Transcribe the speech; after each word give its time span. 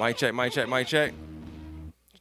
Mic 0.00 0.16
check, 0.16 0.34
mic 0.34 0.50
check, 0.50 0.66
mic 0.66 0.86
check. 0.86 1.12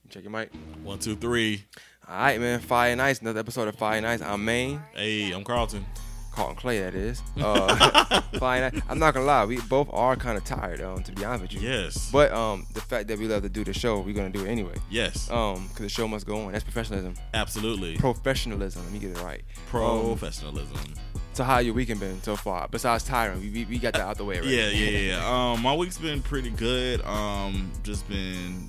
Check 0.09 0.23
your 0.23 0.33
mic. 0.33 0.51
One, 0.83 0.99
two, 0.99 1.15
three. 1.15 1.63
All 2.09 2.13
right, 2.13 2.37
man. 2.37 2.59
Fire 2.59 2.91
and 2.91 3.01
Ice, 3.01 3.21
another 3.21 3.39
episode 3.39 3.69
of 3.69 3.75
Fire 3.77 3.95
and 3.95 4.05
Ice. 4.05 4.21
I'm 4.21 4.43
Maine. 4.43 4.81
Hey, 4.93 5.31
I'm 5.31 5.45
Carlton. 5.45 5.85
Carlton 6.33 6.57
Clay, 6.57 6.81
that 6.81 6.93
is. 6.93 7.23
Uh, 7.41 8.19
Fire. 8.37 8.69
I'm 8.89 8.99
not 8.99 9.13
gonna 9.13 9.25
lie, 9.25 9.45
we 9.45 9.61
both 9.61 9.87
are 9.93 10.17
kind 10.17 10.37
of 10.37 10.43
tired, 10.43 10.81
um, 10.81 11.03
to 11.03 11.13
be 11.13 11.23
honest 11.23 11.43
with 11.43 11.53
you. 11.53 11.61
Yes. 11.61 12.11
But 12.11 12.33
um, 12.33 12.67
the 12.73 12.81
fact 12.81 13.07
that 13.07 13.17
we 13.17 13.29
love 13.29 13.43
to 13.43 13.49
do 13.49 13.63
the 13.63 13.71
show, 13.71 14.01
we're 14.01 14.13
gonna 14.13 14.29
do 14.29 14.43
it 14.43 14.49
anyway. 14.49 14.75
yes. 14.89 15.31
Um, 15.31 15.69
because 15.69 15.83
the 15.83 15.89
show 15.89 16.05
must 16.05 16.25
go 16.25 16.41
on. 16.41 16.51
That's 16.51 16.65
professionalism. 16.65 17.13
Absolutely. 17.33 17.95
Professionalism. 17.95 18.83
Let 18.83 18.91
me 18.91 18.99
get 18.99 19.11
it 19.11 19.21
right. 19.23 19.41
Um, 19.73 20.17
Professionalism. 20.17 20.95
So 21.39 21.45
how 21.45 21.59
your 21.59 21.73
weekend 21.73 22.01
been 22.01 22.21
so 22.21 22.35
far? 22.35 22.67
Besides 22.69 23.05
tiring, 23.05 23.39
we, 23.39 23.49
we, 23.49 23.63
we 23.63 23.79
got 23.79 23.93
that 23.93 24.01
out 24.01 24.17
the 24.17 24.25
way, 24.25 24.39
right? 24.39 24.45
Yeah, 24.49 24.67
yeah, 24.71 24.89
yeah. 24.89 25.51
Um, 25.53 25.61
my 25.61 25.73
week's 25.73 25.97
been 25.97 26.21
pretty 26.21 26.49
good. 26.49 27.01
Um, 27.05 27.71
just 27.81 28.05
been 28.09 28.67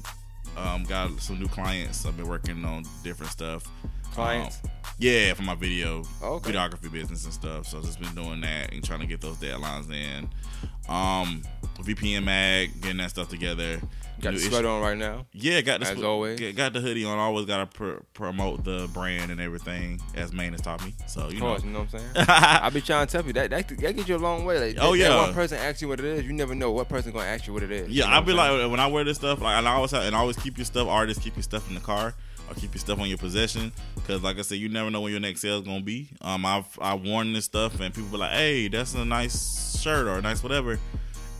um 0.56 0.84
got 0.84 1.20
some 1.20 1.40
new 1.40 1.48
clients. 1.48 2.06
I've 2.06 2.16
been 2.16 2.28
working 2.28 2.64
on 2.64 2.84
different 3.02 3.32
stuff. 3.32 3.68
Clients. 4.14 4.58
Um, 4.64 4.70
yeah, 4.98 5.32
for 5.32 5.42
my 5.42 5.54
video 5.54 6.02
Okay. 6.22 6.52
videography 6.52 6.92
business 6.92 7.24
and 7.24 7.32
stuff. 7.32 7.66
So 7.66 7.78
I've 7.78 7.84
just 7.84 8.00
been 8.00 8.14
doing 8.14 8.40
that 8.42 8.72
and 8.74 8.84
trying 8.84 9.00
to 9.00 9.06
get 9.06 9.20
those 9.20 9.36
deadlines 9.38 9.90
in. 9.90 10.28
Um, 10.88 11.42
VPN 11.78 12.24
mag, 12.24 12.80
getting 12.82 12.98
that 12.98 13.08
stuff 13.10 13.28
together. 13.30 13.80
got 14.20 14.34
New 14.34 14.38
the 14.40 14.44
sweater 14.46 14.68
on 14.68 14.82
right 14.82 14.98
now. 14.98 15.24
Yeah, 15.32 15.62
got 15.62 15.80
the 15.80 15.86
As 15.86 15.96
sp- 15.96 16.04
always. 16.04 16.38
Got, 16.52 16.74
the 16.74 16.80
hoodie 16.80 17.04
on. 17.06 17.16
Always 17.16 17.46
got 17.46 17.58
to 17.58 17.66
pr- 17.78 18.02
promote 18.12 18.64
the 18.64 18.90
brand 18.92 19.30
and 19.30 19.40
everything, 19.40 19.98
as 20.14 20.32
Maine 20.34 20.52
has 20.52 20.60
taught 20.60 20.84
me. 20.84 20.92
So 21.06 21.20
you 21.22 21.26
Of 21.28 21.32
know, 21.34 21.40
course, 21.46 21.64
you 21.64 21.70
know 21.70 21.78
what 21.84 21.94
I'm 21.94 22.00
saying? 22.00 22.10
I 22.28 22.68
be 22.68 22.82
trying 22.82 23.06
to 23.06 23.12
tell 23.12 23.24
you 23.24 23.32
that 23.34 23.48
that, 23.50 23.68
that 23.68 23.96
gets 23.96 24.08
you 24.08 24.16
a 24.16 24.18
long 24.18 24.44
way. 24.44 24.58
Like, 24.58 24.76
Oh, 24.80 24.92
that- 24.94 24.98
that 25.02 25.10
yeah. 25.10 25.16
one 25.22 25.32
person 25.32 25.56
asks 25.56 25.80
you 25.80 25.88
what 25.88 26.00
it 26.00 26.04
is, 26.04 26.24
you 26.26 26.34
never 26.34 26.54
know 26.54 26.70
what 26.72 26.88
person 26.90 27.12
gonna 27.12 27.24
ask 27.24 27.46
you 27.46 27.54
what 27.54 27.62
it 27.62 27.70
is. 27.70 27.88
yeah, 27.88 28.04
You 28.04 28.10
know 28.10 28.16
I'll 28.16 28.22
be 28.22 28.32
like 28.34 28.70
when 28.70 28.80
I 28.80 28.88
wear 28.88 29.04
this 29.04 29.16
stuff, 29.16 29.40
like 29.40 29.56
and 29.56 29.66
I 29.66 29.72
always 29.72 29.92
have, 29.92 30.02
and 30.02 30.14
I 30.14 30.18
always 30.18 30.36
keep 30.36 30.58
your 30.58 30.66
stuff. 30.66 30.86
Artists 30.88 31.22
keep 31.22 31.36
your 31.36 31.42
stuff 31.44 31.66
in 31.70 31.74
the 31.74 31.80
car 31.80 32.14
or 32.50 32.54
keep 32.54 32.74
your 32.74 32.80
stuff 32.80 32.98
on 32.98 33.08
your 33.08 33.18
possession 33.18 33.72
because, 33.94 34.22
like 34.22 34.38
I 34.38 34.42
said, 34.42 34.58
you 34.58 34.68
never 34.68 34.90
know 34.90 35.00
when 35.00 35.12
your 35.12 35.20
next 35.20 35.40
sale 35.40 35.58
is 35.58 35.64
gonna 35.64 35.80
be. 35.80 36.08
Um, 36.20 36.44
I've 36.44 36.66
I 36.80 36.94
worn 36.94 37.32
this 37.32 37.44
stuff 37.44 37.80
and 37.80 37.94
people 37.94 38.10
be 38.10 38.16
like, 38.18 38.32
"Hey, 38.32 38.68
that's 38.68 38.94
a 38.94 39.04
nice 39.04 39.80
shirt 39.80 40.06
or 40.06 40.18
a 40.18 40.22
nice 40.22 40.42
whatever." 40.42 40.78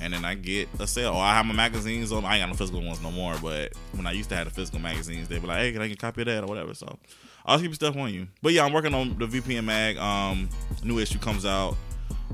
And 0.00 0.14
then 0.14 0.24
I 0.24 0.34
get 0.34 0.68
a 0.78 0.86
sale, 0.86 1.12
or 1.12 1.22
I 1.22 1.34
have 1.34 1.44
my 1.44 1.52
magazines 1.52 2.10
on. 2.10 2.24
I 2.24 2.36
ain't 2.36 2.42
got 2.42 2.48
no 2.48 2.54
physical 2.54 2.82
ones 2.82 3.02
no 3.02 3.10
more, 3.10 3.34
but 3.42 3.72
when 3.92 4.06
I 4.06 4.12
used 4.12 4.30
to 4.30 4.36
have 4.36 4.46
the 4.46 4.54
physical 4.54 4.80
magazines, 4.80 5.28
they'd 5.28 5.42
be 5.42 5.46
like, 5.46 5.58
"Hey, 5.58 5.72
can 5.72 5.82
I 5.82 5.88
get 5.88 5.98
a 5.98 6.00
copy 6.00 6.22
of 6.22 6.26
that 6.28 6.44
or 6.44 6.46
whatever?" 6.46 6.72
So 6.72 6.98
I'll 7.44 7.60
keep 7.60 7.74
stuff 7.74 7.96
on 7.96 8.14
you. 8.14 8.28
But 8.40 8.52
yeah, 8.52 8.64
I'm 8.64 8.72
working 8.72 8.94
on 8.94 9.18
the 9.18 9.26
VPN 9.26 9.64
mag. 9.64 9.98
Um, 9.98 10.48
new 10.82 10.98
issue 10.98 11.18
comes 11.18 11.44
out 11.44 11.76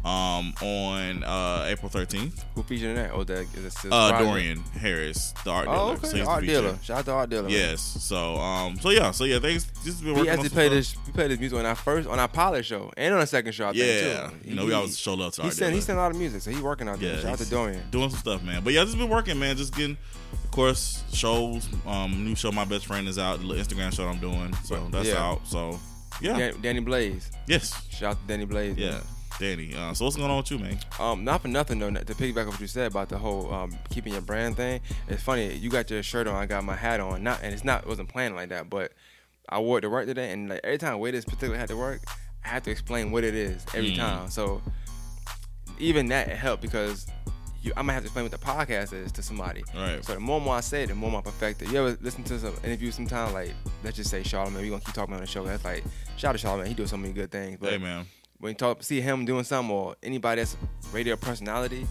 um 0.07 0.55
on 0.63 1.25
uh 1.25 1.65
April 1.67 1.91
13th. 1.91 2.45
Who 2.55 2.63
featured 2.63 2.91
in 2.91 2.95
that? 2.97 3.11
Oh, 3.13 3.25
that 3.25 3.47
is 3.57 3.77
Uh, 3.91 4.19
Dorian 4.21 4.61
Harris, 4.81 5.33
the 5.45 5.51
art 5.51 5.65
dealer. 5.67 5.77
Oh, 5.77 5.89
okay. 5.93 6.01
he's 6.03 6.13
the 6.13 6.25
art 6.25 6.41
feature. 6.43 6.53
dealer. 6.61 6.79
Shout 6.83 6.99
out 7.01 7.05
to 7.07 7.13
art 7.13 7.31
dealer. 7.31 7.49
Yes. 7.49 7.81
So 7.81 8.37
um. 8.37 8.79
So 8.79 8.91
yeah. 8.91 9.11
So 9.11 9.25
yeah. 9.25 9.41
Things 9.41 9.67
just 9.85 10.05
been 10.05 10.15
working 10.15 10.29
on 10.31 10.35
actually 10.35 10.51
played 10.51 10.71
this. 10.73 10.95
We 11.07 11.13
played 11.13 11.31
this 11.33 11.41
music 11.41 11.59
on 11.59 11.67
our 11.67 11.75
first 11.75 12.09
on 12.09 12.19
our 12.21 12.29
pilot 12.29 12.65
show 12.65 12.93
and 12.97 13.15
on 13.15 13.21
the 13.21 13.27
second 13.27 13.53
show. 13.53 13.69
I 13.69 13.73
think, 13.73 13.85
Yeah. 13.85 14.29
too. 14.43 14.49
You 14.51 14.55
know, 14.55 14.65
we 14.67 14.73
always 14.73 14.97
show 14.97 15.15
love 15.15 15.35
to 15.35 15.43
He 15.43 15.49
art 15.49 15.57
sent 15.57 15.75
he 15.75 15.81
sent 15.81 15.99
a 15.99 16.03
lot 16.03 16.13
of 16.13 16.17
music, 16.17 16.41
so 16.41 16.51
he 16.53 16.61
working 16.63 16.89
out 16.89 17.01
there. 17.01 17.15
Yeah, 17.17 17.21
Shout 17.23 17.33
out 17.33 17.39
to 17.39 17.51
Dorian. 17.51 17.83
Doing 17.91 18.11
some 18.11 18.21
stuff, 18.21 18.43
man. 18.45 18.63
But 18.63 18.75
yeah, 18.75 18.85
just 18.85 18.97
been 18.97 19.09
working, 19.09 19.39
man. 19.41 19.57
Just 19.57 19.75
getting, 19.75 19.97
of 20.33 20.51
course, 20.53 21.03
shows. 21.13 21.69
Um, 21.85 22.25
new 22.25 22.37
show, 22.37 22.53
my 22.53 22.65
best 22.65 22.87
friend 22.87 23.09
is 23.09 23.19
out. 23.19 23.41
The 23.41 23.47
little 23.47 23.65
Instagram 23.65 23.93
show 23.93 24.07
I'm 24.07 24.21
doing, 24.21 24.55
so 24.65 24.89
that's 24.93 25.09
Yeah. 25.09 25.25
out. 25.31 25.41
So 25.49 25.81
yeah. 26.21 26.53
Danny 26.63 26.79
Blaze. 26.81 27.31
Yes. 27.49 27.75
Shout 27.91 28.13
out 28.13 28.21
to 28.23 28.27
Danny 28.29 28.45
Blaze. 28.45 28.77
Yeah. 28.79 29.01
Danny. 29.39 29.75
Uh, 29.75 29.93
so 29.93 30.05
what's 30.05 30.17
going 30.17 30.31
on 30.31 30.39
with 30.39 30.51
you, 30.51 30.59
man? 30.59 30.79
Um, 30.99 31.25
not 31.25 31.43
for 31.43 31.49
nothing 31.49 31.79
though. 31.79 31.91
To 31.91 32.15
piggyback 32.15 32.43
on 32.43 32.49
what 32.49 32.61
you 32.61 32.67
said 32.67 32.87
about 32.91 33.09
the 33.09 33.19
whole 33.19 33.53
um, 33.53 33.77
keeping 33.91 34.13
your 34.13 34.23
brand 34.23 34.57
thing, 34.57 34.81
it's 35.09 35.23
funny. 35.23 35.55
You 35.55 35.69
got 35.71 35.91
your 35.91 36.03
shirt 36.03 36.27
on, 36.27 36.35
I 36.35 36.47
got 36.47 36.65
my 36.65 36.75
hat 36.77 37.01
on. 37.01 37.23
Not, 37.23 37.41
and 37.43 37.53
it's 37.53 37.65
not. 37.65 37.83
It 37.83 37.89
wasn't 37.89 38.09
planned 38.09 38.35
like 38.37 38.49
that, 38.49 38.71
but 38.71 38.93
I 39.49 39.59
wore 39.61 39.79
it 39.79 39.83
to 39.83 39.91
work 39.91 40.07
today, 40.07 40.33
and 40.33 40.49
like 40.49 40.61
every 40.65 40.79
time 40.79 40.93
I 40.93 40.97
wear 40.97 41.13
this 41.13 41.25
particular 41.25 41.57
hat 41.57 41.69
to 41.69 41.77
work, 41.77 42.03
I 42.45 42.49
have 42.49 42.63
to 42.65 42.71
explain 42.71 43.11
what 43.11 43.25
it 43.25 43.35
is 43.35 43.65
every 43.75 43.93
Mm. 43.93 43.97
time. 43.97 44.31
So 44.31 44.63
even 45.79 46.07
that 46.09 46.29
helped 46.29 46.63
because 46.63 47.07
you, 47.63 47.73
I'm 47.77 47.83
gonna 47.87 47.95
have 47.95 48.03
to 48.03 48.07
explain 48.07 48.25
what 48.25 48.33
the 48.33 48.39
podcast 48.39 48.93
is 48.93 49.13
to 49.13 49.23
somebody. 49.23 49.65
Right. 49.75 50.05
So 50.05 50.15
the 50.15 50.21
more 50.21 50.41
more 50.41 50.55
I 50.57 50.61
say 50.61 50.85
it, 50.85 50.87
the 50.89 50.95
more 50.95 51.15
I 51.19 51.21
perfect 51.21 51.63
it. 51.63 51.71
You 51.71 51.79
ever 51.79 51.99
listen 52.01 52.23
to 52.25 52.39
some 52.39 52.55
interviews 52.65 52.95
sometime 52.95 53.33
like 53.33 53.53
let's 53.85 53.97
just 53.97 54.11
say 54.11 54.23
Charlamagne, 54.23 54.63
we 54.63 54.69
gonna 54.71 54.81
keep 54.81 54.95
talking 54.95 55.15
on 55.15 55.21
the 55.21 55.27
show. 55.27 55.45
That's 55.45 55.65
like 55.65 55.85
shout 56.17 56.35
out 56.35 56.39
to 56.41 56.47
Charlamagne, 56.47 56.69
he 56.69 56.75
does 56.75 56.91
so 56.91 56.97
many 56.97 57.13
good 57.13 57.31
things. 57.31 57.59
But 57.61 57.71
Hey, 57.73 57.79
man. 57.79 58.07
When 58.41 58.51
you 58.51 58.55
talk 58.57 58.83
see 58.83 59.01
him 59.01 59.25
doing 59.25 59.45
something 59.45 59.75
or 59.75 59.97
anybody 60.03 60.41
that's 60.41 60.57
radio 60.93 61.17
personality 61.17 61.87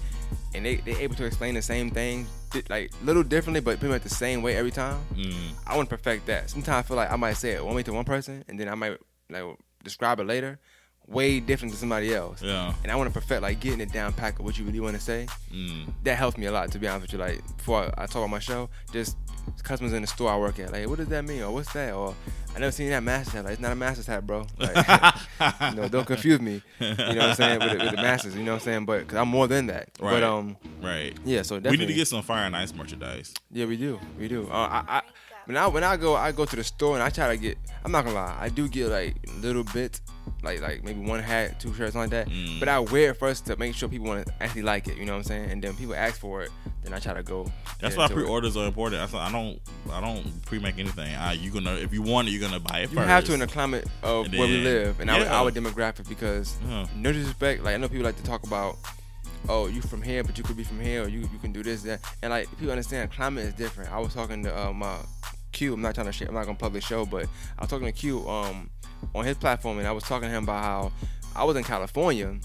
and 0.53 0.65
they 0.65 0.75
they 0.77 0.95
able 0.97 1.15
to 1.15 1.25
explain 1.25 1.53
the 1.55 1.61
same 1.61 1.89
thing 1.89 2.25
like 2.69 2.91
little 3.03 3.23
differently 3.23 3.59
but 3.59 3.79
pretty 3.79 3.93
much 3.93 4.03
the 4.03 4.09
same 4.09 4.41
way 4.41 4.55
every 4.55 4.71
time 4.71 4.99
Mm. 5.15 5.33
i 5.67 5.75
want 5.75 5.89
to 5.89 5.95
perfect 5.97 6.25
that 6.27 6.49
sometimes 6.49 6.85
i 6.85 6.87
feel 6.87 6.97
like 6.97 7.11
i 7.11 7.15
might 7.15 7.33
say 7.33 7.51
it 7.51 7.65
one 7.65 7.75
way 7.75 7.83
to 7.83 7.93
one 7.93 8.05
person 8.05 8.43
and 8.47 8.59
then 8.59 8.69
i 8.69 8.75
might 8.75 8.97
like 9.29 9.43
describe 9.83 10.19
it 10.19 10.25
later 10.27 10.59
way 11.07 11.39
different 11.39 11.71
than 11.71 11.79
somebody 11.79 12.13
else 12.13 12.41
Yeah. 12.41 12.73
and 12.83 12.91
i 12.91 12.95
want 12.95 13.07
to 13.07 13.13
perfect 13.13 13.41
like 13.41 13.59
getting 13.59 13.79
it 13.81 13.91
down 13.91 14.11
pack 14.13 14.39
of 14.39 14.45
what 14.45 14.57
you 14.57 14.65
really 14.65 14.79
want 14.79 14.95
to 14.95 15.01
say 15.01 15.27
Mm. 15.53 15.93
that 16.03 16.17
helps 16.17 16.37
me 16.37 16.47
a 16.47 16.51
lot 16.51 16.71
to 16.71 16.79
be 16.79 16.87
honest 16.87 17.03
with 17.03 17.13
you 17.13 17.19
like 17.19 17.41
before 17.57 17.91
i 17.97 18.05
talk 18.05 18.15
about 18.15 18.29
my 18.29 18.39
show 18.39 18.69
just 18.91 19.15
customers 19.63 19.93
in 19.93 20.01
the 20.01 20.07
store 20.07 20.31
i 20.31 20.37
work 20.37 20.57
at 20.59 20.71
like 20.71 20.87
what 20.87 20.97
does 20.97 21.07
that 21.09 21.23
mean 21.23 21.43
or 21.43 21.51
what's 21.51 21.71
that 21.73 21.93
or 21.93 22.15
i 22.55 22.59
never 22.59 22.71
seen 22.71 22.89
that 22.89 23.03
master's 23.03 23.33
hat 23.33 23.43
like 23.45 23.53
it's 23.53 23.61
not 23.61 23.71
a 23.71 23.75
master's 23.75 24.07
hat 24.07 24.25
bro 24.25 24.45
like 24.57 24.75
you 25.69 25.75
know, 25.75 25.87
don't 25.87 26.07
confuse 26.07 26.39
me. 26.39 26.61
You 26.79 26.87
know 26.95 27.05
what 27.05 27.21
I'm 27.21 27.35
saying 27.35 27.59
with 27.59 27.71
the, 27.71 27.77
with 27.85 27.91
the 27.91 27.97
masses. 28.01 28.35
You 28.35 28.43
know 28.43 28.53
what 28.53 28.61
I'm 28.61 28.65
saying, 28.65 28.85
but 28.85 28.99
because 29.01 29.17
I'm 29.17 29.27
more 29.27 29.47
than 29.47 29.67
that. 29.67 29.89
Right. 29.99 30.11
But 30.11 30.23
um, 30.23 30.55
Right. 30.81 31.13
yeah. 31.25 31.41
So 31.41 31.57
We 31.59 31.75
need 31.77 31.87
to 31.87 31.93
get 31.93 32.07
some 32.07 32.21
Fire 32.23 32.45
and 32.45 32.55
Ice 32.55 32.73
merchandise. 32.73 33.33
Yeah, 33.51 33.65
we 33.65 33.75
do. 33.75 33.99
We 34.17 34.27
do. 34.29 34.47
Uh, 34.49 34.53
I, 34.55 34.83
I 34.87 35.01
when 35.45 35.57
I 35.57 35.67
when 35.67 35.83
I 35.83 35.97
go, 35.97 36.15
I 36.15 36.31
go 36.31 36.45
to 36.45 36.55
the 36.55 36.63
store 36.63 36.95
and 36.95 37.03
I 37.03 37.09
try 37.09 37.27
to 37.29 37.37
get. 37.37 37.57
I'm 37.83 37.91
not 37.91 38.03
gonna 38.03 38.15
lie, 38.15 38.35
I 38.39 38.49
do 38.49 38.67
get 38.67 38.87
like 38.89 39.15
little 39.41 39.63
bits, 39.63 40.01
like 40.41 40.59
like 40.59 40.83
maybe 40.83 40.99
one 41.01 41.19
hat, 41.21 41.59
two 41.59 41.71
shirts 41.75 41.95
like 41.95 42.09
that. 42.09 42.27
Mm. 42.27 42.59
But 42.59 42.67
I 42.67 42.79
wear 42.79 43.11
it 43.11 43.17
first 43.17 43.45
to 43.45 43.55
make 43.57 43.75
sure 43.75 43.87
people 43.87 44.07
want 44.07 44.25
to 44.25 44.33
actually 44.41 44.63
like 44.63 44.87
it. 44.87 44.97
You 44.97 45.05
know 45.05 45.11
what 45.13 45.17
I'm 45.19 45.23
saying? 45.25 45.51
And 45.51 45.63
then 45.63 45.75
people 45.75 45.93
ask 45.93 46.19
for 46.19 46.41
it, 46.41 46.49
then 46.83 46.93
I 46.93 46.99
try 46.99 47.13
to 47.13 47.21
go. 47.21 47.45
That's 47.79 47.95
why 47.95 48.07
pre-orders 48.07 48.57
are 48.57 48.65
important. 48.65 48.99
That's 49.01 49.13
why 49.13 49.27
I 49.27 49.31
don't, 49.31 49.59
I 49.91 50.01
don't 50.01 50.43
pre-make 50.47 50.79
anything. 50.79 51.13
I, 51.13 51.33
you 51.33 51.51
gonna, 51.51 51.73
if 51.75 51.93
you 51.93 52.01
want 52.01 52.27
it, 52.27 52.31
you're 52.31 52.41
gonna 52.41 52.59
buy 52.59 52.79
it 52.79 52.89
You 52.89 52.95
first. 52.97 53.07
have 53.07 53.23
to 53.25 53.33
in 53.35 53.39
the 53.41 53.47
climate 53.47 53.85
of 54.01 54.25
And 54.25 54.33
where 54.39 54.47
we 54.47 54.57
live 54.63 54.99
and 54.99 55.11
our, 55.11 55.19
yeah. 55.19 55.39
our 55.39 55.51
demographic 55.51 56.09
because 56.09 56.57
Uh-huh. 56.63 56.87
no 56.95 57.11
disrespect, 57.11 57.63
like 57.63 57.75
I 57.75 57.77
know 57.77 57.87
people 57.87 58.05
like 58.05 58.17
to 58.17 58.23
talk 58.23 58.47
about, 58.47 58.77
oh, 59.47 59.67
you 59.67 59.81
from 59.81 60.01
here, 60.01 60.23
but 60.23 60.39
you 60.39 60.43
could 60.43 60.57
be 60.57 60.63
from 60.63 60.79
here, 60.79 61.03
or 61.03 61.07
you 61.07 61.19
you 61.19 61.37
can 61.39 61.51
do 61.51 61.61
this, 61.61 61.83
that, 61.83 61.99
and 62.23 62.31
like 62.31 62.49
people 62.57 62.71
understand 62.71 63.11
climate 63.11 63.45
is 63.45 63.53
different. 63.53 63.91
I 63.91 63.99
was 63.99 64.11
talking 64.15 64.41
to 64.43 64.57
uh, 64.59 64.73
my 64.73 64.97
Q. 65.55 65.73
I'm 65.73 65.81
not 65.81 65.95
trying 65.95 66.07
to 66.07 66.11
share. 66.13 66.27
I'm 66.27 66.33
not 66.35 66.45
gonna 66.45 66.57
public 66.57 66.83
show, 66.83 67.05
but 67.05 67.25
I 67.57 67.61
was 67.61 67.69
talking 67.69 67.87
to 67.87 67.91
Q 67.91 68.27
um 68.29 68.69
on 69.15 69.25
his 69.25 69.37
platform, 69.37 69.79
and 69.79 69.87
I 69.87 69.91
was 69.91 70.03
talking 70.03 70.29
to 70.29 70.35
him 70.35 70.43
about 70.43 70.63
how 70.63 70.91
I 71.35 71.43
was 71.43 71.55
in 71.57 71.63
California 71.63 72.37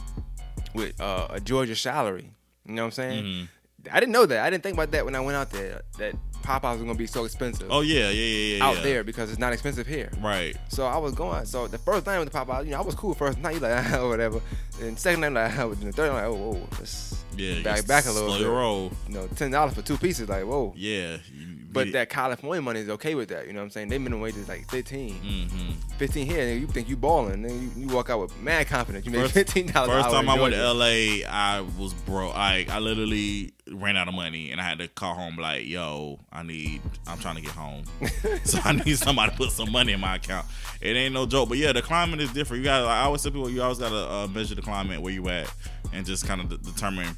with 0.74 0.98
uh, 1.00 1.26
a 1.30 1.40
Georgia 1.40 1.76
salary. 1.76 2.30
You 2.66 2.74
know 2.74 2.82
what 2.82 2.86
I'm 2.86 2.92
saying? 2.92 3.24
Mhm. 3.24 3.48
I 3.92 3.98
didn't 4.00 4.12
know 4.12 4.26
that. 4.26 4.44
I 4.44 4.50
didn't 4.50 4.62
think 4.62 4.74
about 4.74 4.90
that 4.92 5.04
when 5.04 5.14
I 5.14 5.20
went 5.20 5.36
out 5.36 5.50
there. 5.50 5.82
That 5.98 6.14
Popeyes 6.42 6.72
was 6.74 6.82
gonna 6.82 6.94
be 6.94 7.06
so 7.06 7.24
expensive 7.24 7.68
Oh 7.70 7.80
yeah, 7.80 8.10
yeah, 8.10 8.10
yeah, 8.10 8.56
yeah. 8.56 8.64
out 8.64 8.76
yeah. 8.76 8.82
there 8.82 9.04
because 9.04 9.30
it's 9.30 9.38
not 9.38 9.52
expensive 9.52 9.86
here. 9.86 10.10
Right. 10.20 10.56
So 10.68 10.86
I 10.86 10.96
was 10.98 11.14
going. 11.14 11.44
So 11.46 11.66
the 11.68 11.78
first 11.78 12.06
night 12.06 12.18
with 12.18 12.32
the 12.32 12.38
Popeyes, 12.38 12.64
you 12.64 12.70
know, 12.72 12.78
I 12.78 12.82
was 12.82 12.94
cool 12.94 13.14
first 13.14 13.38
night, 13.38 13.54
you 13.54 13.60
like 13.60 13.92
oh, 13.92 14.08
whatever. 14.10 14.40
And 14.80 14.98
second 14.98 15.20
night, 15.20 15.32
like 15.32 15.58
oh, 15.58 15.74
the 15.74 15.92
third 15.92 16.12
night, 16.12 16.22
like 16.22 16.24
oh, 16.26 16.34
whoa, 16.34 16.66
let's 16.78 17.22
Yeah. 17.36 17.62
back 17.62 17.86
back 17.86 18.06
a 18.06 18.10
little 18.12 18.28
slow 18.28 18.38
bit. 18.38 18.44
your 18.46 18.54
roll. 18.56 18.92
You 19.08 19.14
know, 19.14 19.26
ten 19.28 19.50
dollars 19.50 19.74
for 19.74 19.82
two 19.82 19.96
pieces, 19.98 20.28
like 20.28 20.44
whoa. 20.44 20.72
Yeah. 20.76 21.18
you- 21.32 21.56
But 21.72 21.86
you- 21.86 21.92
that 21.92 22.10
California 22.10 22.60
money 22.62 22.80
is 22.80 22.88
okay 22.88 23.14
with 23.14 23.28
that. 23.28 23.46
You 23.46 23.52
know 23.52 23.60
what 23.60 23.64
I'm 23.66 23.70
saying? 23.70 23.88
They 23.90 23.98
minimum 23.98 24.20
wage 24.22 24.36
is 24.36 24.48
like 24.48 24.68
15. 24.70 25.14
Mhm. 25.14 25.74
15 25.98 26.26
here, 26.26 26.40
and 26.48 26.60
you 26.60 26.66
think 26.66 26.88
you 26.88 26.96
balling, 26.96 27.42
then 27.42 27.70
you, 27.76 27.82
you 27.86 27.94
walk 27.94 28.10
out 28.10 28.20
with 28.20 28.36
mad 28.40 28.66
confidence. 28.66 29.04
You 29.06 29.12
make 29.12 29.20
First- 29.22 29.34
fifteen 29.34 29.66
dollars. 29.66 30.02
First 30.02 30.10
time 30.14 30.28
I 30.28 30.40
went 30.40 30.54
to 30.54 30.60
LA, 30.72 31.24
I 31.28 31.60
was 31.78 31.92
broke. 31.94 32.34
I 32.34 32.66
I 32.68 32.78
literally 32.80 33.52
ran 33.70 33.96
out 33.96 34.08
of 34.08 34.14
money, 34.14 34.50
and 34.50 34.60
I 34.60 34.64
had 34.64 34.78
to 34.78 34.88
call 34.88 35.14
home 35.14 35.36
like, 35.36 35.66
"Yo, 35.66 36.18
I 36.32 36.42
need. 36.42 36.82
I'm 37.06 37.18
trying 37.18 37.36
to 37.36 37.42
get 37.42 37.52
home, 37.52 37.84
so 38.44 38.58
I 38.64 38.72
need 38.72 38.98
somebody 38.98 39.30
to 39.32 39.36
put 39.36 39.50
some 39.52 39.70
money 39.70 39.92
in 39.92 40.00
my 40.00 40.16
account." 40.16 40.46
It 40.80 40.96
ain't 40.96 41.14
no 41.14 41.26
joke, 41.26 41.48
but 41.50 41.58
yeah, 41.58 41.72
the 41.72 41.82
climate 41.82 42.20
is 42.20 42.32
different. 42.32 42.60
You 42.60 42.64
gotta 42.64 42.86
I 42.86 43.02
always 43.02 43.22
tell 43.22 43.32
people, 43.32 43.50
you 43.50 43.62
always 43.62 43.78
gotta 43.78 44.10
uh, 44.10 44.26
measure 44.28 44.54
the 44.54 44.62
climate 44.62 45.00
where 45.00 45.12
you 45.12 45.28
at, 45.28 45.52
and 45.92 46.04
just 46.06 46.26
kind 46.26 46.40
of 46.40 46.48
de- 46.48 46.58
determine 46.58 47.16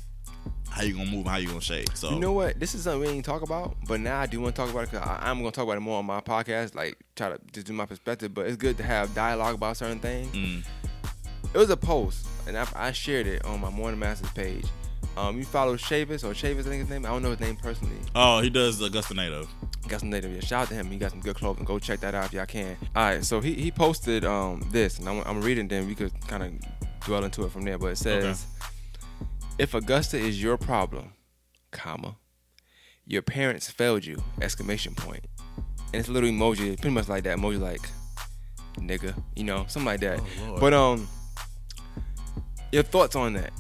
how 0.71 0.83
you 0.83 0.95
gonna 0.95 1.05
move, 1.11 1.21
and 1.21 1.29
how 1.29 1.37
you 1.37 1.49
gonna 1.49 1.61
shake. 1.61 1.95
So 1.97 2.11
You 2.11 2.19
know 2.19 2.33
what? 2.33 2.59
This 2.59 2.75
is 2.75 2.85
something 2.85 3.01
we 3.01 3.09
ain't 3.09 3.25
talk 3.25 3.43
about, 3.43 3.77
but 3.87 4.01
now 4.01 4.21
I 4.21 4.27
do 4.27 4.41
want 4.41 4.55
to 4.55 4.61
talk 4.63 4.71
about 4.71 4.85
it 4.85 4.91
because 4.91 5.07
I'm 5.21 5.43
to 5.45 5.51
talk 5.51 5.65
about 5.65 5.77
it 5.77 5.81
more 5.81 5.99
on 5.99 6.07
my 6.07 6.21
podcast, 6.21 6.75
like 6.75 6.97
try 7.17 7.29
to 7.29 7.39
just 7.53 7.67
do 7.67 7.73
my 7.73 7.87
perspective. 7.87 8.33
But 8.35 8.47
it's 8.47 8.57
good 8.57 8.77
to 8.79 8.83
have 8.83 9.15
dialogue 9.15 9.55
about 9.55 9.77
certain 9.77 9.99
things. 10.01 10.35
Mm, 10.35 10.65
It 11.55 11.59
was 11.59 11.69
a 11.71 11.77
post, 11.77 12.27
and 12.49 12.57
I, 12.57 12.67
I 12.75 12.93
shared 12.93 13.27
it 13.27 13.45
on 13.45 13.61
my 13.61 13.69
Morning 13.71 14.01
Masters 14.01 14.31
page. 14.31 14.65
Um, 15.17 15.37
you 15.37 15.45
follow 15.45 15.77
Chavis 15.77 16.25
or 16.25 16.33
Chavis, 16.33 16.61
I 16.61 16.71
think 16.71 16.81
his 16.81 16.89
name. 16.89 17.05
I 17.05 17.11
don't 17.11 17.23
know 17.23 17.31
his 17.31 17.41
name 17.41 17.57
personally. 17.57 17.97
oh, 18.15 18.41
he 18.41 18.49
does 18.51 18.81
Augusta 18.81 19.15
Native. 19.15 19.49
Some 19.99 20.09
native. 20.09 20.33
Yeah, 20.33 20.41
shout 20.41 20.63
out 20.63 20.69
to 20.69 20.75
him. 20.75 20.91
He 20.91 20.97
got 20.97 21.11
some 21.11 21.21
good 21.21 21.37
clothing. 21.37 21.67
Go 21.67 21.79
check 21.79 22.01
that 22.01 22.15
out 22.15 22.25
if 22.25 22.33
y'all 22.33 22.47
can. 22.47 22.79
All 22.97 23.03
right, 23.05 23.23
so 23.23 23.41
he, 23.41 23.53
he 23.53 23.71
posted 23.71 24.25
um 24.25 24.67
this, 24.71 24.99
and 24.99 25.07
I'm, 25.07 25.21
I'm 25.27 25.43
reading. 25.43 25.69
Then 25.69 25.87
we 25.87 25.95
could 25.95 26.13
kind 26.29 26.43
of 26.43 27.01
dwell 27.05 27.25
into 27.25 27.45
it 27.45 27.53
from 27.53 27.65
there. 27.65 27.77
But 27.77 27.89
it 27.89 27.97
says, 27.99 28.47
"If 29.59 29.75
Augusta 29.75 30.17
is 30.17 30.43
your 30.43 30.57
problem, 30.57 31.13
comma, 31.73 32.17
your 33.07 33.21
parents 33.21 33.69
failed 33.69 34.07
you! 34.07 34.23
Exclamation 34.41 34.95
point. 34.95 35.27
And 35.93 36.01
it's 36.01 36.09
a 36.09 36.13
little 36.13 36.31
emoji, 36.31 36.81
pretty 36.81 36.95
much 36.95 37.11
like 37.11 37.25
that 37.25 37.37
emoji, 37.37 37.61
like 37.61 37.83
nigga, 38.79 39.15
you 39.37 39.45
know, 39.45 39.67
something 39.69 39.85
like 39.85 40.01
that. 40.01 40.21
Oh, 40.47 40.57
but 40.59 40.73
um, 40.73 41.07
your 42.71 42.83
thoughts 42.83 43.15
on 43.15 43.35
that? 43.35 43.53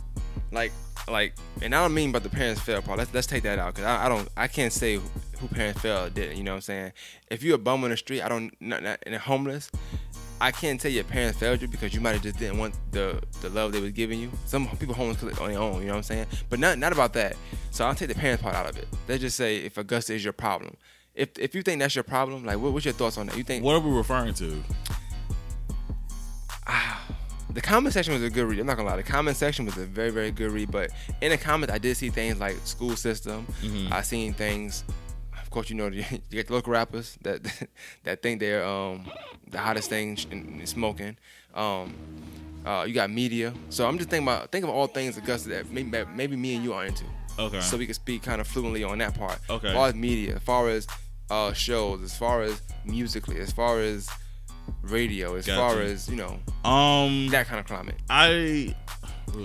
Like, 0.50 0.72
like, 1.08 1.34
and 1.60 1.74
I 1.74 1.82
don't 1.82 1.94
mean 1.94 2.10
about 2.10 2.22
the 2.22 2.28
parents 2.30 2.60
fail 2.60 2.82
part. 2.82 2.98
Let's 2.98 3.12
let's 3.12 3.26
take 3.26 3.42
that 3.44 3.58
out 3.58 3.74
because 3.74 3.86
I, 3.86 4.06
I 4.06 4.08
don't, 4.08 4.28
I 4.36 4.48
can't 4.48 4.72
say 4.72 4.96
who 4.96 5.48
parents 5.48 5.80
failed 5.80 6.06
or 6.06 6.10
didn't. 6.10 6.36
You 6.36 6.44
know 6.44 6.52
what 6.52 6.56
I'm 6.56 6.62
saying? 6.62 6.92
If 7.30 7.42
you're 7.42 7.56
a 7.56 7.58
bum 7.58 7.84
on 7.84 7.90
the 7.90 7.96
street, 7.96 8.22
I 8.22 8.28
don't, 8.28 8.54
not, 8.60 8.82
not 8.82 8.98
and 9.04 9.14
homeless. 9.16 9.70
I 10.40 10.50
can't 10.50 10.80
tell 10.80 10.90
your 10.90 11.04
parents 11.04 11.38
failed 11.38 11.62
you 11.62 11.68
because 11.68 11.94
you 11.94 12.00
might 12.00 12.14
have 12.14 12.22
just 12.22 12.36
didn't 12.36 12.58
want 12.58 12.74
the 12.90 13.22
the 13.42 13.48
love 13.48 13.72
they 13.72 13.80
was 13.80 13.92
giving 13.92 14.18
you. 14.18 14.30
Some 14.46 14.66
people 14.76 14.94
homeless 14.94 15.22
on 15.22 15.50
their 15.50 15.60
own, 15.60 15.80
you 15.80 15.86
know 15.86 15.92
what 15.92 15.98
I'm 15.98 16.02
saying? 16.02 16.26
But 16.50 16.58
not 16.58 16.78
not 16.78 16.92
about 16.92 17.12
that. 17.12 17.36
So 17.70 17.84
I'll 17.84 17.94
take 17.94 18.08
the 18.08 18.16
parents 18.16 18.42
part 18.42 18.56
out 18.56 18.68
of 18.68 18.76
it. 18.76 18.88
Let's 19.06 19.20
just 19.20 19.36
say 19.36 19.58
if 19.58 19.78
Augusta 19.78 20.14
is 20.14 20.24
your 20.24 20.32
problem. 20.32 20.76
If 21.14 21.38
if 21.38 21.54
you 21.54 21.62
think 21.62 21.78
that's 21.80 21.94
your 21.94 22.02
problem, 22.02 22.44
like 22.44 22.58
what, 22.58 22.72
what's 22.72 22.84
your 22.84 22.94
thoughts 22.94 23.18
on 23.18 23.26
that? 23.26 23.36
You 23.36 23.44
think 23.44 23.64
What 23.64 23.74
are 23.74 23.80
we 23.80 23.90
referring 23.90 24.34
to? 24.34 24.64
Ah, 26.66 27.01
the 27.52 27.60
comment 27.60 27.92
section 27.92 28.14
was 28.14 28.22
a 28.22 28.30
good 28.30 28.44
read. 28.44 28.60
I'm 28.60 28.66
not 28.66 28.76
gonna 28.76 28.88
lie, 28.88 28.96
the 28.96 29.02
comment 29.02 29.36
section 29.36 29.66
was 29.66 29.76
a 29.76 29.86
very 29.86 30.10
very 30.10 30.30
good 30.30 30.50
read. 30.52 30.70
But 30.70 30.90
in 31.20 31.30
the 31.30 31.38
comments, 31.38 31.74
I 31.74 31.78
did 31.78 31.96
see 31.96 32.10
things 32.10 32.40
like 32.40 32.56
school 32.64 32.96
system. 32.96 33.46
Mm-hmm. 33.62 33.92
I 33.92 34.02
seen 34.02 34.32
things. 34.32 34.84
Of 35.40 35.50
course, 35.50 35.68
you 35.68 35.76
know 35.76 35.86
you 35.88 36.04
get 36.30 36.46
the 36.48 36.54
local 36.54 36.72
rappers 36.72 37.18
that 37.22 37.42
that 38.04 38.22
think 38.22 38.40
they're 38.40 38.64
um, 38.64 39.10
the 39.50 39.58
hottest 39.58 39.90
thing 39.90 40.18
in, 40.30 40.60
in 40.60 40.66
smoking. 40.66 41.16
Um, 41.54 41.94
uh, 42.64 42.84
you 42.86 42.94
got 42.94 43.10
media. 43.10 43.52
So 43.70 43.86
I'm 43.86 43.98
just 43.98 44.10
thinking 44.10 44.26
about 44.26 44.50
think 44.50 44.64
of 44.64 44.70
all 44.70 44.86
things 44.86 45.16
Augusta 45.16 45.48
that 45.50 45.70
maybe 45.70 45.90
that 45.90 46.14
maybe 46.14 46.36
me 46.36 46.54
and 46.54 46.64
you 46.64 46.72
are 46.72 46.84
into. 46.84 47.04
Okay. 47.38 47.60
So 47.60 47.76
we 47.76 47.86
can 47.86 47.94
speak 47.94 48.22
kind 48.22 48.40
of 48.40 48.46
fluently 48.46 48.84
on 48.84 48.98
that 48.98 49.14
part. 49.14 49.38
Okay. 49.48 49.68
As 49.68 49.74
far 49.74 49.88
as 49.88 49.94
media, 49.94 50.36
as 50.36 50.42
far 50.42 50.68
as 50.68 50.86
uh, 51.30 51.52
shows, 51.52 52.02
as 52.02 52.16
far 52.16 52.42
as 52.42 52.60
musically, 52.84 53.38
as 53.38 53.52
far 53.52 53.80
as 53.80 54.08
radio, 54.82 55.34
as 55.36 55.46
far 55.46 55.80
as 55.80 56.08
you 56.08 56.16
know 56.16 56.38
um, 56.68 57.28
that 57.28 57.46
kind 57.46 57.60
of 57.60 57.66
climate. 57.66 57.96
I, 58.10 58.74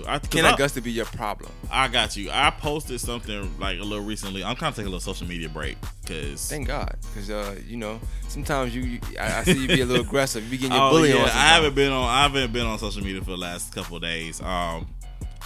I 0.06 0.18
Can 0.18 0.44
I- 0.44 0.52
Augusta 0.52 0.80
be 0.82 0.92
your 0.92 1.06
problem? 1.06 1.50
I 1.70 1.88
got 1.88 2.16
you. 2.16 2.30
I 2.30 2.50
posted 2.50 3.00
something 3.00 3.58
like 3.58 3.78
a 3.78 3.82
little 3.82 4.04
recently. 4.04 4.44
I'm 4.44 4.56
kind 4.56 4.70
of 4.70 4.76
taking 4.76 4.88
a 4.88 4.90
little 4.90 5.00
social 5.00 5.26
media 5.26 5.48
break 5.48 5.76
because 6.02 6.48
Thank 6.48 6.66
God, 6.66 6.96
because 7.12 7.30
uh, 7.30 7.56
you 7.66 7.76
know 7.76 8.00
sometimes 8.28 8.74
you, 8.74 8.82
you 8.82 9.00
I, 9.18 9.40
I 9.40 9.44
see 9.44 9.62
you 9.62 9.68
be 9.68 9.80
a 9.80 9.86
little 9.86 10.04
aggressive. 10.06 10.44
You 10.44 10.50
be 10.50 10.58
getting 10.58 10.76
your 10.76 10.86
oh 10.86 10.90
bully 10.90 11.10
yeah, 11.10 11.22
on. 11.22 11.28
I 11.28 11.48
haven't 11.54 11.74
been 11.74 11.92
on. 11.92 12.08
I 12.08 12.22
haven't 12.22 12.52
been 12.52 12.66
on 12.66 12.78
social 12.78 13.02
media 13.02 13.20
for 13.22 13.30
the 13.30 13.36
last 13.36 13.74
couple 13.74 13.96
of 13.96 14.02
days. 14.02 14.40
Um, 14.42 14.86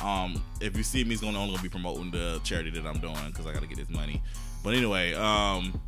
um, 0.02 0.42
if 0.60 0.76
you 0.76 0.82
see 0.82 1.04
me, 1.04 1.12
it's 1.12 1.22
gonna 1.22 1.38
only 1.38 1.52
gonna 1.52 1.62
be 1.62 1.68
promoting 1.68 2.10
the 2.10 2.40
charity 2.44 2.70
that 2.70 2.86
I'm 2.86 2.98
doing 2.98 3.16
because 3.26 3.46
I 3.46 3.52
got 3.52 3.62
to 3.62 3.68
get 3.68 3.78
this 3.78 3.90
money. 3.90 4.22
But 4.64 4.74
anyway, 4.74 5.12
um, 5.14 5.78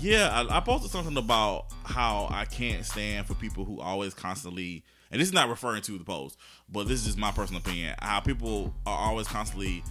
yeah, 0.00 0.30
I, 0.32 0.58
I 0.58 0.60
posted 0.60 0.90
something 0.90 1.16
about 1.16 1.66
how 1.84 2.28
I 2.30 2.44
can't 2.44 2.84
stand 2.84 3.26
for 3.26 3.34
people 3.34 3.64
who 3.64 3.80
always 3.80 4.14
constantly. 4.14 4.84
And 5.10 5.20
this 5.20 5.28
is 5.28 5.34
not 5.34 5.48
referring 5.48 5.80
to 5.82 5.96
the 5.96 6.04
post, 6.04 6.36
but 6.70 6.86
this 6.86 7.00
is 7.00 7.06
just 7.06 7.18
my 7.18 7.32
personal 7.32 7.62
opinion. 7.62 7.94
How 7.98 8.20
people 8.20 8.74
are 8.86 8.98
always 8.98 9.26
constantly 9.26 9.82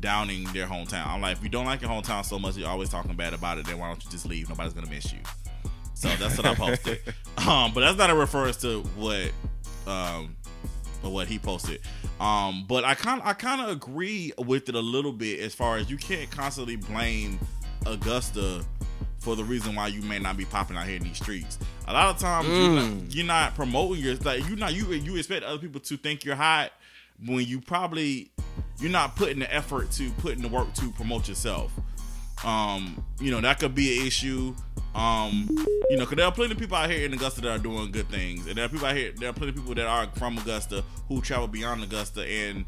downing 0.00 0.44
their 0.52 0.66
hometown. 0.66 1.06
I'm 1.06 1.22
like, 1.22 1.38
if 1.38 1.42
you 1.42 1.48
don't 1.48 1.64
like 1.64 1.80
your 1.80 1.90
hometown 1.90 2.24
so 2.24 2.38
much, 2.38 2.56
you're 2.56 2.68
always 2.68 2.90
talking 2.90 3.14
bad 3.16 3.32
about 3.32 3.58
it. 3.58 3.66
Then 3.66 3.78
why 3.78 3.88
don't 3.88 4.04
you 4.04 4.10
just 4.10 4.26
leave? 4.26 4.48
Nobody's 4.48 4.74
gonna 4.74 4.90
miss 4.90 5.12
you. 5.12 5.20
So 5.94 6.08
that's 6.16 6.36
what 6.36 6.46
I 6.46 6.54
posted. 6.56 7.00
um, 7.48 7.72
but 7.72 7.80
that's 7.80 7.96
not 7.96 8.10
a 8.10 8.14
reference 8.14 8.58
to 8.58 8.82
what 8.96 9.32
um 9.86 10.36
or 11.02 11.10
what 11.12 11.28
he 11.28 11.38
posted. 11.38 11.80
Um, 12.20 12.64
but 12.68 12.84
I 12.84 12.94
kind 12.94 13.20
I 13.24 13.32
kind 13.32 13.60
of 13.60 13.70
agree 13.70 14.32
with 14.38 14.68
it 14.68 14.74
a 14.74 14.80
little 14.80 15.12
bit 15.12 15.40
as 15.40 15.54
far 15.54 15.78
as 15.78 15.90
you 15.90 15.96
can't 15.96 16.30
constantly 16.30 16.76
blame 16.76 17.38
Augusta 17.86 18.64
for 19.18 19.36
the 19.36 19.44
reason 19.44 19.74
why 19.74 19.88
you 19.88 20.02
may 20.02 20.18
not 20.18 20.36
be 20.36 20.44
popping 20.44 20.76
out 20.76 20.86
here 20.86 20.96
in 20.96 21.02
these 21.02 21.16
streets. 21.16 21.58
A 21.86 21.92
lot 21.92 22.14
of 22.14 22.18
times 22.18 22.48
you're, 22.48 22.70
not, 22.70 23.14
you're 23.14 23.26
not 23.26 23.54
promoting 23.54 24.02
your 24.02 24.14
like 24.16 24.48
you 24.48 24.56
not 24.56 24.74
you 24.74 24.92
you 24.92 25.16
expect 25.16 25.44
other 25.44 25.58
people 25.58 25.80
to 25.80 25.96
think 25.96 26.24
you're 26.24 26.36
hot 26.36 26.72
when 27.26 27.44
you 27.44 27.60
probably 27.60 28.30
you're 28.80 28.90
not 28.90 29.16
putting 29.16 29.40
the 29.40 29.54
effort 29.54 29.90
to 29.92 30.10
put 30.12 30.36
in 30.36 30.42
the 30.42 30.48
work 30.48 30.72
to 30.74 30.90
promote 30.92 31.28
yourself. 31.28 31.72
Um, 32.44 33.04
you 33.20 33.30
know 33.30 33.40
that 33.40 33.58
could 33.58 33.74
be 33.74 33.98
an 34.00 34.06
issue. 34.06 34.54
Um, 34.94 35.48
you 35.90 35.96
know, 35.96 36.04
because 36.04 36.16
there 36.16 36.26
are 36.26 36.32
plenty 36.32 36.52
of 36.52 36.58
people 36.58 36.76
out 36.76 36.90
here 36.90 37.04
in 37.04 37.12
Augusta 37.12 37.40
that 37.42 37.50
are 37.50 37.58
doing 37.58 37.90
good 37.92 38.08
things, 38.08 38.46
and 38.46 38.56
there 38.56 38.64
are 38.64 38.68
people 38.68 38.86
out 38.86 38.96
here. 38.96 39.12
There 39.16 39.28
are 39.28 39.32
plenty 39.32 39.50
of 39.50 39.56
people 39.56 39.74
that 39.74 39.86
are 39.86 40.08
from 40.16 40.38
Augusta 40.38 40.82
who 41.08 41.20
travel 41.20 41.46
beyond 41.46 41.82
Augusta 41.82 42.24
and 42.24 42.64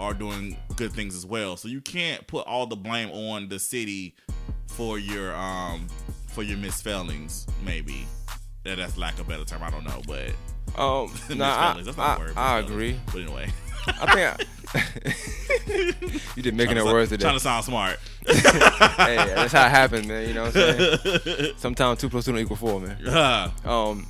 are 0.00 0.14
doing 0.14 0.56
good 0.76 0.92
things 0.92 1.14
as 1.14 1.24
well. 1.24 1.56
So 1.56 1.68
you 1.68 1.80
can't 1.80 2.26
put 2.26 2.46
all 2.46 2.66
the 2.66 2.76
blame 2.76 3.10
on 3.10 3.48
the 3.48 3.58
city 3.58 4.14
for 4.68 4.98
your 4.98 5.34
um 5.36 5.86
for 6.28 6.42
your 6.42 6.58
misspellings. 6.58 7.46
Maybe 7.64 8.06
that 8.64 8.76
that's 8.76 8.96
lack 8.96 9.14
of 9.14 9.26
a 9.26 9.30
better 9.30 9.44
term. 9.44 9.62
I 9.62 9.70
don't 9.70 9.84
know, 9.84 10.00
but 10.06 10.28
Um, 10.80 11.12
nah, 11.38 11.72
I, 11.72 11.74
misspellings. 11.74 11.86
That's 11.86 11.96
not 11.96 12.18
a 12.18 12.22
I, 12.22 12.24
word. 12.24 12.32
I 12.36 12.58
agree. 12.60 13.00
But 13.06 13.16
anyway, 13.22 13.50
I 13.86 14.14
think 14.14 14.46
I, 14.74 14.82
you 16.36 16.42
just 16.42 16.54
making 16.56 16.78
up 16.78 16.86
to- 16.86 16.92
words 16.92 17.10
today. 17.10 17.22
Trying 17.22 17.34
to 17.34 17.40
sound 17.40 17.64
smart. 17.64 17.98
hey, 18.26 19.16
that's 19.16 19.52
how 19.52 19.66
it 19.66 19.70
happens, 19.70 20.06
man. 20.06 20.28
You 20.28 20.34
know 20.34 20.44
what 20.44 20.56
I'm 20.56 20.78
saying? 21.18 21.52
Sometimes 21.58 22.00
two 22.00 22.08
plus 22.08 22.24
two 22.24 22.32
don't 22.32 22.40
equal 22.40 22.56
four, 22.56 22.80
man. 22.80 22.96
Ah, 23.08 23.52
Um, 23.64 24.06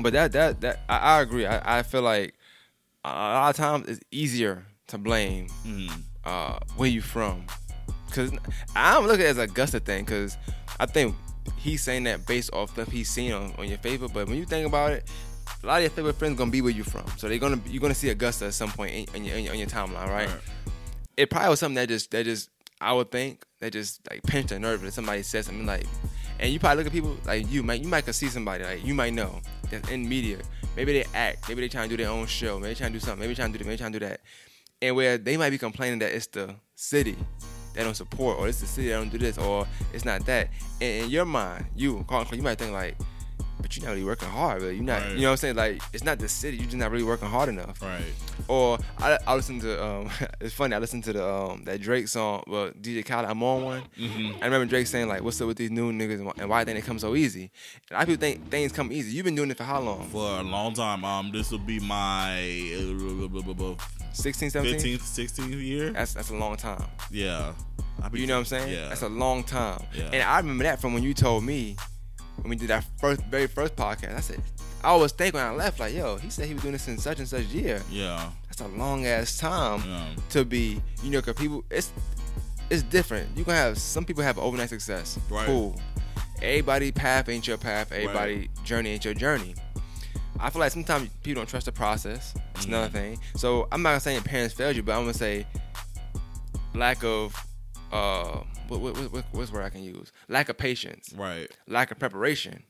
but 0.00 0.12
that 0.12 0.32
that 0.32 0.60
that 0.60 0.80
I, 0.88 0.96
I 0.98 1.20
agree. 1.22 1.46
I, 1.46 1.78
I 1.78 1.82
feel 1.82 2.02
like 2.02 2.34
a 3.04 3.08
lot 3.08 3.50
of 3.50 3.56
times 3.56 3.88
it's 3.88 4.00
easier 4.10 4.64
to 4.88 4.98
blame 4.98 5.48
mm, 5.66 5.90
uh, 6.24 6.58
where 6.76 6.88
you 6.88 7.00
from, 7.00 7.44
because 8.08 8.32
I'm 8.74 9.06
looking 9.06 9.22
at 9.22 9.28
it 9.28 9.30
as 9.30 9.38
a 9.38 9.42
Augusta 9.42 9.80
thing. 9.80 10.04
Because 10.04 10.36
I 10.80 10.86
think 10.86 11.14
he's 11.56 11.82
saying 11.82 12.04
that 12.04 12.26
based 12.26 12.52
off 12.52 12.70
stuff 12.70 12.88
he's 12.88 13.08
seen 13.08 13.32
on, 13.32 13.54
on 13.58 13.68
your 13.68 13.78
favorite. 13.78 14.12
But 14.12 14.28
when 14.28 14.36
you 14.36 14.44
think 14.44 14.66
about 14.66 14.92
it, 14.92 15.08
a 15.62 15.66
lot 15.66 15.76
of 15.76 15.82
your 15.82 15.90
favorite 15.90 16.16
friends 16.16 16.36
gonna 16.36 16.50
be 16.50 16.62
where 16.62 16.72
you 16.72 16.84
from, 16.84 17.06
so 17.16 17.28
they're 17.28 17.38
gonna 17.38 17.60
you're 17.66 17.80
gonna 17.80 17.94
see 17.94 18.10
Augusta 18.10 18.46
at 18.46 18.54
some 18.54 18.70
point 18.70 18.94
in, 18.94 19.14
in, 19.14 19.24
your, 19.24 19.36
in, 19.36 19.44
your, 19.44 19.52
in 19.54 19.58
your 19.60 19.68
timeline, 19.68 20.08
right? 20.08 20.28
Right. 20.28 20.40
It 21.16 21.30
probably 21.30 21.50
was 21.50 21.60
something 21.60 21.76
that 21.76 21.88
just 21.88 22.10
that 22.12 22.24
just 22.24 22.50
I 22.80 22.92
would 22.92 23.10
think 23.10 23.44
that 23.60 23.72
just 23.72 24.00
like 24.08 24.22
pinched 24.22 24.52
a 24.52 24.58
nerve 24.58 24.82
that 24.82 24.92
somebody 24.92 25.22
said 25.22 25.44
something 25.44 25.66
like, 25.66 25.86
and 26.38 26.52
you 26.52 26.60
probably 26.60 26.84
look 26.84 26.86
at 26.86 26.92
people 26.92 27.16
like 27.24 27.50
you 27.50 27.62
might 27.62 27.80
you 27.80 27.88
might 27.88 28.04
could 28.04 28.14
see 28.14 28.28
somebody 28.28 28.64
like 28.64 28.84
you 28.84 28.94
might 28.94 29.14
know 29.14 29.40
that's 29.70 29.88
in 29.90 30.08
media. 30.08 30.38
Maybe 30.76 30.92
they 30.92 31.04
act, 31.12 31.48
maybe 31.48 31.62
they 31.62 31.68
trying 31.68 31.88
to 31.88 31.96
do 31.96 32.02
their 32.02 32.12
own 32.12 32.26
show, 32.26 32.58
maybe 32.60 32.76
trying 32.76 32.92
to 32.92 32.98
do 32.98 33.04
something, 33.04 33.20
maybe 33.20 33.34
trying 33.34 33.52
to 33.52 33.58
do 33.58 33.64
this, 33.64 33.66
maybe 33.66 33.78
trying 33.78 33.92
to 33.92 33.98
do 33.98 34.06
that, 34.06 34.20
and 34.80 34.94
where 34.94 35.18
they 35.18 35.36
might 35.36 35.50
be 35.50 35.58
complaining 35.58 35.98
that 35.98 36.14
it's 36.14 36.28
the 36.28 36.54
city 36.76 37.16
that 37.78 37.84
don't 37.84 37.94
support, 37.94 38.38
or 38.38 38.48
it's 38.48 38.60
the 38.60 38.66
city 38.66 38.88
that 38.88 38.94
don't 38.96 39.08
do 39.08 39.18
this, 39.18 39.38
or 39.38 39.66
it's 39.92 40.04
not 40.04 40.26
that. 40.26 40.48
And 40.80 41.04
in 41.04 41.10
your 41.10 41.24
mind, 41.24 41.66
you, 41.76 42.04
you 42.32 42.42
might 42.42 42.58
think 42.58 42.72
like, 42.72 42.96
but 43.60 43.76
you're 43.76 43.84
not 43.86 43.92
really 43.92 44.04
working 44.04 44.28
hard, 44.28 44.62
really. 44.62 44.76
You're 44.76 44.84
not, 44.84 45.02
Right. 45.02 45.12
you 45.12 45.20
know 45.22 45.28
what 45.28 45.30
I'm 45.32 45.36
saying? 45.38 45.56
Like, 45.56 45.82
it's 45.92 46.04
not 46.04 46.18
the 46.18 46.28
city. 46.28 46.56
You're 46.56 46.66
just 46.66 46.76
not 46.76 46.90
really 46.90 47.04
working 47.04 47.28
hard 47.28 47.48
enough. 47.48 47.80
right. 47.82 48.02
Or 48.46 48.78
I, 48.98 49.18
I 49.26 49.34
listened 49.34 49.60
to 49.62 49.84
um 49.84 50.10
it's 50.40 50.54
funny 50.54 50.74
I 50.74 50.78
listened 50.78 51.04
to 51.04 51.12
the 51.12 51.28
um 51.28 51.64
that 51.64 51.80
Drake 51.82 52.08
song 52.08 52.42
well 52.46 52.70
DJ 52.70 53.04
Khaled 53.04 53.28
I'm 53.28 53.42
on 53.42 53.62
one 53.62 53.82
Mm-hmm. 53.98 54.40
I 54.42 54.44
remember 54.46 54.64
Drake 54.64 54.86
saying 54.86 55.06
like 55.08 55.22
what's 55.22 55.38
up 55.42 55.48
with 55.48 55.58
these 55.58 55.70
new 55.70 55.92
niggas 55.92 56.14
and 56.14 56.26
why, 56.26 56.44
why 56.46 56.64
they 56.64 56.80
come 56.80 56.98
so 56.98 57.14
easy 57.14 57.50
and 57.90 58.00
of 58.00 58.06
people 58.08 58.20
think 58.20 58.48
things 58.50 58.72
come 58.72 58.90
easy 58.90 59.14
you've 59.14 59.24
been 59.26 59.34
doing 59.34 59.50
it 59.50 59.56
for 59.58 59.64
how 59.64 59.80
long 59.80 60.08
For 60.08 60.38
a 60.38 60.42
long 60.42 60.72
time. 60.72 61.04
Um, 61.04 61.30
this 61.30 61.50
will 61.50 61.58
be 61.58 61.78
my 61.80 62.38
uh, 62.74 63.74
16 64.12 64.50
17 64.50 64.98
15th, 64.98 65.02
16th 65.02 65.62
year. 65.62 65.90
that's 65.90 66.14
that's 66.14 66.30
a 66.30 66.34
long 66.34 66.56
time 66.56 66.84
Yeah. 67.10 67.52
You 68.14 68.26
know 68.26 68.34
what 68.34 68.38
I'm 68.40 68.44
saying 68.46 68.72
Yeah. 68.72 68.88
that's 68.88 69.02
a 69.02 69.08
long 69.08 69.42
time 69.44 69.82
Yeah. 69.94 70.04
and 70.12 70.22
I 70.22 70.38
remember 70.38 70.64
that 70.64 70.80
from 70.80 70.94
when 70.94 71.02
you 71.02 71.12
told 71.12 71.44
me 71.44 71.76
when 72.42 72.50
we 72.50 72.56
did 72.56 72.68
that 72.68 72.84
first 72.98 73.20
very 73.30 73.46
first 73.46 73.76
podcast 73.76 74.16
I 74.16 74.20
said 74.20 74.42
I 74.84 74.88
always 74.88 75.12
think 75.12 75.34
when 75.34 75.44
I 75.44 75.50
left 75.50 75.80
like 75.80 75.94
yo 75.94 76.16
he 76.16 76.30
said 76.30 76.46
he 76.46 76.54
was 76.54 76.62
doing 76.62 76.72
this 76.72 76.88
in 76.88 76.98
such 76.98 77.18
and 77.18 77.28
such 77.28 77.44
year 77.46 77.82
yeah. 77.90 78.30
that's 78.46 78.60
a 78.60 78.68
long 78.68 79.06
ass 79.06 79.36
time 79.38 79.82
Yeah. 79.86 80.06
to 80.30 80.44
be, 80.44 80.80
you 81.02 81.10
know, 81.10 81.20
cause 81.22 81.34
people, 81.34 81.64
it's 81.70 81.92
it's 82.70 82.82
different. 82.82 83.28
You 83.36 83.44
can 83.44 83.54
have 83.54 83.78
some 83.78 84.04
people 84.04 84.22
have 84.22 84.38
overnight 84.38 84.68
success. 84.68 85.18
Right. 85.30 85.46
Cool. 85.46 85.74
Everybody 86.42 86.92
path 86.92 87.28
ain't 87.30 87.46
your 87.48 87.56
path. 87.56 87.90
Everybody 87.92 88.50
journey 88.62 88.90
ain't 88.90 89.04
your 89.04 89.14
journey. 89.14 89.54
I 90.38 90.50
feel 90.50 90.60
like 90.60 90.70
sometimes 90.70 91.08
people 91.22 91.40
don't 91.40 91.48
trust 91.48 91.66
the 91.66 91.72
process. 91.72 92.34
That's 92.52 92.66
Mm-hmm. 92.66 92.74
another 92.74 92.88
thing. 92.90 93.18
So 93.36 93.66
I'm 93.72 93.82
not 93.82 94.00
gonna 94.02 94.12
your 94.14 94.22
parents 94.22 94.54
failed 94.54 94.76
you, 94.76 94.82
but 94.82 94.92
I'm 94.92 95.02
gonna 95.02 95.14
say 95.14 95.46
lack 96.74 97.02
of 97.02 97.34
uh 97.92 98.40
what, 98.68 98.80
what, 98.80 99.12
what, 99.12 99.24
what's 99.32 99.52
where 99.52 99.62
I 99.62 99.70
can 99.70 99.82
use? 99.82 100.12
Lack 100.28 100.48
of 100.48 100.58
patience, 100.58 101.12
Right. 101.16 101.50
lack 101.66 101.90
of 101.90 101.98
preparation, 101.98 102.62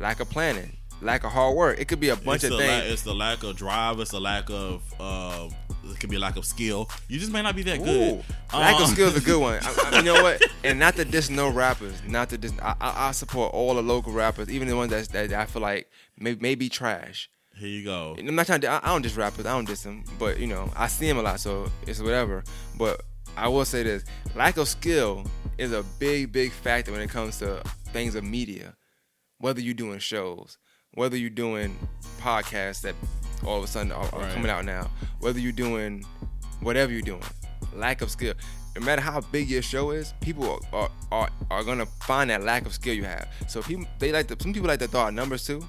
lack 0.00 0.20
of 0.20 0.28
planning, 0.30 0.76
lack 1.02 1.24
of 1.24 1.32
hard 1.32 1.56
work. 1.56 1.78
It 1.80 1.88
could 1.88 2.00
be 2.00 2.08
a 2.10 2.16
bunch 2.16 2.44
it's 2.44 2.52
of 2.52 2.58
the 2.58 2.58
things. 2.58 2.84
La- 2.86 2.92
it's 2.92 3.02
the 3.02 3.14
lack 3.14 3.42
of 3.42 3.56
drive. 3.56 4.00
It's 4.00 4.10
the 4.10 4.20
lack 4.20 4.50
of. 4.50 4.82
Uh, 4.98 5.48
it 5.90 5.98
could 6.00 6.10
be 6.10 6.16
a 6.16 6.20
lack 6.20 6.36
of 6.36 6.44
skill. 6.44 6.90
You 7.08 7.18
just 7.18 7.32
may 7.32 7.40
not 7.40 7.56
be 7.56 7.62
that 7.62 7.82
good. 7.82 8.14
Ooh, 8.18 8.56
lack 8.56 8.74
of 8.76 8.82
Um, 8.88 8.92
skill 8.92 9.08
is 9.08 9.16
a 9.16 9.20
good 9.20 9.40
one. 9.40 9.58
I, 9.62 9.90
I- 9.92 9.96
you 9.98 10.02
know 10.04 10.22
what? 10.22 10.42
And 10.64 10.78
not 10.78 10.96
to 10.96 11.04
diss 11.04 11.30
no 11.30 11.48
rappers. 11.50 11.94
Not 12.06 12.28
to 12.30 12.38
diss. 12.38 12.52
I, 12.60 12.74
I, 12.80 13.08
I 13.08 13.10
support 13.12 13.54
all 13.54 13.74
the 13.74 13.82
local 13.82 14.12
rappers, 14.12 14.50
even 14.50 14.68
the 14.68 14.76
ones 14.76 14.90
that's, 14.90 15.08
that 15.08 15.32
I 15.32 15.46
feel 15.46 15.62
like 15.62 15.88
may, 16.18 16.34
may 16.34 16.54
be 16.56 16.68
trash. 16.68 17.30
Here 17.56 17.68
you 17.68 17.84
go. 17.84 18.14
And 18.18 18.28
I'm 18.28 18.34
not 18.36 18.46
trying 18.46 18.60
to. 18.60 18.68
I, 18.68 18.80
I 18.82 18.88
don't 18.88 19.02
diss 19.02 19.16
rappers. 19.16 19.46
I 19.46 19.50
don't 19.52 19.64
diss 19.66 19.82
them. 19.82 20.04
But 20.18 20.38
you 20.38 20.46
know, 20.46 20.70
I 20.76 20.86
see 20.88 21.08
them 21.08 21.18
a 21.18 21.22
lot, 21.22 21.40
so 21.40 21.70
it's 21.86 22.00
whatever. 22.00 22.44
But 22.76 23.00
I 23.38 23.48
will 23.48 23.64
say 23.64 23.82
this: 23.82 24.04
lack 24.34 24.56
of 24.56 24.68
skill 24.68 25.24
is 25.58 25.72
a 25.72 25.82
big, 25.98 26.32
big 26.32 26.52
factor 26.52 26.92
when 26.92 27.00
it 27.00 27.10
comes 27.10 27.38
to 27.38 27.62
things 27.92 28.14
of 28.14 28.24
media. 28.24 28.74
Whether 29.38 29.60
you're 29.60 29.74
doing 29.74 29.98
shows, 30.00 30.58
whether 30.94 31.16
you're 31.16 31.30
doing 31.30 31.76
podcasts 32.20 32.80
that 32.82 32.94
all 33.46 33.58
of 33.58 33.64
a 33.64 33.66
sudden 33.68 33.92
are, 33.92 34.12
are 34.12 34.20
Right. 34.22 34.34
coming 34.34 34.50
out 34.50 34.64
now, 34.64 34.90
whether 35.20 35.38
you're 35.38 35.52
doing 35.52 36.04
whatever 36.60 36.90
you're 36.92 37.02
doing, 37.02 37.22
lack 37.74 38.02
of 38.02 38.10
skill. 38.10 38.34
No 38.76 38.84
matter 38.84 39.00
how 39.02 39.20
big 39.20 39.48
your 39.48 39.62
show 39.62 39.90
is, 39.90 40.12
people 40.20 40.60
are, 40.72 40.80
are, 40.80 40.90
are, 41.12 41.30
are 41.50 41.64
gonna 41.64 41.86
find 41.86 42.30
that 42.30 42.42
lack 42.44 42.66
of 42.66 42.72
skill 42.74 42.94
you 42.94 43.04
have. 43.04 43.28
So 43.48 43.62
people 43.62 43.86
they 44.00 44.10
like 44.12 44.26
to 44.28 44.36
some 44.40 44.52
people 44.52 44.68
like 44.68 44.80
to 44.80 44.88
throw 44.88 45.00
out 45.02 45.14
numbers 45.14 45.44
too, 45.46 45.64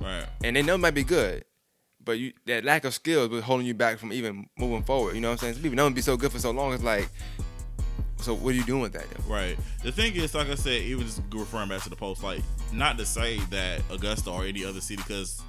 Right. 0.00 0.26
and 0.44 0.54
they 0.56 0.62
know 0.62 0.78
might 0.78 0.94
be 0.94 1.04
good, 1.04 1.44
but 2.08 2.18
you 2.18 2.32
that 2.46 2.64
lack 2.64 2.86
of 2.86 2.94
skills 2.94 3.28
was 3.28 3.44
holding 3.44 3.66
you 3.66 3.74
back 3.74 3.98
from 3.98 4.14
even 4.14 4.48
moving 4.56 4.82
forward. 4.82 5.14
You 5.14 5.20
know 5.20 5.28
what 5.28 5.32
I'm 5.32 5.38
saying? 5.40 5.52
Some 5.52 5.62
people 5.62 5.86
it 5.86 5.94
be 5.94 6.00
so 6.00 6.16
good 6.16 6.32
for 6.32 6.38
so 6.38 6.52
long. 6.52 6.72
It's 6.72 6.82
like, 6.82 7.06
so 8.16 8.32
what 8.32 8.54
are 8.54 8.56
you 8.56 8.64
doing 8.64 8.80
with 8.80 8.94
that? 8.94 9.04
Then? 9.10 9.28
Right. 9.28 9.58
The 9.84 9.92
thing 9.92 10.14
is, 10.14 10.34
like 10.34 10.48
I 10.48 10.54
said, 10.54 10.80
even 10.80 11.04
just 11.04 11.20
referring 11.30 11.68
back 11.68 11.82
to 11.82 11.90
the 11.90 11.96
post, 11.96 12.22
like 12.22 12.40
not 12.72 12.96
to 12.96 13.04
say 13.04 13.40
that 13.50 13.82
Augusta 13.90 14.30
or 14.30 14.46
any 14.46 14.64
other 14.64 14.80
city, 14.80 15.02
because 15.06 15.42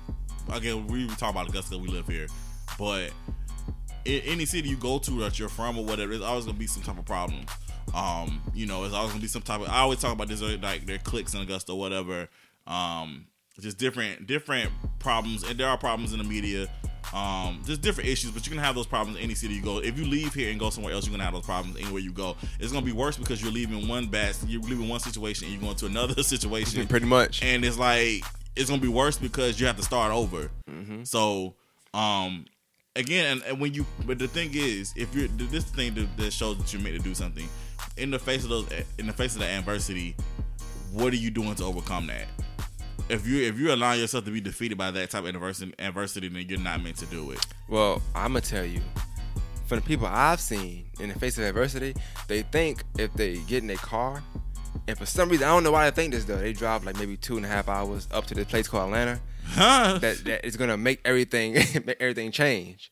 again, 0.52 0.86
we 0.88 1.08
talk 1.16 1.32
about 1.32 1.48
Augusta, 1.48 1.78
we 1.78 1.88
live 1.88 2.08
here, 2.08 2.28
but 2.78 3.10
in 4.04 4.22
any 4.24 4.46
city 4.46 4.68
you 4.68 4.76
go 4.76 5.00
to 5.00 5.12
that 5.22 5.40
you're 5.40 5.48
from 5.48 5.80
or 5.80 5.86
whatever, 5.86 6.12
there's 6.12 6.24
always 6.24 6.44
gonna 6.44 6.58
be 6.58 6.68
some 6.68 6.84
type 6.84 7.00
of 7.00 7.06
problem. 7.06 7.46
Um, 7.96 8.42
you 8.54 8.66
know, 8.66 8.84
it's 8.84 8.94
always 8.94 9.12
gonna 9.12 9.22
be 9.22 9.30
some 9.30 9.44
type 9.44 9.62
of. 9.62 9.70
I 9.70 9.80
always 9.80 10.02
talk 10.02 10.12
about 10.12 10.28
this, 10.28 10.42
like 10.42 10.86
their 10.86 10.98
clicks 10.98 11.34
in 11.34 11.40
Augusta, 11.40 11.72
or 11.72 11.80
whatever. 11.80 12.28
Um, 12.68 13.28
just 13.62 13.78
different 13.78 14.28
different 14.28 14.72
problems, 15.00 15.44
and 15.44 15.60
there 15.60 15.68
are 15.68 15.78
problems 15.78 16.12
in 16.14 16.18
the 16.20 16.24
media. 16.26 16.68
Um, 17.14 17.64
just 17.66 17.82
different 17.82 18.08
issues, 18.08 18.30
but 18.30 18.46
you're 18.46 18.54
gonna 18.56 18.66
have 18.66 18.76
those 18.76 18.86
problems 18.86 19.18
in 19.18 19.24
any 19.24 19.34
city 19.34 19.56
you 19.56 19.64
go. 19.64 19.80
If 19.80 19.98
you 19.98 20.06
leave 20.06 20.32
here 20.34 20.52
and 20.52 20.60
go 20.60 20.70
somewhere 20.70 20.94
else, 20.94 21.06
you're 21.08 21.12
gonna 21.12 21.24
have 21.24 21.34
those 21.34 21.46
problems 21.46 21.76
anywhere 21.78 22.02
you 22.02 22.12
go. 22.12 22.36
It's 22.60 22.72
gonna 22.72 22.86
be 22.86 22.92
worse 22.92 23.18
because 23.18 23.42
you're 23.42 23.52
leaving 23.52 23.88
one 23.88 24.08
bad, 24.08 24.36
you're 24.46 24.62
leaving 24.62 24.88
one 24.88 25.00
situation 25.00 25.46
and 25.46 25.54
you're 25.54 25.62
going 25.64 25.76
to 25.78 25.88
another 25.88 26.22
situation, 26.24 26.86
Pretty 26.88 27.08
much. 27.08 27.42
and 27.42 27.66
it's 27.66 27.80
like 27.80 28.24
it's 28.56 28.70
gonna 28.70 28.82
be 28.82 28.90
worse 28.90 29.18
because 29.18 29.60
you 29.60 29.66
have 29.66 29.78
to 29.78 29.82
start 29.84 30.12
over. 30.12 30.52
So, 31.04 31.56
um, 31.96 32.46
again, 32.96 33.38
and, 33.38 33.44
and 33.44 33.60
when 33.60 33.74
you, 33.74 33.88
but 34.06 34.20
the 34.20 34.28
thing 34.28 34.52
is, 34.54 34.94
if 34.96 35.16
you're 35.16 35.28
this 35.30 35.64
thing 35.64 35.96
that, 35.96 36.16
that 36.18 36.32
shows 36.32 36.58
that 36.58 36.72
you're 36.74 36.82
meant 36.82 36.98
to 36.98 37.02
do 37.02 37.16
something 37.16 37.48
in 37.98 38.12
the 38.12 38.20
face 38.20 38.44
of 38.44 38.50
those, 38.50 38.68
in 39.00 39.08
the 39.08 39.14
face 39.14 39.34
of 39.34 39.40
the 39.42 39.48
adversity, 39.48 40.16
what 40.92 41.12
are 41.14 41.18
you 41.18 41.32
doing 41.32 41.56
to 41.56 41.64
overcome 41.64 42.06
that? 42.08 42.26
If 43.10 43.26
you 43.28 43.44
if 43.44 43.58
you 43.58 43.74
allow 43.74 43.94
yourself 43.94 44.26
to 44.26 44.32
be 44.32 44.40
defeated 44.42 44.78
by 44.78 44.92
that 44.92 45.10
type 45.10 45.24
of 45.24 45.30
adversity, 45.30 45.74
adversity, 45.80 46.28
then 46.30 46.46
you're 46.48 46.60
not 46.60 46.84
meant 46.84 46.98
to 46.98 47.06
do 47.08 47.32
it. 47.32 47.46
Well, 47.68 48.02
I'm 48.14 48.34
gonna 48.34 48.42
tell 48.42 48.66
you, 48.66 48.82
from 49.66 49.80
the 49.80 49.86
people 49.86 50.06
I've 50.08 50.40
seen 50.40 50.86
in 51.00 51.10
the 51.10 51.18
face 51.18 51.38
of 51.38 51.44
adversity, 51.46 51.96
they 52.28 52.44
think 52.44 52.84
if 52.98 53.12
they 53.14 53.38
get 53.48 53.64
in 53.64 53.68
their 53.68 53.78
car, 53.78 54.24
and 54.88 54.98
for 54.98 55.08
some 55.08 55.30
reason 55.30 55.46
I 55.48 55.50
don't 55.52 55.64
know 55.64 55.72
why 55.72 55.90
they 55.90 55.96
think 55.96 56.14
this 56.14 56.26
though, 56.26 56.38
they 56.38 56.54
drive 56.54 56.86
like 56.86 56.98
maybe 57.00 57.18
two 57.18 57.38
and 57.38 57.46
a 57.46 57.50
half 57.50 57.68
hours 57.68 58.08
up 58.12 58.26
to 58.28 58.36
this 58.36 58.46
place 58.46 58.68
called 58.68 58.86
Atlanta, 58.86 59.20
Huh? 59.46 59.98
that 60.02 60.24
that 60.26 60.46
is 60.46 60.56
gonna 60.56 60.78
make 60.78 61.02
everything 61.04 61.54
make 61.86 61.98
everything 62.00 62.32
change. 62.32 62.92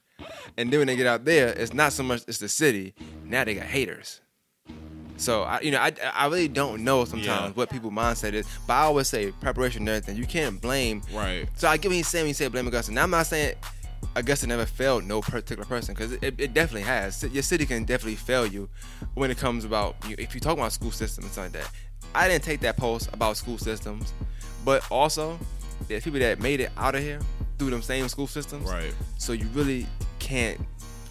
And 0.57 0.71
then 0.71 0.79
when 0.79 0.87
they 0.87 0.95
get 0.95 1.05
out 1.05 1.25
there, 1.25 1.49
it's 1.49 1.75
not 1.75 1.93
so 1.93 2.01
much 2.01 2.23
it's 2.27 2.39
the 2.39 2.49
city. 2.49 2.95
Now 3.23 3.43
they 3.43 3.53
got 3.53 3.65
haters. 3.67 4.21
So 5.17 5.43
I, 5.43 5.59
you 5.61 5.71
know, 5.71 5.79
I, 5.79 5.91
I 6.13 6.27
really 6.27 6.47
don't 6.47 6.83
know 6.83 7.03
sometimes 7.05 7.25
Yeah. 7.27 7.49
what 7.51 7.69
people's 7.69 7.93
mindset 7.93 8.33
is, 8.33 8.47
but 8.67 8.73
I 8.73 8.81
always 8.83 9.07
say 9.07 9.31
preparation 9.31 9.81
and 9.81 9.89
everything. 9.89 10.15
You 10.15 10.25
can't 10.27 10.61
blame 10.61 11.01
right. 11.13 11.47
so 11.55 11.67
I 11.67 11.77
get 11.77 11.89
what 11.89 11.95
he's 11.95 12.07
saying 12.07 12.23
when 12.23 12.27
he 12.29 12.33
said 12.33 12.51
blame 12.51 12.67
Augusta. 12.67 12.91
Now 12.93 13.03
I'm 13.03 13.09
not 13.09 13.25
saying 13.27 13.55
Augusta 14.15 14.45
never 14.47 14.65
failed 14.65 15.03
no 15.05 15.21
particular 15.21 15.65
person 15.65 15.93
because 15.95 16.11
it, 16.13 16.35
it 16.39 16.53
definitely 16.53 16.83
has. 16.83 17.23
Your 17.23 17.43
city 17.43 17.65
can 17.65 17.83
definitely 17.83 18.15
fail 18.15 18.45
you 18.45 18.69
when 19.15 19.31
it 19.31 19.37
comes 19.37 19.65
about 19.65 19.95
you, 20.07 20.15
if 20.19 20.33
you 20.35 20.39
talk 20.39 20.53
about 20.57 20.71
school 20.71 20.91
system 20.91 21.23
and 21.25 21.33
something 21.33 21.53
like 21.59 21.63
that. 21.63 21.71
I 22.15 22.27
didn't 22.27 22.43
take 22.43 22.59
that 22.61 22.77
post 22.77 23.09
about 23.13 23.37
school 23.37 23.57
systems, 23.57 24.13
but 24.63 24.83
also 24.91 25.39
there's 25.87 26.03
people 26.03 26.19
that 26.19 26.39
made 26.39 26.59
it 26.59 26.71
out 26.77 26.95
of 26.95 27.01
here 27.01 27.19
through 27.57 27.71
them 27.71 27.81
same 27.81 28.07
school 28.07 28.27
systems. 28.27 28.69
Right. 28.69 28.93
So 29.17 29.33
you 29.33 29.47
really 29.53 29.87
can't. 30.19 30.59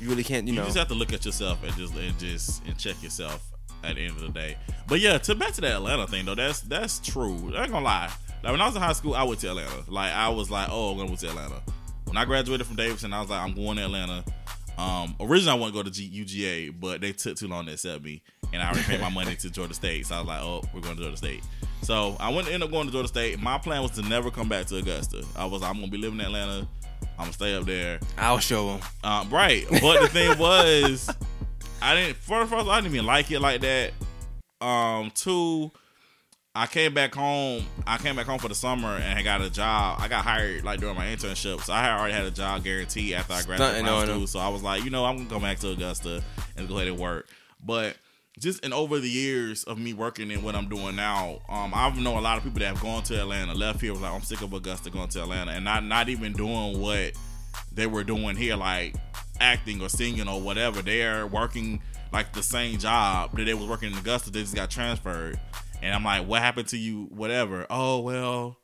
You 0.01 0.09
really 0.09 0.25
can't. 0.25 0.47
You, 0.47 0.53
You 0.55 0.57
know. 0.61 0.63
You 0.63 0.69
just 0.69 0.79
have 0.79 0.89
to 0.89 0.95
look 0.95 1.13
at 1.13 1.25
yourself 1.25 1.63
and 1.65 1.75
just 1.77 1.95
and 1.97 2.19
just 2.19 2.65
and 2.67 2.79
check 2.79 3.03
yourself 3.03 3.43
at 3.87 3.97
the 3.97 4.02
end 4.02 4.16
of 4.16 4.21
the 4.21 4.28
day. 4.28 4.57
But 4.88 5.00
yeah, 5.00 5.19
to 5.19 5.35
back 5.35 5.52
to 5.55 5.61
that 5.62 5.73
Atlanta 5.73 6.07
thing 6.07 6.26
though, 6.26 6.35
that's 6.35 6.61
that's 6.61 6.99
true. 7.00 7.52
I 7.57 7.62
ain't 7.62 7.73
gonna 7.73 7.85
lie. 7.85 8.12
Like 8.43 8.52
when 8.52 8.61
I 8.61 8.66
was 8.66 8.76
in 8.76 8.83
high 8.83 8.93
school, 8.93 9.14
I 9.14 9.23
went 9.23 9.40
to 9.40 9.49
Atlanta. 9.50 9.85
Like 9.88 10.12
I 10.12 10.28
was 10.28 10.50
like, 10.50 10.69
oh, 10.71 10.93
I'm 10.93 10.99
gonna 10.99 11.11
go 11.11 11.16
to 11.16 11.28
Atlanta. 11.28 11.62
When 12.05 12.16
I 12.16 12.25
graduated 12.25 12.66
from 12.66 12.76
Davidson, 12.76 13.12
I 13.12 13.21
was 13.21 13.31
like, 13.31 13.43
I'm 13.43 13.55
going 13.55 13.76
to 13.78 13.85
Atlanta. 13.85 14.25
Um, 14.78 15.16
originally 15.21 15.50
I 15.50 15.61
wanted 15.61 15.73
to 15.73 15.78
go 15.78 15.83
to 15.83 15.90
G- 15.90 16.25
UGA, 16.25 16.78
but 16.78 17.00
they 17.00 17.12
took 17.12 17.37
too 17.37 17.49
long 17.49 17.66
to 17.66 17.73
accept 17.73 18.05
me, 18.05 18.23
and 18.52 18.62
I 18.62 18.66
already 18.69 18.83
paid 18.83 19.00
my 19.00 19.09
money 19.09 19.35
to 19.35 19.50
Georgia 19.50 19.75
State. 19.75 20.07
So 20.07 20.14
I 20.14 20.19
was 20.21 20.28
like, 20.28 20.43
oh, 20.43 20.62
we're 20.73 20.83
going 20.83 20.97
to 20.97 21.02
Georgia 21.02 21.16
State. 21.16 21.43
So 21.83 22.16
I 22.21 22.33
went 22.33 22.49
end 22.49 22.62
up 22.62 22.71
going 22.71 22.87
to 22.87 22.93
Georgia 22.93 23.09
State. 23.09 23.40
My 23.40 23.59
plan 23.59 23.83
was 23.83 23.93
to 23.93 24.02
never 24.02 24.31
come 24.31 24.49
back 24.49 24.66
to 24.66 24.76
Augusta. 24.76 25.25
I 25.35 25.47
was 25.47 25.62
I'm 25.62 25.75
gonna 25.75 25.88
be 25.88 25.99
living 25.99 26.21
in 26.21 26.26
Atlanta. 26.26 26.69
I'm 27.19 27.25
gonna 27.25 27.33
stay 27.33 27.55
up 27.55 27.64
there. 27.64 27.99
I'll 28.19 28.38
show 28.38 28.75
him. 28.76 28.81
Um, 29.02 29.31
right. 29.31 29.64
But 29.81 30.02
the 30.02 30.09
thing 30.09 30.38
was, 30.38 31.11
I 31.83 31.95
didn't. 31.95 32.16
First, 32.16 32.50
first, 32.50 32.68
I 32.68 32.80
didn't 32.80 32.95
even 32.95 33.06
like 33.06 33.30
it 33.30 33.40
like 33.40 33.61
that. 33.61 33.92
Um, 34.61 35.11
two, 35.14 35.71
I 36.54 36.66
came 36.66 36.95
back 36.95 37.14
home. 37.14 37.64
I 37.87 37.99
came 37.99 38.16
back 38.16 38.26
home 38.26 38.38
for 38.38 38.49
the 38.49 38.54
summer 38.54 38.97
and 38.97 39.18
I 39.18 39.23
got 39.23 39.42
a 39.42 39.50
job. 39.50 39.99
I 40.00 40.09
got 40.09 40.25
hired 40.25 40.64
like 40.64 40.80
during 40.80 40.97
my 40.97 41.06
internship, 41.06 41.61
so 41.61 41.73
I 41.73 41.83
had 41.83 41.99
already 41.99 42.14
had 42.14 42.25
a 42.25 42.30
job 42.30 42.64
guaranteed 42.64 43.12
after 43.12 43.35
I 43.35 43.42
graduated 43.42 43.76
from 43.76 43.87
high 43.87 44.04
school. 44.06 44.18
them. 44.21 44.26
So 44.26 44.38
I 44.38 44.49
was 44.49 44.62
like, 44.62 44.83
you 44.83 44.90
know, 44.90 45.04
I'm 45.04 45.16
gonna 45.18 45.28
go 45.28 45.38
back 45.38 45.59
to 45.61 45.71
Augusta 45.73 46.23
and 46.56 46.66
go 46.66 46.76
ahead 46.76 46.88
and 46.88 46.99
work. 46.99 47.28
But 47.62 47.97
just 48.38 48.64
in 48.64 48.73
over 48.73 48.99
the 48.99 49.09
years 49.09 49.64
of 49.64 49.78
me 49.78 49.92
working 49.92 50.30
in 50.30 50.42
what 50.42 50.54
I'm 50.54 50.68
doing 50.68 50.97
now, 50.97 51.40
um, 51.49 51.73
I've 51.75 51.97
known 51.99 52.16
a 52.16 52.21
lot 52.23 52.38
of 52.38 52.45
people 52.45 52.61
that 52.61 52.66
have 52.68 52.80
gone 52.80 53.02
to 53.04 53.21
Atlanta, 53.21 53.54
left 53.54 53.80
here 53.83 53.92
was 53.92 54.00
like, 54.00 54.12
I'm 54.12 54.23
sick 54.23 54.40
of 54.40 54.52
Augusta 54.54 54.88
going 54.90 55.09
to 55.09 55.23
Atlanta, 55.23 55.52
and 55.52 55.64
not 55.64 55.85
not 55.85 56.09
even 56.09 56.33
doing 56.33 56.80
what 56.80 57.12
they 57.71 57.87
were 57.87 58.04
doing 58.04 58.35
here, 58.35 58.56
like 58.56 58.95
acting 59.40 59.81
or 59.81 59.88
singing 59.88 60.28
or 60.28 60.40
whatever. 60.40 60.83
They're 60.83 61.26
working 61.26 61.83
like 62.12 62.33
the 62.33 62.43
same 62.43 62.78
job 62.78 63.37
that 63.37 63.45
they 63.45 63.55
was 63.55 63.66
working 63.66 63.93
in 63.93 63.99
Augusta. 63.99 64.31
They 64.31 64.40
just 64.40 64.55
got 64.55 64.71
transferred, 64.71 65.38
and 65.83 65.95
I'm 65.95 66.05
like, 66.05 66.26
what 66.26 66.43
happened 66.43 66.69
to 66.69 66.78
you? 66.78 67.05
Whatever. 67.11 67.66
Oh 67.71 68.00
well. 68.00 68.59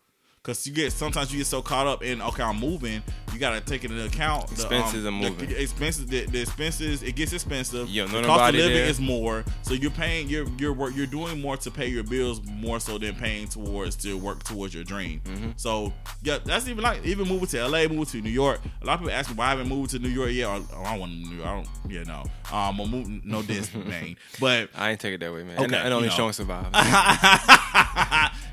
Cause 0.45 0.67
you 0.67 0.73
get 0.73 0.93
sometimes 0.93 1.31
you 1.33 1.39
get 1.39 1.47
so 1.47 1.63
caught 1.63 1.87
up 1.87 2.03
in 2.03 2.21
okay 2.21 2.43
I'm 2.43 2.59
moving 2.59 3.01
you 3.33 3.39
gotta 3.39 3.61
take 3.61 3.85
into 3.85 4.05
account 4.05 4.49
the, 4.49 4.55
um, 4.67 4.73
Expenses 4.75 5.05
the- 5.05 5.11
moving. 5.13 5.49
the 5.49 5.63
expenses 5.63 6.07
the, 6.07 6.27
the 6.27 6.41
expenses 6.43 7.05
it 7.05 7.15
gets 7.15 7.33
expensive 7.33 7.89
You 7.89 8.03
don't 8.09 8.23
the 8.23 8.27
cost 8.27 8.49
of 8.49 8.55
living 8.57 8.77
there. 8.77 8.87
is 8.87 8.99
more 8.99 9.45
so 9.63 9.73
you're 9.75 9.93
paying 9.93 10.29
you're 10.29 10.49
you're 10.59 10.73
work 10.73 10.97
you're 10.97 11.07
doing 11.07 11.41
more 11.41 11.57
to 11.59 11.71
pay 11.71 11.87
your 11.87 12.03
bills 12.03 12.41
more 12.45 12.81
so 12.81 12.99
than 12.99 13.15
paying 13.15 13.47
towards 13.47 13.95
to 13.97 14.19
work 14.19 14.43
towards 14.43 14.75
your 14.75 14.83
dream 14.83 15.21
Mm-hmm. 15.27 15.51
so 15.55 15.93
yeah 16.25 16.39
that's 16.45 16.67
even 16.67 16.83
like 16.83 17.05
even 17.07 17.29
moving 17.29 17.47
to 17.47 17.65
LA 17.69 17.83
moving 17.87 18.07
to 18.07 18.21
New 18.21 18.29
York 18.31 18.61
a 18.83 18.85
lot 18.85 18.95
of 18.95 18.99
people 19.03 19.15
ask 19.15 19.31
me 19.31 19.37
why 19.37 19.47
I 19.47 19.51
haven't 19.51 19.69
moved 19.69 19.93
to 19.93 20.01
New 20.01 20.09
York 20.09 20.33
yet 20.33 20.49
or, 20.49 20.57
oh, 20.75 20.83
I 20.83 20.91
don't 20.91 20.99
want 21.01 21.13
to 21.13 21.19
New 21.19 21.37
York 21.37 21.47
I 21.47 21.55
don't 21.55 21.69
yeah 21.89 22.03
no 22.03 22.25
um 22.53 22.81
I'm 22.81 22.91
moving 22.91 23.23
no 23.25 23.43
this 23.43 23.73
Maine 23.75 24.17
but 24.41 24.71
I 24.75 24.91
ain't 24.91 24.99
take 25.01 25.15
it 25.15 25.21
that 25.21 25.33
way, 25.33 25.45
man. 25.45 25.55
Okay, 25.55 25.65
and, 25.67 25.75
and 25.75 25.95
only 25.95 26.07
you 26.07 26.11
know. 26.11 26.17
Sean 26.17 26.33
survived. 26.33 26.75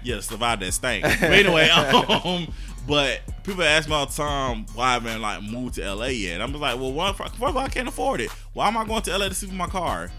yeah, 0.04 0.20
survive 0.22 0.60
that 0.60 0.72
stank. 0.74 1.04
But 1.04 1.22
anyway, 1.24 1.70
um, 2.26 2.54
but 2.88 3.22
people 3.44 3.64
ask 3.64 3.88
me 3.88 3.96
all 3.96 4.06
the 4.06 4.14
time 4.14 4.66
why 4.74 4.90
I 4.90 4.94
haven't 4.94 5.22
like 5.22 5.44
moved 5.44 5.76
to 5.76 5.94
LA 5.96 6.08
yet. 6.08 6.34
And 6.36 6.44
I'm 6.44 6.50
just 6.50 6.62
like, 6.62 6.80
well, 6.80 7.14
first 7.14 7.36
of 7.36 7.44
all, 7.44 7.58
I 7.58 7.68
can't 7.68 7.88
afford 7.88 8.22
it. 8.22 8.32
Why 8.54 8.68
am 8.68 8.78
I 8.78 8.86
going 8.86 9.02
to 9.04 9.18
LA 9.18 9.30
to 9.30 9.36
sleep 9.36 9.52
in 9.52 9.58
my 9.58 9.68
car? 9.68 10.12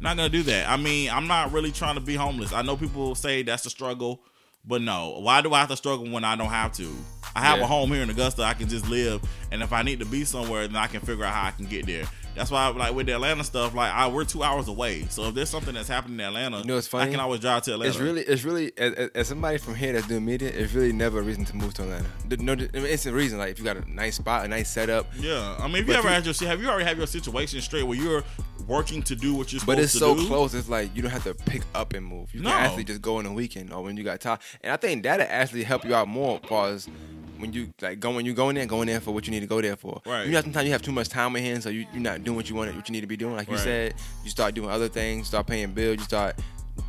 Not 0.00 0.16
gonna 0.16 0.28
do 0.28 0.42
that. 0.44 0.68
I 0.68 0.76
mean, 0.76 1.10
I'm 1.10 1.26
not 1.26 1.52
really 1.52 1.72
trying 1.72 1.96
to 1.96 2.00
be 2.00 2.14
homeless. 2.14 2.52
I 2.52 2.62
know 2.62 2.76
people 2.76 3.14
say 3.14 3.42
that's 3.42 3.66
a 3.66 3.70
struggle, 3.70 4.20
but 4.64 4.80
no. 4.82 5.18
Why 5.20 5.40
do 5.40 5.52
I 5.52 5.60
have 5.60 5.68
to 5.70 5.76
struggle 5.76 6.08
when 6.10 6.24
I 6.24 6.36
don't 6.36 6.50
have 6.50 6.72
to? 6.74 6.88
I 7.34 7.40
have 7.40 7.58
Yeah. 7.58 7.64
a 7.64 7.66
home 7.66 7.90
here 7.90 8.02
in 8.02 8.10
Augusta. 8.10 8.42
I 8.42 8.54
can 8.54 8.68
just 8.68 8.88
live, 8.88 9.20
and 9.50 9.62
if 9.62 9.72
I 9.72 9.82
need 9.82 9.98
to 10.00 10.06
be 10.06 10.24
somewhere, 10.24 10.66
then 10.68 10.76
I 10.76 10.86
can 10.86 11.00
figure 11.00 11.24
out 11.24 11.34
how 11.34 11.46
I 11.48 11.50
can 11.50 11.66
get 11.66 11.86
there. 11.86 12.04
That's 12.34 12.50
why, 12.52 12.68
like 12.68 12.94
with 12.94 13.06
the 13.06 13.14
Atlanta 13.14 13.42
stuff, 13.42 13.74
like 13.74 13.92
I, 13.92 14.06
we're 14.06 14.24
two 14.24 14.44
hours 14.44 14.68
away. 14.68 15.06
So 15.10 15.24
if 15.28 15.34
there's 15.34 15.48
something 15.48 15.74
that's 15.74 15.88
happening 15.88 16.20
in 16.20 16.26
Atlanta, 16.26 16.58
You 16.58 16.64
know 16.66 16.74
what's 16.76 16.92
I 16.94 17.08
can 17.10 17.18
always 17.18 17.40
drive 17.40 17.62
to 17.64 17.72
Atlanta. 17.72 17.90
It's 17.90 17.98
really, 17.98 18.20
it's 18.22 18.44
really, 18.44 18.72
as, 18.78 19.10
as- 19.14 19.26
somebody 19.28 19.58
from 19.58 19.74
here 19.74 19.92
that's 19.92 20.06
doing 20.06 20.24
media, 20.24 20.48
it's 20.48 20.72
really 20.72 20.92
never 20.92 21.18
a 21.18 21.22
reason 21.22 21.44
to 21.46 21.56
move 21.56 21.74
to 21.74 21.82
Atlanta. 21.82 22.06
No, 22.40 22.54
it's 22.72 23.06
a 23.06 23.12
reason. 23.12 23.38
Like 23.38 23.50
if 23.50 23.58
you 23.58 23.64
got 23.64 23.76
a 23.76 23.90
nice 23.92 24.16
spot, 24.16 24.44
a 24.44 24.48
nice 24.48 24.68
setup, 24.70 25.06
Yeah, 25.18 25.56
I 25.58 25.66
mean, 25.66 25.78
if 25.82 25.88
you 25.88 25.94
ever 25.94 26.08
had 26.08 26.24
your 26.24 26.34
have 26.48 26.62
you 26.62 26.68
already 26.68 26.84
have 26.84 26.96
your 26.98 27.06
situation 27.08 27.60
straight 27.60 27.82
where 27.82 27.98
you're 27.98 28.22
working 28.68 29.02
to 29.04 29.16
do 29.16 29.34
what 29.34 29.52
you're 29.52 29.58
supposed 29.60 29.64
to 29.64 29.64
do? 29.64 29.76
but 29.76 29.78
it's 29.84 29.92
so 29.98 30.14
do? 30.14 30.26
close. 30.26 30.54
It's 30.54 30.68
like 30.68 30.94
you 30.94 31.02
don't 31.02 31.10
have 31.10 31.24
to 31.24 31.34
pick 31.34 31.62
up 31.74 31.92
and 31.94 32.06
move. 32.06 32.32
You 32.32 32.42
No. 32.42 32.50
can 32.50 32.60
actually 32.66 32.84
just 32.84 33.02
go 33.02 33.16
on 33.18 33.24
the 33.24 33.32
weekend 33.32 33.72
or 33.72 33.82
when 33.82 33.96
you 33.96 34.04
got 34.04 34.20
time. 34.20 34.38
And 34.62 34.72
I 34.72 34.76
think 34.76 35.02
that'll 35.02 35.26
actually 35.28 35.64
help 35.64 35.84
you 35.84 35.94
out 35.94 36.06
more, 36.06 36.40
as 36.50 36.88
when 37.38 37.52
you 37.52 37.72
like 37.80 38.00
going, 38.00 38.26
you 38.26 38.34
going 38.34 38.54
there, 38.56 38.66
going 38.66 38.86
there 38.88 39.00
for 39.00 39.12
what 39.12 39.26
you 39.26 39.30
need 39.30 39.40
to 39.40 39.46
go 39.46 39.60
there 39.60 39.76
for. 39.76 40.00
Right. 40.04 40.26
You 40.26 40.32
know, 40.32 40.40
sometimes 40.40 40.66
you 40.66 40.72
have 40.72 40.82
too 40.82 40.92
much 40.92 41.08
time 41.08 41.34
in 41.36 41.42
hand, 41.44 41.62
so 41.62 41.68
you, 41.70 41.86
you're 41.92 42.02
not 42.02 42.24
doing 42.24 42.36
what 42.36 42.48
you 42.50 42.56
want, 42.56 42.74
what 42.74 42.88
you 42.88 42.92
need 42.92 43.00
to 43.02 43.06
be 43.06 43.16
doing. 43.16 43.36
Like 43.36 43.48
you 43.48 43.54
Right. 43.54 43.62
said, 43.62 43.94
you 44.24 44.30
start 44.30 44.54
doing 44.54 44.70
other 44.70 44.88
things, 44.88 45.28
start 45.28 45.46
paying 45.46 45.72
bills, 45.72 45.98
you 45.98 46.04
start 46.04 46.36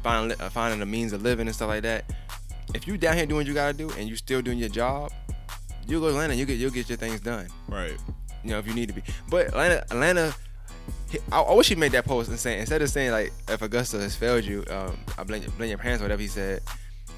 finding 0.03 0.39
uh, 0.39 0.49
finding 0.49 0.81
a 0.81 0.85
means 0.85 1.13
of 1.13 1.21
living 1.21 1.47
and 1.47 1.55
stuff 1.55 1.69
like 1.69 1.83
that. 1.83 2.05
If 2.73 2.87
you 2.87 2.97
down 2.97 3.15
here 3.17 3.25
doing 3.25 3.37
what 3.37 3.47
you 3.47 3.53
gotta 3.53 3.73
do 3.77 3.89
and 3.91 4.07
you 4.09 4.15
still 4.15 4.41
doing 4.41 4.57
your 4.59 4.69
job, 4.69 5.11
you'll 5.87 6.01
go 6.01 6.07
to 6.07 6.13
Atlanta. 6.13 6.35
You 6.35 6.45
get 6.45 6.57
you'll 6.57 6.71
get 6.71 6.87
your 6.89 6.97
things 6.97 7.19
done. 7.19 7.47
Right. 7.67 7.97
You 8.43 8.51
know, 8.51 8.59
if 8.59 8.67
you 8.67 8.73
need 8.73 8.87
to 8.89 8.93
be. 8.93 9.01
But 9.29 9.47
Atlanta, 9.47 9.83
Atlanta, 9.91 10.35
I, 11.31 11.41
I 11.41 11.53
wish 11.53 11.67
he 11.69 11.75
made 11.75 11.91
that 11.93 12.05
post 12.05 12.29
and 12.29 12.39
saying 12.39 12.59
instead 12.61 12.81
of 12.81 12.89
saying 12.89 13.11
like 13.11 13.33
if 13.49 13.61
Augusta 13.61 13.99
has 13.99 14.15
failed 14.15 14.43
you, 14.45 14.63
um, 14.69 14.97
I 15.17 15.23
blame 15.23 15.43
blame 15.57 15.69
your 15.69 15.77
parents 15.77 16.01
or 16.01 16.05
whatever 16.05 16.21
he 16.21 16.27
said. 16.27 16.61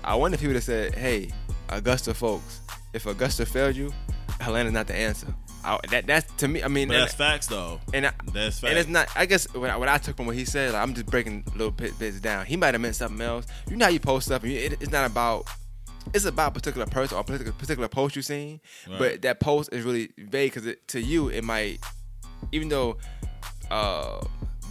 I 0.03 0.15
wonder 0.15 0.35
if 0.35 0.41
he 0.41 0.47
would 0.47 0.55
have 0.55 0.63
said, 0.63 0.95
"Hey, 0.95 1.31
Augusta 1.69 2.13
folks, 2.13 2.61
if 2.93 3.05
Augusta 3.05 3.45
failed 3.45 3.75
you, 3.75 3.93
Atlanta's 4.39 4.73
not 4.73 4.87
the 4.87 4.95
answer." 4.95 5.27
I, 5.63 5.77
that 5.91 6.07
that's 6.07 6.31
to 6.37 6.47
me. 6.47 6.63
I 6.63 6.67
mean, 6.67 6.87
But 6.87 6.95
and, 6.95 7.03
that's 7.03 7.13
facts 7.13 7.45
though. 7.47 7.79
and 7.93 8.07
I, 8.07 8.11
That's 8.33 8.59
facts. 8.59 8.69
and 8.71 8.79
it's 8.79 8.89
not. 8.89 9.07
I 9.15 9.25
guess 9.27 9.45
what 9.53 9.69
I, 9.69 9.77
what 9.77 9.87
I 9.89 9.97
took 9.99 10.17
from 10.17 10.25
what 10.25 10.35
he 10.35 10.43
said, 10.43 10.73
like, 10.73 10.81
I'm 10.81 10.93
just 10.95 11.05
breaking 11.05 11.43
little 11.53 11.69
bit, 11.71 11.97
bits 11.99 12.19
down. 12.19 12.47
He 12.47 12.57
might 12.57 12.73
have 12.73 12.81
meant 12.81 12.95
something 12.95 13.21
else. 13.21 13.45
You 13.69 13.75
know 13.77 13.85
how 13.85 13.91
you 13.91 13.99
post 13.99 14.25
stuff, 14.25 14.41
and 14.43 14.51
you, 14.51 14.57
it, 14.59 14.73
it's 14.81 14.91
not 14.91 15.09
about. 15.09 15.45
It's 16.15 16.25
about 16.25 16.49
a 16.49 16.53
particular 16.55 16.87
person 16.87 17.15
or 17.15 17.21
a 17.21 17.23
particular, 17.23 17.51
particular 17.51 17.87
post 17.87 18.15
you 18.15 18.23
seen, 18.23 18.59
Right. 18.89 18.97
but 18.97 19.21
that 19.21 19.39
post 19.39 19.69
is 19.71 19.85
really 19.85 20.09
vague 20.17 20.51
because 20.51 20.73
to 20.87 20.99
you 20.99 21.27
it 21.29 21.43
might, 21.43 21.79
even 22.51 22.69
though 22.69 22.97
uh, 23.69 24.19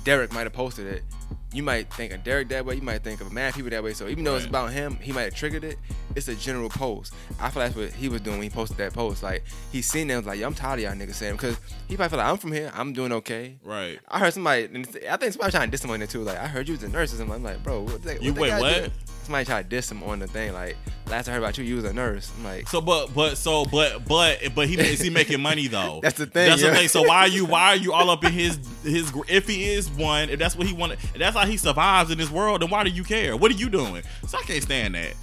Derek 0.02 0.32
might 0.32 0.42
have 0.42 0.52
posted 0.52 0.88
it, 0.88 1.04
you 1.52 1.62
might 1.62 1.92
think 1.92 2.12
of 2.12 2.22
Derek 2.22 2.48
that 2.50 2.64
way. 2.64 2.76
You 2.76 2.82
might 2.82 3.02
think 3.02 3.20
of 3.20 3.32
mad 3.32 3.54
people 3.54 3.70
that 3.70 3.82
way. 3.82 3.92
So 3.92 4.08
even 4.08 4.24
though 4.24 4.36
it's 4.36 4.46
about 4.46 4.72
him, 4.72 4.96
he 4.96 5.12
might 5.12 5.22
have 5.22 5.34
triggered 5.34 5.64
it. 5.64 5.78
It's 6.14 6.28
a 6.28 6.34
general 6.34 6.68
post. 6.68 7.12
I 7.40 7.50
feel 7.50 7.62
that's 7.62 7.74
what 7.76 7.90
he 7.92 8.08
was 8.08 8.20
doing 8.20 8.36
when 8.38 8.44
he 8.44 8.50
posted 8.50 8.76
that 8.78 8.92
post. 8.92 9.22
Like 9.22 9.44
he 9.72 9.82
seen 9.82 10.08
them, 10.08 10.24
like, 10.24 10.38
"Yo, 10.38 10.46
I'm 10.46 10.54
tired 10.54 10.80
of 10.80 10.84
y'all 10.84 10.94
niggas 10.94 11.14
saying," 11.14 11.34
because 11.34 11.58
he 11.88 11.96
probably 11.96 12.10
feel 12.10 12.18
like 12.18 12.28
I'm 12.28 12.36
from 12.36 12.52
here, 12.52 12.70
I'm 12.74 12.92
doing 12.92 13.12
okay. 13.12 13.56
right. 13.64 13.98
I 14.08 14.18
heard 14.18 14.32
somebody, 14.34 14.64
and 14.64 14.86
I 15.08 15.16
think 15.16 15.32
somebody 15.32 15.50
trying 15.50 15.68
to 15.68 15.70
diss 15.70 15.84
him 15.84 15.90
on 15.90 16.02
it 16.02 16.10
too. 16.10 16.22
Like, 16.22 16.38
I 16.38 16.46
heard 16.46 16.68
you 16.68 16.74
was 16.74 16.82
a 16.82 16.88
nurse 16.88 17.12
or 17.12 17.16
something. 17.16 17.34
I'm 17.34 17.42
like, 17.42 17.62
bro, 17.62 17.82
what 17.82 18.02
the, 18.02 18.22
You 18.22 18.32
what 18.32 18.42
wait, 18.42 18.50
they 18.50 18.60
gotta 18.60 18.80
what? 18.82 18.84
do? 18.84 18.90
Somebody 19.22 19.44
tried 19.44 19.62
to 19.64 19.68
diss 19.68 19.90
him 19.90 20.02
on 20.02 20.18
the 20.18 20.26
thing. 20.26 20.52
Like, 20.52 20.76
last 21.06 21.28
I 21.28 21.32
heard 21.32 21.38
about 21.38 21.58
you, 21.58 21.64
you 21.64 21.76
was 21.76 21.84
a 21.84 21.92
nurse. 21.92 22.32
I'm 22.38 22.44
like, 22.44 22.68
So, 22.68 22.80
but, 22.80 23.14
but, 23.14 23.36
so, 23.36 23.64
but, 23.64 24.04
but, 24.06 24.38
but 24.54 24.66
he 24.68 24.78
is 24.78 25.00
he 25.00 25.10
making 25.20 25.40
money 25.40 25.68
though? 25.68 26.00
That's 26.02 26.18
the 26.18 26.26
thing, 26.26 26.48
That's 26.48 26.62
yeah. 26.62 26.70
the 26.70 26.76
thing. 26.76 26.88
So 26.88 27.02
why 27.02 27.18
are 27.18 27.28
you 27.28 27.44
why 27.44 27.68
are 27.68 27.76
you 27.76 27.92
all 27.92 28.10
up 28.10 28.24
in 28.24 28.32
his 28.32 28.58
his? 28.82 29.12
If 29.28 29.46
he 29.46 29.68
is 29.70 29.90
one, 29.90 30.30
if 30.30 30.38
that's 30.38 30.56
what 30.56 30.66
he 30.66 30.72
wanted, 30.72 30.98
that's 31.16 31.36
how 31.40 31.46
he 31.46 31.56
survives 31.56 32.10
in 32.10 32.18
this 32.18 32.30
world, 32.30 32.62
then 32.62 32.70
why 32.70 32.84
do 32.84 32.90
you 32.90 33.04
care? 33.04 33.36
What 33.36 33.50
are 33.50 33.54
you 33.54 33.70
doing? 33.70 34.02
So 34.26 34.38
I 34.38 34.42
can't 34.42 34.62
stand 34.62 34.94
that. 34.94 35.14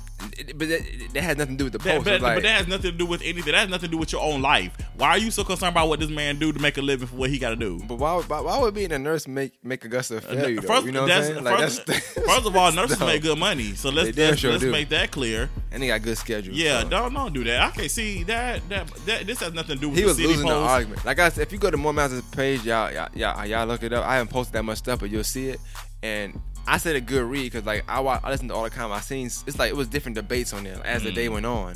but 0.56 0.68
that, 0.68 0.82
that 1.14 1.22
has 1.22 1.38
nothing 1.38 1.58
to 1.58 1.58
do 1.58 1.64
with 1.66 1.74
the 1.74 1.80
That, 1.80 2.04
but, 2.04 2.22
like, 2.22 2.38
but 2.38 2.44
that 2.44 2.58
has 2.58 2.68
nothing 2.68 2.92
to 2.92 2.98
do 2.98 3.06
with 3.06 3.22
anything. 3.22 3.52
That 3.52 3.60
has 3.60 3.70
nothing 3.70 3.90
to 3.90 3.92
do 3.92 3.98
with 3.98 4.12
your 4.12 4.22
own 4.22 4.42
life. 4.42 4.76
Why 4.96 5.10
are 5.10 5.18
you 5.18 5.30
so 5.30 5.44
concerned 5.44 5.72
about 5.74 5.90
what 5.90 6.00
this 6.00 6.10
man 6.10 6.40
do 6.40 6.52
to 6.52 6.60
make 6.60 6.78
a 6.78 6.82
living 6.82 7.08
for 7.08 7.16
what 7.16 7.30
he 7.30 7.38
got 7.38 7.52
to 7.52 7.56
do? 7.56 7.80
but 7.88 8.00
why, 8.00 8.20
why, 8.22 8.42
why 8.42 8.60
would 8.60 8.74
being 8.74 8.92
a 8.92 8.98
nurse 8.98 9.28
make 9.28 9.64
make 9.64 9.86
Augusta 9.86 10.20
fail 10.22 10.50
you? 10.50 10.60
Though? 10.60 10.68
First, 10.68 10.86
you 10.88 10.92
know 10.92 11.04
what 11.04 11.12
I'm 11.12 11.24
saying? 11.24 11.44
Like, 11.44 11.60
first, 11.60 11.86
that's, 11.86 12.08
first 12.14 12.46
of 12.48 12.56
all, 12.56 12.72
nurses 12.72 12.98
dumb. 13.00 13.08
make 13.08 13.22
good 13.22 13.38
money, 13.38 13.76
so 13.76 13.90
let's 13.90 14.18
let's, 14.18 14.40
sure 14.40 14.54
let's 14.54 14.64
make 14.64 14.90
that 14.90 15.12
clear. 15.12 15.50
and 15.72 15.84
he 15.84 15.90
got 15.90 16.02
good 16.02 16.18
schedule. 16.18 16.54
Yeah, 16.56 16.82
so. 16.82 16.90
don't 16.90 17.14
don't 17.14 17.34
do 17.34 17.44
that. 17.44 17.62
I 17.62 17.70
can't 17.70 17.92
see 17.92 18.24
that 18.24 18.68
that, 18.70 18.88
that 19.06 19.28
this 19.28 19.40
has 19.42 19.54
nothing 19.54 19.76
to 19.76 19.82
do 19.82 19.90
with 19.90 20.00
He 20.00 20.06
was 20.06 20.20
losing 20.20 20.48
the 20.48 20.56
argument. 20.56 21.06
Like 21.06 21.20
I 21.20 21.30
said, 21.30 21.44
if 21.44 21.52
you 21.52 21.60
go 21.60 21.70
to 21.70 21.78
More 21.78 21.94
Masters 21.94 22.24
page, 22.32 22.64
y'all, 22.66 22.92
y'all, 22.92 23.10
y'all, 23.14 23.46
y'all 23.46 23.68
look 23.68 23.84
it 23.84 23.94
up. 23.94 24.04
I 24.04 24.16
haven't 24.16 24.32
posted 24.32 24.54
that 24.54 24.64
much 24.64 24.80
stuff, 24.80 25.00
but 25.00 25.12
you'll 25.12 25.24
see 25.24 25.50
it. 25.50 25.60
And 26.04 26.39
I 26.68 26.77
said 26.77 26.96
a 26.96 27.01
good 27.01 27.24
read 27.24 27.44
because 27.51 27.66
like 27.66 27.84
I 27.88 28.00
I 28.01 28.30
listened 28.30 28.50
to 28.50 28.56
all 28.56 28.63
the 28.63 28.70
comments. 28.70 29.06
I 29.06 29.08
seen 29.08 29.25
it's 29.27 29.58
like 29.60 29.70
it 29.70 29.75
was 29.75 29.88
different 29.88 30.16
debates 30.16 30.54
on 30.54 30.63
there 30.63 30.80
as 30.86 31.04
the 31.04 31.12
Mm. 31.12 31.16
day 31.16 31.30
went 31.30 31.46
on, 31.46 31.75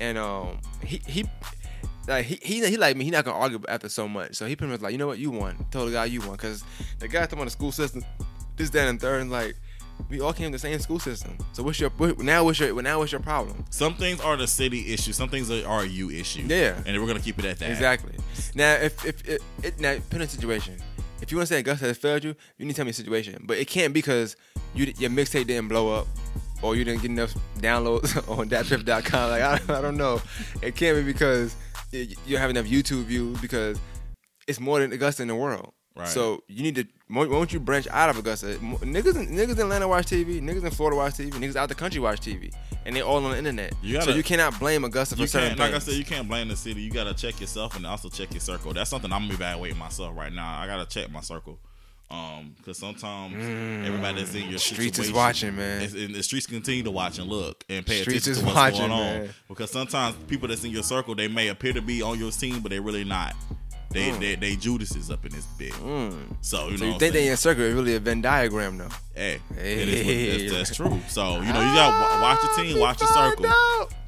and 0.00 0.18
um 0.18 0.58
he 0.84 1.00
he. 1.06 1.24
Like 2.08 2.24
he, 2.24 2.38
he 2.40 2.64
he 2.68 2.76
like 2.76 2.96
me, 2.96 3.04
he 3.04 3.10
not 3.10 3.24
gonna 3.24 3.36
argue 3.36 3.60
after 3.68 3.88
so 3.88 4.06
much. 4.06 4.36
So 4.36 4.46
he 4.46 4.54
pretty 4.54 4.70
much 4.70 4.80
like, 4.80 4.92
you 4.92 4.98
know 4.98 5.08
what, 5.08 5.18
you 5.18 5.32
won. 5.32 5.66
Told 5.72 5.88
the 5.88 5.92
guy 5.92 6.04
you 6.04 6.20
won, 6.20 6.36
cause 6.36 6.62
the 7.00 7.08
guy 7.08 7.22
talking 7.22 7.38
about 7.38 7.46
the 7.46 7.50
school 7.50 7.72
system, 7.72 8.04
this, 8.56 8.70
that, 8.70 8.86
and 8.86 9.00
third, 9.00 9.22
and 9.22 9.30
like 9.32 9.56
we 10.08 10.20
all 10.20 10.32
came 10.32 10.46
to 10.46 10.52
the 10.52 10.58
same 10.60 10.78
school 10.78 11.00
system. 11.00 11.36
So 11.52 11.64
what's 11.64 11.80
your 11.80 11.90
what, 11.90 12.20
now? 12.20 12.44
What's 12.44 12.60
your 12.60 12.80
now? 12.80 13.00
What's 13.00 13.10
your 13.10 13.20
problem? 13.20 13.64
Some 13.70 13.94
things 13.94 14.20
are 14.20 14.36
the 14.36 14.46
city 14.46 14.92
issue. 14.94 15.12
Some 15.12 15.28
things 15.28 15.50
are, 15.50 15.84
you 15.84 16.10
issue. 16.10 16.44
Yeah. 16.46 16.80
and 16.86 17.00
we're 17.00 17.08
gonna 17.08 17.18
keep 17.18 17.40
it 17.40 17.44
at 17.44 17.58
that. 17.58 17.70
Exactly. 17.70 18.12
Now, 18.54 18.74
if 18.74 19.04
if 19.04 19.28
it, 19.28 19.42
it 19.64 19.80
now 19.80 19.96
a 20.22 20.28
situation, 20.28 20.76
if 21.20 21.30
you 21.30 21.38
want 21.38 21.48
to 21.48 21.54
say 21.54 21.60
Augusta 21.60 21.86
has 21.86 21.98
failed 21.98 22.24
you, 22.24 22.34
you 22.58 22.66
need 22.66 22.72
to 22.72 22.76
tell 22.76 22.84
me 22.84 22.90
a 22.90 22.94
situation. 22.94 23.44
But 23.46 23.58
it 23.58 23.66
can't 23.66 23.94
because 23.94 24.36
you 24.74 24.92
your 24.98 25.10
mixtape 25.10 25.46
didn't 25.46 25.68
blow 25.68 25.94
up, 25.94 26.06
or 26.62 26.76
you 26.76 26.84
didn't 26.84 27.02
get 27.02 27.10
enough 27.10 27.34
downloads 27.58 28.16
on 28.38 28.48
DatPiff.com. 28.48 29.30
Like 29.30 29.42
I, 29.42 29.78
I 29.78 29.80
don't 29.80 29.96
know. 29.96 30.20
It 30.62 30.76
can't 30.76 30.96
be 30.96 31.02
because 31.02 31.56
you 31.92 32.00
you 32.26 32.32
don't 32.32 32.40
have 32.40 32.50
enough 32.50 32.66
YouTube 32.66 33.04
views 33.04 33.40
because 33.40 33.78
it's 34.46 34.60
more 34.60 34.80
than 34.80 34.92
Augusta 34.92 35.22
in 35.22 35.28
the 35.28 35.36
world. 35.36 35.72
Right. 35.96 36.08
So 36.08 36.42
you 36.46 36.62
need 36.62 36.74
to. 36.76 36.86
Why 37.08 37.24
don't 37.24 37.52
you 37.52 37.58
branch 37.60 37.86
out 37.90 38.10
of 38.10 38.18
Augusta? 38.18 38.46
Niggas, 38.60 39.16
in, 39.16 39.28
niggas 39.28 39.52
in 39.52 39.60
Atlanta 39.60 39.88
watch 39.88 40.06
TV. 40.06 40.42
Niggas 40.42 40.64
in 40.64 40.70
Florida 40.70 40.96
watch 40.96 41.14
TV. 41.14 41.30
Niggas 41.30 41.56
out 41.56 41.68
the 41.70 41.74
country 41.74 42.00
watch 42.00 42.20
TV, 42.20 42.52
and 42.84 42.94
they 42.94 43.00
all 43.00 43.24
on 43.24 43.30
the 43.30 43.38
internet. 43.38 43.72
You 43.82 43.94
so 43.94 44.00
gotta- 44.06 44.16
you 44.18 44.22
cannot 44.22 44.58
blame 44.60 44.84
Augusta 44.84 45.16
for 45.16 45.26
certain 45.26 45.56
like 45.56 45.72
I 45.72 45.78
said, 45.78 45.94
you 45.94 46.04
can't 46.04 46.28
blame 46.28 46.48
the 46.48 46.56
city. 46.56 46.82
You 46.82 46.90
gotta 46.90 47.14
check 47.14 47.40
yourself 47.40 47.76
and 47.76 47.86
also 47.86 48.08
check 48.10 48.30
your 48.32 48.40
circle. 48.40 48.74
That's 48.74 48.90
something 48.90 49.10
I'm 49.12 49.30
evaluating 49.30 49.78
myself 49.78 50.14
right 50.16 50.32
now. 50.32 50.58
I 50.60 50.66
gotta 50.66 50.84
check 50.86 51.10
my 51.10 51.20
circle. 51.22 51.58
Um, 52.08 52.54
because 52.58 52.78
sometimes 52.78 53.34
everybody 53.84 54.18
that's 54.22 54.32
in 54.34 54.42
your 54.48 54.58
Mm. 54.60 54.74
Streets 54.74 54.98
is 55.00 55.10
watching, 55.12 55.56
man. 55.56 55.82
and 55.82 56.14
the 56.14 56.22
streets 56.22 56.46
continue 56.46 56.84
to 56.84 56.90
watch 56.92 57.18
and 57.18 57.28
look 57.28 57.64
and 57.68 57.84
pay 57.84 58.02
Streets 58.02 58.26
attention 58.28 58.42
to 58.42 58.46
what's 58.46 58.56
watching, 58.56 58.78
going 58.88 58.92
on. 58.92 58.98
man. 59.24 59.34
Because 59.48 59.70
sometimes 59.72 60.14
people 60.28 60.46
that's 60.46 60.62
in 60.62 60.70
your 60.70 60.84
circle, 60.84 61.16
they 61.16 61.26
may 61.26 61.48
appear 61.48 61.72
to 61.72 61.82
be 61.82 62.02
on 62.02 62.16
your 62.18 62.30
team, 62.30 62.60
but 62.60 62.70
they 62.70 62.78
really 62.78 63.02
not. 63.02 63.34
They 63.96 64.10
they, 64.18 64.34
they 64.36 64.56
Judases 64.56 65.10
up 65.10 65.24
in 65.24 65.32
this 65.32 65.46
bit. 65.46 65.72
Mm. 65.72 66.36
So 66.40 66.68
you 66.68 66.76
So 66.78 66.84
know, 66.84 66.92
you 66.92 66.98
think 66.98 67.12
they 67.14 67.28
in 67.28 67.36
circle 67.36 67.64
is 67.64 67.74
really 67.74 67.94
a 67.96 68.00
Venn 68.00 68.20
diagram 68.20 68.78
though? 68.78 68.88
Hey, 69.14 69.40
Hey. 69.54 69.82
is 69.82 70.52
what, 70.52 70.58
that's, 70.58 70.68
that's 70.68 70.76
true. 70.76 71.00
So 71.08 71.40
you 71.40 71.52
know, 71.52 71.60
you 71.60 71.74
gotta 71.74 72.22
watch 72.22 72.42
your 72.42 72.54
team, 72.64 72.78
watch 72.80 73.00
your 73.00 73.08
circle, 73.10 73.46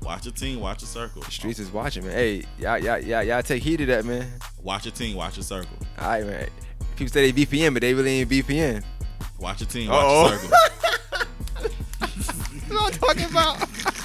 watch 0.02 0.24
your 0.26 0.34
team, 0.34 0.60
watch 0.60 0.82
your 0.82 0.88
circle. 0.88 1.22
Streets 1.22 1.58
is 1.58 1.70
watching, 1.72 2.04
man. 2.04 2.12
Hey, 2.12 2.44
y'all, 2.58 2.78
y'all, 2.78 2.98
y'all, 2.98 3.22
y'all 3.22 3.42
take 3.42 3.62
heed 3.62 3.80
of 3.80 3.86
that, 3.88 4.04
man. 4.04 4.26
Watch 4.62 4.84
your 4.84 4.92
team, 4.94 5.16
watch 5.16 5.36
your 5.36 5.44
circle. 5.44 5.76
All 5.98 6.08
right, 6.08 6.26
man. 6.26 6.48
People 6.96 7.12
say 7.12 7.30
they 7.30 7.44
VPN, 7.46 7.72
but 7.72 7.80
they 7.82 7.94
really 7.94 8.20
ain't 8.20 8.28
VPN. 8.30 8.82
Watch 9.38 9.60
your 9.60 9.68
team, 9.68 9.88
watch 9.88 10.04
Uh-oh. 10.04 10.28
your 10.30 10.38
circle. 10.38 10.58
What 12.68 12.94
I'm 12.94 13.00
talking 13.00 13.30
about. 13.30 13.68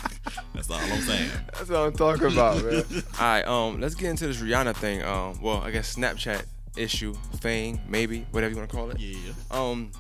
That's 0.68 0.70
all 0.90 0.94
I'm 0.98 1.02
saying. 1.02 1.30
That's 1.54 1.70
what 1.70 1.80
I'm 1.80 1.94
talking 1.94 2.28
about, 2.32 2.64
man. 2.64 2.84
All 3.20 3.26
right, 3.26 3.48
um, 3.48 3.80
let's 3.82 3.96
get 3.96 4.10
into 4.10 4.28
this 4.28 4.38
Rihanna 4.38 4.76
thing. 4.76 5.04
Um, 5.04 5.42
well, 5.42 5.58
I 5.58 5.72
guess 5.72 5.96
Snapchat 5.96 6.46
issue, 6.78 7.14
thing, 7.38 7.82
maybe, 7.88 8.26
whatever 8.32 8.52
you 8.52 8.58
want 8.58 8.70
to 8.70 8.76
call 8.76 8.90
it. 8.90 9.00
Yeah. 9.00 9.32
Um, 9.52 9.92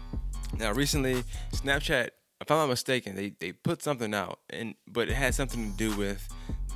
now 0.57 0.71
recently, 0.73 1.23
Snapchat, 1.53 2.09
if 2.41 2.49
I'm 2.51 2.57
not 2.57 2.69
mistaken, 2.69 3.15
they 3.15 3.33
they 3.39 3.51
put 3.51 3.81
something 3.81 4.13
out, 4.13 4.39
and 4.49 4.75
but 4.87 5.09
it 5.09 5.13
had 5.15 5.33
something 5.35 5.71
to 5.71 5.77
do 5.77 5.95
with 5.97 6.27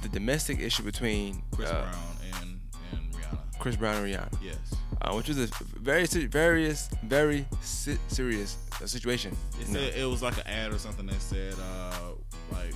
the 0.02 0.10
domestic 0.10 0.60
issue 0.60 0.84
between 0.84 1.42
Chris 1.52 1.70
uh, 1.70 1.82
Brown 1.82 2.42
and 2.42 2.60
and 2.94 3.14
Rihanna. 3.14 3.60
Chris 3.60 3.76
Brown 3.76 3.96
and 4.04 4.06
Rihanna, 4.06 4.38
Yes. 4.42 4.58
uh, 5.02 5.14
which 5.14 5.28
was 5.28 5.38
a 5.40 5.48
very 5.80 6.06
various 6.06 6.90
very 7.04 7.46
si- 7.62 7.98
serious 8.08 8.58
uh, 8.82 8.86
situation. 8.86 9.36
It 9.60 9.68
you 9.68 9.74
know. 9.74 9.80
said 9.80 9.96
it 9.96 10.06
was 10.06 10.22
like 10.22 10.38
an 10.38 10.48
ad 10.48 10.72
or 10.74 10.78
something 10.78 11.06
that 11.08 11.20
said, 11.22 11.56
uh, 11.60 12.12
like, 12.52 12.74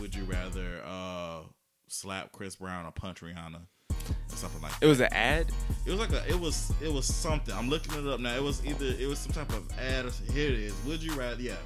would 0.00 0.14
you 0.14 0.24
rather 0.24 0.82
uh 0.86 1.40
slap 1.88 2.32
Chris 2.32 2.56
Brown 2.56 2.86
or 2.86 2.92
punch 2.92 3.20
Rihanna? 3.20 3.62
Or 4.08 4.36
something 4.36 4.62
like 4.62 4.72
that. 4.72 4.86
It 4.86 4.88
was 4.88 5.00
an 5.00 5.12
ad. 5.12 5.48
It 5.84 5.90
was 5.90 6.00
like 6.00 6.12
a 6.12 6.26
it 6.28 6.38
was 6.38 6.72
it 6.80 6.92
was 6.92 7.06
something. 7.06 7.54
I'm 7.54 7.68
looking 7.68 7.94
it 7.94 8.06
up 8.08 8.20
now. 8.20 8.34
It 8.34 8.42
was 8.42 8.64
either 8.64 8.86
it 8.86 9.06
was 9.06 9.18
some 9.18 9.32
type 9.32 9.50
of 9.50 9.66
ad 9.78 10.06
or 10.06 10.10
here 10.32 10.48
it 10.48 10.58
is. 10.58 10.74
Would 10.86 11.02
you 11.02 11.12
rather 11.12 11.40
yeah. 11.40 11.56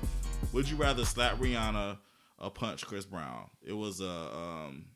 Would 0.52 0.68
you 0.68 0.76
rather 0.76 1.04
slap 1.04 1.38
Rihanna 1.38 1.98
or 2.38 2.50
punch 2.50 2.84
Chris 2.86 3.04
Brown? 3.04 3.48
It 3.64 3.72
was 3.72 4.00
a 4.00 4.10
um 4.10 4.86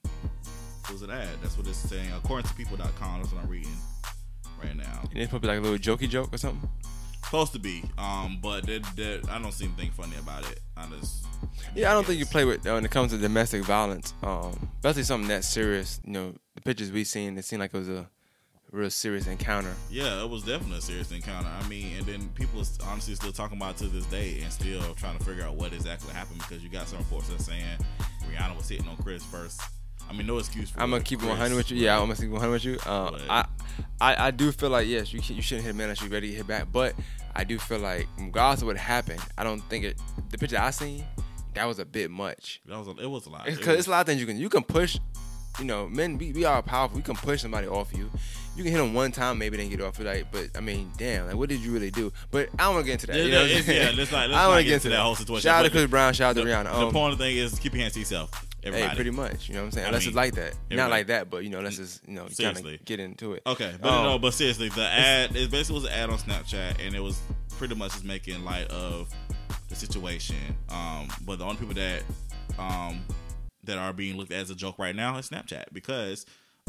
it 0.85 0.93
was 0.93 1.03
an 1.03 1.11
ad. 1.11 1.29
That's 1.43 1.57
what 1.57 1.67
it's 1.67 1.77
saying. 1.79 2.11
According 2.17 2.49
to 2.49 2.55
people.com, 2.55 3.21
that's 3.21 3.33
what 3.33 3.43
I'm 3.43 3.49
reading 3.49 3.77
right 4.63 4.77
now. 4.77 5.03
And 5.11 5.19
it's 5.21 5.31
probably 5.31 5.49
like 5.49 5.59
a 5.59 5.63
little 5.63 5.79
jokey 5.79 6.09
joke 6.09 6.33
or 6.33 6.39
something. 6.39 6.69
Supposed 7.27 7.53
to 7.55 7.59
be. 7.59 7.83
Um, 7.99 8.39
but 8.41 8.65
that 8.67 8.85
that 8.95 9.29
I 9.29 9.43
don't 9.43 9.51
see 9.51 9.65
anything 9.65 9.91
funny 9.91 10.17
about 10.17 10.49
it. 10.49 10.61
I 10.77 10.87
just 10.87 11.27
Yeah, 11.75 11.91
I 11.91 11.95
don't 11.95 12.07
think 12.07 12.21
you 12.21 12.27
play 12.27 12.45
with 12.45 12.65
uh, 12.65 12.75
when 12.75 12.85
it 12.85 12.91
comes 12.93 13.11
to 13.11 13.19
domestic 13.19 13.65
violence, 13.65 14.15
um, 14.23 14.69
especially 14.77 15.03
something 15.03 15.27
that 15.29 15.43
serious. 15.43 16.01
You 16.05 16.13
know, 16.13 16.35
the 16.55 16.61
pictures 16.61 16.93
we 16.93 17.03
seen, 17.03 17.37
it 17.37 17.45
seemed 17.45 17.61
like 17.61 17.75
it 17.75 17.79
was 17.79 17.89
a 17.89 18.09
real 18.71 18.91
serious 18.91 19.27
encounter. 19.27 19.75
Yeah, 19.91 20.23
it 20.23 20.31
was 20.31 20.45
definitely 20.45 20.79
a 20.79 20.83
serious 20.83 21.11
encounter. 21.11 21.49
I 21.49 21.67
mean, 21.67 21.97
and 21.97 22.07
then 22.07 22.29
people 22.37 22.61
is 22.61 22.79
honestly 22.85 23.17
still 23.17 23.33
talking 23.33 23.57
about 23.57 23.75
it 23.75 23.79
to 23.79 23.89
this 23.89 24.07
day 24.07 24.41
and 24.45 24.53
still 24.53 24.95
trying 24.95 25.19
to 25.19 25.25
figure 25.25 25.43
out 25.43 25.57
what 25.57 25.73
exactly 25.73 26.13
happened 26.15 26.39
because 26.39 26.63
you 26.63 26.69
got 26.69 26.87
some 26.87 26.99
reports 26.99 27.29
that 27.31 27.41
saying 27.41 27.65
Rihanna 28.31 28.57
was 28.57 28.69
hitting 28.69 28.87
on 28.87 28.97
Chris 28.99 29.25
first. 29.25 29.61
I 30.09 30.13
mean, 30.13 30.27
no 30.27 30.39
excuse 30.39 30.71
for 30.71 30.81
I'm 30.81 30.91
gonna 30.91 31.03
keep 31.03 31.19
Chris, 31.19 31.29
100 31.31 31.57
with 31.57 31.71
you. 31.71 31.79
Yeah, 31.79 31.95
I'm 31.99 32.03
gonna 32.07 32.15
keep 32.17 32.25
it 32.27 32.31
100 32.31 32.51
with 32.53 32.65
you. 32.65 32.79
Um, 32.87 33.17
I, 33.29 33.45
I, 34.01 34.27
I 34.27 34.31
do 34.31 34.53
feel 34.53 34.71
like 34.71 34.87
yes, 34.87 35.13
you 35.13 35.21
you 35.35 35.43
shouldn't 35.43 35.65
hit 35.65 35.73
a 35.73 35.75
man 35.75 35.85
unless 35.85 36.01
you're 36.01 36.11
ready 36.11 36.31
to 36.31 36.37
hit 36.37 36.47
back. 36.47 36.67
But 36.73 36.95
I 37.35 37.45
do 37.45 37.59
feel 37.59 37.79
like 37.81 38.07
regardless 38.19 38.63
of 38.63 38.69
what 38.69 38.77
happened, 38.77 39.21
I 39.37 39.45
don't 39.45 39.61
think 39.69 39.85
it. 39.85 39.99
The 40.31 40.39
picture 40.39 40.59
I 40.59 40.71
seen, 40.71 41.05
that 41.55 41.67
was 41.67 41.79
a 41.79 41.85
bit 41.85 42.11
much. 42.11 42.61
That 42.67 42.79
was 42.79 42.89
a, 42.89 42.93
it 43.03 43.11
was 43.11 43.27
a 43.27 43.31
lot. 43.31 43.47
It's 43.49 43.57
It 43.57 43.61
because 43.61 43.79
it's 43.79 43.89
a 43.89 43.91
lot 43.91 44.01
of 44.01 44.07
things 44.07 44.21
you 44.21 44.27
can 44.27 44.37
you 44.39 44.49
can 44.49 44.63
push. 44.63 44.99
You 45.59 45.65
know, 45.65 45.89
men 45.89 46.19
we, 46.19 46.33
we 46.33 46.45
are 46.45 46.63
powerful. 46.63 46.97
We 46.99 47.03
can 47.03 47.15
push 47.17 47.41
somebody 47.41 47.67
off 47.67 47.91
you. 47.95 48.11
You 48.57 48.63
can 48.63 48.73
hit 48.73 48.79
them 48.79 48.93
one 48.95 49.11
time, 49.13 49.39
maybe 49.39 49.57
they 49.57 49.69
get 49.69 49.81
off 49.81 49.99
you. 49.99 50.05
Like, 50.05 50.31
but 50.31 50.51
I 50.55 50.61
mean, 50.61 50.91
damn, 50.99 51.27
like 51.27 51.35
what 51.37 51.49
did 51.49 51.61
you 51.61 51.73
really 51.73 51.91
do? 51.91 52.13
But 52.31 52.51
I 52.59 52.65
don't 52.65 52.75
want 52.75 52.85
to 52.85 52.93
get 52.93 52.93
into 52.93 53.07
that. 53.09 53.17
Yeah, 53.17 53.23
you 53.25 53.31
know 53.31 53.37
what 53.39 53.45
I'm 53.45 53.51
it's- 53.51 53.65
saying? 53.67 53.83
yeah, 53.95 53.99
let's 53.99 54.13
not- 54.13 54.29
let's 54.31 54.35
I 54.39 54.43
don't 54.43 54.51
wanna 54.51 54.65
get 54.65 54.73
into 54.75 54.89
that 54.91 55.01
whole 55.01 55.15
situation. 55.15 55.43
Shout 55.49 55.61
out 55.61 55.63
to 55.65 55.71
Chris 55.71 55.87
Brown. 55.87 56.13
Shout 56.15 56.37
out 56.37 56.43
to 56.43 56.47
Rihanna. 56.47 56.65
the 56.65 56.87
Um, 56.87 56.93
point 56.93 57.13
of 57.15 57.19
the 57.19 57.25
thing 57.25 57.37
is 57.39 57.59
keep 57.59 57.73
your 57.73 57.81
hands 57.81 57.95
to 57.95 58.01
yourself. 58.01 58.46
Everybody. 58.67 58.89
Hey, 58.91 58.95
pretty 58.95 59.11
much. 59.11 59.49
You 59.49 59.55
know 59.55 59.61
what 59.61 59.67
I'm 59.67 59.71
saying? 59.73 59.85
I 59.85 59.89
Unless 59.89 60.03
mean, 60.03 60.09
it's 60.09 60.17
like 60.17 60.35
that. 60.35 60.55
Not 60.71 60.91
like 60.91 61.07
that, 61.09 61.31
but 61.31 61.45
you 61.45 61.51
know, 61.51 61.61
let's 61.61 61.77
just 61.77 62.07
you 62.07 62.15
know 62.15 62.23
kind 62.23 62.35
Seriously. 62.35 62.75
of 62.75 62.85
get 62.85 63.01
into 63.01 63.33
it. 63.35 63.43
Okay, 63.47 63.75
but 63.81 63.89
Um, 63.93 64.05
no, 64.05 64.19
but 64.19 64.35
seriously, 64.35 64.69
the 64.71 64.85
ad 64.87 65.35
it 65.37 65.51
basically 65.51 65.81
was 65.81 65.85
an 65.85 65.93
ad 65.93 66.11
on 66.11 66.19
Snapchat, 66.19 66.85
and 66.85 66.95
it 66.95 67.01
was 67.01 67.21
pretty 67.59 67.75
much 67.75 67.93
just 67.93 68.05
making 68.05 68.45
light 68.45 68.69
of 68.71 69.09
the 69.69 69.75
situation. 69.75 70.37
Um, 70.69 71.09
but 71.25 71.39
the 71.39 71.45
only 71.45 71.57
people 71.57 71.75
that 71.75 72.03
um 72.59 73.01
that 73.65 73.79
are 73.79 73.93
being 73.93 74.17
looked 74.17 74.33
at 74.33 74.39
as 74.41 74.51
a 74.51 74.55
joke 74.55 74.79
right 74.79 74.95
now 74.95 75.17
is 75.19 75.29
Snapchat 75.29 75.65
because 75.73 76.25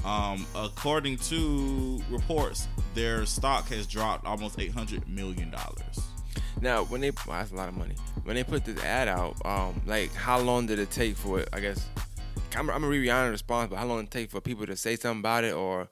um 0.06 0.46
according 0.56 1.18
to 1.18 2.02
reports, 2.10 2.68
their 2.94 3.26
stock 3.26 3.68
has 3.70 3.86
dropped 3.88 4.26
almost 4.26 4.60
eight 4.60 4.72
hundred 4.72 5.08
million 5.08 5.50
dollars. 5.52 6.00
Now, 6.62 6.84
when 6.86 7.02
they 7.02 7.12
well, 7.12 7.38
that's 7.38 7.52
a 7.52 7.56
lot 7.56 7.70
of 7.70 7.76
money. 7.76 7.96
When 8.24 8.36
they 8.36 8.44
put 8.44 8.66
this 8.66 8.82
ad 8.84 9.08
out, 9.08 9.36
um, 9.46 9.82
like 9.86 10.14
how 10.14 10.40
long 10.40 10.66
did 10.66 10.80
it 10.80 10.92
take 10.92 11.16
for 11.16 11.40
it? 11.40 11.50
I 11.54 11.60
guess 11.60 11.88
I'm, 12.56 12.70
I'm 12.70 12.82
gonna 12.82 12.88
read 12.88 13.08
Rihanna's 13.08 13.32
response, 13.32 13.70
but 13.70 13.78
how 13.78 13.86
long 13.86 14.00
did 14.00 14.08
it 14.08 14.12
take 14.12 14.32
for 14.32 14.42
people 14.42 14.66
to 14.66 14.76
say 14.76 14.96
something 14.96 15.20
about 15.20 15.44
it, 15.44 15.54
or 15.54 15.88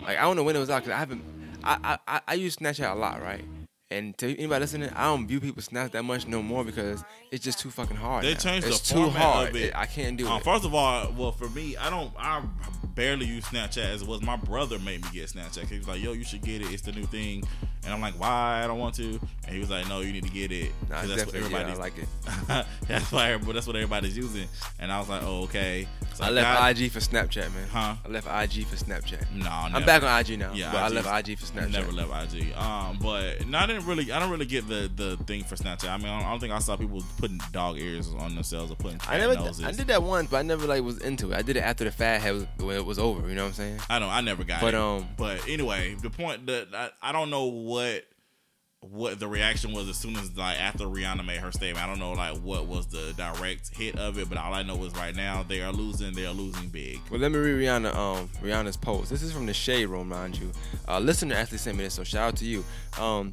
like 0.00 0.18
I 0.18 0.22
don't 0.22 0.36
know 0.36 0.44
when 0.44 0.56
it 0.56 0.60
was 0.60 0.70
out 0.70 0.82
because 0.82 0.94
I 0.94 0.98
haven't. 0.98 1.22
I, 1.62 1.98
I 2.06 2.20
I 2.28 2.34
use 2.34 2.56
Snapchat 2.56 2.92
a 2.92 2.94
lot, 2.94 3.22
right? 3.22 3.44
And 3.90 4.16
to 4.18 4.36
anybody 4.38 4.60
listening, 4.62 4.90
I 4.96 5.04
don't 5.04 5.26
view 5.28 5.40
people 5.40 5.62
Snap 5.62 5.92
that 5.92 6.02
much 6.02 6.26
no 6.26 6.42
more 6.42 6.64
because 6.64 7.04
it's 7.30 7.44
just 7.44 7.60
too 7.60 7.70
fucking 7.70 7.96
hard. 7.96 8.24
They 8.24 8.32
now. 8.32 8.38
changed 8.40 8.66
it's 8.66 8.80
the 8.80 8.94
too 8.94 9.00
format 9.04 9.22
hard. 9.22 9.48
of 9.50 9.56
it. 9.56 9.76
I 9.76 9.86
can't 9.86 10.16
do 10.16 10.26
Um, 10.26 10.38
it. 10.38 10.44
first 10.44 10.64
of 10.64 10.74
all, 10.74 11.12
well, 11.16 11.32
for 11.32 11.48
me, 11.50 11.76
I 11.76 11.90
don't. 11.90 12.10
I 12.18 12.42
barely 12.94 13.26
use 13.26 13.44
Snapchat 13.44 13.84
as 13.92 14.02
it 14.02 14.08
was. 14.08 14.22
My 14.22 14.36
brother 14.36 14.78
made 14.78 15.02
me 15.02 15.08
get 15.12 15.28
Snapchat. 15.28 15.68
He 15.68 15.78
was 15.78 15.86
like, 15.86 16.02
"Yo, 16.02 16.12
you 16.12 16.24
should 16.24 16.42
get 16.42 16.62
it. 16.62 16.72
It's 16.72 16.82
the 16.82 16.92
new 16.92 17.04
thing." 17.06 17.44
And 17.84 17.92
I'm 17.92 18.00
like, 18.00 18.14
"Why? 18.18 18.62
I 18.64 18.66
don't 18.66 18.78
want 18.78 18.94
to." 18.96 19.20
And 19.44 19.52
he 19.54 19.58
was 19.58 19.68
like, 19.68 19.86
"No, 19.88 20.00
you 20.00 20.12
need 20.12 20.24
to 20.24 20.30
get 20.30 20.50
it 20.50 20.72
Nah, 20.88 21.02
that's 21.02 21.08
what 21.08 21.16
definitely, 21.18 21.40
yeah, 21.40 21.44
everybody's 21.58 21.78
like 21.78 21.98
it. 21.98 22.66
that's 22.88 23.12
why. 23.12 23.36
But 23.36 23.52
That's 23.52 23.66
what 23.66 23.76
everybody's 23.76 24.16
using." 24.16 24.48
And 24.80 24.90
I 24.90 24.98
was 24.98 25.08
like, 25.10 25.22
"Oh, 25.22 25.42
okay." 25.44 25.86
So 26.14 26.24
I 26.24 26.30
left 26.30 26.58
got- 26.60 26.80
IG 26.80 26.90
for 26.92 27.00
Snapchat, 27.00 27.52
man. 27.54 27.68
Huh? 27.70 27.96
I 28.04 28.08
left 28.08 28.26
IG 28.28 28.64
for 28.66 28.76
Snapchat. 28.76 29.32
No, 29.34 29.48
I'm 29.50 29.84
back 29.84 30.02
on 30.04 30.20
IG 30.20 30.38
now. 30.38 30.52
Yeah, 30.54 30.70
but 30.72 30.82
I 30.82 30.88
left 30.88 31.28
IG 31.28 31.38
for 31.38 31.46
Snapchat. 31.46 31.70
never 31.72 31.92
left 31.92 32.34
IG. 32.34 32.52
Um, 32.56 32.98
but 33.02 33.46
not 33.48 33.68
didn't 33.74 33.86
really. 33.86 34.10
I 34.12 34.18
don't 34.18 34.30
really 34.30 34.46
get 34.46 34.68
the 34.68 34.90
the 34.94 35.16
thing 35.24 35.44
for 35.44 35.56
Snapchat. 35.56 35.88
I 35.88 35.96
mean, 35.98 36.06
I 36.06 36.18
don't, 36.18 36.26
I 36.26 36.30
don't 36.30 36.40
think 36.40 36.52
I 36.52 36.58
saw 36.58 36.76
people 36.76 37.02
putting 37.18 37.40
dog 37.52 37.78
ears 37.78 38.08
on 38.18 38.34
themselves 38.34 38.70
or 38.70 38.76
putting 38.76 39.00
I 39.08 39.18
never. 39.18 39.34
noses. 39.34 39.64
I 39.64 39.72
did 39.72 39.88
that 39.88 40.02
once, 40.02 40.30
but 40.30 40.38
I 40.38 40.42
never 40.42 40.66
like 40.66 40.82
was 40.82 40.98
into 40.98 41.32
it. 41.32 41.36
I 41.36 41.42
did 41.42 41.56
it 41.56 41.60
after 41.60 41.84
the 41.84 41.90
fad 41.90 42.20
had 42.22 42.34
was, 42.34 42.46
when 42.58 42.76
it 42.76 42.84
was 42.86 42.98
over. 42.98 43.28
You 43.28 43.34
know 43.34 43.42
what 43.42 43.48
I'm 43.48 43.54
saying? 43.54 43.80
I 43.90 43.98
don't. 43.98 44.10
I 44.10 44.20
never 44.20 44.44
got 44.44 44.60
But, 44.60 44.68
it. 44.68 44.72
But 44.72 44.80
um, 44.80 45.08
But 45.16 45.48
anyway, 45.48 45.94
the 45.94 46.10
point 46.10 46.46
that 46.46 46.68
I, 46.74 46.90
I 47.02 47.12
don't 47.12 47.30
know 47.30 47.44
what 47.46 48.04
what 48.90 49.18
the 49.18 49.26
reaction 49.26 49.72
was 49.72 49.88
as 49.88 49.96
soon 49.96 50.16
as 50.16 50.36
like 50.36 50.60
after 50.60 50.84
Rihanna 50.84 51.24
made 51.24 51.38
her 51.40 51.50
statement. 51.52 51.84
I 51.84 51.88
don't 51.88 51.98
know 51.98 52.12
like 52.12 52.36
what 52.38 52.66
was 52.66 52.86
the 52.86 53.12
direct 53.16 53.74
hit 53.76 53.98
of 53.98 54.18
it, 54.18 54.28
but 54.28 54.38
all 54.38 54.52
I 54.54 54.62
know 54.62 54.82
is 54.84 54.92
right 54.94 55.14
now 55.14 55.42
they 55.42 55.62
are 55.62 55.72
losing. 55.72 56.12
They 56.14 56.26
are 56.26 56.32
losing 56.32 56.68
big. 56.68 57.00
Well, 57.10 57.20
let 57.20 57.32
me 57.32 57.38
read 57.38 57.66
Rihanna. 57.66 57.94
Um, 57.94 58.28
Rihanna's 58.42 58.76
post. 58.76 59.10
This 59.10 59.22
is 59.22 59.32
from 59.32 59.46
the 59.46 59.54
Shade 59.54 59.86
Room, 59.86 60.08
mind 60.08 60.38
you. 60.38 60.52
Uh, 60.88 60.98
listener 60.98 61.34
actually 61.34 61.58
sent 61.58 61.76
me 61.78 61.84
this, 61.84 61.94
so 61.94 62.04
shout 62.04 62.28
out 62.28 62.36
to 62.36 62.44
you. 62.44 62.64
Um, 63.00 63.32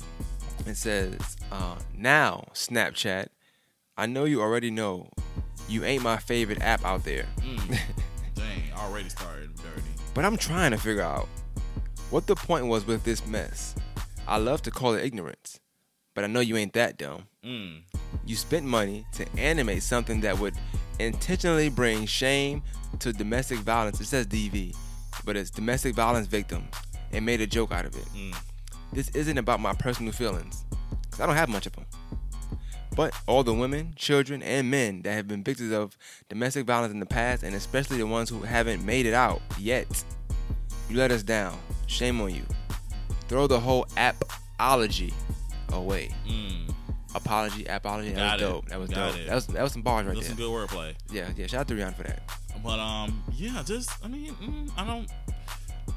it 0.66 0.76
says, 0.76 1.18
uh, 1.52 1.76
"Now 1.98 2.46
Snapchat, 2.54 3.28
I 3.98 4.06
know 4.06 4.26
you 4.26 4.42
already 4.42 4.72
know, 4.72 5.10
you 5.68 5.84
ain't 5.84 6.04
my 6.04 6.18
favorite 6.18 6.62
app 6.62 6.84
out 6.86 7.04
there, 7.04 7.26
Mm. 7.42 7.78
Dang, 8.36 8.64
already 8.78 9.10
started 9.10 9.56
dirty. 9.56 9.88
but 10.14 10.24
I'm 10.26 10.38
trying 10.38 10.72
to 10.72 10.78
figure 10.78 11.02
out 11.02 11.28
what 12.10 12.28
the 12.28 12.36
point 12.36 12.68
was 12.68 12.86
with 12.86 13.04
this 13.04 13.26
mess. 13.28 13.76
I 14.27 14.38
love 14.38 14.62
to 14.63 14.71
call 14.71 14.93
it 14.93 15.03
ignorance, 15.03 15.60
but 16.13 16.23
I 16.23 16.27
know 16.27 16.39
you 16.39 16.57
ain't 16.57 16.73
that 16.73 16.97
dumb. 16.97 17.23
Mm. 17.43 17.81
You 18.25 18.36
spent 18.36 18.65
money 18.65 19.05
to 19.13 19.25
animate 19.38 19.84
something 19.84 20.21
that 20.21 20.39
would 20.39 20.55
intentionally 20.99 21.69
bring 21.69 22.05
shame 22.05 22.62
to 22.99 23.12
domestic 23.12 23.60
violence. 23.60 23.99
It 23.99 24.05
says 24.05 24.27
DV, 24.27 24.75
but 25.25 25.36
it's 25.36 25.49
domestic 25.49 25.95
violence 25.95 26.27
victims 26.27 26.73
and 27.12 27.25
made 27.25 27.41
a 27.41 27.47
joke 27.47 27.71
out 27.71 27.86
of 27.86 27.95
it. 27.95 28.05
Mm. 28.15 28.36
This 28.93 29.10
isn't 29.10 29.38
about 29.38 29.60
my 29.60 29.73
personal 29.73 30.13
feelings, 30.13 30.65
because 31.03 31.19
I 31.19 31.25
don't 31.25 31.36
have 31.36 31.49
much 31.49 31.65
of 31.65 31.73
them. 31.73 31.86
But 32.95 33.13
all 33.25 33.43
the 33.43 33.53
women, 33.53 33.93
children, 33.95 34.43
and 34.43 34.69
men 34.69 35.01
that 35.03 35.13
have 35.13 35.27
been 35.27 35.43
victims 35.43 35.71
of 35.71 35.97
domestic 36.27 36.65
violence 36.65 36.93
in 36.93 36.99
the 36.99 37.05
past, 37.05 37.43
and 37.43 37.55
especially 37.55 37.97
the 37.97 38.05
ones 38.05 38.29
who 38.29 38.41
haven't 38.41 38.86
made 38.86 39.05
it 39.05 39.13
out 39.13 39.41
yet, 39.57 40.03
you 40.89 40.97
let 40.97 41.10
us 41.10 41.23
down. 41.23 41.57
Shame 41.88 42.19
on 42.19 42.36
you. 42.36 42.43
Throw 43.32 43.48
the 43.48 43.62
whole 43.62 43.86
appology 43.96 45.13
away. 45.72 46.10
Mm. 46.28 46.70
Apology, 47.15 47.63
apology. 47.63 48.12
That 48.12 48.34
was 48.34 48.41
dope. 48.41 48.65
That 48.67 48.78
was 48.78 48.89
Got 48.89 49.12
dope. 49.13 49.22
it. 49.22 49.28
That 49.28 49.36
was 49.36 49.48
that 49.48 49.63
was 49.63 49.72
some 49.72 49.82
bars 49.84 50.06
right 50.06 50.13
That's 50.15 50.28
there. 50.28 50.36
some 50.36 50.46
good 50.46 50.70
wordplay. 50.70 50.96
Yeah, 51.13 51.30
yeah. 51.38 51.48
Shout 51.48 51.62
out 51.62 51.67
to 51.70 51.76
Rihanna 51.76 51.96
for 51.96 52.04
that. 52.04 52.24
But 52.62 52.78
um, 52.80 53.24
yeah, 53.32 53.63
just 53.65 53.89
I 54.04 54.10
mean, 54.10 54.34
mm, 54.34 54.70
I 54.78 54.86
don't. 54.86 55.10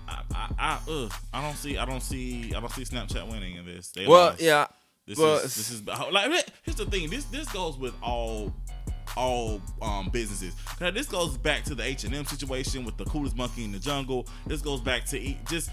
I, 0.07 0.23
I, 0.33 0.49
I, 0.59 0.79
ugh, 0.89 1.13
I 1.33 1.43
don't 1.43 1.57
see, 1.57 1.77
I 1.77 1.85
don't 1.85 2.03
see, 2.03 2.55
I 2.55 2.61
don't 2.61 2.71
see 2.71 2.83
Snapchat 2.83 3.29
winning 3.29 3.57
in 3.57 3.67
this. 3.67 3.91
They 3.91 4.07
Well, 4.07 4.27
lost. 4.27 4.41
yeah. 4.41 4.67
This 5.09 5.19
well, 5.19 5.39
is 5.39 5.57
this 5.57 5.71
is 5.73 5.85
like 5.85 6.31
here's 6.63 6.77
the 6.77 6.87
thing. 6.87 7.11
This 7.11 7.25
this 7.25 7.49
goes 7.49 7.77
with 7.77 7.95
all 8.01 8.55
all 9.17 9.61
um 9.83 10.09
businesses. 10.11 10.55
Now, 10.81 10.93
this 10.93 11.09
goes 11.09 11.37
back 11.37 11.65
to 11.65 11.75
the 11.75 11.83
H 11.83 12.05
and 12.05 12.15
M 12.15 12.27
situation 12.27 12.85
with 12.85 12.97
the 12.97 13.05
coolest 13.07 13.37
monkey 13.37 13.65
in 13.65 13.73
the 13.73 13.81
jungle. 13.81 14.29
This 14.47 14.63
goes 14.63 14.81
back 14.81 15.05
to 15.07 15.35
just 15.51 15.71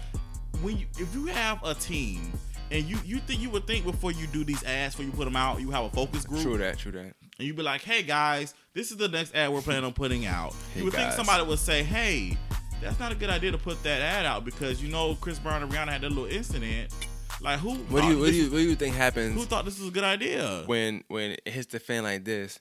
when 0.62 0.78
you 0.78 0.86
if 0.98 1.14
you 1.14 1.26
have 1.26 1.62
a 1.64 1.74
team 1.74 2.32
and 2.70 2.84
you 2.84 2.98
you 3.04 3.18
think 3.18 3.40
you 3.40 3.50
would 3.50 3.66
think 3.66 3.84
before 3.84 4.12
you 4.12 4.26
do 4.28 4.44
these 4.44 4.62
ads 4.64 4.94
before 4.94 5.06
you 5.06 5.12
put 5.12 5.24
them 5.24 5.36
out 5.36 5.60
you 5.60 5.70
have 5.70 5.84
a 5.84 5.90
focus 5.90 6.24
group 6.24 6.42
True 6.42 6.58
that. 6.58 6.78
True 6.78 6.92
that. 6.92 7.00
and 7.00 7.14
you'd 7.38 7.56
be 7.56 7.62
like, 7.62 7.82
"Hey 7.82 8.02
guys, 8.02 8.54
this 8.72 8.90
is 8.90 8.96
the 8.96 9.08
next 9.08 9.34
ad 9.34 9.52
we're 9.52 9.60
planning 9.60 9.84
on 9.84 9.92
putting 9.92 10.26
out." 10.26 10.54
Hey, 10.72 10.80
you 10.80 10.84
would 10.84 10.94
think 10.94 11.12
somebody 11.12 11.44
would 11.44 11.58
say, 11.58 11.82
"Hey, 11.82 12.36
that's 12.80 12.98
not 12.98 13.12
a 13.12 13.14
good 13.14 13.30
idea 13.30 13.52
to 13.52 13.58
put 13.58 13.82
that 13.82 14.00
ad 14.00 14.24
out 14.24 14.44
because 14.44 14.82
you 14.82 14.90
know 14.90 15.16
Chris 15.20 15.38
Brown 15.38 15.62
and 15.62 15.72
Rihanna 15.72 15.88
had 15.88 16.02
that 16.02 16.10
little 16.10 16.26
incident." 16.26 16.92
Like 17.40 17.58
who? 17.58 17.74
What 17.74 18.02
do 18.02 18.08
you 18.08 18.18
what 18.18 18.30
do 18.30 18.34
you 18.34 18.50
what 18.50 18.58
do 18.58 18.62
you 18.62 18.76
think 18.76 18.94
happens? 18.94 19.34
Who 19.34 19.44
thought 19.44 19.64
this 19.64 19.78
was 19.78 19.88
a 19.88 19.90
good 19.92 20.04
idea? 20.04 20.62
when 20.66 21.02
when 21.08 21.32
it 21.32 21.48
hits 21.48 21.66
the 21.66 21.80
fan 21.80 22.04
like 22.04 22.24
this? 22.24 22.60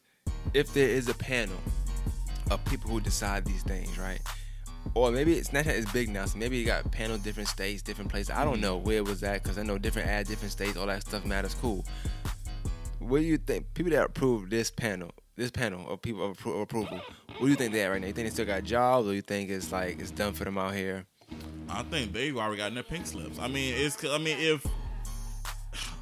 If 0.53 0.73
there 0.73 0.89
is 0.89 1.07
a 1.07 1.13
panel 1.13 1.57
of 2.49 2.63
people 2.65 2.89
who 2.89 2.99
decide 2.99 3.45
these 3.45 3.63
things, 3.63 3.97
right? 3.99 4.19
Or 4.93 5.11
maybe 5.11 5.35
Snapchat 5.35 5.73
is 5.73 5.85
big 5.91 6.09
now, 6.09 6.25
so 6.25 6.37
maybe 6.37 6.57
you 6.57 6.65
got 6.65 6.89
panel 6.91 7.17
different 7.17 7.47
states, 7.47 7.81
different 7.81 8.11
places. 8.11 8.31
I 8.31 8.43
don't 8.43 8.55
mm-hmm. 8.55 8.61
know 8.61 8.77
where 8.77 8.97
it 8.97 9.05
was 9.05 9.23
at 9.23 9.41
because 9.41 9.57
I 9.57 9.63
know 9.63 9.77
different 9.77 10.09
ads, 10.09 10.29
different 10.29 10.51
states, 10.51 10.75
all 10.75 10.87
that 10.87 11.01
stuff 11.01 11.25
matters. 11.25 11.55
Cool. 11.55 11.85
What 12.99 13.19
do 13.19 13.25
you 13.25 13.37
think? 13.37 13.73
People 13.73 13.91
that 13.93 14.03
approve 14.03 14.49
this 14.49 14.69
panel, 14.69 15.11
this 15.35 15.49
panel 15.49 15.89
of 15.89 16.01
people 16.01 16.29
of, 16.29 16.37
appro- 16.37 16.55
of 16.55 16.61
approval, 16.61 17.01
what 17.37 17.41
do 17.41 17.47
you 17.47 17.55
think 17.55 17.73
they 17.73 17.83
at 17.83 17.87
right 17.87 18.01
now? 18.01 18.07
You 18.07 18.13
think 18.13 18.27
they 18.27 18.33
still 18.33 18.45
got 18.45 18.63
jobs, 18.63 19.07
or 19.07 19.13
you 19.13 19.21
think 19.21 19.49
it's 19.49 19.71
like 19.71 19.99
it's 19.99 20.11
done 20.11 20.33
for 20.33 20.43
them 20.43 20.57
out 20.57 20.73
here? 20.75 21.05
I 21.69 21.83
think 21.83 22.11
they've 22.11 22.35
already 22.35 22.57
gotten 22.57 22.73
their 22.73 22.83
pink 22.83 23.07
slips. 23.07 23.39
I 23.39 23.47
mean, 23.47 23.73
it's. 23.77 24.03
I 24.03 24.17
mean, 24.17 24.37
if 24.39 24.65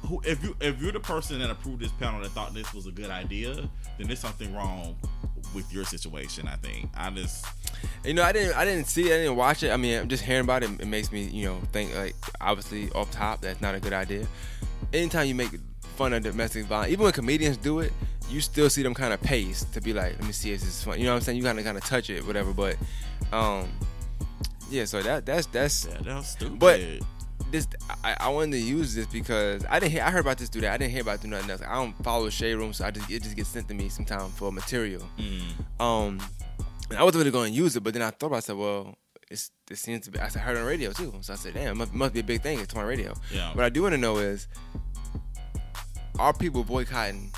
who 0.06 0.20
if 0.24 0.42
you 0.42 0.56
if 0.60 0.80
you're 0.82 0.92
the 0.92 1.00
person 1.00 1.38
that 1.38 1.50
approved 1.50 1.80
this 1.80 1.92
panel 1.92 2.20
that 2.22 2.30
thought 2.30 2.54
this 2.54 2.74
was 2.74 2.86
a 2.86 2.92
good 2.92 3.10
idea, 3.10 3.54
then 3.98 4.06
there's 4.08 4.18
something 4.18 4.52
wrong 4.54 4.96
with 5.54 5.72
your 5.72 5.84
situation. 5.84 6.48
I 6.48 6.56
think. 6.56 6.90
I 6.96 7.10
just. 7.10 7.46
You 8.04 8.14
know, 8.14 8.22
I 8.22 8.32
didn't, 8.32 8.56
I 8.56 8.64
didn't 8.64 8.86
see 8.86 9.10
it, 9.10 9.14
I 9.14 9.18
didn't 9.18 9.36
watch 9.36 9.62
it. 9.62 9.70
I 9.70 9.76
mean, 9.76 10.06
just 10.08 10.22
hearing 10.22 10.44
about 10.44 10.62
it, 10.62 10.70
it 10.80 10.86
makes 10.86 11.10
me, 11.12 11.24
you 11.24 11.46
know, 11.46 11.60
think 11.72 11.94
like 11.96 12.14
obviously 12.40 12.90
off 12.90 13.10
top 13.10 13.40
that's 13.40 13.60
not 13.60 13.74
a 13.74 13.80
good 13.80 13.92
idea. 13.94 14.26
Anytime 14.92 15.26
you 15.28 15.34
make 15.34 15.50
fun 15.96 16.12
of 16.12 16.22
domestic 16.22 16.66
violence, 16.66 16.92
even 16.92 17.04
when 17.04 17.12
comedians 17.12 17.56
do 17.56 17.80
it, 17.80 17.92
you 18.28 18.40
still 18.40 18.68
see 18.68 18.82
them 18.82 18.92
kind 18.94 19.12
of 19.14 19.20
pace 19.22 19.64
to 19.64 19.80
be 19.80 19.92
like, 19.92 20.12
let 20.18 20.24
me 20.26 20.32
see 20.32 20.52
if 20.52 20.60
this 20.60 20.68
is 20.68 20.84
fun. 20.84 20.98
You 20.98 21.04
know 21.04 21.12
what 21.12 21.16
I'm 21.16 21.22
saying? 21.22 21.38
You 21.38 21.44
kind 21.44 21.58
of 21.58 21.64
kind 21.64 21.78
of 21.78 21.84
touch 21.84 22.10
it, 22.10 22.26
whatever. 22.26 22.52
But, 22.52 22.76
um, 23.32 23.68
yeah. 24.70 24.84
So 24.84 25.02
that 25.02 25.24
that's 25.24 25.46
that's 25.46 25.86
Yeah, 25.86 25.98
that 26.02 26.16
was 26.16 26.26
stupid. 26.28 26.58
But- 26.58 26.80
this. 27.52 27.66
I, 28.04 28.16
I 28.20 28.28
wanted 28.28 28.52
to 28.52 28.58
use 28.58 28.94
this 28.94 29.06
because 29.06 29.64
I 29.68 29.78
didn't 29.78 29.92
hear. 29.92 30.02
I 30.02 30.10
heard 30.10 30.20
about 30.20 30.38
this 30.38 30.48
dude. 30.48 30.64
I 30.64 30.76
didn't 30.76 30.92
hear 30.92 31.02
about 31.02 31.20
do 31.20 31.28
nothing 31.28 31.50
else. 31.50 31.62
I 31.66 31.74
don't 31.74 31.94
follow 32.04 32.28
shade 32.30 32.54
room, 32.54 32.72
so 32.72 32.84
I 32.84 32.90
just 32.90 33.10
it 33.10 33.22
just 33.22 33.36
gets 33.36 33.48
sent 33.48 33.68
to 33.68 33.74
me 33.74 33.88
sometime 33.88 34.30
for 34.30 34.52
material. 34.52 35.02
Mm. 35.18 35.80
Um, 35.80 36.20
and 36.90 36.98
I 36.98 37.02
wasn't 37.04 37.20
really 37.20 37.30
going 37.30 37.52
to 37.52 37.56
use 37.56 37.76
it, 37.76 37.82
but 37.82 37.94
then 37.94 38.02
I 38.02 38.10
thought 38.10 38.26
about 38.26 38.36
it, 38.36 38.38
I 38.38 38.40
said, 38.40 38.56
well, 38.56 38.96
it's 39.30 39.50
it 39.70 39.78
seems 39.78 40.04
to 40.06 40.10
be. 40.10 40.18
I 40.18 40.28
said, 40.28 40.42
I 40.42 40.44
heard 40.46 40.56
it 40.56 40.60
on 40.60 40.66
radio 40.66 40.92
too, 40.92 41.14
so 41.20 41.32
I 41.32 41.36
said, 41.36 41.54
damn, 41.54 41.72
it 41.72 41.74
must, 41.76 41.94
must 41.94 42.14
be 42.14 42.20
a 42.20 42.24
big 42.24 42.42
thing. 42.42 42.58
It's 42.58 42.74
on 42.74 42.84
radio. 42.84 43.14
Yeah. 43.32 43.54
What 43.54 43.64
I 43.64 43.68
do 43.68 43.82
want 43.82 43.94
to 43.94 43.98
know 43.98 44.16
is, 44.18 44.48
are 46.18 46.32
people 46.32 46.64
boycotting 46.64 47.32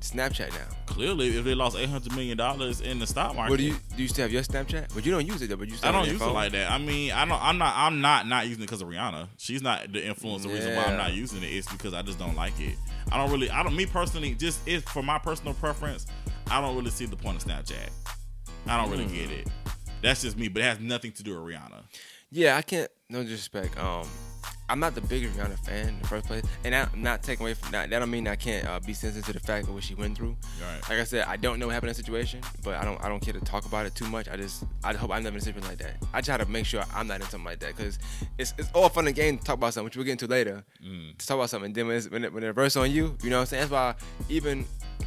Snapchat 0.00 0.50
now? 0.50 0.66
Clearly, 0.86 1.36
if 1.36 1.44
they 1.44 1.54
lost 1.54 1.76
eight 1.76 1.88
hundred 1.88 2.12
million 2.14 2.36
dollars 2.36 2.80
in 2.80 2.98
the 2.98 3.06
stock 3.06 3.34
market, 3.34 3.50
What 3.50 3.56
do 3.58 3.64
you 3.64 3.76
do? 3.96 4.02
You 4.02 4.08
still 4.08 4.22
have 4.24 4.32
your 4.32 4.42
Snapchat, 4.42 4.94
but 4.94 5.04
you 5.04 5.10
don't 5.12 5.26
use 5.26 5.42
it 5.42 5.48
though. 5.48 5.56
But 5.56 5.68
you 5.68 5.74
still 5.76 5.88
I 5.88 5.92
don't 5.92 6.06
use 6.06 6.20
your 6.20 6.28
it 6.30 6.32
like 6.32 6.52
that. 6.52 6.70
I 6.70 6.78
mean, 6.78 7.12
I 7.12 7.24
don't. 7.24 7.42
I'm 7.42 7.58
not. 7.58 7.74
I'm 7.76 8.00
not 8.00 8.26
not 8.28 8.46
using 8.46 8.62
it 8.62 8.66
because 8.66 8.82
of 8.82 8.88
Rihanna. 8.88 9.28
She's 9.36 9.62
not 9.62 9.92
the 9.92 10.04
influence. 10.06 10.42
The 10.44 10.48
reason 10.50 10.76
why 10.76 10.84
I'm 10.84 10.96
not 10.96 11.12
using 11.14 11.42
it 11.42 11.50
is 11.50 11.66
because 11.66 11.94
I 11.94 12.02
just 12.02 12.18
don't 12.18 12.36
like 12.36 12.58
it. 12.60 12.76
I 13.10 13.16
don't 13.18 13.30
really. 13.30 13.50
I 13.50 13.62
don't. 13.62 13.74
Me 13.74 13.86
personally, 13.86 14.34
just 14.34 14.66
it 14.68 14.88
for 14.88 15.02
my 15.02 15.18
personal 15.18 15.54
preference. 15.54 16.06
I 16.50 16.60
don't 16.60 16.76
really 16.76 16.90
see 16.90 17.06
the 17.06 17.16
point 17.16 17.42
of 17.42 17.48
Snapchat. 17.50 17.88
I 18.66 18.76
don't 18.76 18.86
Hmm. 18.86 18.92
really 18.92 19.06
get 19.06 19.30
it. 19.30 19.48
That's 20.02 20.22
just 20.22 20.36
me, 20.38 20.48
but 20.48 20.60
it 20.62 20.66
has 20.66 20.78
nothing 20.80 21.12
to 21.12 21.22
do 21.22 21.40
with 21.40 21.54
Rihanna. 21.54 21.82
Yeah, 22.30 22.56
I 22.56 22.62
can't. 22.62 22.90
No 23.08 23.22
disrespect. 23.22 23.78
Um, 23.78 24.06
I'm 24.68 24.80
not 24.80 24.94
the 24.94 25.00
biggest 25.00 25.36
Rihanna 25.36 25.58
fan 25.58 25.88
in 25.88 26.00
the 26.00 26.08
first 26.08 26.26
place, 26.26 26.44
and 26.64 26.74
I'm 26.74 26.90
not 27.02 27.22
taking 27.22 27.44
away 27.44 27.54
from 27.54 27.72
that. 27.72 27.90
That 27.90 27.98
don't 28.00 28.10
mean 28.10 28.26
I 28.26 28.36
can't 28.36 28.66
uh, 28.66 28.80
be 28.80 28.94
sensitive 28.94 29.26
to 29.26 29.32
the 29.32 29.40
fact 29.40 29.68
of 29.68 29.74
what 29.74 29.84
she 29.84 29.94
went 29.94 30.16
through. 30.16 30.36
Right. 30.60 30.80
Like 30.88 30.98
I 31.00 31.04
said, 31.04 31.24
I 31.26 31.36
don't 31.36 31.58
know 31.58 31.66
what 31.66 31.74
happened 31.74 31.90
in 31.90 31.96
the 31.96 32.02
situation, 32.02 32.40
but 32.64 32.74
I 32.74 32.84
don't 32.84 33.02
I 33.02 33.08
don't 33.08 33.20
care 33.20 33.34
to 33.34 33.40
talk 33.40 33.64
about 33.66 33.86
it 33.86 33.94
too 33.94 34.06
much. 34.08 34.28
I 34.28 34.36
just 34.36 34.64
I 34.82 34.92
hope 34.94 35.10
I'm 35.10 35.22
never 35.22 35.36
in 35.36 35.42
a 35.42 35.44
situation 35.44 35.68
like 35.68 35.78
that. 35.78 35.96
I 36.12 36.20
try 36.20 36.36
to 36.36 36.46
make 36.46 36.66
sure 36.66 36.84
I'm 36.94 37.06
not 37.06 37.20
in 37.20 37.26
something 37.28 37.44
like 37.44 37.60
that 37.60 37.76
because 37.76 37.98
it's 38.38 38.54
it's 38.58 38.70
all 38.72 38.88
fun 38.88 39.06
and 39.06 39.14
game 39.14 39.38
to 39.38 39.44
talk 39.44 39.56
about 39.56 39.74
something, 39.74 39.86
which 39.86 39.96
we'll 39.96 40.04
get 40.04 40.12
into 40.12 40.26
later. 40.26 40.64
Mm. 40.84 41.16
To 41.16 41.26
talk 41.26 41.36
about 41.36 41.50
something, 41.50 41.66
and 41.66 41.74
then 41.74 41.86
when 41.86 41.96
it's, 41.96 42.10
when 42.10 42.24
it, 42.24 42.32
when 42.32 42.42
it 42.42 42.48
reverse 42.48 42.76
on 42.76 42.90
you, 42.90 43.16
you 43.22 43.30
know 43.30 43.36
what 43.36 43.42
I'm 43.42 43.46
saying? 43.46 43.68
That's 43.68 43.72
why 43.72 43.94
even 44.28 44.64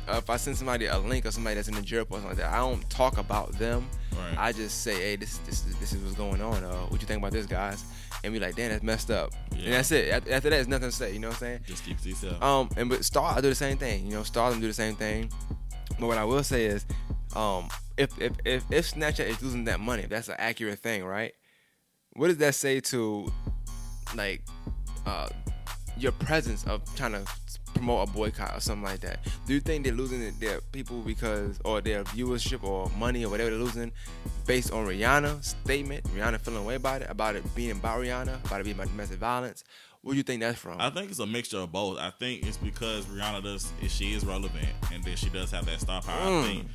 uh, 0.07 0.17
if 0.17 0.29
I 0.29 0.37
send 0.37 0.57
somebody 0.57 0.85
a 0.85 0.97
link 0.97 1.25
or 1.25 1.31
somebody 1.31 1.55
that's 1.55 1.67
in 1.67 1.75
the 1.75 1.81
Europe 1.81 2.09
or 2.11 2.19
something 2.19 2.29
like 2.29 2.37
that, 2.37 2.53
I 2.53 2.57
don't 2.57 2.87
talk 2.89 3.17
about 3.17 3.51
them. 3.53 3.87
Right. 4.11 4.37
I 4.37 4.51
just 4.51 4.83
say, 4.83 4.95
hey, 4.95 5.15
this 5.15 5.37
this 5.39 5.61
this 5.61 5.93
is 5.93 6.03
what's 6.03 6.15
going 6.15 6.41
on. 6.41 6.63
Uh, 6.63 6.85
what 6.87 7.01
you 7.01 7.07
think 7.07 7.19
about 7.19 7.31
this, 7.31 7.45
guys? 7.45 7.83
And 8.23 8.33
be 8.33 8.39
like, 8.39 8.55
damn, 8.55 8.71
that's 8.71 8.83
messed 8.83 9.11
up. 9.11 9.31
And 9.51 9.73
that's 9.73 9.91
it. 9.91 10.09
After 10.09 10.29
that, 10.29 10.49
there's 10.49 10.67
nothing 10.67 10.89
to 10.89 10.95
say. 10.95 11.13
You 11.13 11.19
know 11.19 11.29
what 11.29 11.35
I'm 11.35 11.39
saying? 11.39 11.59
Just 11.65 11.85
keep 11.85 11.99
to 12.01 12.09
yourself. 12.09 12.41
Um, 12.43 12.69
and 12.75 12.89
but 12.89 13.05
Star, 13.05 13.37
I 13.37 13.41
do 13.41 13.49
the 13.49 13.55
same 13.55 13.77
thing. 13.77 14.05
You 14.05 14.13
know, 14.13 14.23
Star 14.23 14.51
them 14.51 14.59
do 14.59 14.67
the 14.67 14.73
same 14.73 14.95
thing. 14.95 15.31
But 15.99 16.07
what 16.07 16.17
I 16.17 16.25
will 16.25 16.43
say 16.43 16.65
is, 16.65 16.85
um, 17.35 17.69
if 17.97 18.09
if 18.21 18.33
if, 18.45 18.63
if 18.71 18.91
Snapchat 18.91 19.27
is 19.27 19.41
losing 19.41 19.65
that 19.65 19.79
money, 19.79 20.03
if 20.03 20.09
that's 20.09 20.29
an 20.29 20.35
accurate 20.37 20.79
thing, 20.79 21.03
right? 21.03 21.33
What 22.13 22.27
does 22.27 22.37
that 22.37 22.55
say 22.55 22.79
to, 22.79 23.31
like, 24.15 24.41
uh, 25.05 25.29
your 25.97 26.11
presence 26.11 26.65
of 26.65 26.83
trying 26.95 27.11
to 27.11 27.23
promote 27.73 28.09
a 28.09 28.11
boycott 28.11 28.55
or 28.55 28.59
something 28.59 28.83
like 28.83 28.99
that? 29.01 29.19
Do 29.47 29.53
you 29.53 29.59
think 29.59 29.83
they're 29.83 29.93
losing 29.93 30.33
their 30.39 30.61
people 30.71 31.01
because, 31.01 31.59
or 31.65 31.81
their 31.81 32.03
viewership 32.05 32.63
or 32.63 32.89
money 32.97 33.25
or 33.25 33.29
whatever 33.29 33.49
they're 33.51 33.59
losing, 33.59 33.91
based 34.45 34.71
on 34.71 34.85
Rihanna's 34.85 35.55
statement? 35.63 36.03
Rihanna 36.15 36.39
feeling 36.39 36.63
away 36.63 36.75
about 36.75 37.01
it, 37.01 37.09
about 37.09 37.35
it 37.35 37.55
being 37.55 37.71
about 37.71 37.99
Rihanna, 37.99 38.45
about 38.45 38.61
it 38.61 38.63
being 38.63 38.75
about 38.75 38.87
domestic 38.87 39.19
violence. 39.19 39.63
Where 40.01 40.13
do 40.13 40.17
you 40.17 40.23
think 40.23 40.39
that's 40.41 40.57
from? 40.57 40.79
I 40.79 40.89
think 40.89 41.09
it's 41.09 41.19
a 41.19 41.25
mixture 41.25 41.57
of 41.57 41.73
both. 41.73 41.97
I 41.97 42.11
think 42.11 42.45
it's 42.47 42.55
because 42.55 43.05
Rihanna 43.05 43.43
does 43.43 43.71
she 43.89 44.13
is 44.13 44.25
relevant 44.25 44.69
and 44.93 45.03
then 45.03 45.15
she 45.17 45.29
does 45.29 45.51
have 45.51 45.65
that 45.65 45.81
star 45.81 46.01
power. 46.01 46.21
Mm. 46.21 46.39
I 46.39 46.47
think. 46.47 46.67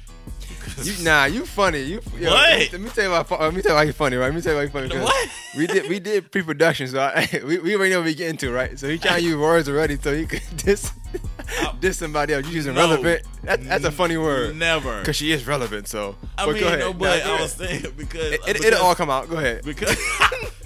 Because- 0.49 0.99
You 0.99 1.05
nah, 1.05 1.25
you 1.27 1.45
funny. 1.47 1.83
You 1.83 2.01
yo, 2.19 2.31
What? 2.31 2.73
Let 2.73 2.81
me 2.81 2.89
tell 2.91 3.05
you 3.05 3.11
why. 3.11 3.19
Uh, 3.19 3.37
let 3.45 3.55
me 3.55 3.63
tell 3.63 3.73
you 3.73 3.77
why 3.77 3.83
you 3.85 3.93
funny, 3.93 4.17
right? 4.17 4.27
Let 4.27 4.35
me 4.35 4.41
tell 4.41 4.53
you 4.53 4.59
why 4.59 4.63
you 4.65 4.89
funny. 4.89 5.03
What? 5.03 5.29
We 5.57 5.67
did 5.67 5.89
we 5.89 5.99
did 6.01 6.31
pre-production, 6.33 6.89
so 6.89 7.01
I, 7.01 7.29
we, 7.47 7.59
we 7.59 7.77
already 7.77 7.93
know 7.93 7.99
what 8.01 8.07
we 8.07 8.15
get 8.15 8.29
into, 8.31 8.51
right? 8.53 8.79
So 8.79 8.89
he 8.89 8.99
trying 8.99 9.21
to 9.21 9.29
use 9.29 9.37
words 9.37 9.69
already, 9.69 9.99
so 10.01 10.15
he 10.15 10.27
could 10.27 10.43
diss 10.57 10.91
diss 11.81 11.99
somebody 11.99 12.35
else. 12.35 12.47
You 12.47 12.53
using 12.53 12.75
No. 12.75 12.81
relevant? 12.81 13.23
That, 13.45 13.63
that's 13.65 13.85
a 13.85 13.93
funny 13.93 14.17
word. 14.17 14.57
Never. 14.57 15.03
Cause 15.05 15.17
she 15.17 15.31
is 15.33 15.47
relevant. 15.47 15.87
So 15.89 16.17
I 16.39 16.47
but 16.47 16.53
mean, 16.55 16.61
go 16.63 16.67
ahead. 16.69 16.79
no, 16.81 16.93
but 16.93 17.23
go 17.25 17.35
I 17.37 17.41
was 17.43 17.53
saying 17.53 17.83
because 17.97 18.33
it, 18.33 18.35
it, 18.35 18.47
because, 18.47 18.65
it'll 18.65 18.83
all 18.83 18.95
come 18.95 19.11
out. 19.11 19.29
Go 19.31 19.37
ahead. 19.37 19.65
because 19.65 19.97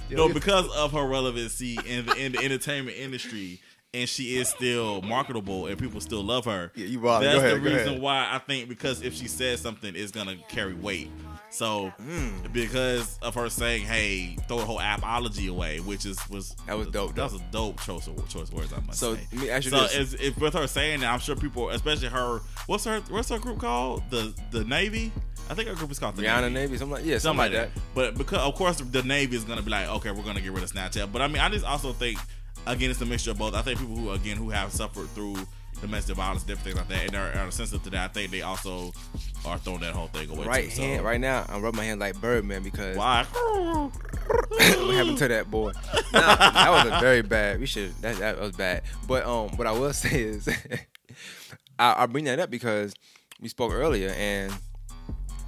no 0.09 0.27
because 0.29 0.67
of 0.75 0.91
her 0.93 1.05
relevancy 1.05 1.77
in 1.85 2.05
the 2.07 2.15
in 2.15 2.31
the 2.31 2.39
entertainment 2.39 2.97
industry. 2.97 3.61
And 3.91 4.07
she 4.07 4.37
is 4.37 4.47
still 4.47 5.01
marketable, 5.01 5.65
and 5.65 5.75
people 5.75 5.99
still 5.99 6.23
love 6.23 6.45
her. 6.45 6.71
Yeah, 6.75 6.85
you 6.85 6.99
wild. 6.99 7.23
That's 7.23 7.33
Go 7.33 7.39
ahead, 7.39 7.55
the 7.55 7.59
reason 7.59 7.87
ahead. 7.87 8.01
why 8.01 8.29
I 8.31 8.37
think 8.37 8.69
because 8.69 9.01
if 9.01 9.15
she 9.15 9.27
says 9.27 9.61
something, 9.61 9.95
it's 9.95 10.11
gonna 10.11 10.35
carry 10.47 10.75
weight. 10.75 11.09
So 11.49 11.91
mm. 11.99 12.53
because 12.53 13.17
of 13.23 13.33
her 13.33 13.49
saying, 13.49 13.85
"Hey, 13.85 14.37
throw 14.47 14.59
the 14.59 14.65
whole 14.65 14.79
apology 14.79 15.47
away," 15.47 15.79
which 15.79 16.05
is 16.05 16.19
was 16.29 16.55
That 16.67 16.77
was 16.77 16.85
dope, 16.89 17.15
That 17.15 17.31
was 17.31 17.41
a 17.41 17.43
dope 17.51 17.81
choice 17.81 18.05
of 18.05 18.29
choice 18.29 18.51
words. 18.51 18.71
I 18.71 18.79
must 18.81 18.99
So 18.99 19.15
say. 19.15 19.25
me 19.31 19.49
ask 19.49 19.65
you 19.65 19.71
So 19.71 19.81
this. 19.87 20.13
it's, 20.13 20.37
with 20.37 20.53
her 20.53 20.67
saying 20.67 20.99
that, 20.99 21.11
I'm 21.11 21.19
sure 21.19 21.35
people, 21.35 21.69
especially 21.71 22.09
her, 22.09 22.41
what's 22.67 22.85
her 22.85 22.99
what's 23.09 23.29
her 23.29 23.39
group 23.39 23.57
called? 23.57 24.03
The 24.11 24.35
the 24.51 24.65
Navy. 24.65 25.11
I 25.49 25.55
think 25.55 25.67
her 25.67 25.73
group 25.73 25.89
is 25.89 25.97
called 25.97 26.15
the 26.15 26.21
Rihanna 26.21 26.43
Navy. 26.43 26.53
Navy, 26.53 26.77
something 26.77 26.93
like 26.97 27.05
yeah, 27.05 27.17
Something 27.17 27.39
something 27.41 27.59
like 27.59 27.73
that. 27.73 27.81
But 27.95 28.15
because 28.19 28.37
of 28.37 28.53
course 28.53 28.77
the 28.81 29.01
Navy 29.01 29.35
is 29.35 29.45
gonna 29.45 29.63
be 29.63 29.71
like, 29.71 29.87
okay, 29.87 30.11
we're 30.11 30.21
gonna 30.21 30.41
get 30.41 30.51
rid 30.51 30.61
of 30.63 30.71
Snapchat. 30.71 31.11
But 31.11 31.23
I 31.23 31.27
mean, 31.27 31.39
I 31.39 31.49
just 31.49 31.65
also 31.65 31.91
think 31.91 32.19
again, 32.69 32.91
it's 32.91 33.01
a 33.01 33.05
mixture 33.05 33.31
of 33.31 33.37
both. 33.37 33.53
I 33.53 33.61
think 33.61 33.79
people 33.79 33.95
who 33.95 34.11
again 34.11 34.37
who 34.37 34.49
have 34.49 34.71
suffered 34.71 35.07
through 35.09 35.35
domestic 35.81 36.15
violence, 36.15 36.43
different 36.43 36.65
things 36.65 36.75
like 36.75 36.87
that, 36.89 37.07
and 37.07 37.15
are, 37.15 37.45
are 37.45 37.51
sensitive 37.51 37.83
to 37.83 37.89
that. 37.91 38.11
I 38.11 38.13
think 38.13 38.31
they 38.31 38.41
also 38.41 38.91
are 39.45 39.57
throwing 39.57 39.81
that 39.81 39.93
whole 39.93 40.07
thing 40.07 40.29
away. 40.29 40.45
Right 40.45 40.69
too, 40.69 40.97
so. 40.97 41.03
right 41.03 41.19
now, 41.19 41.45
I'm 41.49 41.61
rubbing 41.61 41.77
my 41.77 41.85
hand 41.85 41.99
like 41.99 42.19
Birdman 42.19 42.63
because 42.63 42.97
Why? 42.97 43.23
what 43.33 44.95
happened 44.95 45.17
to 45.17 45.27
that 45.27 45.49
boy? 45.49 45.71
Nah, 46.13 46.35
that 46.35 46.69
was 46.69 46.97
a 46.97 46.99
very 46.99 47.21
bad. 47.21 47.59
We 47.59 47.65
should 47.65 47.93
that 48.01 48.17
that 48.17 48.39
was 48.39 48.55
bad. 48.55 48.83
But 49.07 49.25
um, 49.25 49.49
what 49.57 49.67
I 49.67 49.71
will 49.71 49.93
say 49.93 50.21
is, 50.21 50.47
I, 51.79 52.03
I 52.03 52.05
bring 52.05 52.25
that 52.25 52.39
up 52.39 52.49
because 52.49 52.93
we 53.41 53.49
spoke 53.49 53.73
earlier, 53.73 54.09
and 54.09 54.53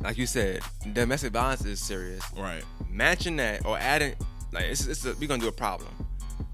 like 0.02 0.18
you 0.18 0.26
said, 0.26 0.62
domestic 0.94 1.34
violence 1.34 1.66
is 1.66 1.80
serious. 1.80 2.24
Right. 2.36 2.64
Matching 2.90 3.36
that 3.38 3.66
or 3.66 3.78
adding, 3.78 4.16
like 4.52 4.66
it's, 4.66 4.88
it's 4.88 5.06
a, 5.06 5.14
we're 5.20 5.28
gonna 5.28 5.42
do 5.42 5.48
a 5.48 5.52
problem. 5.52 6.01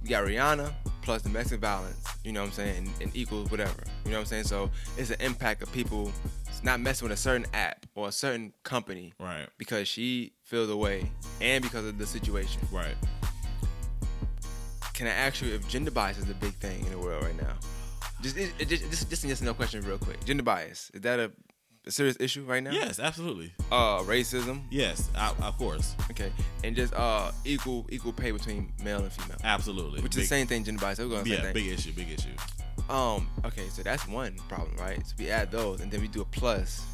We 0.07 0.11
got 0.11 0.23
Rihanna 0.23 0.71
plus 1.01 1.21
domestic 1.21 1.59
violence. 1.59 2.07
You 2.23 2.31
know 2.31 2.39
what 2.39 2.47
I'm 2.47 2.53
saying? 2.53 2.77
And, 2.77 2.89
and 3.01 3.11
equals 3.13 3.51
whatever. 3.51 3.83
You 4.05 4.11
know 4.11 4.19
what 4.19 4.21
I'm 4.21 4.25
saying? 4.27 4.45
So 4.45 4.71
it's 4.97 5.09
an 5.09 5.19
impact 5.19 5.61
of 5.61 5.69
people 5.73 6.13
not 6.63 6.79
messing 6.79 7.09
with 7.09 7.17
a 7.17 7.21
certain 7.21 7.45
app 7.53 7.85
or 7.93 8.07
a 8.07 8.11
certain 8.13 8.53
company 8.63 9.13
Right. 9.19 9.49
because 9.57 9.89
she 9.89 10.31
feels 10.45 10.69
away 10.69 11.11
and 11.41 11.61
because 11.61 11.85
of 11.85 11.97
the 11.97 12.05
situation. 12.05 12.61
Right. 12.71 12.95
Can 14.93 15.07
I 15.07 15.11
ask 15.11 15.41
you 15.41 15.53
if 15.53 15.67
gender 15.67 15.91
bias 15.91 16.17
is 16.19 16.29
a 16.29 16.35
big 16.35 16.53
thing 16.53 16.85
in 16.85 16.91
the 16.91 16.99
world 16.99 17.25
right 17.25 17.35
now? 17.35 17.55
Just, 18.21 18.37
it, 18.37 18.53
it, 18.59 18.69
just, 18.69 19.09
just, 19.09 19.27
just 19.27 19.41
a 19.41 19.45
no 19.45 19.53
question, 19.53 19.81
real 19.85 19.97
quick. 19.97 20.23
Gender 20.23 20.41
bias 20.43 20.89
is 20.93 21.01
that 21.01 21.19
a, 21.19 21.33
a 21.87 21.91
serious 21.91 22.17
issue 22.19 22.43
right 22.43 22.61
now? 22.63 22.71
Yes, 22.71 22.99
absolutely. 22.99 23.51
Uh, 23.71 23.99
racism. 24.01 24.61
Yes, 24.69 25.09
I, 25.15 25.33
of 25.41 25.57
course, 25.57 25.95
Okay, 26.11 26.31
and 26.63 26.75
just 26.75 26.93
uh, 26.93 27.31
equal 27.45 27.85
equal 27.89 28.13
pay 28.13 28.31
between 28.31 28.71
male 28.83 28.99
and 28.99 29.11
female, 29.11 29.37
absolutely. 29.43 30.01
which 30.01 30.15
is 30.15 30.23
the 30.23 30.27
same 30.27 30.47
thing. 30.47 30.63
Gender 30.63 30.81
bias. 30.81 30.99
We're 30.99 31.07
going 31.07 31.23
to 31.23 31.29
Yeah, 31.29 31.41
thing. 31.41 31.53
big 31.53 31.67
issue. 31.67 31.91
Big 31.93 32.09
issue. 32.11 32.29
Um. 32.93 33.27
Okay, 33.45 33.67
so 33.69 33.81
that's 33.83 34.07
one 34.07 34.35
problem, 34.49 34.75
right? 34.77 35.05
So 35.05 35.15
we 35.19 35.29
add 35.29 35.51
those, 35.51 35.81
and 35.81 35.91
then 35.91 36.01
we 36.01 36.07
do 36.07 36.21
a 36.21 36.25
plus. 36.25 36.85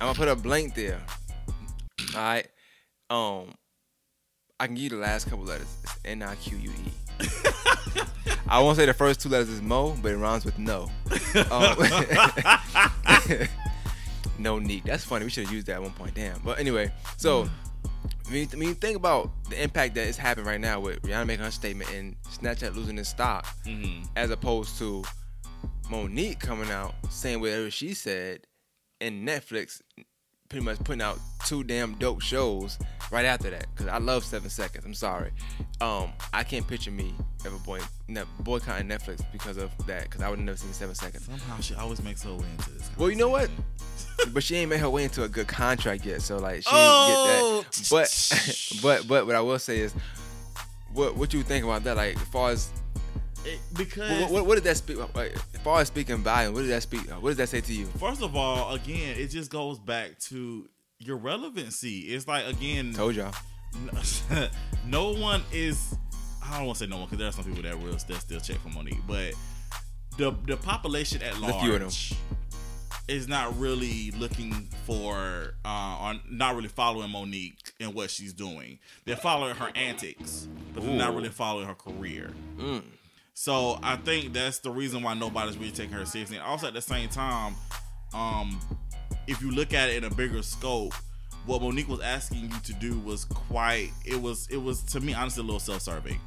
I'm 0.00 0.06
gonna 0.08 0.14
put 0.14 0.28
a 0.28 0.36
blank 0.36 0.74
there. 0.74 1.00
All 2.14 2.20
right. 2.20 2.46
Um. 3.10 3.54
I 4.60 4.66
can 4.66 4.74
give 4.74 4.84
you 4.84 4.90
the 4.90 4.96
last 4.96 5.28
couple 5.30 5.44
letters. 5.44 5.68
It's 5.84 5.98
N 6.04 6.22
I 6.22 6.34
Q 6.36 6.58
U 6.58 6.70
E. 6.70 6.92
I 8.48 8.60
won't 8.60 8.76
say 8.76 8.86
the 8.86 8.94
first 8.94 9.20
two 9.20 9.28
letters 9.28 9.48
is 9.50 9.60
Mo, 9.62 9.96
but 10.02 10.10
it 10.12 10.16
rhymes 10.16 10.44
with 10.44 10.58
no. 10.58 10.90
Um, 11.50 11.76
no 14.38 14.58
neat. 14.58 14.84
That's 14.84 15.04
funny. 15.04 15.24
We 15.24 15.30
should 15.30 15.44
have 15.44 15.52
used 15.52 15.66
that 15.66 15.74
at 15.74 15.82
one 15.82 15.92
point. 15.92 16.14
Damn. 16.14 16.40
But 16.40 16.58
anyway, 16.58 16.92
so 17.16 17.48
when 18.28 18.40
you, 18.40 18.46
when 18.46 18.68
you 18.68 18.74
think 18.74 18.96
about 18.96 19.30
the 19.50 19.62
impact 19.62 19.94
that 19.94 20.06
is 20.06 20.16
happening 20.16 20.46
right 20.46 20.60
now 20.60 20.80
with 20.80 21.02
Rihanna 21.02 21.26
making 21.26 21.44
her 21.44 21.50
statement 21.50 21.90
and 21.92 22.16
Snapchat 22.22 22.74
losing 22.74 22.98
its 22.98 23.08
stock, 23.08 23.46
hmm 23.64 24.02
as 24.16 24.30
opposed 24.30 24.78
to 24.78 25.04
Mo'Nique 25.90 26.38
coming 26.40 26.70
out 26.70 26.94
saying 27.10 27.40
whatever 27.40 27.70
she 27.70 27.94
said, 27.94 28.46
and 29.00 29.26
Netflix 29.26 29.80
pretty 30.48 30.64
much 30.64 30.78
putting 30.84 31.02
out 31.02 31.18
two 31.44 31.62
damn 31.62 31.94
dope 31.96 32.22
shows 32.22 32.78
right 33.10 33.24
after 33.26 33.50
that. 33.50 33.66
Cause 33.76 33.86
I 33.86 33.98
love 33.98 34.24
Seven 34.24 34.48
Seconds. 34.48 34.84
I'm 34.84 34.94
sorry, 34.94 35.30
um, 35.80 36.10
I 36.32 36.42
can't 36.42 36.66
picture 36.66 36.90
me 36.90 37.14
ever 37.44 37.58
boy, 37.58 37.80
ne- 38.08 38.22
boycotting 38.40 38.88
Netflix 38.88 39.20
because 39.32 39.56
of 39.58 39.70
that. 39.86 40.10
Cause 40.10 40.22
I 40.22 40.30
would 40.30 40.38
never 40.38 40.56
seen 40.56 40.72
Seven 40.72 40.94
Seconds. 40.94 41.26
Somehow 41.26 41.60
she 41.60 41.74
always 41.74 42.02
makes 42.02 42.22
her 42.22 42.32
way 42.34 42.46
into 42.58 42.70
this. 42.70 42.90
Well, 42.96 43.10
you 43.10 43.16
know 43.16 43.28
what? 43.28 43.50
but 44.32 44.42
she 44.42 44.56
ain't 44.56 44.70
made 44.70 44.80
her 44.80 44.90
way 44.90 45.04
into 45.04 45.22
a 45.24 45.28
good 45.28 45.48
contract 45.48 46.04
yet, 46.04 46.22
so 46.22 46.38
like 46.38 46.62
she 46.62 46.68
Oh! 46.72 47.56
ain't 47.58 47.64
get 47.72 47.72
that. 47.72 47.88
But 47.90 48.78
but 48.82 49.08
but 49.08 49.26
what 49.26 49.36
I 49.36 49.40
will 49.40 49.58
say 49.58 49.80
is, 49.80 49.92
what 50.92 51.16
what 51.16 51.34
you 51.34 51.42
think 51.42 51.64
about 51.64 51.84
that? 51.84 51.96
Like 51.96 52.16
as 52.16 52.28
far 52.28 52.50
as 52.50 52.70
It- 53.44 53.60
because 53.76 54.20
what, 54.22 54.30
what, 54.30 54.46
what 54.46 54.54
did 54.56 54.64
that 54.64 54.76
speak? 54.76 54.98
Like, 55.14 55.32
as 55.34 55.60
far 55.62 55.80
as 55.80 55.88
speaking 55.88 56.18
volume, 56.18 56.54
what 56.54 56.62
did 56.62 56.70
that 56.70 56.82
speak? 56.82 57.02
What 57.10 57.30
does 57.30 57.36
that 57.38 57.48
say 57.48 57.60
to 57.60 57.72
you? 57.72 57.86
First 57.86 58.22
of 58.22 58.36
all, 58.36 58.74
again, 58.74 59.16
it 59.18 59.28
just 59.28 59.50
goes 59.50 59.78
back 59.78 60.18
to 60.20 60.68
your 60.98 61.16
relevancy. 61.16 61.98
It's 62.00 62.26
like 62.26 62.46
again, 62.46 62.92
Told 62.92 63.14
y'all. 63.14 63.32
no 64.86 65.12
one 65.12 65.42
is. 65.52 65.94
I 66.44 66.56
don't 66.58 66.66
want 66.66 66.78
to 66.78 66.84
say 66.84 66.90
no 66.90 66.96
one 66.96 67.04
because 67.06 67.18
there 67.18 67.28
are 67.28 67.32
some 67.32 67.44
people 67.44 67.62
that 67.62 67.78
will 67.78 67.92
that 67.92 68.20
still 68.20 68.40
check 68.40 68.58
for 68.60 68.70
Mo'Nique, 68.70 69.00
but 69.06 69.34
the 70.16 70.34
the 70.46 70.56
population 70.56 71.22
at 71.22 71.34
There's 71.34 71.54
a 71.54 71.60
few 71.60 71.74
of 71.74 71.80
them. 71.80 71.88
large 71.88 72.14
is 73.06 73.26
not 73.26 73.58
really 73.58 74.10
looking 74.12 74.52
for 74.84 75.54
uh 75.64 75.98
or 76.02 76.14
not 76.30 76.54
really 76.56 76.68
following 76.68 77.10
Mo'Nique 77.10 77.72
and 77.80 77.94
what 77.94 78.10
she's 78.10 78.32
doing. 78.32 78.78
They're 79.04 79.16
following 79.16 79.54
her 79.56 79.70
antics, 79.74 80.48
but 80.74 80.82
they're 80.84 80.94
not 80.94 81.14
really 81.14 81.28
following 81.30 81.66
her 81.66 81.74
career. 81.74 82.30
Mm. 82.58 82.82
So 83.40 83.78
I 83.84 83.94
think 83.94 84.32
that's 84.32 84.58
the 84.58 84.70
reason 84.72 85.00
why 85.04 85.14
nobody's 85.14 85.56
really 85.56 85.70
taking 85.70 85.92
her 85.92 86.04
seriously. 86.04 86.38
And 86.38 86.44
also 86.44 86.66
at 86.66 86.74
the 86.74 86.82
same 86.82 87.08
time, 87.08 87.54
um, 88.12 88.58
if 89.28 89.40
you 89.40 89.52
look 89.52 89.72
at 89.72 89.88
it 89.88 90.02
in 90.02 90.10
a 90.10 90.12
bigger 90.12 90.42
scope, 90.42 90.92
what 91.46 91.62
Mo'Nique 91.62 91.86
was 91.86 92.00
asking 92.00 92.50
you 92.50 92.60
to 92.64 92.72
do 92.72 92.98
was 92.98 93.24
quite 93.26 93.90
it 94.04 94.20
was 94.20 94.48
it 94.50 94.56
was 94.56 94.82
to 94.86 94.98
me 94.98 95.14
honestly 95.14 95.42
a 95.42 95.44
little 95.44 95.60
self-serving. 95.60 96.18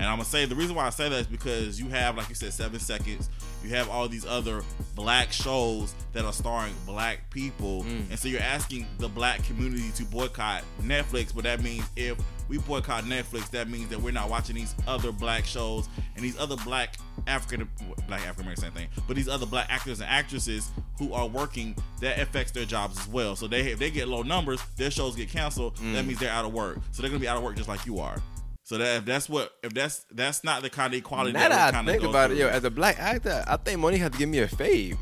And 0.00 0.06
I'm 0.08 0.16
gonna 0.18 0.24
say 0.24 0.44
the 0.44 0.54
reason 0.54 0.76
why 0.76 0.86
I 0.86 0.90
say 0.90 1.08
that 1.08 1.16
is 1.20 1.26
because 1.26 1.80
you 1.80 1.88
have, 1.88 2.16
like 2.16 2.28
you 2.28 2.34
said, 2.36 2.52
seven 2.52 2.78
seconds. 2.78 3.28
You 3.64 3.70
have 3.70 3.88
all 3.90 4.08
these 4.08 4.24
other 4.24 4.62
black 4.94 5.32
shows 5.32 5.92
that 6.12 6.24
are 6.24 6.32
starring 6.32 6.72
black 6.86 7.28
people, 7.30 7.82
Mm. 7.82 8.10
and 8.10 8.18
so 8.18 8.28
you're 8.28 8.40
asking 8.40 8.86
the 8.98 9.08
black 9.08 9.42
community 9.44 9.90
to 9.96 10.04
boycott 10.04 10.62
Netflix. 10.82 11.34
But 11.34 11.42
that 11.44 11.60
means 11.62 11.84
if 11.96 12.16
we 12.48 12.58
boycott 12.58 13.04
Netflix, 13.04 13.50
that 13.50 13.68
means 13.68 13.88
that 13.88 14.00
we're 14.00 14.12
not 14.12 14.30
watching 14.30 14.54
these 14.54 14.74
other 14.86 15.10
black 15.10 15.44
shows 15.44 15.88
and 16.14 16.24
these 16.24 16.38
other 16.38 16.56
black 16.58 16.94
African, 17.26 17.68
black 18.06 18.20
African 18.20 18.42
American, 18.42 18.56
same 18.64 18.72
thing. 18.72 18.88
But 19.08 19.16
these 19.16 19.28
other 19.28 19.46
black 19.46 19.66
actors 19.68 19.98
and 20.00 20.08
actresses 20.08 20.70
who 20.98 21.12
are 21.12 21.26
working, 21.26 21.74
that 22.00 22.20
affects 22.20 22.52
their 22.52 22.64
jobs 22.64 22.98
as 23.00 23.08
well. 23.08 23.34
So 23.34 23.48
they 23.48 23.62
if 23.72 23.80
they 23.80 23.90
get 23.90 24.06
low 24.06 24.22
numbers, 24.22 24.60
their 24.76 24.92
shows 24.92 25.16
get 25.16 25.28
canceled. 25.28 25.76
That 25.94 26.06
means 26.06 26.20
they're 26.20 26.30
out 26.30 26.44
of 26.44 26.52
work. 26.52 26.78
So 26.92 27.02
they're 27.02 27.10
gonna 27.10 27.20
be 27.20 27.26
out 27.28 27.36
of 27.36 27.42
work 27.42 27.56
just 27.56 27.68
like 27.68 27.84
you 27.84 27.98
are. 27.98 28.22
So 28.68 28.76
that 28.76 28.98
if 28.98 29.04
that's 29.06 29.30
what 29.30 29.50
if 29.62 29.72
that's 29.72 30.04
that's 30.12 30.44
not 30.44 30.60
the 30.60 30.68
kind 30.68 30.92
of 30.92 30.98
equality 30.98 31.32
Now 31.32 31.48
that, 31.48 31.72
that 31.72 31.74
I 31.74 31.84
think 31.86 32.02
about 32.02 32.32
it, 32.32 32.36
yo, 32.36 32.48
as 32.48 32.64
a 32.64 32.70
black 32.70 32.98
actor, 32.98 33.42
I 33.46 33.56
think 33.56 33.80
Mo'Nique 33.80 33.96
had 33.96 34.12
to 34.12 34.18
give 34.18 34.28
me 34.28 34.40
a 34.40 34.46
fade. 34.46 34.98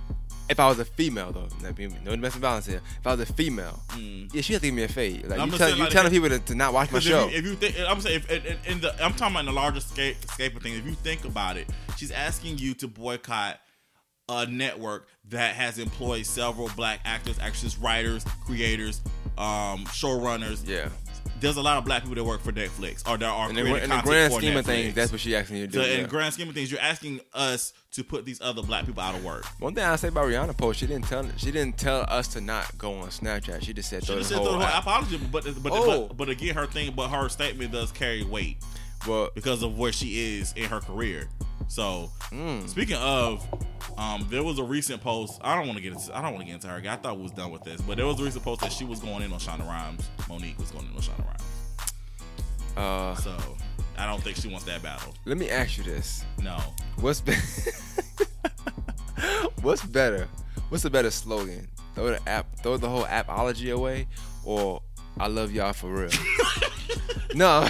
If 0.48 0.60
I 0.60 0.68
was 0.68 0.78
a 0.78 0.84
female, 0.84 1.32
though, 1.32 1.48
no 1.60 1.72
domestic 2.12 2.42
violence 2.42 2.66
here. 2.66 2.80
If 3.00 3.04
I 3.04 3.16
was 3.16 3.28
a 3.28 3.32
female, 3.32 3.80
yeah, 4.32 4.40
she 4.40 4.52
had 4.52 4.62
to 4.62 4.68
give 4.68 4.74
me 4.76 4.84
a 4.84 4.88
fade. 4.88 5.26
Like 5.26 5.40
I'm 5.40 5.50
you, 5.50 5.58
tell, 5.58 5.68
you 5.68 5.82
like, 5.82 5.90
telling 5.90 6.12
people 6.12 6.28
to, 6.28 6.38
to 6.38 6.54
not 6.54 6.74
watch 6.74 6.92
my 6.92 7.00
Because 7.00 7.10
show. 7.10 7.26
if 7.26 7.32
you, 7.32 7.38
if 7.38 7.44
you 7.44 7.54
think, 7.56 7.90
I'm 7.90 8.00
saying, 8.00 8.22
if, 8.28 8.46
in, 8.46 8.74
in 8.74 8.80
the, 8.82 8.92
I'm 9.04 9.14
talking 9.14 9.34
about 9.34 9.40
in 9.40 9.46
the 9.46 9.52
larger 9.52 9.80
scape, 9.80 10.16
scape 10.30 10.54
of 10.54 10.62
things. 10.62 10.78
If 10.78 10.86
you 10.86 10.94
think 10.94 11.24
about 11.24 11.56
it, 11.56 11.68
she's 11.96 12.12
asking 12.12 12.58
you 12.58 12.72
to 12.74 12.86
boycott 12.86 13.58
a 14.28 14.46
network 14.46 15.08
that 15.30 15.56
has 15.56 15.80
employed 15.80 16.24
several 16.24 16.70
black 16.76 17.00
actors, 17.04 17.40
actresses, 17.40 17.76
writers, 17.78 18.24
creators, 18.44 19.00
um, 19.38 19.84
showrunners. 19.86 20.62
yeah, 20.68 20.88
There's 21.40 21.56
a 21.56 21.62
lot 21.62 21.76
of 21.76 21.84
black 21.84 22.02
people 22.02 22.16
that 22.16 22.24
work 22.24 22.40
for 22.40 22.52
Netflix 22.52 23.08
or 23.08 23.18
that 23.18 23.26
are 23.26 23.50
in 23.50 23.56
the, 23.56 23.64
in 23.82 23.90
the 23.90 24.00
grand 24.02 24.32
scheme 24.32 24.56
of 24.56 24.64
things, 24.64 24.94
that's 24.94 25.12
what 25.12 25.20
she 25.20 25.36
asking 25.36 25.56
you 25.56 25.66
to 25.66 25.72
do. 25.72 25.82
So 25.82 25.88
in 25.88 26.00
yeah. 26.00 26.06
grand 26.06 26.34
scheme 26.34 26.48
of 26.48 26.54
things, 26.54 26.70
you're 26.70 26.80
asking 26.80 27.20
us 27.34 27.72
to 27.92 28.04
put 28.04 28.24
these 28.24 28.40
other 28.40 28.62
black 28.62 28.86
people 28.86 29.02
out 29.02 29.14
of 29.14 29.24
work. 29.24 29.44
One 29.58 29.74
thing 29.74 29.84
I 29.84 29.96
say 29.96 30.08
about 30.08 30.26
Rihanna 30.26 30.56
post, 30.56 30.80
she 30.80 30.86
didn't 30.86 31.06
tell 31.06 31.26
she 31.36 31.50
didn't 31.50 31.78
tell 31.78 32.04
us 32.08 32.28
to 32.28 32.40
not 32.40 32.76
go 32.78 32.94
on 32.94 33.08
Snapchat. 33.08 33.62
She 33.62 33.72
just 33.72 33.88
said 33.88 34.04
She 34.04 34.14
just 34.14 34.28
said 34.28 34.38
whole 34.38 34.46
the 34.46 34.52
whole 34.52 34.62
app. 34.62 34.82
apology, 34.82 35.18
but 35.30 35.44
but, 35.62 35.72
Oh. 35.72 36.06
but 36.08 36.16
but 36.16 36.28
again, 36.28 36.54
her 36.54 36.66
thing, 36.66 36.92
but 36.94 37.08
her 37.08 37.28
statement 37.28 37.72
does 37.72 37.92
carry 37.92 38.24
weight. 38.24 38.58
Well, 39.06 39.30
because 39.34 39.62
of 39.62 39.78
where 39.78 39.92
she 39.92 40.38
is 40.38 40.52
in 40.56 40.64
her 40.64 40.80
career. 40.80 41.28
So 41.68 42.10
Mm. 42.30 42.68
speaking 42.68 42.96
of, 42.96 43.46
um, 43.98 44.26
there 44.30 44.42
was 44.42 44.58
a 44.58 44.64
recent 44.64 45.02
post. 45.02 45.38
I 45.42 45.54
don't 45.56 45.66
want 45.66 45.76
to 45.78 45.82
get 45.82 45.92
into. 45.92 46.16
I 46.16 46.22
don't 46.22 46.32
want 46.32 46.40
to 46.40 46.46
get 46.46 46.54
into 46.54 46.68
her. 46.68 46.82
I 46.90 46.96
thought 46.96 47.16
we 47.16 47.22
was 47.24 47.32
done 47.32 47.50
with 47.50 47.62
this, 47.64 47.80
but 47.80 47.96
there 47.96 48.06
was 48.06 48.20
a 48.20 48.24
recent 48.24 48.44
post 48.44 48.60
that 48.62 48.72
she 48.72 48.84
was 48.84 49.00
going 49.00 49.22
in 49.22 49.32
on 49.32 49.38
Shonda 49.40 49.66
Rhimes. 49.66 50.08
Mo'Nique 50.28 50.58
was 50.58 50.70
going 50.70 50.86
in 50.86 50.92
on 50.92 51.00
Shonda 51.00 51.24
Rhimes. 51.24 51.42
uh, 52.76 53.14
So 53.16 53.36
I 53.98 54.06
don't 54.06 54.22
think 54.22 54.36
she 54.36 54.48
wants 54.48 54.64
that 54.66 54.82
battle. 54.82 55.14
let 55.24 55.38
me 55.38 55.50
ask 55.50 55.78
you 55.78 55.84
this: 55.84 56.24
No, 56.42 56.58
What's 57.00 57.20
be- 57.20 57.34
What's 59.62 59.84
better? 59.84 60.28
What's 60.68 60.84
a 60.84 60.90
better 60.90 61.10
slogan? 61.10 61.66
Throw 61.94 62.08
the 62.10 62.28
app, 62.28 62.46
throw 62.62 62.76
the 62.76 62.88
whole 62.88 63.04
appology 63.04 63.72
away, 63.72 64.06
or 64.44 64.82
I 65.18 65.28
love 65.28 65.52
y'all 65.52 65.72
for 65.72 65.90
real. 65.90 66.10
no, 67.34 67.68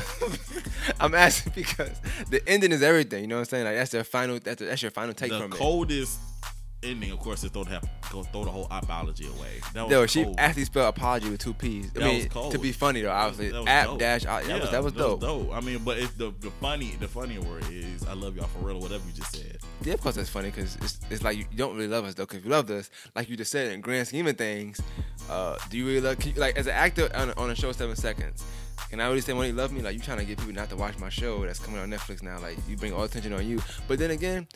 I'm 1.01 1.15
asking 1.15 1.53
because 1.55 2.01
the 2.31 2.47
ending 2.49 2.73
is 2.73 2.83
everything. 2.83 3.23
You 3.23 3.29
know 3.29 3.37
what 3.37 3.41
I'm 3.41 3.47
saying? 3.47 3.65
Like 3.65 3.77
that's 3.77 3.91
their 3.91 4.05
final. 4.05 4.39
That's 4.39 4.61
that's 4.61 4.83
your 4.83 4.91
final 4.91 5.15
take 5.15 5.31
the 5.31 5.39
from 5.39 5.47
it. 5.47 5.51
The 5.51 5.57
coldest 5.57 6.19
ending, 6.83 7.11
of 7.11 7.19
course, 7.21 7.43
is 7.45 7.51
throw 7.51 7.65
the 7.65 7.81
go 8.11 8.23
throw 8.23 8.45
the 8.45 8.51
whole 8.51 8.67
apology 8.71 9.27
away. 9.27 9.61
That 9.75 9.85
was 9.85 9.93
Yo, 9.93 10.07
she 10.07 10.25
cold. 10.25 10.37
actually 10.39 10.65
spelled 10.67 10.89
apology 10.97 11.31
with 11.31 11.41
two 11.41 11.55
P's. 11.55 11.91
I 11.97 11.99
That 11.99 12.05
mean, 12.05 12.17
was 12.17 12.27
cold. 12.27 12.53
to 12.53 12.59
be 12.59 12.73
funny 12.73 13.01
though, 13.03 13.11
obviously, 13.11 13.49
That 13.51 13.61
was 13.61 13.69
app 13.69 13.87
dope. 13.87 13.99
dash. 13.99 14.25
uh, 14.27 14.41
That 14.43 14.61
was 14.61 14.71
that 14.71 14.83
was 14.85 14.93
dope. 15.21 15.53
I 15.55 15.61
mean, 15.61 15.79
but 15.85 15.99
it's 15.99 16.13
the 16.15 16.33
the 16.41 16.51
funny 16.61 16.97
the 17.01 17.09
funnier 17.09 17.41
word 17.41 17.65
is 17.71 18.05
I 18.07 18.13
love 18.15 18.37
y'all 18.37 18.47
for 18.49 18.59
real 18.61 18.77
or 18.77 18.81
whatever 18.83 19.03
you 19.07 19.13
just 19.13 19.35
said. 19.35 19.59
Yeah, 19.83 19.95
of 19.95 20.01
course 20.01 20.15
that's 20.17 20.29
funny 20.31 20.51
because 20.51 20.77
it's, 20.77 21.01
it's 21.11 21.23
like 21.23 21.37
you, 21.39 21.45
don't 21.57 21.75
really 21.75 21.89
love 21.89 22.05
us 22.05 22.15
though. 22.15 22.25
Because 22.25 22.39
if 22.39 22.45
you 22.45 22.51
loved 22.51 22.71
us, 22.71 22.91
like 23.15 23.29
you 23.29 23.37
just 23.37 23.51
said, 23.53 23.73
in 23.73 23.81
grand 23.81 24.07
scheme 24.09 24.27
of 24.27 24.37
things, 24.39 24.81
uh, 25.31 25.57
do 25.71 25.77
you 25.79 25.87
really 25.87 26.01
love? 26.01 26.19
Can 26.19 26.35
you, 26.35 26.41
like 26.41 26.57
as 26.57 26.67
an 26.67 26.75
actor 26.75 27.09
on, 27.15 27.31
a- 27.31 27.35
on 27.41 27.51
a 27.51 27.55
show 27.55 27.73
Seven 27.73 27.97
Seconds, 27.97 28.45
can 28.91 29.01
I 29.01 29.09
really 29.09 29.21
say 29.21 29.33
when 29.33 29.47
you 29.49 29.53
love 29.55 29.73
me? 29.73 29.83
Like 29.83 29.95
you 29.95 30.01
trying 30.01 30.19
to 30.19 30.25
get 30.25 30.39
people 30.39 30.53
not 30.55 30.69
to 30.71 30.77
watch 30.77 30.99
my 30.99 31.09
show 31.09 31.45
that's 31.45 31.59
coming 31.59 31.81
on 31.81 31.91
Netflix 31.91 32.23
now. 32.23 32.39
Like 32.41 32.57
you 32.69 32.77
bring 32.77 32.93
all 32.93 33.05
attention 33.05 33.33
on 33.33 33.47
you, 33.47 33.61
but 33.89 33.99
then 33.99 34.11
again, 34.13 34.47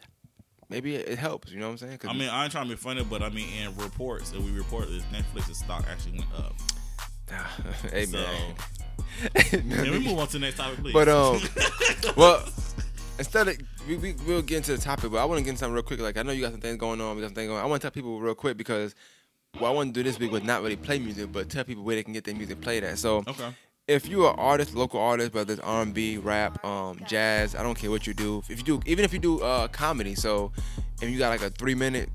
maybe 0.70 0.94
it, 0.94 1.08
it 1.08 1.18
helps. 1.18 1.50
You 1.52 1.58
know 1.58 1.66
what 1.66 1.82
I'm 1.82 1.88
saying? 1.88 2.00
I 2.08 2.12
mean, 2.14 2.28
I 2.28 2.44
ain't 2.44 2.52
trying 2.52 2.64
to 2.68 2.70
be 2.70 2.76
funny, 2.76 3.04
but 3.04 3.22
I 3.22 3.28
mean, 3.28 3.48
in 3.62 3.76
reports 3.76 4.30
that 4.30 4.40
we 4.40 4.50
report 4.52 4.88
this, 4.88 5.02
Netflix's 5.12 5.58
stock 5.58 5.84
actually 5.90 6.12
went 6.18 6.32
up. 6.38 6.54
hey 7.92 8.06
So, 8.06 8.18
man. 8.18 9.84
can 9.84 9.90
we 9.92 9.98
move 10.00 10.18
on 10.18 10.26
to 10.28 10.32
the 10.34 10.38
next 10.40 10.56
topic, 10.56 10.78
please? 10.80 10.92
But 10.92 11.08
um, 11.08 11.40
well, 12.16 12.42
instead 13.18 13.48
of 13.48 13.56
we, 13.86 13.96
we 13.96 14.14
we'll 14.26 14.42
get 14.42 14.58
into 14.58 14.72
the 14.76 14.82
topic, 14.82 15.10
but 15.12 15.18
I 15.18 15.24
want 15.24 15.38
to 15.38 15.44
get 15.44 15.50
into 15.50 15.60
something 15.60 15.74
real 15.74 15.82
quick. 15.82 16.00
Like 16.00 16.16
I 16.16 16.22
know 16.22 16.32
you 16.32 16.40
got 16.42 16.52
some 16.52 16.60
things 16.60 16.78
going 16.78 17.00
on, 17.00 17.14
we 17.16 17.22
got 17.22 17.28
some 17.28 17.34
things 17.34 17.48
going. 17.48 17.58
on. 17.60 17.64
I 17.64 17.68
want 17.68 17.82
to 17.82 17.84
tell 17.84 17.92
people 17.92 18.18
real 18.20 18.34
quick 18.34 18.56
because 18.56 18.94
what 19.58 19.68
I 19.68 19.70
want 19.72 19.94
to 19.94 20.00
do 20.00 20.02
this 20.08 20.18
week 20.18 20.32
was 20.32 20.42
not 20.42 20.62
really 20.62 20.76
play 20.76 20.98
music, 20.98 21.30
but 21.32 21.48
tell 21.48 21.64
people 21.64 21.84
where 21.84 21.96
they 21.96 22.02
can 22.02 22.12
get 22.12 22.24
their 22.24 22.34
music 22.34 22.60
played 22.60 22.82
at. 22.84 22.98
So 22.98 23.18
okay, 23.28 23.50
if 23.90 24.08
you're 24.08 24.30
an 24.30 24.38
artist, 24.38 24.76
local 24.76 25.00
artist, 25.00 25.34
whether 25.34 25.52
it's 25.52 25.62
R&B, 25.62 26.18
rap, 26.18 26.64
um, 26.64 27.00
jazz, 27.08 27.56
I 27.56 27.64
don't 27.64 27.76
care 27.76 27.90
what 27.90 28.06
you 28.06 28.14
do. 28.14 28.40
If 28.48 28.58
you 28.58 28.62
do, 28.62 28.80
even 28.86 29.04
if 29.04 29.12
you 29.12 29.18
do 29.18 29.40
uh, 29.40 29.66
comedy, 29.66 30.14
so 30.14 30.52
if 31.02 31.10
you 31.10 31.18
got 31.18 31.30
like 31.30 31.42
a 31.42 31.50
three 31.50 31.74
minute, 31.74 32.08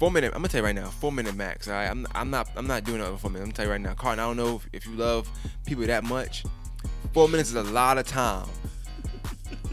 four 0.00 0.10
minute, 0.10 0.32
I'm 0.34 0.40
gonna 0.40 0.48
tell 0.48 0.60
you 0.60 0.64
right 0.64 0.74
now, 0.74 0.86
four 0.86 1.12
minute 1.12 1.36
max. 1.36 1.68
All 1.68 1.74
right, 1.74 1.88
I'm, 1.88 2.08
I'm 2.12 2.30
not, 2.30 2.48
I'm 2.56 2.66
not 2.66 2.82
doing 2.82 3.00
it 3.00 3.04
four 3.18 3.30
minutes. 3.30 3.44
I'm 3.44 3.50
gonna 3.50 3.52
tell 3.52 3.64
you 3.66 3.70
right 3.70 3.80
now, 3.80 3.94
Carton. 3.94 4.18
I 4.18 4.26
don't 4.26 4.36
know 4.36 4.56
if, 4.56 4.68
if 4.72 4.86
you 4.86 4.96
love 4.96 5.30
people 5.64 5.86
that 5.86 6.02
much. 6.02 6.44
Four 7.12 7.28
minutes 7.28 7.50
is 7.50 7.54
a 7.54 7.62
lot 7.62 7.96
of 7.96 8.08
time. 8.08 8.48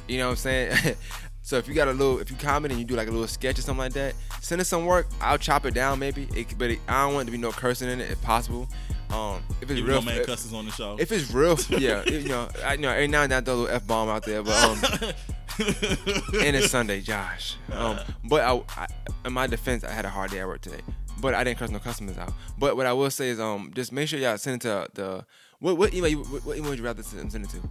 You 0.08 0.20
know 0.20 0.26
what 0.26 0.32
I'm 0.32 0.38
saying? 0.38 0.96
so 1.42 1.58
if 1.58 1.68
you 1.68 1.74
got 1.74 1.88
a 1.88 1.94
little, 1.94 2.20
if 2.20 2.30
you 2.30 2.38
comment 2.38 2.72
and 2.72 2.80
you 2.80 2.86
do 2.86 2.96
like 2.96 3.08
a 3.08 3.12
little 3.12 3.28
sketch 3.28 3.58
or 3.58 3.64
something 3.64 3.80
like 3.80 3.94
that, 3.94 4.14
send 4.40 4.62
us 4.62 4.68
some 4.68 4.86
work. 4.86 5.08
I'll 5.20 5.40
chop 5.40 5.66
it 5.66 5.74
down 5.74 5.98
maybe. 5.98 6.30
It, 6.36 6.56
but 6.60 6.70
it, 6.70 6.80
I 6.88 7.06
don't 7.06 7.16
want 7.16 7.28
it 7.28 7.32
to 7.32 7.38
be 7.38 7.42
no 7.42 7.52
cursing 7.52 7.90
in 7.90 8.00
it 8.00 8.12
if 8.12 8.22
possible. 8.22 8.70
Um, 9.12 9.42
if 9.62 9.70
it's 9.70 9.72
even 9.80 9.86
real, 9.86 10.02
man 10.02 10.18
if- 10.20 10.26
cusses 10.26 10.54
on 10.54 10.66
the 10.66 10.72
show. 10.72 10.98
if 11.00 11.12
it's 11.12 11.32
real, 11.32 11.58
yeah, 11.80 12.04
you 12.10 12.28
know, 12.28 12.48
I 12.64 12.74
you 12.74 12.80
know 12.80 12.90
every 12.90 13.08
now 13.08 13.22
and 13.24 13.32
then 13.32 13.42
I 13.42 13.46
throw 13.46 13.54
a 13.54 13.58
little 13.58 13.76
f 13.76 13.86
bomb 13.88 14.10
out 14.10 14.24
there, 14.24 14.42
but 14.44 14.64
um, 14.64 14.80
and 15.60 16.56
it's 16.56 16.70
Sunday, 16.72 17.02
Josh. 17.02 17.56
Um, 17.72 18.00
but 18.26 18.42
I, 18.42 18.62
I, 18.76 18.88
in 19.26 19.34
my 19.34 19.48
defense, 19.48 19.84
I 19.84 19.92
had 19.92 20.06
a 20.06 20.10
hard 20.10 20.32
day 20.32 20.40
at 20.40 20.48
work 20.48 20.62
today, 20.62 20.82
but 21.22 21.34
I 21.34 21.44
didn't 21.44 21.60
curse 21.60 21.70
no 21.72 21.80
customers 21.80 22.18
out. 22.18 22.34
But 22.58 22.76
what 22.76 22.86
I 22.86 22.94
will 22.94 23.10
say 23.12 23.30
is, 23.30 23.40
um, 23.40 23.72
just 23.76 23.92
make 23.92 24.08
sure 24.10 24.20
y'all 24.20 24.38
send 24.38 24.58
it 24.58 24.62
to 24.68 24.88
the 24.94 25.26
what, 25.60 25.78
what 25.78 25.94
email? 25.94 26.10
You, 26.10 26.20
what, 26.24 26.46
what 26.46 26.58
email 26.58 26.72
would 26.72 26.80
you 26.80 26.86
rather 26.86 27.04
send, 27.04 27.32
send 27.32 27.46
it 27.46 27.52
to? 27.52 27.62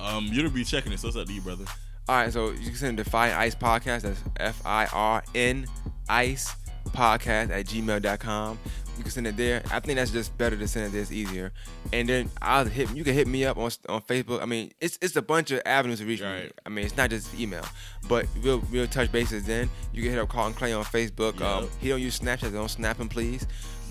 um, 0.00 0.28
you'll 0.32 0.50
be 0.50 0.64
checking 0.64 0.92
it, 0.92 0.98
so 1.00 1.08
it's 1.08 1.16
up 1.16 1.26
to 1.26 1.32
you, 1.32 1.40
brother. 1.40 1.64
All 2.08 2.16
right, 2.16 2.32
so 2.32 2.50
you 2.50 2.66
can 2.66 2.74
send 2.74 2.98
it 2.98 3.04
to 3.04 3.10
Fire 3.10 3.34
Ice 3.36 3.54
Podcast. 3.54 4.02
That's 4.02 4.22
F 4.38 4.62
I 4.64 4.86
R 4.86 5.22
N 5.34 5.66
Ice 6.08 6.54
Podcast 6.88 7.50
at 7.50 7.66
gmail.com. 7.66 8.58
You 8.98 9.04
can 9.04 9.12
send 9.12 9.26
it 9.26 9.36
there. 9.36 9.62
I 9.70 9.80
think 9.80 9.96
that's 9.96 10.10
just 10.10 10.36
better 10.36 10.56
to 10.56 10.68
send 10.68 10.86
it 10.86 10.92
there. 10.92 11.00
It's 11.00 11.12
easier. 11.12 11.52
And 11.92 12.08
then 12.08 12.30
I'll 12.42 12.64
hit 12.64 12.94
you 12.94 13.04
can 13.04 13.14
hit 13.14 13.28
me 13.28 13.44
up 13.44 13.56
on 13.56 13.70
on 13.88 14.02
Facebook. 14.02 14.42
I 14.42 14.44
mean, 14.44 14.72
it's 14.80 14.98
it's 15.00 15.16
a 15.16 15.22
bunch 15.22 15.50
of 15.52 15.62
avenues 15.64 16.00
to 16.00 16.04
reach 16.04 16.20
me. 16.20 16.26
Right. 16.26 16.52
I 16.66 16.68
mean, 16.68 16.84
it's 16.84 16.96
not 16.96 17.10
just 17.10 17.38
email, 17.38 17.64
but 18.08 18.26
we'll 18.42 18.62
we'll 18.72 18.88
touch 18.88 19.10
bases 19.12 19.44
then. 19.44 19.70
You 19.92 20.02
can 20.02 20.10
hit 20.10 20.18
up 20.18 20.28
Carlton 20.28 20.54
Clay 20.54 20.72
on 20.72 20.84
Facebook. 20.84 21.40
Um, 21.40 21.68
he 21.80 21.88
don't 21.88 22.02
use 22.02 22.18
Snapchat. 22.18 22.52
Don't 22.52 22.68
snap 22.68 22.98
him, 22.98 23.08
please. 23.08 23.46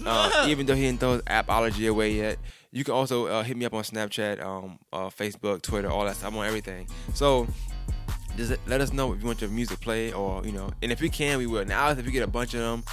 Uh, 0.05 0.45
even 0.47 0.65
though 0.65 0.75
he 0.75 0.81
didn't 0.81 0.99
throw 0.99 1.13
his 1.13 1.21
appology 1.23 1.89
away 1.89 2.11
yet, 2.11 2.37
you 2.71 2.83
can 2.83 2.93
also 2.93 3.27
uh, 3.27 3.43
hit 3.43 3.57
me 3.57 3.65
up 3.65 3.73
on 3.73 3.83
Snapchat, 3.83 4.43
um, 4.43 4.77
uh, 4.93 5.09
Facebook, 5.09 5.61
Twitter, 5.61 5.89
all 5.89 6.05
that 6.05 6.17
stuff. 6.17 6.31
I'm 6.31 6.37
on 6.37 6.45
everything. 6.45 6.87
So 7.13 7.47
just 8.37 8.53
let 8.67 8.81
us 8.81 8.93
know 8.93 9.11
if 9.13 9.19
you 9.19 9.25
want 9.25 9.41
your 9.41 9.49
music 9.49 9.79
played 9.81 10.13
or 10.13 10.45
you 10.45 10.51
know 10.51 10.69
and 10.83 10.91
if 10.91 11.01
we 11.01 11.09
can 11.09 11.39
we 11.39 11.47
will 11.47 11.65
now 11.65 11.89
if 11.89 12.05
you 12.05 12.11
get 12.11 12.21
a 12.21 12.27
bunch 12.27 12.53
of 12.53 12.59
them 12.59 12.83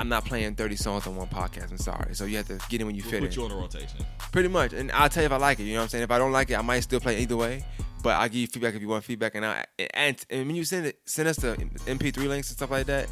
i'm 0.00 0.08
not 0.08 0.24
playing 0.24 0.54
30 0.54 0.76
songs 0.76 1.06
on 1.06 1.14
one 1.14 1.28
podcast 1.28 1.70
i'm 1.70 1.78
sorry. 1.78 2.14
So 2.14 2.24
you 2.24 2.38
have 2.38 2.46
to 2.48 2.58
get 2.68 2.80
in 2.80 2.86
when 2.86 2.96
you 2.96 3.02
We'll 3.02 3.10
fit 3.12 3.20
put 3.20 3.32
in. 3.34 3.38
you 3.40 3.44
on 3.46 3.50
a 3.52 3.54
rotation. 3.56 4.04
pretty 4.32 4.48
much 4.48 4.72
and 4.72 4.90
i'll 4.92 5.08
tell 5.08 5.22
you 5.22 5.26
if 5.26 5.32
i 5.32 5.36
like 5.36 5.60
it 5.60 5.64
you 5.64 5.74
know 5.74 5.80
what 5.80 5.82
i'm 5.84 5.88
saying? 5.90 6.04
If 6.04 6.10
i 6.10 6.18
don't 6.18 6.32
like 6.32 6.50
it 6.50 6.54
i 6.58 6.62
might 6.62 6.80
still 6.80 7.00
play 7.00 7.20
either 7.20 7.36
way 7.36 7.64
but 8.02 8.10
i'll 8.16 8.28
give 8.28 8.36
you 8.36 8.46
feedback 8.46 8.74
if 8.74 8.80
you 8.80 8.88
want 8.88 9.04
feedback 9.04 9.34
and 9.34 9.44
i 9.44 9.64
and, 9.94 10.16
and 10.30 10.46
when 10.46 10.56
you 10.56 10.64
send 10.64 10.86
it 10.86 10.98
send 11.04 11.28
us 11.28 11.36
the 11.36 11.54
mp3 11.86 12.16
links 12.28 12.48
and 12.48 12.56
stuff 12.56 12.70
like 12.70 12.86
that 12.86 13.08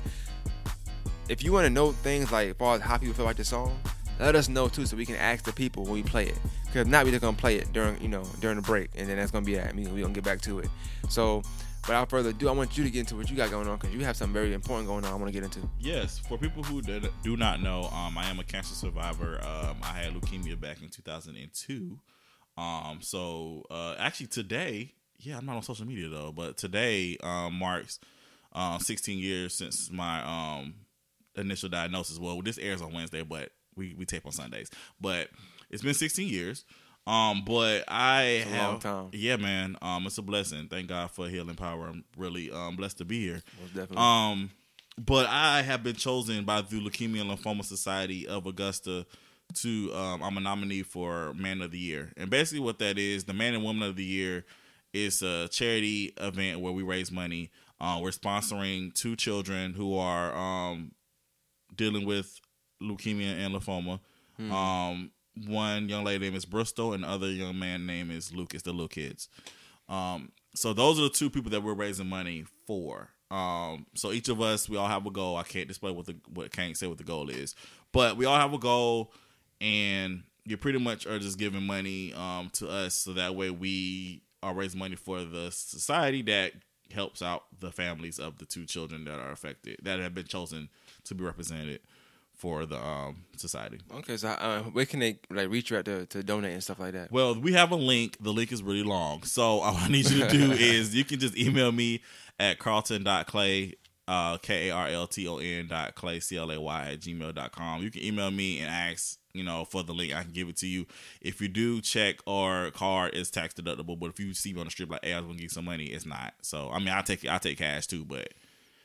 if 1.29 1.45
you 1.45 1.53
want 1.53 1.65
to 1.67 1.71
know 1.71 1.93
things 1.93 2.33
like 2.33 2.49
as 2.51 2.57
far 2.57 2.77
as 2.77 2.81
how 2.83 2.97
people 2.97 3.15
feel 3.15 3.27
about 3.27 3.37
the 3.37 3.45
song 3.45 3.79
let 4.21 4.35
us 4.35 4.49
know 4.49 4.67
too 4.69 4.85
so 4.87 4.97
we 4.97 5.07
can 5.07 5.15
ask 5.17 5.45
the 5.45 5.53
people 5.53 5.85
when 5.85 5.93
we 5.93 6.03
play 6.03 6.27
it. 6.27 6.37
Because 6.67 6.89
not 6.89 7.05
we're 7.05 7.13
just 7.13 7.21
gonna 7.23 7.37
play 7.37 7.55
it 7.55 7.73
during 7.73 8.03
you 8.03 8.09
know 8.09 8.25
during 8.41 8.57
the 8.57 8.63
break 8.63 8.91
and 8.97 9.09
then 9.09 9.17
that's 9.17 9.31
gonna 9.31 9.47
be 9.47 9.55
that 9.55 9.69
I 9.69 9.73
mean 9.73 9.95
we 9.95 10.01
gonna 10.03 10.13
get 10.13 10.25
back 10.25 10.41
to 10.41 10.59
it. 10.59 10.69
So 11.09 11.43
without 11.87 12.11
further 12.11 12.31
ado 12.31 12.49
I 12.49 12.53
want 12.53 12.77
you 12.77 12.85
to 12.85 12.91
get 12.91 13.01
into 13.01 13.17
what 13.17 13.31
you 13.31 13.37
got 13.37 13.51
going 13.51 13.69
on 13.69 13.79
because 13.79 13.95
you 13.95 14.05
have 14.05 14.17
something 14.17 14.35
very 14.35 14.53
important 14.53 14.89
going 14.89 15.05
on 15.05 15.13
I 15.13 15.15
want 15.15 15.27
to 15.27 15.33
get 15.33 15.45
into 15.45 15.61
Yes, 15.79 16.19
for 16.19 16.39
people 16.39 16.63
who 16.63 16.83
did, 16.83 17.09
do 17.23 17.37
not 17.37 17.63
know, 17.63 17.85
um, 17.93 18.19
I 18.19 18.29
am 18.29 18.39
a 18.39 18.45
cancer 18.45 18.75
survivor. 18.75 19.41
Um, 19.43 19.77
I 19.83 19.93
had 19.99 20.13
leukemia 20.13 20.61
back 20.61 20.83
in 20.83 20.89
2002. 20.89 21.99
Um, 22.57 22.99
so 23.01 23.65
uh, 23.71 23.95
actually 23.99 24.27
today, 24.27 24.93
yeah, 25.19 25.39
I'm 25.39 25.47
not 25.47 25.57
on 25.57 25.63
social 25.63 25.87
media 25.87 26.09
though, 26.09 26.33
but 26.33 26.57
today 26.57 27.17
um, 27.23 27.55
marks 27.55 28.01
um, 28.53 28.81
16 28.81 29.19
years 29.19 29.55
since 29.55 29.91
my 29.91 30.23
um, 30.25 30.75
initial 31.37 31.69
diagnosis. 31.69 32.19
Well, 32.19 32.41
this 32.43 32.59
airs 32.59 32.83
on 32.83 32.93
Wednesday, 32.93 33.23
but 33.23 33.51
we, 33.77 33.95
we 33.97 34.05
tape 34.05 34.27
on 34.27 34.33
Sundays. 34.33 34.71
But 35.01 35.29
it's 35.71 35.83
been 35.83 35.95
16 35.95 36.29
years. 36.29 36.65
Um, 37.09 37.43
but 37.47 37.85
I 37.89 38.45
have, 38.51 38.81
time. 38.81 39.09
yeah, 39.13 39.37
man. 39.37 39.77
Um, 39.81 40.07
it's 40.07 40.19
a 40.19 40.23
blessing. 40.23 40.69
Thank 40.69 40.89
God 40.89 41.11
for 41.11 41.27
healing 41.27 41.55
power. 41.57 41.87
I'm 41.89 42.05
really 42.19 42.51
um 42.51 42.77
blessed 42.77 42.99
to 42.99 43.05
be 43.07 43.21
here. 43.21 43.43
Most 43.61 43.75
definitely. 43.75 43.97
Um, 43.97 44.51
but 44.99 45.27
I 45.27 45.63
have 45.63 45.83
been 45.83 45.97
chosen 45.97 46.45
by 46.45 46.61
the 46.61 46.81
Leukemia 46.81 47.23
and 47.23 47.31
Lymphoma 47.31 47.65
Society 47.65 48.27
of 48.27 48.47
Augusta 48.47 49.07
to 49.55 49.95
um, 49.95 50.23
I'm 50.23 50.37
a 50.37 50.41
nominee 50.41 50.83
for 50.83 51.33
Man 51.33 51.63
of 51.63 51.71
the 51.71 51.79
Year, 51.79 52.13
and 52.19 52.29
basically 52.29 52.61
what 52.61 52.79
that 52.81 52.99
is, 52.99 53.25
the 53.25 53.33
Man 53.33 53.55
and 53.55 53.65
Woman 53.65 53.89
of 53.89 53.97
the 53.97 54.05
Year 54.05 54.45
is 54.93 55.23
a 55.23 55.49
charity 55.49 56.13
event 56.19 56.61
where 56.61 56.73
we 56.73 56.83
raise 56.83 57.11
money. 57.11 57.51
Uh, 57.81 58.01
we're 58.03 58.11
sponsoring 58.11 58.93
two 58.93 59.17
children 59.17 59.73
who 59.73 59.97
are 59.97 60.37
um, 60.37 60.93
dealing 61.75 62.05
with 62.05 62.39
leukemia 62.83 63.35
and 63.39 63.55
lymphoma. 63.55 64.01
Um, 64.53 65.11
one 65.47 65.89
young 65.89 66.05
lady 66.05 66.25
name 66.25 66.35
is 66.35 66.45
Bristol, 66.45 66.93
and 66.93 67.05
other 67.05 67.31
young 67.31 67.59
man 67.59 67.87
name 67.87 68.11
is 68.11 68.33
Lucas. 68.35 68.63
The 68.63 68.73
little 68.73 68.89
kids. 68.89 69.29
Um, 69.89 70.33
so 70.55 70.73
those 70.73 70.99
are 70.99 71.03
the 71.03 71.11
two 71.11 71.31
people 71.31 71.51
that 71.51 71.63
we're 71.63 71.75
raising 71.75 72.09
money 72.09 72.45
for. 72.67 73.11
Um, 73.31 73.87
so 73.95 74.13
each 74.13 74.29
of 74.29 74.41
us, 74.41 74.69
we 74.69 74.77
all 74.77 74.89
have 74.89 75.07
a 75.07 75.11
goal. 75.11 75.37
I 75.37 75.43
can't 75.43 75.69
display 75.69 75.91
what 75.91 76.07
the 76.07 76.17
what 76.33 76.51
can't 76.51 76.77
say 76.77 76.87
what 76.87 76.99
the 76.99 77.05
goal 77.05 77.29
is, 77.29 77.55
but 77.93 78.17
we 78.17 78.25
all 78.25 78.39
have 78.39 78.55
a 78.55 78.59
goal, 78.59 79.13
and 79.61 80.23
you 80.45 80.57
pretty 80.57 80.79
much 80.79 81.07
are 81.07 81.19
just 81.19 81.39
giving 81.39 81.63
money 81.63 82.13
um 82.15 82.51
to 82.55 82.69
us, 82.69 82.95
so 82.95 83.13
that 83.13 83.35
way 83.35 83.51
we 83.51 84.23
are 84.43 84.55
raising 84.55 84.79
money 84.79 84.97
for 84.97 85.25
the 85.25 85.51
society 85.51 86.23
that 86.23 86.53
helps 86.93 87.21
out 87.21 87.45
the 87.61 87.71
families 87.71 88.19
of 88.19 88.39
the 88.39 88.47
two 88.47 88.65
children 88.65 89.05
that 89.05 89.19
are 89.19 89.31
affected 89.31 89.79
that 89.83 90.01
have 90.01 90.15
been 90.15 90.27
chosen 90.27 90.71
to 91.05 91.15
be 91.15 91.23
represented 91.23 91.81
for 92.39 92.65
the 92.65 92.79
um 92.83 93.25
society. 93.37 93.79
okay, 93.93 94.17
so 94.17 94.29
uh, 94.29 94.63
where 94.63 94.87
can 94.87 95.01
they 95.01 95.19
like 95.31 95.51
reach 95.51 95.71
you 95.71 95.77
at 95.77 95.85
to, 95.85 96.07
to 96.07 96.23
donate 96.23 96.53
and 96.55 96.63
stuff 96.63 96.79
like 96.79 96.93
that? 96.93 97.11
Well, 97.13 97.39
we 97.39 97.53
have 97.53 97.71
a 97.73 97.77
link. 97.77 98.17
The 98.21 98.33
link 98.33 98.53
is 98.53 98.63
really 98.63 98.83
long. 98.85 99.25
So 99.25 99.43
all 99.61 99.77
I 99.77 99.89
need 99.89 100.09
you 100.09 100.25
to 100.25 100.29
do 100.29 100.53
is 100.59 100.95
you 100.95 101.05
can 101.05 101.19
just 101.19 101.37
email 101.37 101.73
me 101.73 102.01
at 102.39 102.59
carlton.clay, 102.59 103.75
uh, 104.07 104.39
K-A-R-L-T-O-N 104.39 105.67
dot 105.69 105.95
clay, 105.97 106.21
C-L-A-Y 106.21 106.89
at 106.93 107.01
gmail 107.01 107.35
dot 107.35 107.53
com. 107.53 107.83
You 107.83 107.91
can 107.91 108.03
email 108.05 108.31
me 108.31 108.61
and 108.61 108.71
ask, 108.71 109.19
you 109.35 109.43
know, 109.43 109.65
for 109.65 109.83
the 109.83 109.93
link. 109.93 110.15
I 110.15 110.23
can 110.23 110.33
give 110.33 110.49
it 110.49 110.57
to 110.59 110.67
you. 110.69 110.87
If 111.21 111.41
you 111.41 111.49
do 111.49 111.81
check 111.81 112.17
or 112.27 112.71
card, 112.71 113.15
it's 113.15 113.31
tax 113.31 113.55
deductible. 113.55 113.99
But 113.99 114.11
if 114.11 114.21
you 114.21 114.33
see 114.35 114.53
me 114.53 114.61
on 114.61 114.67
the 114.67 114.71
strip 114.71 114.91
like, 114.91 115.05
hey, 115.05 115.13
I 115.13 115.17
was 115.17 115.25
going 115.27 115.37
to 115.37 115.43
give 115.43 115.51
you 115.51 115.55
some 115.55 115.65
money, 115.65 115.87
it's 115.87 116.07
not. 116.07 116.35
So, 116.43 116.71
I 116.71 116.79
mean, 116.79 116.91
I 116.91 117.03
take 117.03 117.27
I 117.29 117.39
take 117.39 117.59
cash 117.59 117.87
too, 117.89 118.05
but, 118.05 118.33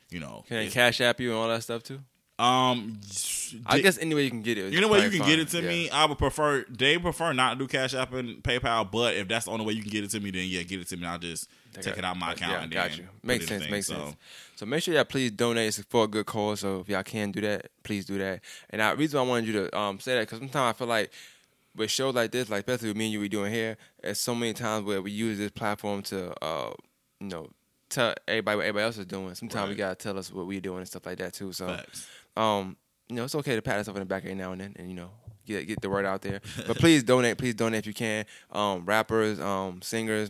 you 0.10 0.20
know. 0.20 0.44
Can 0.48 0.58
they 0.58 0.70
cash 0.70 1.00
app 1.02 1.20
you 1.20 1.30
and 1.30 1.40
all 1.40 1.48
that 1.48 1.64
stuff 1.64 1.84
too? 1.84 2.00
Um, 2.44 3.00
I 3.66 3.80
guess 3.80 3.98
any 3.98 4.16
way 4.16 4.24
you 4.24 4.30
can 4.30 4.42
get 4.42 4.58
it. 4.58 4.74
know 4.80 4.88
what? 4.88 5.04
You 5.04 5.10
can 5.10 5.26
get 5.26 5.40
it 5.40 5.50
to 5.50 5.62
Yeah. 5.62 5.68
me. 5.68 5.90
I 5.90 6.06
would 6.06 6.18
prefer. 6.18 6.66
They 6.70 6.98
prefer 6.98 7.32
not 7.34 7.54
to 7.54 7.60
do 7.60 7.68
Cash 7.68 7.94
App 7.94 8.14
and 8.14 8.44
PayPal, 8.44 8.90
but 8.92 9.16
if 9.16 9.28
that's 9.28 9.46
the 9.46 9.52
only 9.52 9.66
way 9.66 9.74
you 9.74 9.82
can 9.82 9.92
get 9.92 10.04
it 10.04 10.10
to 10.12 10.20
me, 10.20 10.32
then 10.32 10.48
yeah, 10.48 10.64
get 10.64 10.80
it 10.82 10.88
to 10.90 10.98
me. 10.98 11.06
I'll 11.06 11.20
just 11.20 11.48
take 11.74 11.98
it 11.98 12.04
out 12.04 12.18
my 12.18 12.34
account 12.34 12.52
Yeah, 12.52 12.64
and 12.64 12.72
got 12.72 12.98
you. 12.98 13.08
Makes 13.24 13.48
sense. 13.48 13.70
Makes 13.70 13.88
So, 13.88 13.94
sense. 14.06 14.16
So 14.56 14.66
make 14.66 14.84
sure 14.84 14.94
y'all 14.94 15.06
please 15.06 15.32
donate. 15.32 15.68
It's 15.68 15.80
for 15.90 16.04
a 16.04 16.08
good 16.08 16.26
cause. 16.26 16.60
So 16.62 16.82
if 16.82 16.90
y'all 16.90 17.04
can 17.04 17.32
do 17.32 17.42
that, 17.42 17.70
please 17.84 18.06
do 18.06 18.18
that. 18.18 18.42
And 18.70 18.82
the 18.82 18.96
reason 18.98 19.20
why 19.20 19.26
I 19.26 19.30
wanted 19.30 19.48
you 19.48 19.54
to 19.54 19.78
um, 19.78 20.00
say 20.00 20.16
that 20.16 20.22
because 20.22 20.40
sometimes 20.40 20.76
I 20.76 20.78
feel 20.78 20.88
like 20.88 21.12
with 21.76 21.90
shows 21.90 22.14
like 22.14 22.32
this, 22.32 22.50
like 22.50 22.60
especially 22.68 22.90
with 22.90 22.98
me 22.98 23.06
and 23.06 23.14
you, 23.14 23.20
we 23.20 23.30
doing 23.30 23.52
here, 23.52 23.78
there's 24.02 24.20
so 24.20 24.36
many 24.36 24.54
times 24.54 24.86
where 24.86 25.02
we 25.02 25.12
use 25.12 25.38
this 25.38 25.52
platform 25.52 26.02
to, 26.04 26.34
uh, 26.44 26.74
you 27.20 27.28
know, 27.28 27.50
tell 27.90 28.14
everybody 28.28 28.58
what 28.58 28.66
everybody 28.66 28.84
else 28.86 28.98
is 28.98 29.06
doing. 29.06 29.34
Sometimes 29.36 29.70
we 29.70 29.76
gotta 29.76 29.96
tell 29.96 30.18
us 30.18 30.32
what 30.32 30.46
we're 30.46 30.62
doing 30.62 30.80
and 30.80 30.88
stuff 30.88 31.06
like 31.06 31.18
that 31.20 31.34
too. 31.34 31.52
So, 31.54 31.68
Facts. 31.68 32.08
Um, 32.36 32.78
you 33.10 33.16
know, 33.16 33.26
it's 33.26 33.36
okay 33.36 33.56
to 33.56 33.62
pat 33.62 33.78
yourself 33.78 33.98
in 33.98 34.02
the 34.02 34.06
back 34.06 34.24
every 34.24 34.36
now 34.36 34.52
and 34.52 34.62
then, 34.62 34.74
and 34.78 34.90
you 34.90 34.96
know, 34.96 35.12
get 35.46 35.68
get 35.68 35.82
the 35.82 35.90
word 35.90 36.06
out 36.06 36.22
there. 36.22 36.42
But 36.68 36.78
please 36.78 37.04
donate. 37.04 37.38
Please 37.38 37.56
donate 37.56 37.80
if 37.80 37.88
you 37.88 37.94
can. 37.94 38.26
Um, 38.52 38.86
rappers, 38.86 39.40
um, 39.40 39.82
singers. 39.82 40.30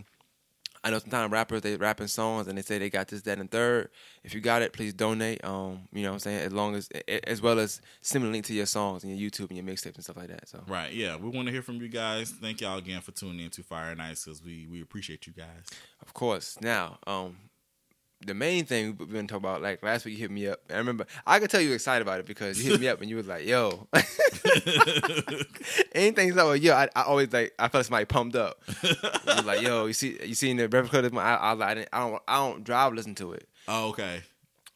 I 0.85 0.89
know 0.89 0.99
sometimes 0.99 1.31
rappers 1.31 1.61
they 1.61 1.77
rapping 1.77 2.07
songs 2.07 2.47
and 2.47 2.57
they 2.57 2.61
say 2.61 2.77
they 2.77 2.89
got 2.89 3.07
this, 3.07 3.21
that, 3.21 3.39
and 3.39 3.49
third. 3.49 3.89
If 4.21 4.33
you 4.33 4.41
got 4.41 4.61
it, 4.61 4.73
please 4.73 4.93
donate. 4.93 5.43
Um, 5.45 5.87
you 5.93 6.03
know 6.03 6.09
what 6.09 6.15
I'm 6.15 6.19
saying? 6.19 6.41
As 6.41 6.51
long 6.51 6.75
as 6.75 6.89
as 7.25 7.41
well 7.41 7.57
as 7.59 7.79
send 8.01 8.25
a 8.25 8.27
link 8.27 8.45
to 8.47 8.53
your 8.53 8.65
songs 8.65 9.05
and 9.05 9.17
your 9.17 9.29
YouTube 9.29 9.47
and 9.49 9.57
your 9.57 9.65
mixtapes 9.65 9.95
and 9.95 10.03
stuff 10.03 10.17
like 10.17 10.27
that. 10.27 10.49
So 10.49 10.61
right, 10.67 10.91
yeah, 10.91 11.15
we 11.15 11.29
want 11.29 11.47
to 11.47 11.53
hear 11.53 11.61
from 11.61 11.81
you 11.81 11.87
guys. 11.87 12.31
Thank 12.31 12.59
y'all 12.59 12.77
again 12.77 12.99
for 12.99 13.11
tuning 13.11 13.45
in 13.45 13.49
to 13.51 13.63
Fire 13.63 13.91
and 13.91 14.01
Ice 14.01 14.25
because 14.25 14.43
we 14.43 14.67
we 14.69 14.81
appreciate 14.81 15.25
you 15.25 15.31
guys. 15.31 15.67
of 16.01 16.13
course. 16.13 16.57
Now, 16.59 16.97
um, 17.07 17.37
the 18.26 18.34
main 18.34 18.65
thing 18.65 18.95
we've 18.97 19.11
been 19.11 19.28
talking 19.28 19.45
about, 19.45 19.61
like 19.61 19.84
last 19.84 20.05
week 20.05 20.15
you 20.15 20.21
hit 20.21 20.32
me 20.32 20.47
up. 20.47 20.59
I 20.69 20.78
remember 20.78 21.05
I 21.26 21.39
could 21.39 21.49
tell 21.49 21.61
you 21.61 21.69
were 21.69 21.76
excited 21.76 22.01
about 22.01 22.19
it 22.19 22.26
because 22.26 22.63
you 22.63 22.71
hit 22.71 22.82
me 22.82 22.88
up 22.88 23.01
and 23.01 23.09
you 23.09 23.15
was 23.15 23.28
like, 23.28 23.45
yo. 23.45 23.88
Anything 25.93 26.34
so 26.34 26.53
yo, 26.53 26.74
I, 26.74 26.89
I 26.95 27.03
always 27.03 27.32
like 27.32 27.53
I 27.59 27.67
felt 27.67 27.86
somebody 27.86 28.05
pumped 28.05 28.36
up. 28.36 28.61
like, 29.45 29.61
yo, 29.61 29.86
you 29.86 29.93
see 29.93 30.17
you 30.24 30.36
seen 30.36 30.57
the 30.57 30.67
Club 30.67 31.03
this 31.03 31.11
month? 31.11 31.26
I, 31.26 31.36
I, 31.36 31.71
I, 31.71 31.74
didn't, 31.74 31.89
I 31.93 31.99
don't 31.99 32.24
I 32.28 32.36
don't 32.38 32.63
drive 32.63 32.93
listen 32.93 33.15
to 33.15 33.34
it. 33.34 33.47
Oh, 33.67 33.89
okay. 33.89 34.21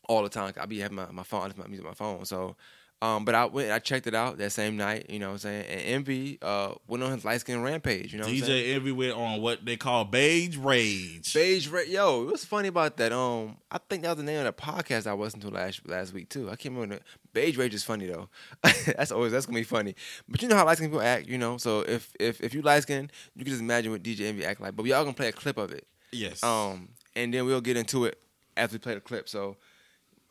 all 0.07 0.23
the 0.23 0.29
time. 0.29 0.53
I 0.59 0.65
be 0.65 0.79
having 0.79 0.95
my, 0.95 1.11
my 1.11 1.23
phone, 1.23 1.41
I 1.41 1.45
listen 1.47 1.61
my 1.61 1.67
music 1.67 1.85
on 1.85 1.91
my 1.91 1.95
phone. 1.95 2.25
So, 2.25 2.55
um, 3.01 3.25
but 3.25 3.35
I 3.35 3.45
went, 3.45 3.71
I 3.71 3.77
checked 3.77 4.07
it 4.07 4.15
out 4.15 4.39
that 4.39 4.51
same 4.51 4.75
night. 4.75 5.09
You 5.09 5.19
know 5.19 5.27
what 5.27 5.33
I'm 5.33 5.39
saying? 5.39 5.65
And 5.67 5.81
Envy 5.81 6.39
uh 6.41 6.73
went 6.87 7.03
on 7.03 7.11
his 7.11 7.23
light 7.23 7.41
skin 7.41 7.61
rampage. 7.61 8.11
You 8.11 8.19
know 8.19 8.25
what 8.25 8.33
I'm 8.33 8.39
saying? 8.39 8.65
DJ 8.65 8.75
Envy 8.75 8.91
went 8.91 9.13
on 9.13 9.41
what 9.41 9.63
they 9.63 9.77
call 9.77 10.03
Beige 10.05 10.57
Rage. 10.57 11.31
Beige 11.33 11.67
rage. 11.67 11.89
Yo, 11.89 12.25
what's 12.25 12.43
funny 12.43 12.69
about 12.69 12.97
that? 12.97 13.11
Um, 13.11 13.57
I 13.69 13.77
think 13.89 14.01
that 14.01 14.09
was 14.09 14.17
the 14.17 14.23
name 14.23 14.39
of 14.39 14.45
the 14.45 14.61
podcast 14.61 15.05
I 15.05 15.13
listened 15.13 15.43
to 15.43 15.49
last 15.49 15.87
last 15.87 16.11
week 16.13 16.29
too. 16.29 16.49
I 16.49 16.55
can't 16.55 16.73
remember. 16.73 16.99
Beige 17.33 17.55
Rage 17.55 17.75
is 17.75 17.83
funny 17.83 18.07
though. 18.07 18.29
that's 18.63 19.11
always 19.11 19.31
that's 19.31 19.45
gonna 19.45 19.59
be 19.59 19.63
funny. 19.63 19.93
But 20.27 20.41
you 20.41 20.47
know 20.47 20.55
how 20.55 20.65
light 20.65 20.77
skin 20.77 20.89
people 20.89 21.01
act, 21.01 21.27
you 21.27 21.37
know. 21.37 21.57
So 21.57 21.81
if 21.81 22.11
if 22.19 22.41
if 22.41 22.53
you 22.55 22.63
light 22.63 22.81
skin, 22.83 23.11
you 23.35 23.43
can 23.45 23.51
just 23.51 23.61
imagine 23.61 23.91
what 23.91 24.01
DJ 24.01 24.21
Envy 24.21 24.43
act 24.43 24.59
like. 24.59 24.75
But 24.75 24.83
we 24.83 24.93
all 24.93 25.03
gonna 25.03 25.13
play 25.13 25.27
a 25.27 25.33
clip 25.33 25.57
of 25.57 25.71
it. 25.71 25.85
yes. 26.11 26.43
Um, 26.43 26.89
and 27.15 27.33
then 27.33 27.45
we'll 27.45 27.61
get 27.61 27.77
into 27.77 28.05
it 28.05 28.19
as 28.55 28.71
we 28.71 28.79
play 28.79 28.95
the 28.95 29.01
clip. 29.01 29.29
So 29.29 29.55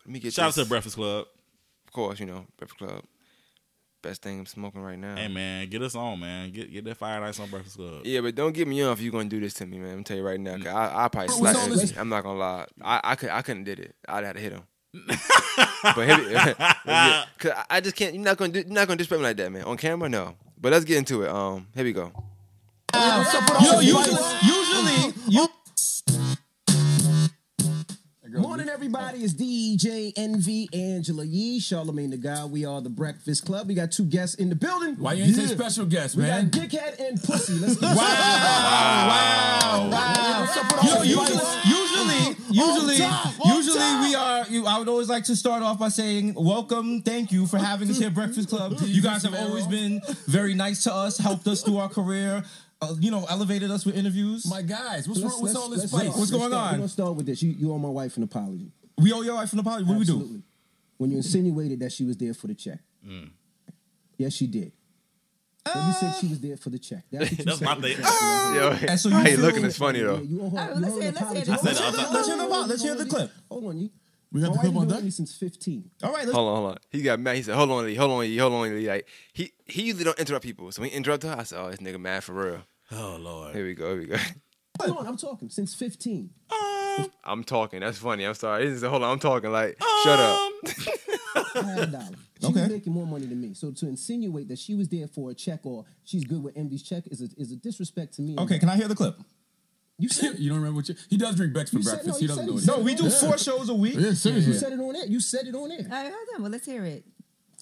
let 0.05 0.13
me 0.13 0.19
get 0.19 0.33
Shout 0.33 0.49
out 0.49 0.55
to 0.55 0.65
the 0.65 0.69
Breakfast 0.69 0.97
Club. 0.97 1.27
Of 1.97 2.03
course, 2.05 2.21
you 2.21 2.27
know, 2.27 2.45
Breakfast 2.59 2.79
Club. 2.79 3.05
Best 4.03 4.21
thing 4.21 4.39
I'm 4.39 4.45
smoking 4.45 4.83
right 4.83 4.99
now. 4.99 5.17
Hey 5.17 5.29
man, 5.29 5.67
get 5.71 5.81
us 5.81 5.95
on, 5.95 6.21
man. 6.21 6.51
Get 6.53 6.71
get 6.71 6.85
that 6.85 6.99
Fire 6.99 7.17
and 7.17 7.25
Ice 7.25 7.41
on 7.41 7.49
Breakfast 7.49 7.79
Club. 7.79 8.03
Yeah, 8.05 8.21
but 8.21 8.35
don't 8.35 8.53
get 8.53 8.69
me 8.69 8.83
on 8.83 8.93
if 8.93 9.01
you're 9.01 9.11
gonna 9.11 9.31
do 9.31 9.41
this 9.41 9.55
to 9.55 9.67
me, 9.67 9.79
man. 9.79 9.95
I'm 9.95 10.05
tell 10.05 10.19
you 10.19 10.23
right 10.23 10.39
now. 10.39 10.59
'cause 10.59 10.67
I, 10.67 11.05
I 11.07 11.09
probably 11.09 11.35
What's 11.41 11.59
slap 11.59 11.91
him. 11.95 11.99
I'm 11.99 12.09
not 12.11 12.23
gonna 12.23 12.39
lie. 12.39 12.67
I, 12.83 13.01
I 13.03 13.15
could 13.15 13.31
I 13.31 13.41
couldn't 13.41 13.65
did 13.65 13.81
it. 13.81 13.95
I'd 14.07 14.25
have 14.25 14.35
to 14.35 14.41
hit 14.43 14.53
him. 14.53 14.63
but 15.07 16.07
hit 16.07 16.19
it, 16.21 16.57
cause 17.39 17.53
I- 17.57 17.65
I 17.71 17.81
just 17.81 17.97
can't. 17.97 18.15
You're 18.15 18.25
not 18.25 18.37
gonna 18.37 18.53
do, 18.53 18.59
you're 18.61 18.69
not 18.69 18.87
gonna 18.89 18.99
disrespect 18.99 19.21
me 19.23 19.29
like 19.29 19.39
that, 19.39 19.51
man. 19.51 19.63
On 19.65 19.79
camera, 19.79 20.11
no. 20.11 20.37
But 20.61 20.73
let's 20.73 20.85
get 20.85 20.99
into 20.99 21.23
it. 21.23 21.31
Um, 21.31 21.67
here 21.75 21.85
we 21.85 21.95
go. 21.95 22.13
What's 22.93 23.35
up 23.35 23.51
with 23.51 23.63
You 23.63 23.97
usually, 23.97 24.23
usually, 24.43 25.15
you 25.29 25.49
Morning, 28.37 28.69
everybody. 28.69 29.21
It's 29.21 29.33
DJ 29.33 30.13
Envy 30.17 30.69
Angela 30.73 31.25
Yee, 31.25 31.59
Charlamagne 31.59 32.11
the 32.11 32.17
God. 32.19 32.51
We 32.53 32.65
are 32.67 32.81
the 32.83 32.91
Breakfast 32.91 33.47
Club. 33.47 33.67
We 33.69 33.75
got 33.75 33.93
two 33.93 34.05
guests 34.05 34.35
in 34.37 34.49
the 34.51 34.55
building. 34.55 34.97
why 34.99 35.15
you 35.15 35.25
ain't 35.25 35.37
say 35.37 35.43
Yeah. 35.43 35.49
special 35.49 35.87
guest, 35.87 36.17
We 36.17 36.23
man? 36.23 36.49
got 36.51 36.61
Dickhead 36.61 37.01
and 37.09 37.23
Pussy. 37.23 37.55
Let's 37.55 37.77
get 37.77 37.83
Wow, 37.83 37.97
wow, 39.09 39.89
wow. 39.91 40.41
What's 40.41 40.57
up 40.57 40.73
with 40.73 40.85
You 40.85 41.17
know, 41.17 41.21
all 41.23 41.27
this 41.27 41.57
usually, 41.65 42.37
usually, 42.51 42.95
usually, 42.97 43.05
On 43.05 43.11
top, 43.11 43.47
on 43.47 43.57
usually 43.57 44.09
we 44.09 44.15
are. 44.15 44.47
You, 44.49 44.67
I 44.67 44.79
would 44.79 44.89
always 44.89 45.09
like 45.09 45.25
to 45.25 45.37
start 45.37 45.63
off 45.63 45.79
by 45.79 45.89
saying, 45.89 46.35
"Welcome, 46.37 47.03
thank 47.03 47.33
you 47.33 47.47
for 47.47 47.59
having 47.59 47.91
us 47.91 47.99
here, 47.99 48.11
Breakfast 48.11 48.49
Club. 48.51 48.77
You 48.83 49.01
guys 49.03 49.23
have 49.23 49.35
always 49.35 49.67
been 49.67 50.01
very 50.27 50.55
nice 50.55 50.83
to 50.85 50.95
us, 50.95 51.17
helped 51.19 51.47
us 51.49 51.63
through 51.63 51.79
our 51.79 51.89
career. 51.89 52.45
Uh, 52.83 52.95
you 53.01 53.11
know, 53.11 53.25
elevated 53.31 53.71
us 53.71 53.87
with 53.87 53.97
interviews. 53.97 54.47
My 54.47 54.61
guys, 54.63 55.09
what's 55.09 55.21
Let's- 55.21 55.33
wrong? 55.33 55.43
What's 55.43 55.55
let's- 55.55 55.57
all 55.57 55.71
this 55.71 55.79
let's 55.81 55.93
spice? 55.93 56.07
What's 56.09 56.19
Let's 56.19 56.31
going 56.31 56.51
start. 56.51 56.53
on? 56.67 56.73
We're 56.73 56.79
gonna 56.79 56.89
start 56.89 57.15
with 57.17 57.27
this. 57.27 57.43
You, 57.43 57.51
you 57.53 57.73
owe 57.73 57.79
my 57.79 57.89
wife 57.89 58.17
an 58.19 58.23
apology. 58.25 58.71
we 58.99 59.13
owe 59.13 59.23
your 59.23 59.35
wife 59.37 59.53
an 59.53 59.59
apology. 59.61 59.85
What 59.85 59.95
do 59.95 59.99
we 60.01 60.05
do? 60.05 60.13
Absolutely. 60.15 60.43
When 60.99 61.11
you 61.11 61.17
insinuated 61.19 61.81
that 61.81 61.93
she 61.93 62.05
was 62.05 62.17
there 62.19 62.35
for 62.35 62.47
the 62.49 62.55
check. 62.55 62.81
Yes, 64.19 64.33
she 64.35 64.47
did. 64.47 64.73
But 65.65 65.75
you 65.87 65.93
said 65.95 66.15
she 66.21 66.29
was 66.29 66.41
there 66.41 66.57
for 66.57 66.71
the 66.71 66.79
check. 66.79 67.03
That's, 67.11 67.31
what 67.31 67.39
you 67.39 67.45
That's 67.45 67.59
said. 67.59 67.65
my 67.65 67.75
thing. 67.81 67.99
Yo, 68.57 68.79
And 68.89 69.01
so 69.01 69.11
how 69.11 69.23
you 69.23 69.31
you 69.31 69.37
feel- 69.37 69.45
looking 69.47 69.65
is 69.65 69.77
funny 69.77 69.99
Yeah, 69.99 70.05
though. 70.07 70.21
you 70.23 70.41
owe 70.43 70.51
her, 70.51 70.59
All 70.59 70.67
right, 70.69 70.77
you 70.77 70.81
let's 70.83 70.95
owe 70.95 70.97
her 70.97 71.01
hear- 71.03 71.09
an 71.09 71.15
let's 71.15 71.19
hear 71.19 71.43
apology. 71.43 71.45
the- 71.45 71.53
I 71.53 71.57
Let's 71.65 71.79
hear 71.81 71.91
the- 71.91 72.13
let's 72.13 72.27
hear 72.29 72.37
the 72.37 72.47
pod- 72.47 72.69
let's 72.69 72.83
hear 72.83 72.95
the 72.95 73.07
clip. 73.07 73.31
Hold 73.51 73.65
on, 73.65 73.79
you. 73.81 73.91
We 74.33 74.41
got 74.41 74.49
My 74.49 74.53
the 74.53 74.57
wife 74.57 74.61
clip 74.63 74.73
been 74.73 74.81
on 74.83 74.87
with 74.89 75.05
deck? 75.05 75.13
since 75.13 75.37
15. 75.37 75.91
All 76.03 76.13
right, 76.13 76.21
let's, 76.25 76.33
Hold 76.33 76.49
on, 76.49 76.57
hold 76.57 76.71
on. 76.73 76.77
He 76.91 77.03
got 77.03 77.21
mad. 77.21 77.37
He 77.37 77.43
said, 77.43 77.55
"Hold 77.55 77.71
on, 77.71 77.85
Lee. 77.85 77.95
Hold 77.95 78.11
on, 78.11 78.19
Lee. 78.21 78.37
Hold 78.37 78.53
on, 78.53 78.63
Lee." 78.63 78.89
Like 78.89 79.09
he 79.33 79.53
he 79.65 79.83
usually 79.83 80.05
don't 80.05 80.19
interrupt 80.19 80.45
people. 80.45 80.71
So 80.73 80.83
when 80.83 80.91
he 80.91 80.97
interrupted 80.97 81.31
her, 81.31 81.37
I 81.39 81.43
said, 81.45 81.59
"Oh, 81.61 81.71
this 81.71 81.79
nigga 81.81 82.01
mad 82.01 82.25
for 82.25 82.33
real." 82.33 82.63
Oh 82.93 83.17
Lord. 83.21 83.55
Here 83.55 83.65
we 83.65 83.75
go. 83.75 83.91
Here 83.93 84.01
we 84.01 84.07
go. 84.07 84.17
Hold 84.83 84.99
on, 84.99 85.07
I'm 85.07 85.17
talking 85.17 85.49
since 85.49 85.75
15. 85.75 86.29
Um, 86.51 87.07
I'm 87.25 87.45
talking. 87.45 87.81
That's 87.81 87.99
funny. 87.99 88.25
I'm 88.25 88.35
sorry. 88.35 88.69
He 88.71 88.77
said, 88.77 88.91
"Hold 88.91 89.03
on, 89.05 89.13
I'm 89.13 89.19
talking." 89.19 89.51
Like, 89.53 89.79
shut 90.03 90.19
up. 90.19 90.39
Um, 90.39 90.53
I 91.55 91.63
had 91.63 91.79
a 91.81 91.87
dollar. 91.87 92.05
She 92.41 92.47
Okay. 92.49 92.69
making 92.69 92.93
more 92.93 93.07
money 93.07 93.27
than 93.27 93.41
me. 93.41 93.55
So 93.55 93.71
to 93.71 93.87
insinuate 93.89 94.49
that 94.49 94.59
she 94.59 94.75
was 94.75 94.89
there 94.89 95.07
for 95.09 95.31
a 95.31 95.35
check 95.35 95.61
or 95.65 95.85
she's 96.05 96.25
good 96.25 96.43
with 96.43 96.57
Envy's 96.57 96.83
check 96.83 97.05
is 97.11 97.23
a, 97.23 97.29
is 97.41 97.51
a 97.53 97.57
disrespect 97.57 98.15
to 98.15 98.23
me. 98.23 98.37
okay, 98.39 98.59
can 98.59 98.69
I 98.69 98.77
hear 98.77 98.89
the 98.89 98.95
clip? 98.95 99.17
You 99.99 100.09
said 100.11 100.39
You 100.39 100.51
don't 100.51 100.59
remember 100.59 100.77
what 100.77 100.89
you? 100.91 100.95
He 101.09 101.17
does 101.17 101.37
drink 101.37 101.53
Bex 101.55 101.71
for 101.71 101.77
You 101.79 101.83
said- 101.83 102.03
breakfast. 102.03 102.15
no, 102.15 102.21
he 102.21 102.27
doesn't 102.27 102.43
said- 102.45 102.47
know 102.51 102.53
you 102.53 102.59
it. 102.59 102.67
No, 102.67 102.79
we 102.85 102.95
do 102.95 103.05
Yeah. 103.05 103.11
four 103.29 103.39
shows 103.39 103.69
a 103.71 103.75
week. 103.75 103.95
Yeah, 103.95 104.13
seriously. 104.13 104.53
you 104.53 104.59
said 104.59 104.73
it 104.73 104.81
on 104.81 104.95
it. 104.97 105.09
You 105.09 105.21
said 105.21 105.47
it 105.47 105.55
on 105.55 105.71
it. 105.71 105.87
All 105.87 105.91
right, 105.91 106.13
hold 106.13 106.29
on. 106.37 106.43
Well, 106.43 106.51
let's 106.53 106.67
hear 106.67 106.85
it. 106.85 107.05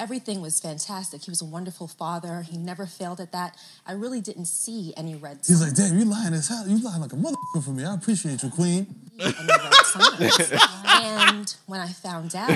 everything 0.01 0.41
was 0.41 0.59
fantastic. 0.59 1.23
He 1.23 1.31
was 1.31 1.41
a 1.41 1.45
wonderful 1.45 1.87
father. 1.87 2.43
He 2.43 2.59
never 2.59 2.85
failed 2.85 3.21
at 3.21 3.31
that. 3.31 3.57
I 3.87 3.93
really 3.93 4.21
didn't 4.21 4.47
see 4.47 4.93
any 4.97 5.15
red 5.15 5.39
He's 5.47 5.61
like, 5.63 5.75
damn, 5.75 5.97
you 5.97 6.05
lying 6.05 6.35
as 6.35 6.49
hell. 6.49 6.67
You 6.67 6.79
lying 6.79 7.01
like 7.01 7.13
a 7.13 7.17
motherfucker 7.17 7.63
for 7.63 7.71
me. 7.71 7.85
I 7.85 7.95
appreciate 7.95 8.43
you, 8.43 8.51
queen. 8.51 8.93
any 9.21 9.33
and 10.85 11.55
when 11.67 11.79
I 11.81 11.87
found 11.93 12.35
out, 12.35 12.51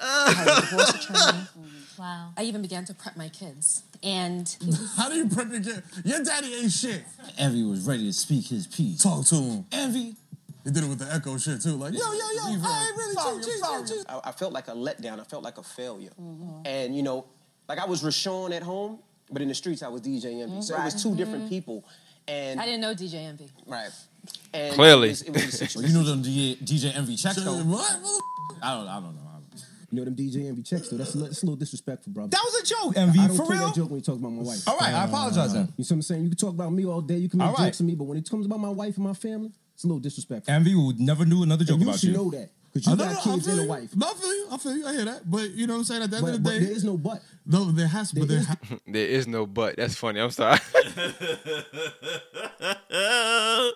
I 0.00 0.32
had 0.32 0.46
a 0.46 0.60
divorce 0.60 0.90
attorney. 0.94 1.46
Wow. 1.98 2.30
I 2.36 2.42
even 2.44 2.62
began 2.62 2.84
to 2.86 2.94
prep 2.94 3.16
my 3.16 3.28
kids. 3.28 3.82
And 4.02 4.56
How 4.96 5.08
do 5.08 5.16
you 5.16 5.28
prep 5.28 5.50
your 5.50 5.60
kid? 5.62 5.82
Your 6.04 6.22
daddy 6.22 6.54
ain't 6.54 6.72
shit. 6.72 7.02
Envy 7.38 7.62
was 7.64 7.86
ready 7.86 8.06
to 8.06 8.12
speak 8.12 8.46
his 8.46 8.66
piece. 8.66 9.02
Talk 9.02 9.24
to 9.26 9.36
him. 9.36 9.66
Envy. 9.72 10.14
He 10.64 10.72
did 10.72 10.82
it 10.82 10.88
with 10.88 10.98
the 10.98 11.12
echo 11.14 11.38
shit 11.38 11.62
too. 11.62 11.76
Like, 11.76 11.92
yo, 11.92 12.00
yo, 12.00 12.10
yo, 12.10 12.42
I 12.44 12.88
ain't 12.88 12.96
really 12.96 13.14
sorry, 13.14 13.36
cheat, 13.36 13.52
I'm 13.64 13.80
cheat, 13.80 13.88
sorry. 13.88 13.98
cheat. 14.00 14.06
I, 14.08 14.20
I 14.24 14.32
felt 14.32 14.52
like 14.52 14.66
a 14.66 14.72
letdown. 14.72 15.20
I 15.20 15.24
felt 15.24 15.44
like 15.44 15.58
a 15.58 15.62
failure. 15.62 16.10
Mm-hmm. 16.20 16.66
And 16.66 16.96
you 16.96 17.04
know, 17.04 17.24
like 17.68 17.78
I 17.78 17.86
was 17.86 18.02
Raashaun 18.02 18.54
at 18.54 18.64
home, 18.64 18.98
but 19.30 19.42
in 19.42 19.48
the 19.48 19.54
streets 19.54 19.84
I 19.84 19.88
was 19.88 20.02
DJ 20.02 20.42
Envy. 20.42 20.62
So 20.62 20.76
it 20.76 20.82
was 20.82 21.00
two 21.00 21.10
mm-hmm. 21.10 21.18
different 21.18 21.48
people. 21.48 21.84
And 22.26 22.60
I 22.60 22.64
didn't 22.64 22.80
know 22.80 22.94
DJ 22.94 23.14
Envy. 23.14 23.48
right. 23.66 23.90
And 24.52 24.74
Clearly. 24.74 25.10
it 25.10 25.10
was, 25.10 25.22
it 25.22 25.62
was 25.62 25.74
Well, 25.76 25.84
you 25.84 25.92
knew 25.92 26.02
them 26.02 26.22
DJ, 26.22 26.58
DJ 26.58 26.96
Envy 26.96 27.14
checks 27.16 27.36
though. 27.36 27.54
What? 27.58 27.64
mother- 27.64 28.20
I 28.62 28.74
don't. 28.74 28.88
I 28.88 28.94
don't 28.94 29.14
know. 29.14 29.25
I 29.96 30.04
don't 30.04 30.06
know. 30.06 30.12
You 30.12 30.26
know 30.26 30.34
them 30.36 30.44
DJ 30.44 30.48
Envy 30.48 30.62
checks 30.62 30.88
though. 30.90 30.96
That's 30.98 31.14
a, 31.14 31.18
little- 31.18 31.28
that's 31.28 31.42
a 31.42 31.46
little 31.46 31.56
disrespectful, 31.56 32.12
brother. 32.12 32.28
That 32.30 32.42
was 32.44 32.54
a 32.62 32.64
joke, 32.74 32.96
Envy. 32.96 33.18
I 33.20 33.26
don't 33.28 33.36
For 33.36 33.42
take 33.44 33.50
real. 33.52 33.66
that 33.66 33.74
joke 33.76 33.90
when 33.90 33.98
you 33.98 34.04
talk 34.04 34.16
about 34.18 34.30
my 34.32 34.42
wife. 34.42 34.68
All 34.68 34.76
right, 34.78 34.92
I 34.94 35.04
apologize 35.04 35.52
then. 35.52 35.72
You 35.76 35.84
see 35.84 35.94
what 35.94 35.96
I'm 35.98 36.02
saying? 36.02 36.22
You 36.24 36.28
can 36.30 36.38
talk 36.38 36.50
about 36.54 36.72
me 36.72 36.84
all 36.86 37.00
day. 37.00 37.16
You 37.16 37.28
can 37.28 37.38
make 37.38 37.48
All 37.48 37.54
right. 37.54 37.66
jokes 37.66 37.80
of 37.80 37.86
me, 37.86 37.94
but 37.94 38.04
when 38.04 38.18
it 38.18 38.28
comes 38.28 38.46
about 38.46 38.60
my 38.60 38.68
wife 38.68 38.96
and 38.96 39.04
my 39.06 39.14
family, 39.14 39.50
it's 39.74 39.84
a 39.84 39.86
little 39.86 40.00
disrespectful. 40.00 40.52
Envy 40.54 40.74
would 40.74 40.98
never 41.00 41.24
do 41.24 41.42
another 41.42 41.64
joke 41.64 41.74
And 41.74 41.82
you 41.82 41.88
about 41.88 42.00
should 42.00 42.08
you. 42.10 42.16
know 42.16 42.30
that 42.30 42.50
because 42.72 42.86
you 42.86 42.92
I 42.92 42.96
got 42.96 43.04
know, 43.06 43.12
no, 43.12 43.18
I 43.18 43.22
kids 43.22 43.46
feel 43.46 43.58
and 43.60 43.64
a 43.64 43.68
wife. 43.72 43.96
No, 43.96 44.06
I 44.06 44.14
feel 44.14 44.34
you. 44.34 44.46
I 44.52 44.56
feel 44.58 44.76
you. 44.76 44.86
I 44.86 44.92
hear 44.92 45.04
that. 45.06 45.30
But 45.30 45.50
you 45.52 45.66
know 45.66 45.72
what 45.74 45.78
I'm 45.80 45.84
saying? 45.84 46.02
At 46.02 46.10
the 46.10 46.16
end 46.18 46.26
But, 46.26 46.34
of 46.34 46.42
the 46.42 46.42
but 46.42 46.50
day, 46.50 46.58
there 46.60 46.72
is 46.72 46.84
no 46.84 46.96
but. 46.98 47.22
no, 47.46 47.64
there 47.72 47.86
has 47.88 48.10
to. 48.10 48.20
But 48.20 48.28
There 48.28 48.38
there 48.38 48.40
is- 48.40 48.46
ha- 48.46 48.78
There 48.86 49.06
is 49.06 49.26
no 49.26 49.46
but. 49.46 49.76
That's 49.76 49.94
funny. 49.96 50.20
I'm 50.20 50.30
sorry. 50.30 50.58
oh, 52.92 53.72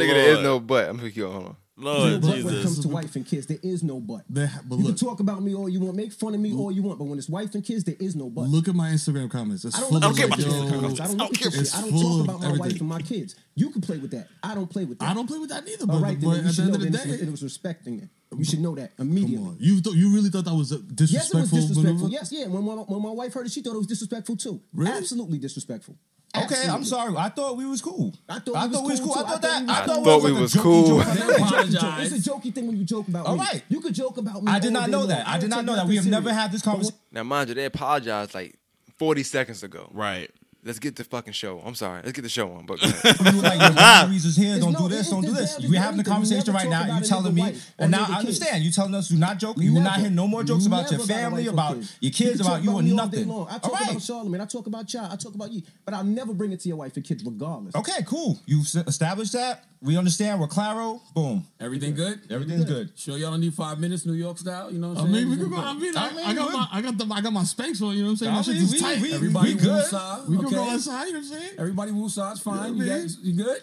nigga, 0.00 0.08
there 0.14 0.36
is 0.36 0.40
no 0.42 0.60
but. 0.60 0.88
I'm 0.88 0.96
gonna 0.96 1.10
keep 1.10 1.24
on. 1.24 1.32
Hold 1.32 1.46
on. 1.46 1.56
There's 1.76 1.84
no 1.86 1.92
Lord 1.98 2.20
but 2.22 2.44
when 2.44 2.54
it 2.54 2.62
comes 2.62 2.78
to 2.80 2.88
wife 2.88 3.16
and 3.16 3.26
kids. 3.26 3.46
There 3.46 3.58
is 3.62 3.82
no 3.82 3.98
but. 3.98 4.22
there 4.28 4.50
but 4.68 4.78
You 4.78 4.84
can 4.84 4.94
talk 4.94 5.18
about 5.20 5.42
me 5.42 5.54
all 5.56 5.68
you 5.68 5.80
want, 5.80 5.96
make 5.96 6.12
fun 6.12 6.32
of 6.34 6.40
me 6.40 6.54
all 6.54 6.70
you 6.70 6.82
want, 6.82 6.98
but 7.00 7.06
when 7.06 7.18
it's 7.18 7.28
wife 7.28 7.52
and 7.54 7.64
kids, 7.64 7.82
there 7.82 7.96
is 7.98 8.14
no 8.14 8.30
but. 8.30 8.42
look 8.42 8.68
at 8.68 8.74
my 8.76 8.90
Instagram 8.90 9.28
comments. 9.30 9.64
It's 9.64 9.76
I 9.76 9.80
don't, 9.80 9.88
full 9.88 9.96
I 9.98 10.00
don't 10.02 10.10
of 10.12 10.16
care 10.16 10.28
like, 10.28 10.38
about 10.38 10.52
your 10.54 10.64
yo, 10.66 10.70
comments. 10.70 11.00
I 11.00 11.06
don't 11.08 11.16
look 11.18 11.32
at 11.34 11.40
your 11.40 11.48
It's 11.62 11.74
shit. 11.74 11.84
I 11.84 11.90
don't 11.90 12.00
talk 12.00 12.24
about 12.24 12.40
my 12.42 12.56
wife 12.58 12.80
and 12.80 12.88
my 12.88 13.02
kids. 13.02 13.34
You 13.56 13.70
can 13.70 13.80
play 13.80 13.98
with 13.98 14.12
that. 14.12 14.28
I 14.42 14.54
don't 14.54 14.70
play 14.70 14.84
with 14.84 14.98
that. 15.00 15.10
I 15.10 15.14
don't 15.14 15.26
play 15.26 15.38
with 15.38 15.50
that 15.50 15.64
neither. 15.64 15.82
All 15.90 15.98
But, 15.98 16.02
right, 16.02 16.20
but 16.20 16.30
then 16.30 16.30
you 16.30 16.38
at 16.38 16.44
the 16.44 16.52
should 16.52 16.60
end 16.62 16.68
know 16.70 16.74
of 16.76 16.80
the 16.82 16.90
that 16.90 17.04
day, 17.06 17.10
it, 17.14 17.22
it 17.22 17.30
was 17.30 17.42
respecting 17.42 18.00
it. 18.00 18.08
You 18.38 18.44
should 18.44 18.60
know 18.60 18.74
that 18.76 18.96
come 18.96 19.10
immediately. 19.10 19.46
on. 19.46 19.56
You 19.60 19.80
th- 19.80 19.94
you 19.96 20.12
really 20.14 20.28
thought 20.30 20.44
that 20.44 20.54
was 20.54 20.72
a 20.72 20.76
Yes, 20.76 20.82
it 20.82 20.86
was 20.86 20.96
disrespectful? 20.96 21.58
disrespectful. 21.58 21.82
maneuver? 21.94 22.08
Yes, 22.08 22.32
yeah. 22.32 22.46
When 22.46 22.64
my, 22.64 22.74
when 22.74 23.02
my 23.02 23.10
wife 23.10 23.32
heard 23.34 23.46
it, 23.46 23.52
she 23.52 23.62
thought 23.62 23.74
it 23.74 23.78
was 23.78 23.86
disrespectful 23.86 24.36
too. 24.36 24.60
Really? 24.72 24.90
Absolutely 24.92 25.38
disrespectful. 25.38 25.96
Okay, 26.36 26.66
I'm 26.68 26.84
sorry. 26.84 27.14
I 27.16 27.28
thought 27.28 27.56
we 27.56 27.66
was 27.66 27.80
cool. 27.80 28.12
I 28.28 28.38
thought, 28.40 28.56
I 28.56 28.66
we, 28.66 28.72
thought 28.74 28.84
we 28.84 28.90
was 28.90 29.00
cool. 29.00 29.14
I 29.14 29.22
thought 29.22 29.42
that. 29.42 29.52
I 29.52 29.62
was 29.62 29.70
thought, 29.70 29.86
cool. 29.94 30.04
thought 30.04 30.22
we 30.22 30.32
was 30.32 30.40
was 30.40 30.54
a 30.56 30.58
cool. 30.58 30.98
joke. 30.98 31.06
It's 31.06 31.20
a 31.20 31.22
jokey 31.22 31.28
joke. 31.28 31.38
apologize. 31.46 32.12
It's 32.12 32.26
a 32.26 32.30
jokey 32.30 32.54
thing 32.54 32.66
when 32.66 32.76
you 32.76 32.84
joke 32.84 33.08
about 33.08 33.26
All 33.26 33.34
me. 33.36 33.40
right. 33.40 33.62
You 33.68 33.80
could 33.80 33.94
joke 33.94 34.16
about 34.16 34.42
me. 34.42 34.50
I 34.50 34.58
did 34.58 34.72
not 34.72 34.90
know 34.90 35.06
that. 35.06 35.28
I 35.28 35.38
did 35.38 35.50
not 35.50 35.64
know 35.64 35.76
that. 35.76 35.86
We 35.86 35.96
have 35.96 36.06
never 36.06 36.32
had 36.32 36.50
this 36.52 36.62
conversation. 36.62 36.98
Now, 37.12 37.22
mind 37.22 37.48
you, 37.50 37.54
they 37.54 37.64
apologized 37.66 38.34
like 38.34 38.56
40 38.98 39.22
seconds 39.22 39.62
ago. 39.62 39.88
Right. 39.92 40.30
Let's 40.64 40.78
get 40.78 40.96
the 40.96 41.04
fucking 41.04 41.34
show. 41.34 41.60
I'm 41.64 41.74
sorry. 41.74 42.00
Let's 42.02 42.12
get 42.12 42.22
the 42.22 42.28
show 42.30 42.50
on. 42.52 42.64
But 42.64 42.80
go 42.80 42.86
ahead. 42.88 43.20
You 43.20 43.36
were 43.36 43.42
like, 43.42 43.60
your 43.60 43.70
boundaries 43.72 44.24
is 44.24 44.34
here. 44.36 44.58
Don't 44.58 44.72
no- 44.72 44.78
do 44.80 44.88
this. 44.88 45.10
Don't 45.10 45.20
do 45.22 45.32
this. 45.32 45.58
it- 45.58 45.68
We're 45.68 45.78
having 45.80 46.00
a 46.00 46.04
conversation 46.04 46.54
right 46.54 46.68
now. 46.70 46.86
You 46.86 47.02
it 47.02 47.06
telling 47.06 47.34
me, 47.34 47.42
your 47.42 47.50
wife 47.52 47.70
or 47.78 47.82
and 47.82 47.90
now 47.90 48.06
I 48.08 48.18
understand. 48.20 48.64
You 48.64 48.70
telling 48.72 48.94
us 48.94 49.08
do 49.08 49.16
not 49.18 49.38
joke. 49.38 49.58
You 49.58 49.64
You 49.64 49.74
not 49.74 49.84
never. 49.84 50.00
hear 50.00 50.10
no 50.10 50.26
more 50.26 50.42
jokes 50.42 50.64
about 50.66 50.90
your 50.90 50.98
never 51.00 51.06
got 51.08 51.16
a 51.16 51.20
family, 51.20 51.46
about 51.48 51.76
your 52.00 52.12
kids, 52.12 52.40
about 52.40 52.64
you, 52.64 52.70
or 52.72 52.82
me 52.82 52.90
all 52.98 53.06
day 53.08 53.18
nothing. 53.18 53.28
long. 53.28 53.46
I 53.50 53.58
talk 53.58 53.72
about 53.80 53.96
Charlamagne. 53.96 54.40
I 54.40 54.46
talk 54.46 54.66
about 54.66 54.92
y'all. 54.94 55.12
I 55.12 55.16
talk 55.16 55.34
about 55.34 55.52
you. 55.52 55.62
But 55.84 55.92
I'll 55.94 56.02
never 56.04 56.32
bring 56.32 56.52
it 56.52 56.60
to 56.60 56.68
your 56.68 56.78
wife 56.78 56.96
and 56.96 57.04
kids, 57.04 57.22
regardless. 57.24 57.74
Okay, 57.74 58.02
cool. 58.06 58.40
You've 58.46 58.66
established 58.86 59.34
that. 59.34 59.64
We 59.82 59.98
understand. 59.98 60.40
We're 60.40 60.46
claro. 60.46 61.02
Boom. 61.14 61.46
Everything 61.60 61.94
good? 61.94 62.18
Everything's 62.30 62.64
good. 62.64 62.88
Sure, 62.96 63.18
y'all 63.18 63.32
don't 63.32 63.40
need 63.42 63.52
five 63.52 63.78
minutes, 63.78 64.06
New 64.06 64.14
York 64.14 64.38
style. 64.38 64.72
You 64.72 64.78
know 64.78 64.88
what 64.90 64.98
I 64.98 65.02
I'm 65.02 65.12
saying? 65.12 65.28
mean, 65.28 65.38
we 65.38 65.44
could 65.44 65.52
go. 65.52 65.58
I 65.60 65.74
mean, 65.74 65.94
I, 65.94 66.08
I 66.08 66.12
mean, 66.14 66.24
I 66.24 66.34
got 66.34 66.52
my, 66.54 66.68
I 66.72 66.80
got 66.80 66.96
the, 66.96 67.06
I 67.12 67.20
got 67.20 67.32
my 67.34 67.42
Spanx 67.42 67.82
on. 67.82 67.94
You 67.94 68.00
know 68.00 68.06
what 68.06 68.10
I'm 68.12 68.16
saying? 68.16 68.32
I 68.32 68.36
That 68.38 68.44
shit 68.46 68.56
is 68.56 68.80
tight. 68.80 69.12
Everybody 69.12 69.54
we 69.54 69.60
good. 69.60 69.84
We 70.26 70.36
can 70.38 70.46
okay? 70.46 70.53
Go 70.54 70.70
outside. 70.70 71.06
You 71.06 71.12
know 71.14 71.18
what 71.20 71.26
I'm 71.26 71.32
saying? 71.40 71.52
Everybody 71.58 71.92
woosah's 71.92 72.40
fine. 72.40 72.56
Yeah, 72.56 72.82
You, 72.84 72.90
man. 72.90 73.00
guys, 73.02 73.18
you 73.22 73.32
good? 73.44 73.62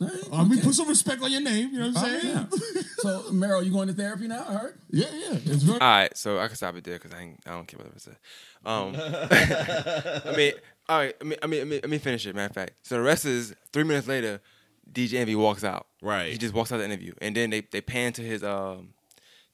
All 0.00 0.08
right, 0.08 0.22
I 0.32 0.42
mean, 0.44 0.52
okay. 0.58 0.62
put 0.66 0.74
some 0.74 0.88
respect 0.88 1.22
on 1.22 1.30
your 1.32 1.40
name. 1.40 1.70
You 1.72 1.78
know 1.80 1.88
what 1.88 1.98
I'm 1.98 2.04
Oh, 2.04 2.20
saying? 2.20 2.34
yeah. 2.74 2.82
So, 3.04 3.22
Meryl, 3.32 3.64
you 3.64 3.70
going 3.70 3.88
to 3.88 3.94
therapy 3.94 4.26
now? 4.28 4.44
I 4.48 4.52
heard. 4.54 4.78
yeah, 4.90 5.06
yeah. 5.12 5.32
It's 5.44 5.62
very. 5.62 5.78
All 5.78 5.86
right, 5.88 6.16
so 6.16 6.38
I 6.38 6.46
can 6.48 6.56
stop 6.56 6.74
it 6.76 6.84
there 6.84 6.94
because 6.94 7.12
I, 7.12 7.20
ain't- 7.22 7.40
I 7.46 7.50
don't 7.50 7.66
care 7.68 7.78
what 7.78 7.88
it 7.88 8.00
said. 8.00 8.16
Um, 8.64 8.96
I 8.98 10.34
mean, 10.36 10.52
all 10.88 10.98
right. 10.98 11.14
I 11.20 11.24
mean, 11.24 11.38
I 11.42 11.46
mean, 11.46 11.60
I 11.60 11.64
mean, 11.64 11.80
let 11.82 11.90
me 11.90 11.98
finish 11.98 12.26
it. 12.26 12.34
Matter 12.34 12.46
of 12.50 12.54
fact, 12.54 12.72
so 12.82 12.96
the 12.96 13.02
rest 13.02 13.24
is 13.24 13.54
three 13.72 13.84
minutes 13.84 14.08
later. 14.08 14.40
DJ 14.90 15.14
Envy 15.14 15.34
walks 15.34 15.64
out. 15.64 15.86
Right. 16.02 16.30
He 16.32 16.38
just 16.38 16.52
walks 16.54 16.70
out 16.70 16.76
of 16.76 16.80
the 16.80 16.84
interview, 16.86 17.12
and 17.20 17.34
then 17.36 17.50
they 17.50 17.60
they 17.60 17.80
pan 17.80 18.12
to 18.14 18.22
his 18.22 18.42
um 18.44 18.90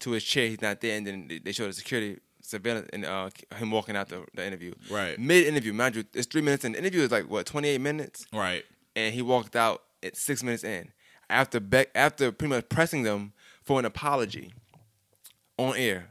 to 0.01 0.11
his 0.13 0.23
chair. 0.25 0.49
He's 0.49 0.61
not 0.63 0.81
there, 0.81 0.97
and 0.97 1.07
then 1.07 1.27
they, 1.29 1.39
they 1.39 1.53
show 1.53 1.67
the 1.67 1.73
security 1.73 2.21
surveillance 2.51 2.89
and 2.93 3.05
uh 3.05 3.31
him 3.57 3.71
walking 3.71 3.97
out 3.97 4.09
the, 4.09 4.25
the 4.35 4.47
interview. 4.47 4.75
Right. 4.91 5.19
Mid 5.19 5.47
interview, 5.47 5.73
mind 5.73 5.97
you, 5.97 6.05
it's 6.15 6.27
three 6.27 6.43
minutes, 6.43 6.65
and 6.65 6.75
the 6.75 6.79
interview 6.79 7.03
is 7.03 7.11
like 7.11 7.29
what 7.31 7.47
twenty 7.47 7.69
eight 7.69 7.81
minutes, 7.81 8.27
Right. 8.33 8.65
and 8.97 9.15
he 9.15 9.23
walked 9.23 9.57
out 9.57 9.83
at 10.03 10.17
six 10.17 10.43
minutes 10.43 10.65
in 10.65 10.91
after 11.29 11.61
Beck 11.61 11.89
after 11.95 12.33
pretty 12.33 12.55
much 12.55 12.69
pressing 12.69 13.03
them 13.05 13.33
for 13.63 13.79
an 13.79 13.85
apology 13.85 14.53
on 15.59 15.77
air. 15.77 16.11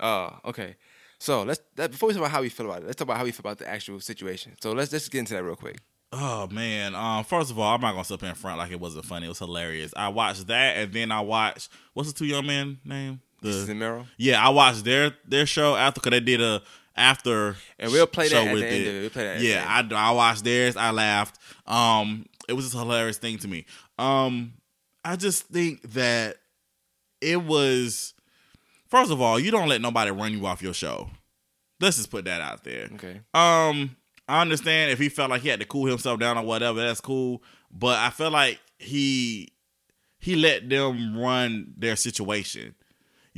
Uh, 0.00 0.30
okay. 0.44 0.76
So 1.18 1.42
let's 1.42 1.60
that, 1.76 1.90
before 1.90 2.08
we 2.08 2.12
talk 2.14 2.20
about 2.20 2.30
how 2.30 2.42
we 2.42 2.48
feel 2.48 2.66
about 2.66 2.82
it, 2.82 2.86
let's 2.86 2.96
talk 2.96 3.06
about 3.06 3.16
how 3.16 3.24
we 3.24 3.32
feel 3.32 3.40
about 3.40 3.58
the 3.58 3.68
actual 3.68 3.98
situation. 4.00 4.54
So 4.60 4.72
let's 4.72 4.92
let's 4.92 5.08
get 5.08 5.20
into 5.20 5.34
that 5.34 5.42
real 5.42 5.56
quick. 5.56 5.78
Oh 6.12 6.46
man. 6.48 6.94
Um. 6.94 7.24
First 7.24 7.50
of 7.50 7.58
all, 7.58 7.74
I'm 7.74 7.80
not 7.80 7.92
gonna 7.92 8.04
sit 8.04 8.14
up 8.14 8.22
in 8.22 8.34
front 8.34 8.58
like 8.58 8.70
it 8.70 8.80
wasn't 8.80 9.04
funny. 9.04 9.26
It 9.26 9.30
was 9.30 9.38
hilarious. 9.40 9.92
I 9.96 10.08
watched 10.08 10.46
that, 10.46 10.76
and 10.76 10.92
then 10.92 11.10
I 11.12 11.20
watched 11.20 11.70
what's 11.94 12.12
the 12.12 12.18
two 12.18 12.26
young 12.26 12.46
men 12.46 12.78
name? 12.84 13.20
The? 13.40 14.04
Yeah, 14.16 14.44
I 14.44 14.48
watched 14.50 14.84
their 14.84 15.12
their 15.26 15.46
show 15.46 15.76
after 15.76 16.00
because 16.00 16.18
they 16.18 16.24
did 16.24 16.40
a 16.40 16.62
after 16.96 17.56
And 17.78 17.92
we'll 17.92 18.06
play 18.06 18.28
that 18.28 18.48
at 18.48 18.52
with 18.52 18.62
the 18.62 18.68
end 18.68 18.84
it. 18.84 18.88
of 18.88 18.94
it. 18.96 19.00
We'll 19.02 19.10
play 19.10 19.24
that 19.24 19.36
at 19.36 19.42
yeah, 19.42 19.64
I 19.66 19.94
I 19.94 20.10
watched 20.12 20.44
theirs. 20.44 20.76
I 20.76 20.90
laughed. 20.90 21.38
Um, 21.66 22.26
it 22.48 22.54
was 22.54 22.64
just 22.66 22.74
a 22.74 22.78
hilarious 22.78 23.18
thing 23.18 23.38
to 23.38 23.48
me. 23.48 23.66
Um, 23.98 24.54
I 25.04 25.16
just 25.16 25.44
think 25.44 25.82
that 25.92 26.36
it 27.20 27.42
was. 27.42 28.14
First 28.88 29.10
of 29.12 29.20
all, 29.20 29.38
you 29.38 29.50
don't 29.50 29.68
let 29.68 29.80
nobody 29.82 30.10
run 30.10 30.32
you 30.32 30.46
off 30.46 30.62
your 30.62 30.72
show. 30.74 31.10
Let's 31.80 31.98
just 31.98 32.10
put 32.10 32.24
that 32.24 32.40
out 32.40 32.64
there. 32.64 32.88
Okay. 32.94 33.20
Um, 33.34 33.96
I 34.26 34.40
understand 34.40 34.90
if 34.90 34.98
he 34.98 35.08
felt 35.08 35.30
like 35.30 35.42
he 35.42 35.48
had 35.48 35.60
to 35.60 35.66
cool 35.66 35.86
himself 35.86 36.18
down 36.18 36.36
or 36.38 36.44
whatever, 36.44 36.80
that's 36.80 37.00
cool. 37.00 37.42
But 37.70 37.98
I 37.98 38.10
feel 38.10 38.30
like 38.30 38.60
he 38.78 39.52
he 40.18 40.34
let 40.36 40.68
them 40.68 41.16
run 41.16 41.74
their 41.76 41.96
situation. 41.96 42.74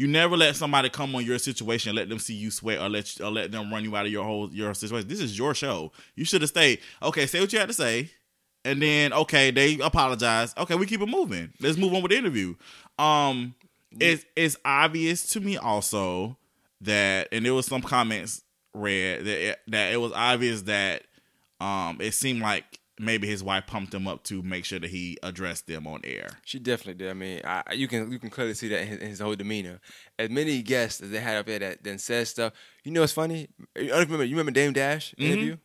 You 0.00 0.08
never 0.08 0.34
let 0.34 0.56
somebody 0.56 0.88
come 0.88 1.14
on 1.14 1.26
your 1.26 1.38
situation, 1.38 1.90
and 1.90 1.96
let 1.98 2.08
them 2.08 2.18
see 2.18 2.32
you 2.32 2.50
sweat, 2.50 2.78
or 2.78 2.88
let 2.88 3.20
or 3.20 3.30
let 3.30 3.52
them 3.52 3.70
run 3.70 3.84
you 3.84 3.94
out 3.94 4.06
of 4.06 4.12
your 4.12 4.24
whole 4.24 4.50
your 4.50 4.72
situation. 4.72 5.06
This 5.06 5.20
is 5.20 5.36
your 5.36 5.54
show. 5.54 5.92
You 6.16 6.24
should 6.24 6.40
have 6.40 6.48
stayed. 6.48 6.78
Okay, 7.02 7.26
say 7.26 7.38
what 7.38 7.52
you 7.52 7.58
had 7.58 7.68
to 7.68 7.74
say, 7.74 8.10
and 8.64 8.80
then 8.80 9.12
okay, 9.12 9.50
they 9.50 9.78
apologize. 9.78 10.54
Okay, 10.56 10.74
we 10.74 10.86
keep 10.86 11.02
it 11.02 11.06
moving. 11.06 11.52
Let's 11.60 11.76
move 11.76 11.92
on 11.92 12.00
with 12.00 12.12
the 12.12 12.16
interview. 12.16 12.54
Um, 12.98 13.54
it's 14.00 14.24
it's 14.36 14.56
obvious 14.64 15.26
to 15.34 15.40
me 15.40 15.58
also 15.58 16.38
that, 16.80 17.28
and 17.30 17.44
there 17.44 17.52
was 17.52 17.66
some 17.66 17.82
comments 17.82 18.42
read 18.72 19.26
that 19.26 19.48
it, 19.50 19.58
that 19.66 19.92
it 19.92 19.98
was 19.98 20.12
obvious 20.12 20.62
that 20.62 21.02
um 21.60 21.98
it 22.00 22.14
seemed 22.14 22.40
like 22.40 22.79
maybe 23.00 23.26
his 23.26 23.42
wife 23.42 23.66
pumped 23.66 23.92
him 23.94 24.06
up 24.06 24.22
to 24.24 24.42
make 24.42 24.64
sure 24.64 24.78
that 24.78 24.90
he 24.90 25.16
addressed 25.22 25.66
them 25.66 25.86
on 25.86 26.00
air. 26.04 26.28
She 26.44 26.58
definitely 26.58 26.94
did. 27.04 27.10
I 27.10 27.14
mean, 27.14 27.40
I, 27.44 27.62
I- 27.66 27.72
you 27.72 27.88
can 27.88 28.12
you 28.12 28.18
can 28.18 28.30
clearly 28.30 28.54
see 28.54 28.68
that 28.68 28.82
in 28.82 28.86
his, 28.88 28.98
in 28.98 29.08
his 29.08 29.20
whole 29.20 29.34
demeanor. 29.34 29.80
As 30.18 30.30
many 30.30 30.62
guests 30.62 31.00
as 31.00 31.10
they 31.10 31.20
had 31.20 31.36
up 31.38 31.46
there 31.46 31.58
that 31.58 31.82
then 31.82 31.98
said 31.98 32.28
stuff. 32.28 32.52
You 32.84 32.92
know 32.92 33.00
what's 33.00 33.12
funny? 33.12 33.48
You 33.76 33.92
remember 33.92 34.24
you 34.24 34.36
remember 34.36 34.52
Dame 34.52 34.72
Dash 34.72 35.14
interview? 35.18 35.56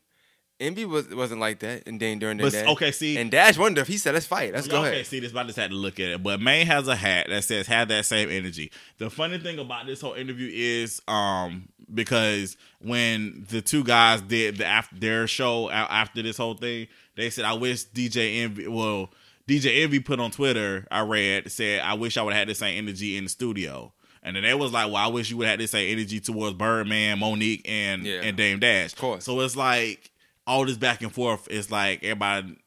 Envy 0.58 0.86
was 0.86 1.10
wasn't 1.14 1.42
like 1.42 1.60
that, 1.60 1.84
and 1.86 2.00
Dame 2.00 2.18
during 2.18 2.38
the 2.38 2.50
Dash. 2.50 2.66
okay, 2.70 2.92
see- 2.94 3.18
and 3.18 3.30
Dash 3.30 3.58
wondered 3.58 3.82
if 3.82 3.88
he 3.90 3.98
said, 3.98 4.14
"Let's 4.14 4.26
fight, 4.26 4.54
let's 4.54 4.70
go 4.70 4.80
okay, 4.80 4.92
ahead." 4.94 5.06
see 5.06 5.20
this, 5.20 5.34
but 5.34 5.42
I 5.42 5.44
just 5.48 5.58
had 5.60 5.72
to 5.72 5.76
look 5.76 6.00
at 6.00 6.08
it. 6.08 6.24
But 6.24 6.40
May 6.40 6.64
has 6.64 6.88
a 6.88 6.96
hat 6.96 7.28
that 7.30 7.44
says 7.44 7.68
"Have 7.68 7.90
that 7.90 8.06
same 8.06 8.30
energy." 8.30 8.72
The 8.98 9.10
funny 9.10 9.38
thing 9.38 9.60
about 9.60 9.86
this 9.86 10.00
whole 10.00 10.14
interview 10.14 10.50
is, 10.54 11.02
um, 11.10 11.68
because 11.94 12.56
when 12.80 13.46
the 13.50 13.62
two 13.62 13.84
guys 13.84 14.22
did 14.22 14.60
the 14.60 14.66
after 14.66 14.96
their 14.98 15.28
show 15.28 15.70
after 15.70 16.22
this 16.22 16.38
whole 16.38 16.54
thing, 16.54 16.88
they 17.16 17.30
said, 17.30 17.46
"I 17.46 17.54
wish 17.54 17.86
DJ 17.86 18.42
Envy." 18.44 18.68
Well, 18.68 19.10
DJ 19.48 19.84
Envy 19.84 20.00
put 20.00 20.20
on 20.20 20.32
Twitter, 20.32 20.88
I 20.92 21.02
read 21.02 21.52
said, 21.52 21.82
"I 21.82 21.94
wish 21.94 22.18
I 22.18 22.22
would 22.24 22.34
have 22.34 22.40
had 22.42 22.50
the 22.50 22.56
same 22.56 22.78
energy 22.78 23.18
in 23.18 23.26
the 23.26 23.30
studio." 23.30 23.94
And 24.24 24.36
then 24.36 24.44
they 24.44 24.54
was 24.56 24.72
like, 24.72 24.88
"Well, 24.88 24.96
I 24.96 25.08
wish 25.08 25.30
you 25.30 25.38
would 25.38 25.46
have 25.48 25.54
had 25.54 25.60
the 25.60 25.68
same 25.68 25.92
energy 25.98 26.20
towards 26.20 26.56
Birdman, 26.56 27.20
Mo'Nique, 27.20 27.62
and 27.66 28.06
Yeah. 28.06 28.22
and 28.24 28.36
Dame 28.36 28.60
Dash." 28.60 28.94
Of 28.94 29.00
course. 29.00 29.24
So 29.24 29.40
it's 29.42 29.56
like 29.56 30.10
all 30.48 30.66
this 30.66 30.78
back 30.78 31.02
and 31.02 31.12
forth. 31.14 31.48
It's 31.50 31.70
like 31.72 32.04
everybody 32.04 32.58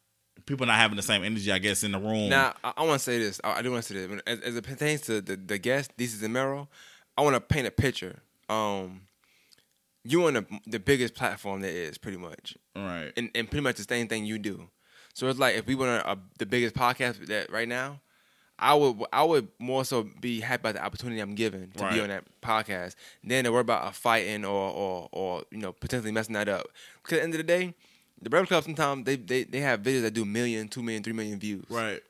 people 0.47 0.67
not 0.67 0.77
having 0.77 0.97
the 0.97 1.03
same 1.03 1.23
energy, 1.25 1.53
I 1.53 1.59
guess, 1.59 1.83
in 1.85 1.93
the 1.93 1.99
room. 1.99 2.31
Now, 2.31 2.55
I, 2.65 2.73
I 2.79 2.83
want 2.85 3.01
to 3.01 3.05
say 3.05 3.19
this. 3.19 3.39
I, 3.45 3.59
I 3.59 3.63
do 3.63 3.71
want 3.71 3.85
to 3.85 3.93
say 3.93 4.07
this. 4.07 4.23
As, 4.27 4.41
as 4.41 4.57
it 4.57 4.65
pertains 4.65 5.03
to 5.03 5.21
the, 5.21 5.37
the 5.37 5.59
guest, 5.59 5.91
this 5.99 6.15
is 6.15 6.23
Zamero, 6.23 6.69
I 7.19 7.21
want 7.23 7.35
to 7.37 7.41
paint 7.41 7.67
a 7.67 7.71
picture. 7.71 8.21
Um, 8.49 9.03
you 10.05 10.25
on 10.27 10.35
the 10.35 10.47
the 10.67 10.79
biggest 10.79 11.15
platform 11.15 11.61
there 11.61 11.71
is, 11.73 11.99
pretty 11.99 12.19
much, 12.19 12.57
Right. 12.77 13.13
and 13.17 13.31
and 13.35 13.51
pretty 13.51 13.63
much 13.63 13.77
the 13.77 13.85
same 13.85 14.09
thing 14.09 14.25
you 14.25 14.39
do. 14.39 14.69
So 15.15 15.29
it's 15.29 15.39
like 15.39 15.57
if 15.57 15.67
we 15.67 15.75
were 15.75 15.89
on 15.89 16.01
a, 16.19 16.19
the 16.39 16.47
biggest 16.47 16.75
podcast 16.75 17.27
that 17.27 17.51
right 17.51 17.67
now, 17.69 18.01
I 18.59 18.75
would 18.75 19.03
I 19.13 19.25
would 19.25 19.49
more 19.59 19.85
so 19.85 20.09
be 20.21 20.41
happy 20.41 20.61
about 20.61 20.75
the 20.75 20.85
opportunity 20.85 21.21
I'm 21.21 21.35
given 21.35 21.73
to 21.77 21.85
Right. 21.85 21.95
be 21.95 22.01
on 22.01 22.09
that 22.09 22.25
podcast 22.41 22.95
than 23.25 23.45
to 23.45 23.51
worry 23.53 23.61
about 23.63 23.89
a 23.89 23.93
fighting 23.93 24.45
or 24.45 24.71
or 24.71 25.09
or 25.13 25.43
you 25.51 25.59
know 25.59 25.73
potentially 25.73 26.13
messing 26.13 26.35
that 26.35 26.49
up. 26.49 26.67
Because 27.03 27.15
at 27.15 27.21
the 27.21 27.23
end 27.25 27.35
of 27.35 27.39
the 27.39 27.45
day, 27.45 27.75
the 28.23 28.31
Breakfast 28.31 28.49
Club 28.51 28.65
sometimes 28.65 29.05
they, 29.05 29.17
they 29.17 29.45
they 29.45 29.61
have 29.61 29.81
videos 29.83 30.03
that 30.03 30.15
do 30.15 30.25
million, 30.25 30.69
two 30.69 30.83
million, 30.83 31.03
three 31.03 31.13
million 31.13 31.39
views. 31.41 31.65
Right. 31.69 32.01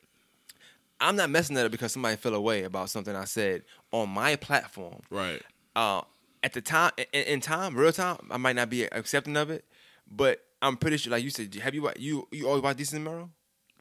I'm 1.01 1.16
not 1.16 1.30
messing 1.30 1.55
that 1.57 1.64
up 1.64 1.70
because 1.72 1.93
somebody 1.93 2.16
fell 2.16 2.34
away 2.34 2.64
about 2.64 2.91
something 2.91 3.14
I 3.14 3.24
said 3.24 3.62
on 3.93 4.09
my 4.11 4.34
platform. 4.36 5.01
Right. 5.11 5.41
Uh, 5.76 6.03
at 6.43 6.53
the 6.53 6.61
time, 6.61 6.93
in, 7.12 7.24
in 7.24 7.41
time, 7.41 7.74
real 7.76 7.93
time, 7.93 8.18
I 8.30 8.36
might 8.36 8.57
not 8.57 8.70
be 8.70 8.84
accepting 8.84 9.36
of 9.36 9.51
it, 9.51 9.64
but 10.11 10.41
I'm 10.62 10.76
pretty 10.76 10.97
sure, 10.97 11.11
like 11.11 11.24
you 11.24 11.30
said, 11.30 11.55
have 11.57 11.74
you 11.74 11.91
you 11.97 12.28
you 12.32 12.49
always 12.49 12.62
watch 12.62 12.76
Desus 12.76 12.95
and 12.95 13.05
Mero? 13.05 13.30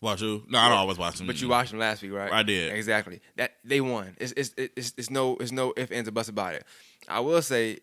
Watch 0.02 0.22
you? 0.22 0.44
No, 0.48 0.60
I 0.60 0.70
don't 0.70 0.78
always 0.78 0.98
watch 0.98 1.18
them. 1.18 1.26
But 1.26 1.42
you 1.42 1.48
watched 1.48 1.72
them 1.72 1.80
last 1.80 2.04
week, 2.04 2.12
right? 2.12 2.32
I 2.32 2.44
did. 2.44 2.74
Exactly. 2.74 3.20
That 3.36 3.54
they 3.64 3.82
won. 3.82 4.16
It's 4.20 4.32
it's 4.38 4.54
it's, 4.58 4.94
it's 4.96 5.10
no 5.10 5.38
it's 5.38 5.52
no 5.52 5.74
if 5.76 5.92
ands 5.92 6.08
or 6.08 6.12
buts 6.12 6.30
about 6.30 6.54
it. 6.54 6.66
I 7.08 7.20
will 7.20 7.42
say, 7.42 7.80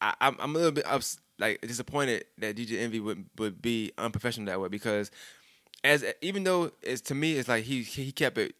I, 0.00 0.14
I'm 0.20 0.36
I'm 0.38 0.54
a 0.54 0.58
little 0.58 0.72
bit 0.72 0.86
ups, 0.86 1.18
like 1.38 1.60
disappointed 1.62 2.24
that 2.38 2.56
DJ 2.56 2.80
Envy 2.80 3.00
would 3.00 3.26
would 3.38 3.60
be 3.60 3.92
unprofessional 3.98 4.46
that 4.46 4.60
way 4.60 4.68
because 4.68 5.10
as 5.82 6.04
even 6.20 6.44
though 6.44 6.70
it's 6.82 7.00
to 7.02 7.14
me 7.14 7.32
it's 7.34 7.48
like 7.48 7.64
he 7.64 7.82
he 7.82 8.12
kept 8.12 8.38
it 8.38 8.54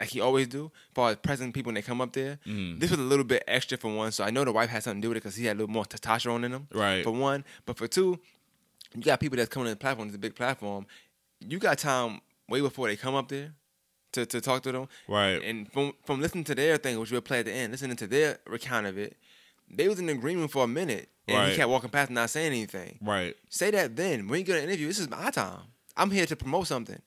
like 0.00 0.08
he 0.08 0.20
always 0.20 0.48
do 0.48 0.66
as 0.66 0.94
far 0.94 1.10
as 1.10 1.16
present 1.16 1.54
people 1.54 1.68
when 1.68 1.74
they 1.74 1.82
come 1.82 2.00
up 2.00 2.12
there. 2.12 2.38
Mm-hmm. 2.46 2.78
This 2.78 2.90
was 2.90 2.98
a 2.98 3.02
little 3.02 3.24
bit 3.24 3.44
extra 3.46 3.76
for 3.78 3.94
one, 3.94 4.12
so 4.12 4.24
I 4.24 4.30
know 4.30 4.44
the 4.44 4.52
wife 4.52 4.70
had 4.70 4.82
something 4.82 5.00
to 5.02 5.04
do 5.04 5.08
with 5.10 5.18
it 5.18 5.20
because 5.22 5.36
he 5.36 5.44
had 5.44 5.56
a 5.56 5.58
little 5.60 5.72
more 5.72 5.84
testosterone 5.84 6.44
in 6.44 6.52
him. 6.52 6.68
Right. 6.72 7.04
For 7.04 7.10
one, 7.10 7.44
but 7.66 7.76
for 7.76 7.86
two, 7.86 8.18
you 8.94 9.02
got 9.02 9.20
people 9.20 9.36
that's 9.36 9.48
coming 9.50 9.66
to 9.66 9.70
the 9.72 9.76
platform. 9.76 10.08
It's 10.08 10.16
a 10.16 10.18
big 10.18 10.34
platform. 10.34 10.86
You 11.40 11.58
got 11.58 11.78
time 11.78 12.20
way 12.48 12.60
before 12.60 12.88
they 12.88 12.96
come 12.96 13.14
up 13.14 13.28
there 13.28 13.52
to, 14.12 14.26
to 14.26 14.40
talk 14.40 14.62
to 14.64 14.72
them. 14.72 14.88
Right. 15.06 15.42
And 15.44 15.70
from 15.70 15.92
from 16.04 16.20
listening 16.20 16.44
to 16.44 16.54
their 16.54 16.76
thing, 16.78 16.98
which 16.98 17.10
we'll 17.12 17.20
play 17.20 17.40
at 17.40 17.44
the 17.44 17.52
end, 17.52 17.72
listening 17.72 17.96
to 17.96 18.06
their 18.06 18.38
recount 18.46 18.86
of 18.86 18.98
it, 18.98 19.16
they 19.70 19.86
was 19.88 19.98
in 20.00 20.08
agreement 20.08 20.50
for 20.50 20.64
a 20.64 20.68
minute, 20.68 21.08
and 21.28 21.36
Right. 21.36 21.50
he 21.50 21.56
kept 21.56 21.68
walking 21.68 21.90
past 21.90 22.08
and 22.08 22.16
not 22.16 22.30
saying 22.30 22.48
anything. 22.52 22.98
Right. 23.00 23.36
Say 23.48 23.70
that 23.70 23.96
then. 23.96 24.26
When 24.28 24.40
you 24.40 24.44
get 24.44 24.56
an 24.58 24.64
interview, 24.64 24.86
this 24.88 24.98
is 24.98 25.08
my 25.08 25.30
time. 25.30 25.60
I'm 25.96 26.10
here 26.10 26.26
to 26.26 26.36
promote 26.36 26.66
something. 26.66 27.00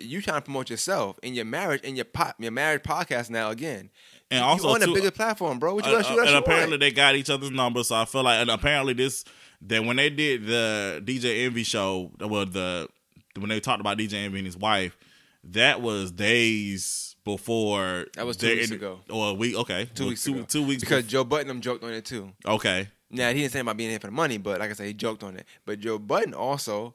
You 0.00 0.20
trying 0.22 0.38
to 0.38 0.42
promote 0.42 0.70
yourself 0.70 1.18
in 1.22 1.34
your 1.34 1.44
marriage 1.44 1.82
in 1.82 1.94
your 1.96 2.04
pop 2.06 2.36
your 2.38 2.52
marriage 2.52 2.82
podcast 2.82 3.30
now 3.30 3.50
again. 3.50 3.90
And 4.30 4.40
You 4.40 4.44
also, 4.46 4.68
on 4.68 4.82
a 4.82 4.86
bigger 4.92 5.10
platform, 5.10 5.58
bro. 5.58 5.74
What 5.74 5.86
you 5.86 5.92
Uh, 5.92 5.96
else? 5.98 6.08
You 6.10 6.18
else 6.18 6.28
and 6.28 6.30
you 6.30 6.38
apparently 6.38 6.72
want? 6.74 6.80
they 6.80 6.90
got 6.92 7.14
each 7.16 7.30
other's 7.30 7.50
numbers, 7.50 7.88
so 7.88 7.96
I 7.96 8.04
feel 8.04 8.22
like, 8.22 8.40
and 8.40 8.50
apparently 8.50 8.92
this 8.94 9.24
that 9.62 9.84
when 9.84 9.96
they 9.96 10.08
did 10.10 10.46
the 10.46 11.02
DJ 11.04 11.44
Envy 11.44 11.64
show, 11.64 12.12
well, 12.20 12.46
the 12.46 12.88
when 13.36 13.48
they 13.48 13.60
talked 13.60 13.80
about 13.80 13.98
DJ 13.98 14.14
Envy 14.24 14.38
and 14.38 14.46
his 14.46 14.56
wife, 14.56 14.96
that 15.44 15.80
was 15.82 16.10
days 16.12 17.16
before. 17.24 18.06
That 18.14 18.26
was 18.26 18.36
two 18.36 18.46
their 18.46 18.56
weeks 18.56 18.70
ago. 18.70 19.00
Or 19.10 19.30
a 19.30 19.34
week, 19.34 19.56
okay, 19.56 19.88
two 19.94 20.04
Well, 20.04 20.08
weeks 20.10 20.24
two, 20.24 20.34
ago. 20.34 20.44
two 20.48 20.62
weeks 20.66 20.80
because 20.82 21.04
bef- 21.04 21.08
Joe 21.08 21.24
Budden 21.24 21.60
joked 21.60 21.84
on 21.84 21.92
it 21.92 22.04
too. 22.04 22.32
okay, 22.46 22.88
Now 23.10 23.28
he 23.32 23.40
didn't 23.40 23.52
say 23.52 23.60
about 23.60 23.76
being 23.76 23.90
here 23.90 23.98
for 24.00 24.06
the 24.06 24.12
money, 24.12 24.38
but 24.38 24.60
like 24.60 24.70
I 24.70 24.72
said, 24.74 24.86
he 24.86 24.94
joked 24.94 25.22
on 25.22 25.36
it. 25.36 25.44
But 25.66 25.80
Joe 25.80 25.98
Budden 25.98 26.34
also, 26.34 26.94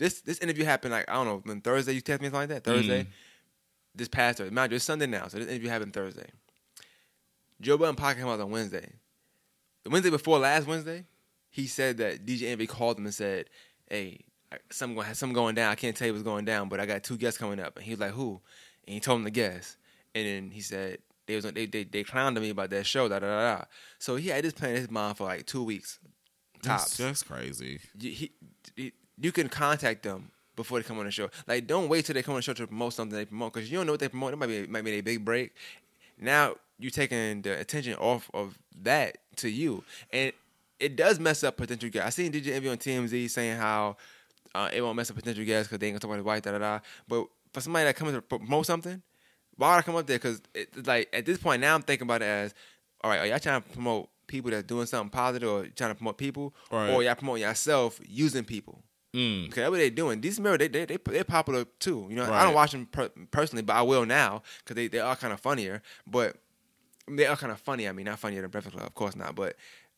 this 0.00 0.22
this 0.22 0.38
interview 0.38 0.64
happened 0.64 0.92
like 0.92 1.08
I 1.08 1.12
don't 1.14 1.26
know 1.26 1.40
when 1.44 1.60
Thursday. 1.60 1.92
You 1.92 2.00
text 2.00 2.22
me 2.22 2.26
something 2.28 2.40
like 2.40 2.48
that 2.48 2.64
Thursday. 2.64 3.02
Mm-hmm. 3.02 3.10
This 3.94 4.08
past 4.08 4.38
Thursday, 4.38 4.54
mind 4.54 4.72
you, 4.72 4.76
it's 4.76 4.84
Sunday 4.84 5.06
now, 5.06 5.28
so 5.28 5.38
this 5.38 5.46
interview 5.46 5.68
happened 5.68 5.92
Thursday. 5.92 6.26
Joe 7.60 7.76
Budden 7.76 7.96
podcast 7.96 8.16
came 8.16 8.26
out 8.26 8.40
on 8.40 8.50
Wednesday. 8.50 8.90
The 9.84 9.90
Wednesday 9.90 10.10
before 10.10 10.38
last 10.38 10.66
Wednesday, 10.66 11.04
he 11.50 11.66
said 11.66 11.98
that 11.98 12.24
DJ 12.24 12.44
Envy 12.44 12.66
called 12.66 12.98
him 12.98 13.04
and 13.04 13.14
said, 13.14 13.50
"Hey, 13.88 14.20
something 14.70 14.96
going 14.96 15.14
something 15.14 15.34
going 15.34 15.54
down. 15.54 15.70
I 15.70 15.74
can't 15.74 15.94
tell 15.94 16.06
you 16.06 16.14
what's 16.14 16.24
going 16.24 16.46
down, 16.46 16.70
but 16.70 16.80
I 16.80 16.86
got 16.86 17.04
two 17.04 17.18
guests 17.18 17.38
coming 17.38 17.60
up." 17.60 17.76
And 17.76 17.84
he 17.84 17.90
was 17.92 18.00
like, 18.00 18.12
"Who?" 18.12 18.40
And 18.86 18.94
he 18.94 19.00
told 19.00 19.18
him 19.18 19.24
the 19.24 19.30
guests. 19.30 19.76
And 20.14 20.26
then 20.26 20.50
he 20.50 20.62
said 20.62 20.98
they 21.26 21.36
was 21.36 21.44
they 21.44 21.66
they, 21.66 21.84
they 21.84 22.04
clowned 22.04 22.36
on 22.36 22.40
me 22.40 22.50
about 22.50 22.70
that 22.70 22.86
show. 22.86 23.06
Da 23.06 23.18
da 23.18 23.26
da 23.26 23.56
da. 23.58 23.64
So 23.98 24.16
he 24.16 24.28
had 24.28 24.44
this 24.44 24.54
plan 24.54 24.70
in 24.70 24.76
his 24.76 24.90
mind 24.90 25.18
for 25.18 25.24
like 25.24 25.46
two 25.46 25.62
weeks, 25.62 25.98
tops. 26.62 26.96
that's 26.96 27.22
crazy. 27.22 27.80
He, 28.00 28.32
he- 28.76 28.92
you 29.20 29.32
can 29.32 29.48
contact 29.48 30.02
them 30.02 30.30
before 30.56 30.78
they 30.78 30.84
come 30.84 30.98
on 30.98 31.04
the 31.06 31.10
show. 31.10 31.30
Like, 31.46 31.66
don't 31.66 31.88
wait 31.88 32.04
till 32.04 32.14
they 32.14 32.22
come 32.22 32.32
on 32.34 32.38
the 32.38 32.42
show 32.42 32.52
to 32.54 32.66
promote 32.66 32.92
something 32.94 33.16
they 33.16 33.24
promote 33.24 33.52
because 33.52 33.70
you 33.70 33.78
don't 33.78 33.86
know 33.86 33.92
what 33.92 34.00
they 34.00 34.08
promote. 34.08 34.32
It 34.32 34.36
might 34.36 34.46
be 34.46 34.66
might 34.66 34.84
be 34.84 34.92
a 34.98 35.00
big 35.00 35.24
break. 35.24 35.52
Now 36.18 36.56
you're 36.78 36.90
taking 36.90 37.42
the 37.42 37.58
attention 37.58 37.94
off 37.94 38.30
of 38.34 38.58
that 38.82 39.18
to 39.36 39.48
you, 39.48 39.84
and 40.12 40.32
it 40.78 40.96
does 40.96 41.18
mess 41.20 41.44
up 41.44 41.56
potential 41.56 41.88
guests. 41.90 42.06
I 42.06 42.10
seen 42.10 42.32
DJ 42.32 42.52
Envy 42.54 42.68
on 42.68 42.76
TMZ 42.78 43.28
saying 43.30 43.58
how 43.58 43.96
uh, 44.54 44.68
it 44.72 44.80
won't 44.82 44.96
mess 44.96 45.10
up 45.10 45.16
potential 45.16 45.44
guests 45.44 45.68
because 45.68 45.78
they 45.78 45.86
ain't 45.88 45.94
gonna 45.94 46.00
talk 46.00 46.08
about 46.10 46.16
his 46.16 46.24
wife, 46.24 46.42
da 46.42 46.52
da 46.52 46.58
da. 46.58 46.80
But 47.08 47.26
for 47.52 47.60
somebody 47.60 47.84
that 47.84 47.96
comes 47.96 48.12
to 48.12 48.22
promote 48.22 48.66
something, 48.66 49.02
why 49.56 49.74
would 49.74 49.78
I 49.80 49.82
come 49.82 49.96
up 49.96 50.06
there? 50.06 50.18
Because 50.18 50.40
like 50.86 51.08
at 51.12 51.26
this 51.26 51.38
point 51.38 51.60
now 51.60 51.74
I'm 51.74 51.82
thinking 51.82 52.06
about 52.06 52.22
it 52.22 52.26
as, 52.26 52.54
all 53.02 53.10
right, 53.10 53.20
are 53.20 53.26
y'all 53.26 53.38
trying 53.38 53.62
to 53.62 53.68
promote 53.70 54.08
people 54.26 54.50
that's 54.50 54.64
doing 54.66 54.86
something 54.86 55.10
positive, 55.10 55.48
or 55.48 55.66
trying 55.68 55.90
to 55.90 55.94
promote 55.94 56.16
people, 56.18 56.54
Right. 56.70 56.90
or 56.90 57.02
y'all 57.02 57.14
promoting 57.14 57.42
yourself 57.42 58.00
using 58.06 58.44
people? 58.44 58.82
Mm. 59.14 59.48
Okay, 59.48 59.60
that's 59.62 59.70
what 59.70 59.78
they're 59.78 59.90
doing. 59.90 60.20
These 60.20 60.38
mirror, 60.38 60.56
they 60.56 60.68
they 60.68 60.84
they 60.84 60.98
they're 61.04 61.24
popular 61.24 61.64
too. 61.78 62.06
You 62.08 62.16
know, 62.16 62.24
I 62.32 62.44
don't 62.44 62.54
watch 62.54 62.72
them 62.72 62.86
per- 62.86 63.10
personally, 63.30 63.62
but 63.62 63.74
I 63.74 63.82
will 63.82 64.06
now 64.06 64.42
because 64.58 64.76
they 64.76 64.86
they 64.88 65.00
are 65.00 65.16
kind 65.16 65.32
of 65.32 65.40
funnier. 65.40 65.82
But 66.06 66.36
they 67.08 67.26
are 67.26 67.36
kind 67.36 67.50
of 67.52 67.58
funny. 67.60 67.88
I 67.88 67.92
mean, 67.92 68.06
not 68.06 68.18
funnier 68.20 68.40
than 68.42 68.50
Breakfast 68.50 68.76
Club, 68.76 68.86
of 68.86 68.94
course 68.94 69.16
not. 69.16 69.34
But 69.34 69.56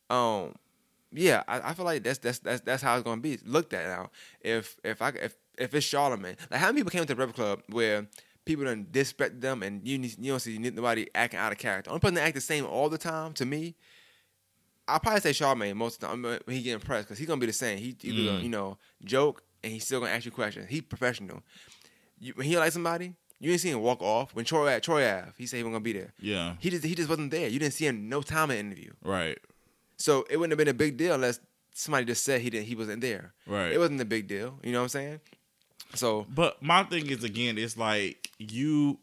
um, 0.08 0.54
yeah, 1.12 1.42
I, 1.46 1.70
I 1.70 1.74
feel 1.74 1.84
like 1.84 2.02
that's 2.02 2.18
that's 2.18 2.38
that's 2.38 2.62
that's 2.62 2.82
how 2.82 2.94
it's 2.94 3.04
gonna 3.04 3.20
be 3.20 3.38
looked 3.44 3.74
at 3.74 3.86
now. 3.86 4.10
If 4.40 4.76
if 4.82 5.02
I 5.02 5.08
if 5.10 5.36
if 5.58 5.74
it's 5.74 5.86
Charlamagne, 5.86 6.36
like 6.50 6.60
how 6.60 6.68
many 6.68 6.78
people 6.78 6.90
came 6.92 7.02
to 7.02 7.06
the 7.08 7.14
Breakfast 7.14 7.36
Club 7.36 7.62
where 7.68 8.06
people 8.46 8.64
don't 8.64 8.90
disrespect 8.90 9.40
them 9.40 9.62
and 9.62 9.86
you 9.86 9.98
need- 9.98 10.16
you 10.18 10.32
don't 10.32 10.40
see 10.40 10.56
nobody 10.58 11.06
acting 11.14 11.38
out 11.38 11.52
of 11.52 11.58
character. 11.58 11.90
Only 11.90 12.00
person 12.00 12.14
that 12.14 12.22
act 12.22 12.34
the 12.34 12.40
same 12.40 12.64
all 12.64 12.88
the 12.88 12.98
time 12.98 13.34
to 13.34 13.44
me. 13.44 13.74
I'll 14.88 15.00
probably 15.00 15.20
say 15.20 15.30
Charlamagne 15.30 15.74
most 15.74 15.96
of 15.96 16.00
the 16.00 16.06
time 16.08 16.22
when 16.22 16.56
he 16.56 16.62
get 16.62 16.74
impressed 16.74 17.08
because 17.08 17.18
he's 17.18 17.28
gonna 17.28 17.40
be 17.40 17.46
the 17.46 17.52
same. 17.52 17.78
He 17.78 17.96
either 18.02 18.24
gonna, 18.24 18.40
mm. 18.40 18.42
you 18.42 18.48
know 18.48 18.78
joke 19.04 19.42
and 19.62 19.72
he's 19.72 19.84
still 19.84 20.00
gonna 20.00 20.12
ask 20.12 20.24
you 20.24 20.30
questions. 20.30 20.66
He 20.68 20.80
professional. 20.80 21.42
You, 22.18 22.32
when 22.36 22.46
he 22.46 22.56
like 22.56 22.72
somebody, 22.72 23.14
you 23.40 23.50
didn't 23.50 23.60
see 23.60 23.70
him 23.70 23.80
walk 23.80 24.02
off. 24.02 24.34
When 24.34 24.44
Troy 24.44 24.68
at 24.68 24.82
Troy 24.82 25.08
Ave, 25.08 25.32
he 25.36 25.46
said 25.46 25.58
he 25.58 25.62
wasn't 25.62 25.74
gonna 25.74 25.82
be 25.82 25.92
there. 25.92 26.12
Yeah, 26.20 26.54
He 26.60 26.70
just 26.70 26.84
he 26.84 26.94
just 26.94 27.08
wasn't 27.08 27.30
there. 27.30 27.48
You 27.48 27.58
didn't 27.58 27.74
see 27.74 27.86
him 27.86 28.08
no 28.08 28.22
time 28.22 28.50
in 28.50 28.56
the 28.56 28.60
interview. 28.60 28.92
right, 29.02 29.38
So 29.96 30.24
it 30.30 30.36
wouldn't 30.36 30.52
have 30.52 30.58
been 30.58 30.68
a 30.68 30.74
big 30.74 30.96
deal 30.96 31.14
unless 31.14 31.40
somebody 31.74 32.04
just 32.04 32.24
said 32.24 32.40
he 32.40 32.50
didn't 32.50 32.66
he 32.66 32.74
wasn't 32.74 33.00
there. 33.00 33.32
Right. 33.46 33.72
It 33.72 33.78
wasn't 33.78 34.00
a 34.00 34.04
big 34.04 34.28
deal. 34.28 34.58
You 34.62 34.72
know 34.72 34.78
what 34.78 34.84
I'm 34.84 34.88
saying? 34.90 35.20
So 35.94 36.26
But 36.28 36.62
my 36.62 36.84
thing 36.84 37.08
is 37.08 37.24
again, 37.24 37.58
it's 37.58 37.76
like 37.76 38.30
you. 38.38 38.98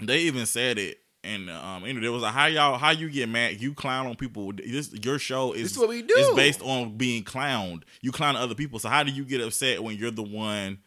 They 0.00 0.20
even 0.20 0.46
said 0.46 0.78
it, 0.78 1.00
and 1.24 1.50
um, 1.50 1.82
know, 1.82 2.00
there 2.00 2.12
was 2.12 2.22
a 2.22 2.30
how 2.30 2.46
y'all 2.46 2.78
how 2.78 2.90
you 2.90 3.10
get 3.10 3.28
mad. 3.28 3.60
You 3.60 3.74
clown 3.74 4.06
on 4.06 4.16
people. 4.16 4.52
This 4.52 4.92
your 5.02 5.18
show 5.18 5.52
is 5.52 5.72
is 5.72 5.78
what 5.78 5.88
we 5.88 6.02
do. 6.02 6.14
It's 6.16 6.34
based 6.34 6.62
on 6.62 6.96
being 6.96 7.24
clowned. 7.24 7.82
You 8.00 8.12
clown 8.12 8.36
other 8.36 8.54
people. 8.54 8.78
So 8.78 8.88
how 8.88 9.02
do 9.02 9.10
you 9.10 9.24
get 9.24 9.40
upset 9.40 9.82
when 9.82 9.96
you're 9.96 10.10
the 10.10 10.22
one? 10.22 10.78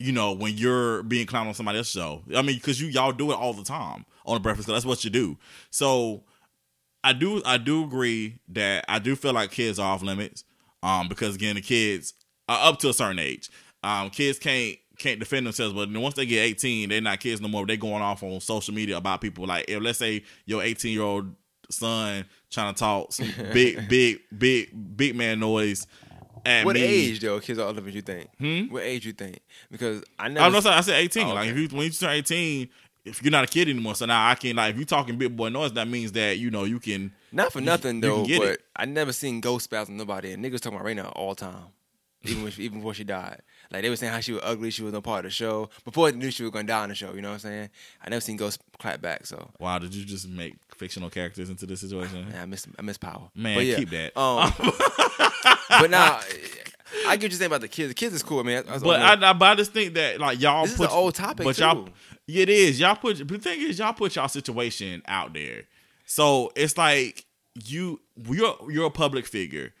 You 0.00 0.12
know, 0.12 0.32
when 0.32 0.54
you're 0.56 1.04
being 1.04 1.26
clowned 1.26 1.46
on 1.46 1.54
somebody 1.54 1.78
else's 1.78 1.92
show. 1.92 2.22
I 2.34 2.42
mean, 2.42 2.56
because 2.56 2.80
you 2.80 2.88
y'all 2.88 3.12
do 3.12 3.30
it 3.30 3.36
all 3.36 3.52
the 3.52 3.62
time 3.62 4.04
on 4.26 4.34
the 4.34 4.40
Breakfast 4.40 4.66
Club. 4.66 4.76
That's 4.76 4.86
what 4.86 5.04
you 5.04 5.10
do. 5.10 5.38
So 5.70 6.24
I 7.04 7.12
do 7.12 7.40
I 7.44 7.58
do 7.58 7.84
agree 7.84 8.40
that 8.48 8.84
I 8.88 8.98
do 8.98 9.14
feel 9.14 9.32
like 9.32 9.52
kids 9.52 9.78
are 9.78 9.94
off 9.94 10.02
limits. 10.02 10.44
Um, 10.82 11.08
because 11.08 11.36
again, 11.36 11.54
the 11.54 11.62
kids 11.62 12.12
are 12.48 12.68
up 12.68 12.78
to 12.80 12.88
a 12.88 12.92
certain 12.92 13.18
age. 13.18 13.50
Um, 13.82 14.10
kids 14.10 14.38
can't 14.38 14.76
can't 14.98 15.18
defend 15.18 15.46
themselves, 15.46 15.74
but 15.74 15.92
then 15.92 16.00
once 16.00 16.14
they 16.14 16.26
get 16.26 16.42
eighteen, 16.42 16.88
they're 16.88 17.00
not 17.00 17.20
kids 17.20 17.40
no 17.40 17.48
more. 17.48 17.66
They're 17.66 17.76
going 17.76 18.02
off 18.02 18.22
on 18.22 18.40
social 18.40 18.74
media 18.74 18.96
about 18.96 19.20
people. 19.20 19.46
Like 19.46 19.66
if 19.68 19.82
let's 19.82 19.98
say 19.98 20.22
your 20.46 20.62
eighteen 20.62 20.92
year 20.92 21.02
old 21.02 21.34
son 21.70 22.24
trying 22.50 22.74
to 22.74 22.78
talk 22.78 23.12
some 23.12 23.28
big 23.52 23.88
big 23.88 24.20
big 24.36 24.96
big 24.96 25.16
man 25.16 25.40
noise 25.40 25.86
at 26.46 26.64
what 26.64 26.74
me. 26.74 26.82
age 26.82 27.20
though? 27.20 27.40
Kids 27.40 27.58
are 27.58 27.66
older 27.66 27.80
than 27.80 27.92
you 27.92 28.02
think. 28.02 28.28
Hmm? 28.38 28.72
What 28.72 28.82
age 28.82 29.06
you 29.06 29.12
think? 29.12 29.40
Because 29.70 30.02
I 30.18 30.26
oh, 30.26 30.28
never. 30.28 30.56
I 30.56 30.60
know. 30.60 30.70
I 30.70 30.80
said 30.80 31.00
eighteen. 31.00 31.28
Oh, 31.28 31.34
Like 31.34 31.48
if 31.48 31.56
you 31.56 31.68
when 31.68 31.86
you 31.86 31.90
turn 31.90 32.10
eighteen, 32.10 32.68
if 33.04 33.22
you're 33.22 33.32
not 33.32 33.44
a 33.44 33.46
kid 33.46 33.68
anymore, 33.68 33.94
so 33.94 34.06
now 34.06 34.28
I 34.28 34.34
can 34.34 34.56
like 34.56 34.72
if 34.72 34.76
you're 34.76 34.86
talking 34.86 35.16
big 35.16 35.36
boy 35.36 35.48
noise, 35.48 35.72
that 35.72 35.88
means 35.88 36.12
that 36.12 36.38
you 36.38 36.50
know 36.50 36.64
you 36.64 36.78
can. 36.80 37.12
Not 37.32 37.52
for 37.52 37.60
you- 37.60 37.66
nothing 37.66 38.00
though, 38.00 38.22
but 38.22 38.30
it. 38.48 38.60
I 38.76 38.84
never 38.84 39.12
seen 39.12 39.40
ghost 39.40 39.64
spouts 39.64 39.90
on 39.90 39.96
nobody. 39.96 40.32
And 40.32 40.44
niggas 40.44 40.60
talking 40.60 40.76
about 40.76 40.84
right 40.86 40.96
now 40.96 41.08
all 41.08 41.34
time. 41.34 41.66
Even 42.26 42.42
when 42.42 42.52
she, 42.52 42.62
even 42.62 42.78
before 42.78 42.94
she 42.94 43.04
died. 43.04 43.42
Like 43.74 43.82
they 43.82 43.90
were 43.90 43.96
saying 43.96 44.12
how 44.12 44.20
she 44.20 44.32
was 44.32 44.40
ugly, 44.44 44.70
she 44.70 44.84
was 44.84 44.92
no 44.92 45.00
part 45.00 45.24
of 45.24 45.30
the 45.30 45.34
show. 45.34 45.68
Before 45.84 46.08
they 46.08 46.16
knew 46.16 46.30
she 46.30 46.44
was 46.44 46.52
gonna 46.52 46.64
die 46.64 46.84
on 46.84 46.90
the 46.90 46.94
show, 46.94 47.12
you 47.12 47.20
know 47.20 47.30
what 47.30 47.34
I'm 47.34 47.40
saying? 47.40 47.70
I 48.00 48.08
never 48.08 48.20
seen 48.20 48.36
ghost 48.36 48.60
clap 48.78 49.00
back, 49.00 49.26
so 49.26 49.50
Wow, 49.58 49.80
did 49.80 49.92
you 49.92 50.04
just 50.04 50.28
make 50.28 50.54
fictional 50.76 51.10
characters 51.10 51.50
into 51.50 51.66
this 51.66 51.80
situation? 51.80 52.28
yeah, 52.30 52.42
I 52.42 52.46
miss 52.46 52.68
I 52.78 52.82
miss 52.82 52.98
power. 52.98 53.30
Man, 53.34 53.56
But 53.56 53.66
yeah, 53.66 53.76
keep 53.76 53.90
that. 53.90 54.16
Um, 54.16 54.52
but 55.80 55.90
now 55.90 56.20
I 57.08 57.16
get 57.16 57.32
you're 57.32 57.38
saying 57.38 57.50
about 57.50 57.62
the 57.62 57.68
kids. 57.68 57.88
The 57.88 57.94
kids 57.94 58.14
is 58.14 58.22
cool, 58.22 58.44
man. 58.44 58.62
But. 58.80 59.02
I, 59.02 59.30
I, 59.30 59.32
but 59.32 59.44
I 59.44 59.54
just 59.56 59.72
think 59.72 59.94
that 59.94 60.20
like 60.20 60.40
y'all 60.40 60.62
This 60.62 60.72
is 60.72 60.78
put 60.78 60.90
an 60.90 60.96
old 60.96 61.16
topic, 61.16 61.44
but 61.44 61.58
y'all, 61.58 61.88
it 62.28 62.48
is. 62.48 62.78
Y'all 62.78 62.94
put 62.94 63.18
But 63.18 63.28
the 63.28 63.38
thing 63.38 63.60
is 63.60 63.80
y'all 63.80 63.92
put 63.92 64.14
y'all 64.14 64.28
situation 64.28 65.02
out 65.06 65.34
there, 65.34 65.64
so 66.06 66.52
it's 66.54 66.78
like 66.78 67.24
you 67.64 68.00
you're 68.28 68.56
you're 68.70 68.86
a 68.86 68.90
public 68.90 69.26
figure. 69.26 69.72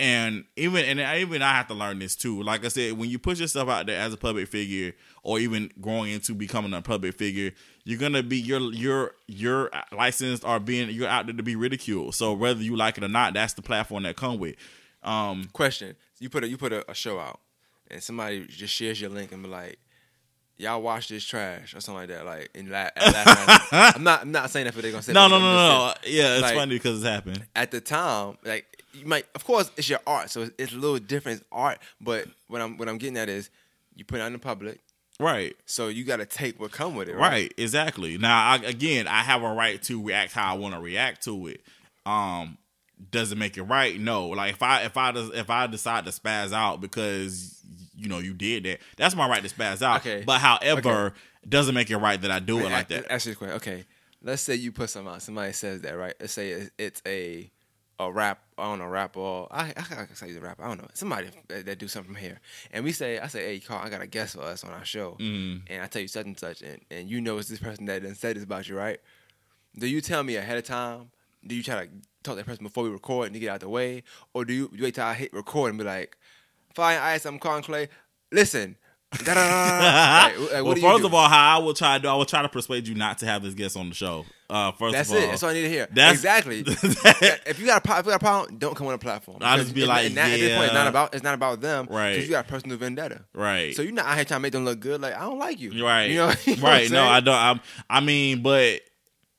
And 0.00 0.44
even 0.54 0.84
and 0.84 1.00
I, 1.00 1.18
even 1.18 1.42
I 1.42 1.52
have 1.54 1.66
to 1.68 1.74
learn 1.74 1.98
this 1.98 2.14
too. 2.14 2.40
Like 2.42 2.64
I 2.64 2.68
said, 2.68 2.92
when 2.92 3.10
you 3.10 3.18
put 3.18 3.38
yourself 3.40 3.68
out 3.68 3.86
there 3.86 4.00
as 4.00 4.12
a 4.12 4.16
public 4.16 4.46
figure, 4.46 4.92
or 5.24 5.40
even 5.40 5.72
growing 5.80 6.12
into 6.12 6.34
becoming 6.34 6.72
a 6.72 6.80
public 6.80 7.16
figure, 7.16 7.50
you're 7.82 7.98
gonna 7.98 8.22
be 8.22 8.38
your 8.38 8.60
your 8.72 9.14
your 9.26 9.70
licensed 9.90 10.44
or 10.44 10.60
being 10.60 10.90
you're 10.90 11.08
out 11.08 11.26
there 11.26 11.34
to 11.34 11.42
be 11.42 11.56
ridiculed. 11.56 12.14
So 12.14 12.32
whether 12.32 12.62
you 12.62 12.76
like 12.76 12.96
it 12.96 13.02
or 13.02 13.08
not, 13.08 13.34
that's 13.34 13.54
the 13.54 13.62
platform 13.62 14.04
that 14.04 14.14
come 14.14 14.38
with. 14.38 14.54
Um, 15.02 15.48
Question: 15.52 15.96
You 16.20 16.30
put 16.30 16.44
a 16.44 16.48
you 16.48 16.56
put 16.56 16.72
a, 16.72 16.88
a 16.88 16.94
show 16.94 17.18
out, 17.18 17.40
and 17.90 18.00
somebody 18.00 18.46
just 18.46 18.72
shares 18.72 19.00
your 19.00 19.10
link 19.10 19.32
and 19.32 19.42
be 19.42 19.48
like, 19.48 19.80
"Y'all 20.58 20.80
watch 20.80 21.08
this 21.08 21.24
trash" 21.24 21.74
or 21.74 21.80
something 21.80 21.94
like 21.94 22.08
that. 22.08 22.24
Like 22.24 22.50
in 22.54 22.70
la- 22.70 22.90
at 22.94 22.96
last 22.96 23.68
I'm 23.96 24.04
not 24.04 24.22
I'm 24.22 24.30
not 24.30 24.50
saying 24.50 24.66
that 24.66 24.74
for 24.74 24.82
they're 24.82 24.92
gonna 24.92 25.02
say. 25.02 25.12
no, 25.12 25.28
that, 25.28 25.30
no, 25.30 25.40
no, 25.40 25.54
no. 25.54 25.94
Yeah, 26.06 26.34
it's 26.34 26.42
like, 26.42 26.54
funny 26.54 26.76
because 26.76 26.98
it's 26.98 27.08
happened. 27.08 27.44
At 27.56 27.72
the 27.72 27.80
time, 27.80 28.38
like 28.44 28.77
you 28.92 29.06
might, 29.06 29.26
of 29.34 29.44
course, 29.44 29.70
it's 29.76 29.88
your 29.88 30.00
art, 30.06 30.30
so 30.30 30.42
it's, 30.42 30.52
it's 30.58 30.72
a 30.72 30.76
little 30.76 30.98
different. 30.98 31.40
It's 31.40 31.48
art, 31.52 31.78
but 32.00 32.26
what 32.48 32.60
I'm 32.60 32.76
what 32.78 32.88
I'm 32.88 32.98
getting 32.98 33.16
at 33.18 33.28
is 33.28 33.50
you 33.94 34.04
put 34.04 34.18
it 34.18 34.22
out 34.22 34.28
in 34.28 34.32
the 34.34 34.38
public, 34.38 34.80
Right. 35.20 35.56
so 35.66 35.88
you 35.88 36.04
got 36.04 36.16
to 36.18 36.26
take 36.26 36.60
what 36.60 36.70
come 36.72 36.94
with 36.94 37.08
it. 37.08 37.16
Right, 37.16 37.52
exactly. 37.56 38.18
Now, 38.18 38.50
I, 38.52 38.56
again, 38.58 39.08
I 39.08 39.22
have 39.22 39.42
a 39.42 39.52
right 39.52 39.82
to 39.84 40.02
react 40.02 40.32
how 40.32 40.54
I 40.54 40.56
want 40.58 40.74
to 40.74 40.80
react 40.80 41.24
to 41.24 41.48
it. 41.48 41.62
Um, 42.06 42.56
does 43.10 43.32
it 43.32 43.38
make 43.38 43.56
it 43.56 43.62
right? 43.64 43.98
No. 43.98 44.28
Like 44.28 44.54
if 44.54 44.62
I 44.62 44.82
if 44.82 44.96
I 44.96 45.10
if 45.14 45.50
I 45.50 45.66
decide 45.66 46.04
to 46.06 46.10
spaz 46.10 46.52
out 46.52 46.80
because 46.80 47.60
you 47.96 48.08
know 48.08 48.18
you 48.18 48.32
did 48.34 48.64
that, 48.64 48.78
that's 48.96 49.14
my 49.14 49.28
right 49.28 49.42
to 49.42 49.48
spaz 49.48 49.82
out. 49.82 50.00
Okay. 50.00 50.22
But 50.26 50.38
however, 50.40 51.14
doesn't 51.48 51.74
make 51.74 51.90
it 51.90 51.96
right 51.98 52.20
that 52.20 52.30
I 52.30 52.38
do 52.40 52.58
it 52.60 52.70
like 52.70 52.88
that. 52.88 53.10
Ask 53.10 53.26
you 53.26 53.32
a 53.32 53.34
question. 53.36 53.56
Okay, 53.56 53.84
let's 54.22 54.42
say 54.42 54.54
you 54.54 54.72
put 54.72 54.90
something 54.90 55.12
out. 55.12 55.22
Somebody 55.22 55.52
says 55.52 55.82
that, 55.82 55.96
right? 55.96 56.14
Let's 56.20 56.32
say 56.32 56.68
it's 56.78 57.02
a 57.06 57.50
a 58.00 58.10
rap. 58.12 58.40
I 58.56 58.64
don't 58.64 58.78
know, 58.78 58.86
rap 58.86 59.16
or 59.16 59.48
I 59.50 59.70
I 59.70 59.72
can 60.06 60.14
say 60.14 60.34
a 60.34 60.40
rapper. 60.40 60.64
I 60.64 60.68
don't 60.68 60.78
know. 60.80 60.88
Somebody 60.94 61.28
that, 61.48 61.66
that 61.66 61.78
do 61.78 61.88
something 61.88 62.12
from 62.14 62.20
here, 62.22 62.40
and 62.72 62.84
we 62.84 62.92
say, 62.92 63.18
I 63.18 63.26
say, 63.28 63.44
hey, 63.46 63.60
Carl, 63.60 63.82
I 63.84 63.88
got 63.90 64.00
a 64.02 64.06
guest 64.06 64.34
for 64.36 64.42
us 64.42 64.64
on 64.64 64.70
our 64.72 64.84
show, 64.84 65.16
Mm-hmm. 65.20 65.72
and 65.72 65.82
I 65.82 65.86
tell 65.86 66.02
you 66.02 66.08
such 66.08 66.26
and 66.26 66.38
such, 66.38 66.62
and, 66.62 66.80
and 66.90 67.08
you 67.10 67.20
know 67.20 67.38
it's 67.38 67.48
this 67.48 67.58
person 67.60 67.84
that 67.86 68.02
done 68.02 68.14
said 68.14 68.36
this 68.36 68.44
about 68.44 68.68
you, 68.68 68.76
right? 68.76 69.00
Do 69.78 69.86
you 69.86 70.00
tell 70.00 70.22
me 70.22 70.36
ahead 70.36 70.58
of 70.58 70.64
time? 70.64 71.10
Do 71.46 71.54
you 71.54 71.62
try 71.62 71.86
to 71.86 71.90
talk 72.24 72.32
to 72.32 72.36
that 72.36 72.46
person 72.46 72.64
before 72.64 72.84
we 72.84 72.90
record 72.90 73.26
and 73.26 73.34
to 73.34 73.40
get 73.40 73.50
out 73.50 73.60
the 73.60 73.68
way, 73.68 74.02
or 74.34 74.44
do 74.44 74.52
you 74.52 74.70
wait 74.80 74.94
till 74.96 75.04
I 75.04 75.14
hit 75.14 75.32
record 75.32 75.70
and 75.70 75.78
be 75.78 75.84
like, 75.84 76.16
fine, 76.74 76.98
I 76.98 77.18
I'm 77.24 77.38
calling 77.38 77.62
Clay. 77.62 77.88
Listen. 78.32 78.76
Da-da-da-da." 79.12 80.28
Like, 80.28 80.38
like, 80.38 80.50
well, 80.52 80.64
what 80.64 80.74
do 80.74 80.80
you 80.80 80.88
first 80.88 81.04
of 81.04 81.14
all, 81.14 81.28
how 81.28 81.58
I 81.58 81.62
will 81.62 81.74
try 81.74 81.96
to 81.96 82.02
do, 82.02 82.08
I 82.08 82.14
will 82.14 82.24
try 82.24 82.42
to 82.42 82.48
persuade 82.48 82.86
you 82.86 82.94
not 82.94 83.18
to 83.18 83.26
have 83.26 83.42
this 83.42 83.54
guest 83.54 83.76
on 83.76 83.88
the 83.88 83.94
show. 83.94 84.24
Uh, 84.50 84.72
first 84.72 84.94
That's 84.94 85.10
of 85.10 85.16
all, 85.16 85.22
it. 85.22 85.26
That's 85.26 85.42
all 85.42 85.50
I 85.50 85.54
need 85.54 85.62
to 85.62 85.68
hear. 85.68 85.88
That's- 85.90 86.14
exactly. 86.14 86.60
if 86.66 87.58
you 87.58 87.66
got 87.66 87.86
a 87.86 87.98
if 87.98 88.06
you 88.06 88.12
got 88.12 88.16
a 88.16 88.18
problem, 88.18 88.58
don't 88.58 88.74
come 88.74 88.86
on 88.86 88.94
a 88.94 88.98
platform. 88.98 89.38
I'll 89.42 89.58
just 89.58 89.74
be 89.74 89.84
like, 89.84 90.06
and 90.06 90.16
that- 90.16 90.30
at 90.30 90.40
this 90.40 90.54
point, 90.56 90.66
it's 90.66 90.74
not 90.74 90.86
about 90.86 91.14
it's 91.14 91.22
not 91.22 91.34
about 91.34 91.60
them. 91.60 91.86
Right. 91.90 92.12
Because 92.12 92.26
you 92.26 92.30
got 92.32 92.46
a 92.46 92.48
personal 92.48 92.76
vendetta. 92.78 93.24
Right. 93.34 93.74
So 93.76 93.82
you're 93.82 93.92
not 93.92 94.06
out 94.06 94.16
here 94.16 94.24
trying 94.24 94.38
to 94.38 94.42
make 94.42 94.52
them 94.52 94.64
look 94.64 94.80
good. 94.80 95.00
Like 95.00 95.14
I 95.14 95.20
don't 95.20 95.38
like 95.38 95.60
you. 95.60 95.84
Right. 95.84 96.10
You 96.10 96.16
know. 96.16 96.32
you 96.44 96.56
know 96.56 96.62
right. 96.62 96.90
No. 96.90 97.04
I 97.04 97.20
don't. 97.20 97.34
I'm, 97.34 97.60
I 97.90 98.00
mean, 98.00 98.42
but 98.42 98.80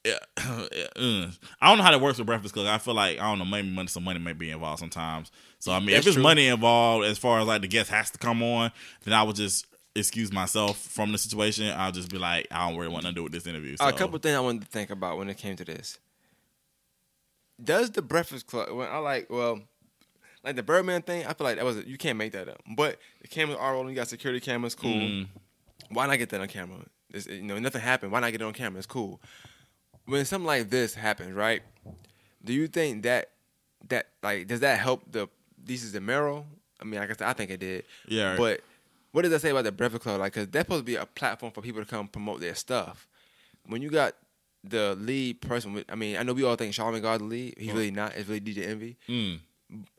yeah, 0.05 0.17
uh, 0.37 1.27
I 1.61 1.69
don't 1.69 1.77
know 1.77 1.83
how 1.83 1.91
that 1.91 2.01
works 2.01 2.17
with 2.17 2.27
Breakfast 2.27 2.53
Club. 2.53 2.67
I 2.67 2.77
feel 2.77 2.93
like 2.93 3.19
I 3.19 3.29
don't 3.29 3.39
know. 3.39 3.45
Maybe 3.45 3.69
money, 3.69 3.87
some 3.87 4.03
money 4.03 4.19
may 4.19 4.33
be 4.33 4.49
involved 4.51 4.79
sometimes. 4.79 5.31
So 5.59 5.71
I 5.71 5.79
mean, 5.79 5.87
That's 5.87 5.99
if 5.99 6.07
it's 6.07 6.13
true. 6.15 6.23
money 6.23 6.47
involved, 6.47 7.05
as 7.05 7.17
far 7.17 7.39
as 7.39 7.47
like 7.47 7.61
the 7.61 7.67
guest 7.67 7.89
has 7.89 8.09
to 8.11 8.17
come 8.17 8.41
on, 8.41 8.71
then 9.03 9.13
I 9.13 9.23
would 9.23 9.35
just 9.35 9.65
excuse 9.95 10.31
myself 10.31 10.77
from 10.77 11.11
the 11.11 11.17
situation. 11.17 11.73
I'll 11.75 11.91
just 11.91 12.09
be 12.09 12.17
like, 12.17 12.47
I 12.51 12.69
don't 12.69 12.79
really 12.79 12.93
want 12.93 13.05
to 13.05 13.11
do 13.11 13.23
with 13.23 13.31
this 13.33 13.45
interview. 13.45 13.75
So. 13.75 13.87
A 13.87 13.93
couple 13.93 14.17
things 14.19 14.35
I 14.35 14.39
wanted 14.39 14.61
to 14.61 14.67
think 14.67 14.89
about 14.89 15.17
when 15.17 15.29
it 15.29 15.37
came 15.37 15.55
to 15.57 15.65
this. 15.65 15.99
Does 17.61 17.91
the 17.91 18.01
Breakfast 18.01 18.47
Club? 18.47 18.71
When 18.71 18.87
I 18.87 18.99
like, 18.99 19.29
well, 19.29 19.59
like 20.43 20.55
the 20.55 20.63
Birdman 20.63 21.01
thing, 21.01 21.25
I 21.25 21.33
feel 21.33 21.45
like 21.45 21.57
that 21.57 21.65
was 21.65 21.85
you 21.85 21.97
can't 21.97 22.17
make 22.17 22.31
that 22.31 22.47
up. 22.47 22.61
But 22.75 22.99
the 23.21 23.27
cameras 23.27 23.57
are 23.59 23.73
rolling. 23.73 23.89
You 23.89 23.95
got 23.95 24.07
security 24.07 24.39
cameras, 24.39 24.75
cool. 24.75 24.93
Mm. 24.93 25.27
Why 25.89 26.07
not 26.07 26.17
get 26.17 26.29
that 26.29 26.39
on 26.39 26.47
camera? 26.47 26.77
It's, 27.11 27.27
you 27.27 27.41
know, 27.41 27.59
nothing 27.59 27.81
happened. 27.81 28.11
Why 28.11 28.19
not 28.21 28.31
get 28.31 28.41
it 28.41 28.45
on 28.45 28.53
camera? 28.53 28.77
It's 28.77 28.87
cool. 28.87 29.19
When 30.09 30.25
something 30.25 30.47
like 30.47 30.69
this 30.69 30.95
happens, 30.95 31.33
right? 31.33 31.61
Do 32.43 32.53
you 32.53 32.67
think 32.67 33.03
that 33.03 33.29
that 33.89 34.07
like 34.23 34.47
does 34.47 34.61
that 34.61 34.79
help 34.79 35.03
the 35.11 35.27
this 35.63 35.83
is 35.83 35.91
the 35.91 36.01
Mero? 36.01 36.45
I 36.81 36.85
mean, 36.85 36.99
like 36.99 37.09
I 37.09 37.13
said, 37.13 37.27
I 37.27 37.33
think 37.33 37.51
it 37.51 37.59
did. 37.59 37.83
Yeah. 38.07 38.35
But 38.37 38.61
what 39.11 39.23
does 39.23 39.31
that 39.31 39.41
say 39.41 39.49
about 39.49 39.65
the 39.65 39.71
Breakfast 39.71 40.03
Club? 40.03 40.19
Like, 40.19 40.33
cause 40.33 40.47
that's 40.47 40.65
supposed 40.65 40.81
to 40.81 40.85
be 40.85 40.95
a 40.95 41.05
platform 41.05 41.51
for 41.51 41.61
people 41.61 41.81
to 41.83 41.89
come 41.89 42.07
promote 42.07 42.39
their 42.39 42.55
stuff. 42.55 43.07
When 43.65 43.81
you 43.81 43.89
got 43.89 44.13
the 44.63 44.95
lead 44.95 45.41
person, 45.41 45.73
with, 45.73 45.85
I 45.89 45.95
mean, 45.95 46.17
I 46.17 46.23
know 46.23 46.33
we 46.33 46.43
all 46.43 46.55
think 46.55 46.73
Charlamagne 46.73 47.01
God 47.01 47.19
the 47.21 47.25
lead. 47.25 47.55
He's 47.57 47.71
really 47.71 47.91
not. 47.91 48.15
It's 48.15 48.27
really 48.27 48.41
DJ 48.41 48.67
Envy. 48.67 48.97
Mm. 49.07 49.39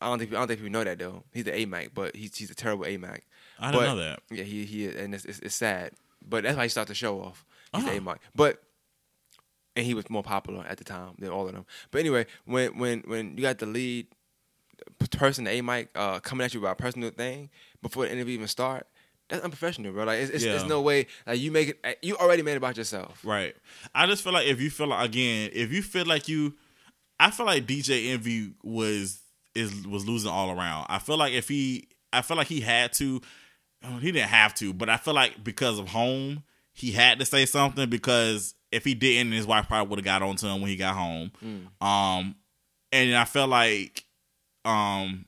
I 0.00 0.08
don't 0.08 0.18
think 0.18 0.32
I 0.32 0.36
don't 0.36 0.48
think 0.48 0.60
people 0.60 0.72
know 0.72 0.84
that 0.84 0.98
though. 0.98 1.22
He's 1.32 1.44
the 1.44 1.52
AMAC, 1.52 1.90
but 1.94 2.16
he's 2.16 2.36
he's 2.36 2.50
a 2.50 2.54
terrible 2.54 2.84
AMAC. 2.86 3.20
I 3.60 3.70
didn't 3.70 3.86
know 3.86 3.96
that. 3.96 4.20
Yeah, 4.30 4.42
he 4.44 4.64
he 4.64 4.86
is, 4.86 4.96
and 4.96 5.14
it's, 5.14 5.24
it's 5.24 5.38
it's 5.40 5.54
sad. 5.54 5.92
But 6.26 6.42
that's 6.44 6.56
why 6.56 6.64
he 6.64 6.68
started 6.68 6.90
the 6.90 6.94
show 6.94 7.20
off. 7.20 7.44
He's 7.74 7.84
Oh. 7.84 7.86
the 7.90 8.00
AMAC, 8.00 8.16
but 8.34 8.62
and 9.76 9.86
he 9.86 9.94
was 9.94 10.08
more 10.10 10.22
popular 10.22 10.64
at 10.68 10.78
the 10.78 10.84
time 10.84 11.14
than 11.18 11.30
all 11.30 11.46
of 11.46 11.54
them. 11.54 11.64
But 11.90 12.00
anyway, 12.00 12.26
when 12.44 12.78
when 12.78 13.00
when 13.06 13.36
you 13.36 13.42
got 13.42 13.58
the 13.58 13.66
lead 13.66 14.06
person, 15.10 15.44
the 15.44 15.50
AMAC, 15.50 15.88
uh, 15.94 16.20
coming 16.20 16.44
at 16.44 16.54
you 16.54 16.60
about 16.60 16.72
a 16.72 16.82
personal 16.82 17.10
thing 17.10 17.50
before 17.82 18.04
the 18.04 18.12
interview 18.12 18.34
even 18.34 18.48
start. 18.48 18.86
That's 19.28 19.44
unprofessional, 19.44 19.92
bro. 19.92 20.04
Like, 20.04 20.20
it's, 20.20 20.30
it's, 20.30 20.44
it's 20.44 20.64
no 20.64 20.80
way. 20.80 21.06
Like, 21.24 21.38
you 21.38 21.52
make 21.52 21.68
it. 21.68 21.98
You 22.02 22.16
already 22.16 22.42
made 22.42 22.52
it 22.52 22.56
about 22.56 22.76
yourself. 22.76 23.20
Right. 23.24 23.54
I 23.94 24.06
just 24.06 24.24
feel 24.24 24.32
like 24.32 24.46
if 24.46 24.60
you 24.60 24.70
feel 24.70 24.88
like 24.88 25.08
again, 25.08 25.50
if 25.52 25.70
you 25.72 25.82
feel 25.82 26.04
like 26.04 26.28
you, 26.28 26.54
I 27.20 27.30
feel 27.30 27.46
like 27.46 27.66
DJ 27.66 28.10
Envy 28.10 28.54
was 28.64 29.20
is 29.54 29.86
was 29.86 30.06
losing 30.06 30.30
all 30.30 30.50
around. 30.50 30.86
I 30.88 30.98
feel 30.98 31.16
like 31.16 31.32
if 31.32 31.48
he, 31.48 31.88
I 32.12 32.22
feel 32.22 32.36
like 32.36 32.48
he 32.48 32.60
had 32.60 32.92
to. 32.94 33.20
He 34.00 34.12
didn't 34.12 34.28
have 34.28 34.52
to, 34.56 34.74
but 34.74 34.90
I 34.90 34.98
feel 34.98 35.14
like 35.14 35.42
because 35.42 35.78
of 35.78 35.88
home, 35.88 36.42
he 36.74 36.92
had 36.92 37.18
to 37.18 37.24
say 37.24 37.46
something 37.46 37.88
because 37.88 38.54
if 38.72 38.84
he 38.84 38.94
didn't, 38.94 39.32
his 39.32 39.46
wife 39.46 39.66
probably 39.68 39.88
would 39.88 39.98
have 39.98 40.04
got 40.04 40.22
on 40.22 40.36
to 40.36 40.46
him 40.46 40.60
when 40.60 40.70
he 40.70 40.76
got 40.76 40.94
home. 40.94 41.30
Um, 41.80 42.34
and 42.92 43.14
I 43.14 43.24
felt 43.24 43.50
like, 43.50 44.04
um, 44.64 45.26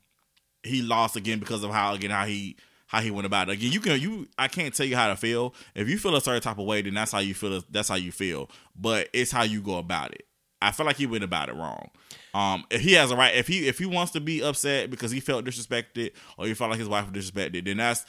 he 0.62 0.82
lost 0.82 1.16
again 1.16 1.38
because 1.38 1.64
of 1.64 1.70
how 1.70 1.95
again 1.95 2.11
how 2.11 2.24
he 2.24 2.57
how 2.86 3.01
he 3.01 3.11
went 3.11 3.26
about 3.26 3.49
it. 3.49 3.53
Again, 3.53 3.72
you 3.72 3.80
can 3.80 4.01
you 4.01 4.28
I 4.38 4.49
can't 4.49 4.72
tell 4.74 4.86
you 4.86 4.97
how 4.97 5.09
to 5.09 5.16
feel. 5.16 5.55
If 5.74 5.88
you 5.88 5.99
feel 5.99 6.14
a 6.14 6.20
certain 6.20 6.43
type 6.43 6.59
of 6.59 6.66
way, 6.66 6.82
then 6.82 6.95
that's 6.95 7.12
how 7.12 7.18
you 7.18 7.34
feel. 7.34 7.62
That's 7.70 7.88
how 7.88 7.97
you 7.97 8.12
feel. 8.12 8.51
But 8.76 9.09
it's 9.12 9.32
how 9.32 9.43
you 9.43 9.61
go 9.61 9.78
about 9.78 10.12
it. 10.12 10.26
I 10.61 10.70
feel 10.70 10.86
like 10.86 10.97
he 10.97 11.07
went 11.07 11.24
about 11.24 11.49
it 11.49 11.57
wrong. 11.57 11.90
Um, 12.34 12.64
if 12.70 12.80
he 12.82 12.93
has 12.93 13.11
a 13.11 13.16
right, 13.16 13.34
if 13.34 13.49
he 13.49 13.66
if 13.66 13.78
he 13.78 13.86
wants 13.86 14.12
to 14.12 14.20
be 14.20 14.43
upset 14.43 14.90
because 14.90 15.11
he 15.11 15.20
felt 15.20 15.45
disrespected 15.45 16.12
or 16.38 16.47
he 16.47 16.55
felt 16.55 16.70
like 16.70 16.78
his 16.78 16.88
wife 16.88 17.11
was 17.11 17.24
disrespected, 17.24 17.64
then 17.64 17.78
that's 17.78 18.07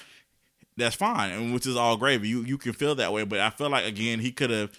that's 0.77 0.95
fine, 0.95 1.31
and 1.31 1.53
which 1.53 1.65
is 1.65 1.75
all 1.75 1.97
gravy. 1.97 2.27
You 2.27 2.43
you 2.43 2.57
can 2.57 2.73
feel 2.73 2.93
that 2.95 3.11
way, 3.11 3.23
but 3.23 3.39
I 3.39 3.49
feel 3.49 3.69
like 3.69 3.85
again 3.85 4.19
he 4.19 4.31
could 4.31 4.49
have 4.51 4.71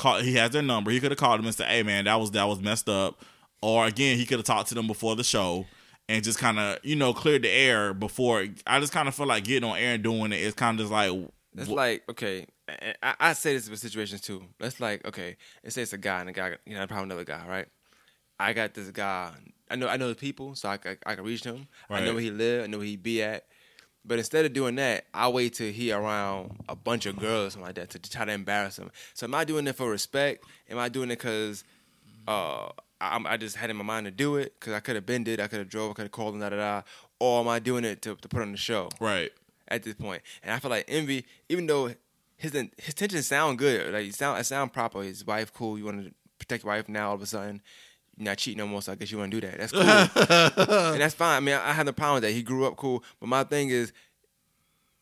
called. 0.00 0.24
He 0.24 0.34
has 0.34 0.50
their 0.50 0.62
number. 0.62 0.90
He 0.90 1.00
could 1.00 1.10
have 1.10 1.18
called 1.18 1.38
them 1.38 1.46
and 1.46 1.54
said, 1.54 1.68
"Hey 1.68 1.82
man, 1.82 2.04
that 2.06 2.18
was 2.18 2.30
that 2.32 2.44
was 2.44 2.60
messed 2.60 2.88
up." 2.88 3.22
Or 3.62 3.86
again, 3.86 4.16
he 4.16 4.24
could 4.24 4.38
have 4.38 4.46
talked 4.46 4.70
to 4.70 4.74
them 4.74 4.86
before 4.86 5.14
the 5.16 5.24
show 5.24 5.66
and 6.08 6.24
just 6.24 6.38
kind 6.38 6.58
of 6.58 6.78
you 6.82 6.96
know 6.96 7.12
cleared 7.14 7.42
the 7.42 7.50
air 7.50 7.94
before. 7.94 8.46
I 8.66 8.80
just 8.80 8.92
kind 8.92 9.06
of 9.06 9.14
feel 9.14 9.26
like 9.26 9.44
getting 9.44 9.68
on 9.68 9.78
air 9.78 9.94
and 9.94 10.02
doing 10.02 10.32
it 10.32 10.40
is 10.40 10.54
kind 10.54 10.78
of 10.80 10.84
just 10.88 10.92
like 10.92 11.30
It's 11.56 11.68
wh- 11.68 11.72
like 11.72 12.02
okay, 12.10 12.46
I, 13.02 13.14
I 13.20 13.32
say 13.34 13.54
this 13.54 13.68
with 13.70 13.78
situations 13.78 14.20
too. 14.20 14.42
Let's 14.58 14.80
like 14.80 15.06
okay, 15.06 15.36
let's 15.62 15.74
say 15.74 15.82
it's 15.82 15.92
a 15.92 15.98
guy 15.98 16.20
and 16.20 16.28
a 16.28 16.32
guy, 16.32 16.56
you 16.66 16.74
know, 16.74 16.86
probably 16.86 17.04
another 17.04 17.24
guy, 17.24 17.46
right? 17.46 17.66
I 18.38 18.54
got 18.54 18.74
this 18.74 18.90
guy. 18.90 19.32
I 19.70 19.76
know 19.76 19.86
I 19.86 19.98
know 19.98 20.08
the 20.08 20.14
people, 20.14 20.54
so 20.54 20.68
I, 20.68 20.78
I, 20.84 20.96
I 21.06 21.14
can 21.14 21.24
reach 21.24 21.44
him. 21.44 21.68
I 21.88 22.00
know 22.04 22.14
where 22.14 22.22
he 22.22 22.30
live. 22.30 22.64
I 22.64 22.66
know 22.66 22.78
where 22.78 22.86
he 22.86 22.96
be 22.96 23.22
at. 23.22 23.44
But 24.04 24.18
instead 24.18 24.44
of 24.44 24.52
doing 24.52 24.76
that, 24.76 25.04
I 25.12 25.28
wait 25.28 25.54
till 25.54 25.72
he 25.72 25.92
around 25.92 26.62
a 26.68 26.74
bunch 26.74 27.06
of 27.06 27.18
girls 27.18 27.48
or 27.48 27.50
something 27.50 27.66
like 27.66 27.74
that 27.76 27.90
to, 27.90 28.10
try 28.10 28.24
to 28.24 28.32
embarrass 28.32 28.78
him. 28.78 28.90
So 29.14 29.26
am 29.26 29.34
I 29.34 29.44
doing 29.44 29.66
it 29.66 29.76
for 29.76 29.90
respect? 29.90 30.44
Am 30.70 30.78
I 30.78 30.88
doing 30.88 31.10
it 31.10 31.18
because 31.18 31.64
uh, 32.26 32.68
I, 33.00 33.20
I 33.24 33.36
just 33.36 33.56
had 33.56 33.70
in 33.70 33.76
my 33.76 33.84
mind 33.84 34.06
to 34.06 34.10
do 34.10 34.36
it 34.36 34.54
because 34.58 34.72
I 34.72 34.80
could 34.80 34.94
have 34.94 35.06
been 35.06 35.24
did, 35.24 35.40
I 35.40 35.48
could 35.48 35.58
have 35.58 35.68
drove, 35.68 35.90
I 35.90 35.94
could 35.94 36.02
have 36.04 36.12
called 36.12 36.34
him, 36.34 36.40
da 36.40 36.48
da 36.48 36.56
da. 36.56 36.82
Or 37.18 37.40
am 37.40 37.48
I 37.48 37.58
doing 37.58 37.84
it 37.84 38.00
to, 38.02 38.16
to 38.16 38.28
put 38.28 38.40
on 38.40 38.52
the 38.52 38.58
show? 38.58 38.88
right. 39.00 39.30
at 39.68 39.82
this. 39.82 39.94
And 39.98 40.20
I 40.46 40.58
feel 40.58 40.70
like 40.70 40.86
Envy, 40.88 41.26
even 41.48 41.66
though 41.66 41.94
his 42.40 42.52
his 42.52 42.54
intentions 42.54 43.26
sound 43.26 43.58
good, 43.58 43.92
like 43.92 44.12
sound 44.14 44.40
it 44.40 44.44
sound 44.44 44.72
proper. 44.72 45.02
His 45.02 45.26
wife 45.26 45.52
cool. 45.52 45.78
You 45.78 45.84
want 45.84 46.06
to 46.06 46.14
protect 46.38 46.64
your 46.64 46.72
wife 46.72 46.88
now. 46.88 47.10
All 47.10 47.14
of 47.14 47.22
a 47.22 47.26
sudden, 47.26 47.60
not 48.20 48.38
cheating 48.38 48.58
no 48.58 48.66
more. 48.66 48.82
So 48.82 48.92
I 48.92 48.94
guess 48.94 49.10
you 49.10 49.18
want 49.18 49.30
to 49.30 49.40
do 49.40 49.46
that. 49.46 49.58
That's 49.58 49.72
cool, 49.72 49.82
and 50.92 51.00
that's 51.00 51.14
fine. 51.14 51.36
I 51.36 51.40
mean, 51.40 51.54
I, 51.54 51.70
I 51.70 51.72
have 51.72 51.86
no 51.86 51.92
problem 51.92 52.16
with 52.16 52.22
that. 52.24 52.32
He 52.32 52.42
grew 52.42 52.66
up 52.66 52.76
cool. 52.76 53.02
But 53.18 53.28
my 53.28 53.44
thing 53.44 53.70
is, 53.70 53.92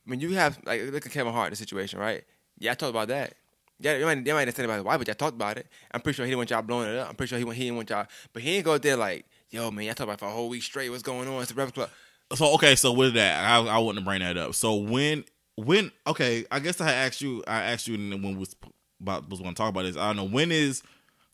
when 0.05 0.21
you 0.21 0.35
have 0.35 0.59
like 0.65 0.83
look 0.91 1.05
at 1.05 1.13
Kevin 1.13 1.33
Hart, 1.33 1.51
the 1.51 1.57
situation, 1.57 1.99
right? 1.99 2.25
Yeah, 2.59 2.73
I 2.73 2.75
talked 2.75 2.91
about 2.91 3.09
that. 3.09 3.35
Yeah, 3.81 3.97
you 3.97 4.05
might, 4.07 4.27
you 4.27 4.35
might 4.35 4.57
say 4.57 4.65
about 4.65 4.75
his 4.75 4.83
wife, 4.83 4.99
but 4.99 5.07
y'all 5.07 5.15
talked 5.15 5.37
about 5.37 5.57
it. 5.57 5.67
I'm 5.93 6.01
pretty 6.01 6.17
sure 6.17 6.27
he 6.27 6.31
didn't 6.31 6.39
want 6.39 6.51
y'all 6.51 6.63
blowing 6.63 6.89
it 6.89 6.97
up. 6.99 7.11
I'm 7.11 7.15
pretty 7.15 7.29
sure 7.29 7.39
he, 7.39 7.57
he 7.57 7.65
didn't 7.65 7.77
want 7.77 7.91
y'all, 7.91 8.07
but 8.33 8.43
he 8.43 8.57
ain't 8.57 8.65
go 8.65 8.77
there 8.77 8.97
like, 8.97 9.25
yo, 9.51 9.71
man, 9.71 9.85
y'all 9.85 9.95
talked 9.95 10.09
about 10.09 10.15
it 10.15 10.21
for 10.21 10.27
a 10.27 10.31
whole 10.31 10.49
week 10.49 10.65
straight. 10.65 10.91
What's 10.91 11.05
going 11.05 11.29
on? 11.29 11.41
It's 11.41 11.49
the 11.49 11.55
Breakfast 11.55 11.75
Club. 11.77 11.91
So 12.35 12.55
okay, 12.55 12.75
so 12.75 12.93
with 12.93 13.15
that, 13.15 13.45
I, 13.45 13.65
I 13.65 13.79
wouldn't 13.79 14.05
bring 14.05 14.21
that 14.21 14.37
up. 14.37 14.55
So 14.55 14.75
when 14.75 15.25
when 15.57 15.93
okay, 16.07 16.45
I 16.51 16.59
guess 16.59 16.81
I 16.81 16.93
asked 16.93 17.21
you. 17.21 17.43
I 17.47 17.63
asked 17.63 17.89
you 17.89 17.97
when 17.97 18.23
we 18.23 18.35
was 18.35 18.55
about 19.01 19.29
was 19.31 19.41
going 19.41 19.55
to 19.55 19.57
talk 19.57 19.71
about 19.71 19.83
this. 19.83 19.97
I 19.97 20.09
don't 20.09 20.17
know 20.17 20.25
when 20.25 20.53
is 20.53 20.83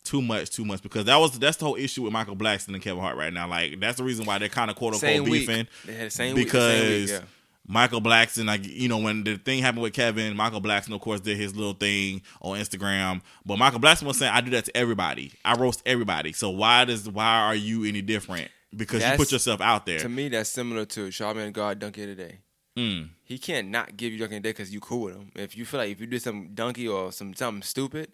too 0.05 0.23
much, 0.23 0.51
too 0.51 0.65
much 0.65 0.83
because 0.83 1.07
that 1.07 1.17
was 1.17 1.39
that's 1.39 1.57
the 1.57 1.65
whole 1.65 1.77
issue 1.77 2.03
with 2.03 2.13
Michael 2.13 2.37
Blackson 2.37 2.69
and 2.69 2.83
Kevin 2.83 3.01
Hart 3.01 3.17
right 3.17 3.33
now. 3.33 3.49
Like 3.49 3.81
that's 3.81 3.97
the 3.97 4.05
reason 4.05 4.27
why 4.27 4.39
they're 4.39 4.49
kind 4.49 4.71
of 4.71 4.77
quote 4.77 4.95
unquote 4.95 5.21
week. 5.23 5.47
beefing 5.49 5.67
They 5.87 5.95
had 5.95 6.07
the 6.07 6.11
same 6.11 6.35
week- 6.37 6.47
because 6.47 6.79
same 6.81 7.01
week, 7.01 7.11
yeah. 7.11 7.21
Michael 7.67 8.03
Blackson, 8.03 8.45
like 8.45 8.67
you 8.67 8.89
know, 8.89 8.99
when 8.99 9.25
the 9.25 9.39
thing 9.39 9.63
happened 9.63 9.83
with 9.83 9.95
Kevin, 9.95 10.37
Michael 10.37 10.61
Blackson, 10.61 10.95
of 10.95 11.01
course, 11.01 11.21
did 11.21 11.39
his 11.39 11.57
little 11.57 11.73
thing 11.73 12.21
on 12.43 12.59
Instagram. 12.59 13.23
But 13.47 13.59
Michael 13.59 13.81
Blackson 13.81 14.03
was 14.03 14.19
saying, 14.19 14.33
"I 14.35 14.43
do 14.43 14.51
that 14.51 14.67
to 14.67 14.77
everybody. 14.77 15.33
I 15.45 15.55
roast 15.55 15.83
everybody. 15.87 16.35
So 16.35 16.51
why 16.51 16.85
does 16.85 17.09
why 17.09 17.41
are 17.41 17.55
you 17.55 17.85
any 17.85 18.03
different? 18.03 18.51
Because 18.77 19.03
you 19.03 19.17
put 19.17 19.33
yourself 19.33 19.63
out 19.63 19.87
there. 19.87 20.01
To 20.01 20.09
me, 20.11 20.29
that's 20.29 20.51
similar 20.51 20.85
to 20.87 21.09
Charlamagne 21.09 21.53
God 21.55 21.79
Donkey 21.79 22.05
today. 22.05 22.39
Mm. 22.77 23.11
He 23.23 23.39
can't 23.39 23.69
not 23.69 23.97
give 23.97 24.13
you 24.13 24.19
Donkey 24.19 24.35
today 24.37 24.51
because 24.51 24.71
you 24.75 24.81
cool 24.81 25.03
with 25.03 25.15
him. 25.15 25.31
If 25.35 25.57
you 25.57 25.65
feel 25.65 25.79
like 25.81 25.91
if 25.91 26.01
you 26.01 26.07
do 26.07 26.19
some 26.19 26.51
donkey 26.55 26.87
or 26.89 27.13
some 27.13 27.33
something 27.35 27.63
stupid, 27.63 28.13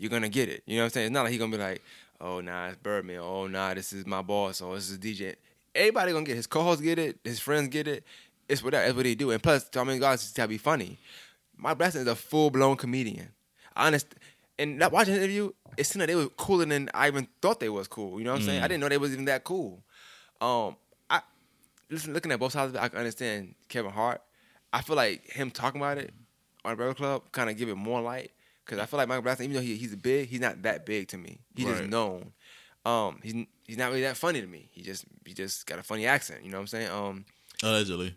you're 0.00 0.10
gonna 0.10 0.30
get 0.30 0.48
it. 0.48 0.62
You 0.64 0.76
know 0.76 0.84
what 0.84 0.86
I'm 0.86 0.90
saying? 0.92 1.06
It's 1.08 1.12
not 1.12 1.24
like 1.24 1.32
he 1.32 1.38
gonna 1.38 1.52
be 1.52 1.62
like, 1.62 1.82
oh 2.22 2.40
nah, 2.40 2.68
it's 2.68 2.78
Birdman. 2.78 3.18
Oh 3.18 3.46
nah, 3.46 3.74
this 3.74 3.92
is 3.92 4.06
my 4.06 4.22
boss. 4.22 4.62
Or 4.62 4.74
this 4.74 4.88
is 4.88 4.98
DJ. 4.98 5.36
Everybody 5.74 6.12
gonna 6.12 6.24
get 6.24 6.32
it. 6.32 6.36
his 6.36 6.46
co-hosts 6.46 6.82
get 6.82 6.98
it. 6.98 7.18
His 7.22 7.38
friends 7.38 7.68
get 7.68 7.86
it. 7.86 8.02
It's 8.48 8.64
what 8.64 8.72
that's 8.72 8.94
what 8.94 9.04
they 9.04 9.14
do. 9.14 9.30
And 9.30 9.42
plus, 9.42 9.68
Charlamagne 9.68 10.00
God 10.00 10.14
is 10.14 10.32
to 10.32 10.48
be 10.48 10.56
funny. 10.56 10.98
My 11.54 11.74
Blackson 11.74 11.96
is 11.96 12.06
a 12.06 12.16
full 12.16 12.50
blown 12.50 12.76
comedian. 12.76 13.28
Honest. 13.76 14.06
And 14.58 14.80
that 14.80 14.90
watching 14.90 15.14
the 15.14 15.20
interview, 15.20 15.52
it 15.76 15.84
seemed 15.84 16.00
like 16.00 16.08
they 16.08 16.14
were 16.14 16.28
cooler 16.28 16.64
than 16.64 16.90
I 16.94 17.06
even 17.08 17.28
thought 17.42 17.60
they 17.60 17.68
was 17.68 17.86
cool. 17.86 18.18
You 18.18 18.24
know 18.24 18.32
what 18.32 18.40
I'm 18.40 18.46
saying? 18.46 18.60
Mm. 18.60 18.64
I 18.64 18.68
didn't 18.68 18.80
know 18.80 18.88
they 18.88 18.98
was 18.98 19.12
even 19.12 19.26
that 19.26 19.44
cool. 19.44 19.82
Um, 20.40 20.76
I 21.10 21.20
listen, 21.90 22.14
looking 22.14 22.32
at 22.32 22.40
both 22.40 22.52
sides 22.52 22.70
of 22.70 22.76
it, 22.76 22.82
I 22.82 22.88
can 22.88 22.98
understand 22.98 23.54
Kevin 23.68 23.90
Hart. 23.90 24.22
I 24.72 24.80
feel 24.80 24.96
like 24.96 25.30
him 25.30 25.50
talking 25.50 25.80
about 25.80 25.98
it 25.98 26.14
on 26.64 26.76
Rebel 26.76 26.94
Club 26.94 27.22
kind 27.32 27.50
of 27.50 27.56
give 27.58 27.68
it 27.68 27.74
more 27.74 28.00
light 28.00 28.32
because 28.70 28.80
I 28.80 28.86
feel 28.86 28.98
like 28.98 29.08
Michael 29.08 29.24
Blackson, 29.24 29.42
even 29.42 29.54
though 29.54 29.62
he, 29.62 29.74
he's 29.74 29.96
big, 29.96 30.28
he's 30.28 30.40
not 30.40 30.62
that 30.62 30.86
big 30.86 31.08
to 31.08 31.18
me. 31.18 31.40
He's 31.56 31.66
just 31.66 31.84
known. 31.84 32.32
Um, 32.86 33.18
he's 33.22 33.34
he's 33.66 33.76
not 33.76 33.88
really 33.90 34.02
that 34.02 34.16
funny 34.16 34.40
to 34.40 34.46
me. 34.46 34.68
He 34.70 34.82
just 34.82 35.04
he 35.26 35.34
just 35.34 35.66
got 35.66 35.80
a 35.80 35.82
funny 35.82 36.06
accent. 36.06 36.44
You 36.44 36.50
know 36.50 36.58
what 36.58 36.62
I'm 36.62 36.66
saying? 36.68 36.90
Um, 36.90 37.24
Allegedly. 37.64 38.14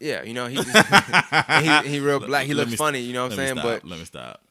yeah, 0.00 0.24
you 0.24 0.34
know 0.34 0.46
he 0.46 0.56
just, 0.62 1.84
he, 1.84 1.88
he 1.90 2.00
real 2.00 2.18
black. 2.18 2.46
He 2.46 2.54
looks 2.54 2.74
funny. 2.74 3.00
You 3.00 3.12
know 3.12 3.22
what 3.22 3.32
I'm 3.32 3.36
saying? 3.36 3.52
stop. 3.54 3.64
But 3.64 3.84
let 3.84 3.98
me 4.00 4.04
stop. 4.04 4.42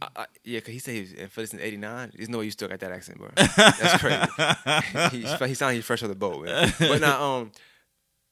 I, 0.00 0.08
I, 0.16 0.26
yeah, 0.42 0.60
cause 0.60 0.72
he 0.72 0.78
said 0.78 0.94
he 0.94 1.00
was 1.02 1.12
in 1.12 1.30
this 1.36 1.52
in 1.52 1.60
'89. 1.60 2.12
There's 2.16 2.28
no 2.30 2.38
way 2.38 2.46
you 2.46 2.50
still 2.50 2.68
got 2.68 2.80
that 2.80 2.92
accent, 2.92 3.18
bro. 3.18 3.28
That's 3.36 3.98
crazy. 3.98 5.16
He's, 5.18 5.38
he 5.38 5.54
sounded 5.54 5.76
he's 5.76 5.84
fresh 5.84 6.02
off 6.02 6.08
the 6.08 6.14
boat, 6.14 6.44
man. 6.44 6.72
But 6.78 7.00
now, 7.02 7.22
um, 7.22 7.52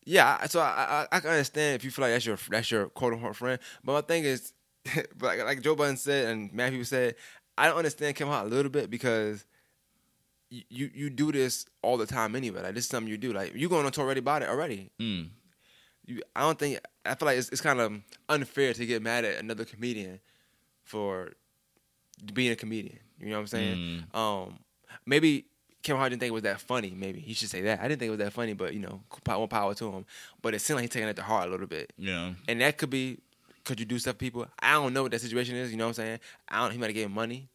yeah. 0.05 0.45
So 0.47 0.61
I, 0.61 1.07
I 1.13 1.17
I 1.17 1.21
can 1.21 1.31
understand 1.31 1.77
if 1.77 1.85
you 1.85 1.91
feel 1.91 2.07
like 2.07 2.13
that's 2.15 2.27
your 2.27 2.39
that's 2.49 2.71
your 2.71 2.87
quote 2.87 3.13
unquote 3.13 3.37
friend. 3.37 3.61
But 3.85 3.93
my 3.93 4.01
thing 4.01 4.25
is, 4.25 4.53
but 4.95 5.23
like, 5.23 5.45
like 5.45 5.63
Joe 5.63 5.75
Budden 5.75 5.97
said 5.97 6.29
and 6.29 6.53
Matthew 6.53 6.85
said, 6.85 7.17
I 7.57 7.67
don't 7.67 7.77
understand 7.77 8.17
Kevin 8.17 8.33
Hart 8.33 8.47
a 8.47 8.51
little 8.51 8.71
bit 8.71 8.91
because. 8.91 9.45
You, 10.53 10.63
you 10.69 10.91
you 10.93 11.11
do 11.11 11.31
this 11.31 11.65
all 11.81 11.97
the 11.97 12.07
time 12.07 12.35
anyway. 12.35 12.61
Like 12.61 12.75
this 12.75 12.83
is 12.83 12.91
something 12.91 13.09
you 13.09 13.17
do. 13.17 13.33
Like 13.33 13.55
you 13.55 13.69
going 13.69 13.87
on 13.87 13.93
tour 13.93 14.05
already 14.05 14.19
about 14.19 14.43
it 14.43 14.49
already. 14.49 14.91
Mm. 15.01 15.29
You, 16.07 16.23
I 16.35 16.41
don't 16.41 16.59
think 16.59 16.81
I 17.07 17.15
feel 17.15 17.27
like 17.27 17.39
it's, 17.39 17.51
it's 17.51 17.61
kind 17.61 17.79
of 17.79 17.93
unfair 18.29 18.75
to 18.75 18.85
get 18.85 19.01
mad 19.01 19.25
at 19.25 19.39
another 19.39 19.65
comedian 19.65 20.19
for 20.83 21.35
being 22.35 22.51
a 22.51 22.57
comedian. 22.57 22.99
You 23.21 23.29
know 23.29 23.37
what 23.37 23.41
I'm 23.43 23.47
saying? 23.47 24.05
Um, 24.13 24.59
maybe 25.07 25.47
Kevin 25.83 25.99
Hart 25.99 26.11
didn't 26.11 26.21
think 26.21 26.31
it 26.31 26.35
was 26.35 26.43
that 26.43 26.61
funny. 26.61 26.93
Maybe 26.97 27.21
he 27.21 27.33
should 27.33 27.49
say 27.49 27.63
that. 27.63 27.81
I 27.81 27.89
didn't 27.89 28.01
think 28.01 28.09
it 28.09 28.17
was 28.17 28.19
that 28.19 28.33
funny, 28.33 28.53
but 28.53 28.75
you 28.75 28.81
know, 28.81 29.01
more 29.27 29.49
power 29.49 29.75
to 29.75 29.93
him. 29.93 30.07
But 30.43 30.55
it 30.55 30.61
seemed 30.61 30.77
like 30.77 30.83
he's 30.83 30.91
taking 30.91 31.09
it 31.09 31.17
to 31.17 31.23
heart 31.23 31.49
a 31.49 31.51
little 31.51 31.67
bit. 31.67 31.93
Yeah. 31.97 32.33
And 32.49 32.61
that 32.61 32.77
could 32.77 32.91
be 32.91 33.19
could 33.65 33.81
you 33.81 33.87
do 33.87 33.99
stuff 33.99 34.15
to 34.15 34.19
people? 34.19 34.47
I 34.61 34.73
don't 34.73 34.93
know 34.93 35.03
what 35.03 35.13
that 35.13 35.21
situation 35.21 35.57
is. 35.57 35.71
You 35.71 35.77
know 35.77 35.85
what 35.85 35.99
I'm 35.99 36.05
saying? 36.05 36.21
I 36.49 36.63
don't. 36.63 36.73
He 36.73 36.79
might 36.79 36.87
have 36.87 36.95
gave 36.95 37.07
him 37.07 37.15
money. 37.15 37.49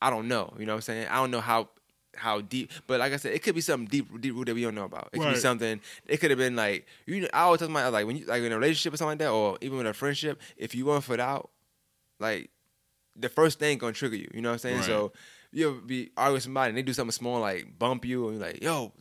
I 0.00 0.10
don't 0.10 0.28
know. 0.28 0.52
You 0.58 0.66
know 0.66 0.72
what 0.72 0.78
I'm 0.78 0.82
saying? 0.82 1.08
I 1.08 1.16
don't 1.16 1.30
know 1.30 1.40
how 1.40 1.68
how 2.16 2.40
deep. 2.40 2.70
But 2.86 3.00
like 3.00 3.12
I 3.12 3.16
said, 3.16 3.32
it 3.32 3.42
could 3.42 3.54
be 3.54 3.60
something 3.60 3.88
deep 3.88 4.20
deep 4.20 4.34
root 4.34 4.46
that 4.46 4.54
we 4.54 4.62
don't 4.62 4.74
know 4.74 4.84
about. 4.84 5.10
It 5.12 5.20
could 5.20 5.34
be 5.34 5.38
something. 5.38 5.80
It 6.06 6.18
could 6.18 6.30
have 6.30 6.38
been 6.38 6.56
like 6.56 6.86
you. 7.06 7.20
know, 7.20 7.28
I 7.32 7.42
always 7.42 7.60
tell 7.60 7.68
my 7.68 7.88
like 7.88 8.06
when 8.06 8.16
you 8.16 8.26
like 8.26 8.42
in 8.42 8.52
a 8.52 8.56
relationship 8.56 8.94
or 8.94 8.96
something 8.96 9.12
like 9.12 9.18
that, 9.18 9.30
or 9.30 9.58
even 9.60 9.78
with 9.78 9.86
a 9.86 9.94
friendship, 9.94 10.40
if 10.56 10.74
you 10.74 10.86
want 10.86 11.04
foot 11.04 11.20
out, 11.20 11.50
like 12.18 12.50
the 13.14 13.28
first 13.28 13.58
thing 13.58 13.78
gonna 13.78 13.92
trigger 13.92 14.16
you. 14.16 14.28
You 14.32 14.42
know 14.42 14.50
what 14.50 14.54
I'm 14.54 14.58
saying? 14.60 14.76
Right. 14.76 14.86
So 14.86 15.12
you'll 15.52 15.80
be 15.80 16.10
arguing 16.16 16.34
with 16.34 16.42
somebody 16.42 16.70
and 16.70 16.78
they 16.78 16.82
do 16.82 16.92
something 16.92 17.12
small 17.12 17.40
like 17.40 17.78
bump 17.78 18.04
you, 18.04 18.28
and 18.28 18.38
you're 18.38 18.46
like, 18.46 18.62
yo. 18.62 18.92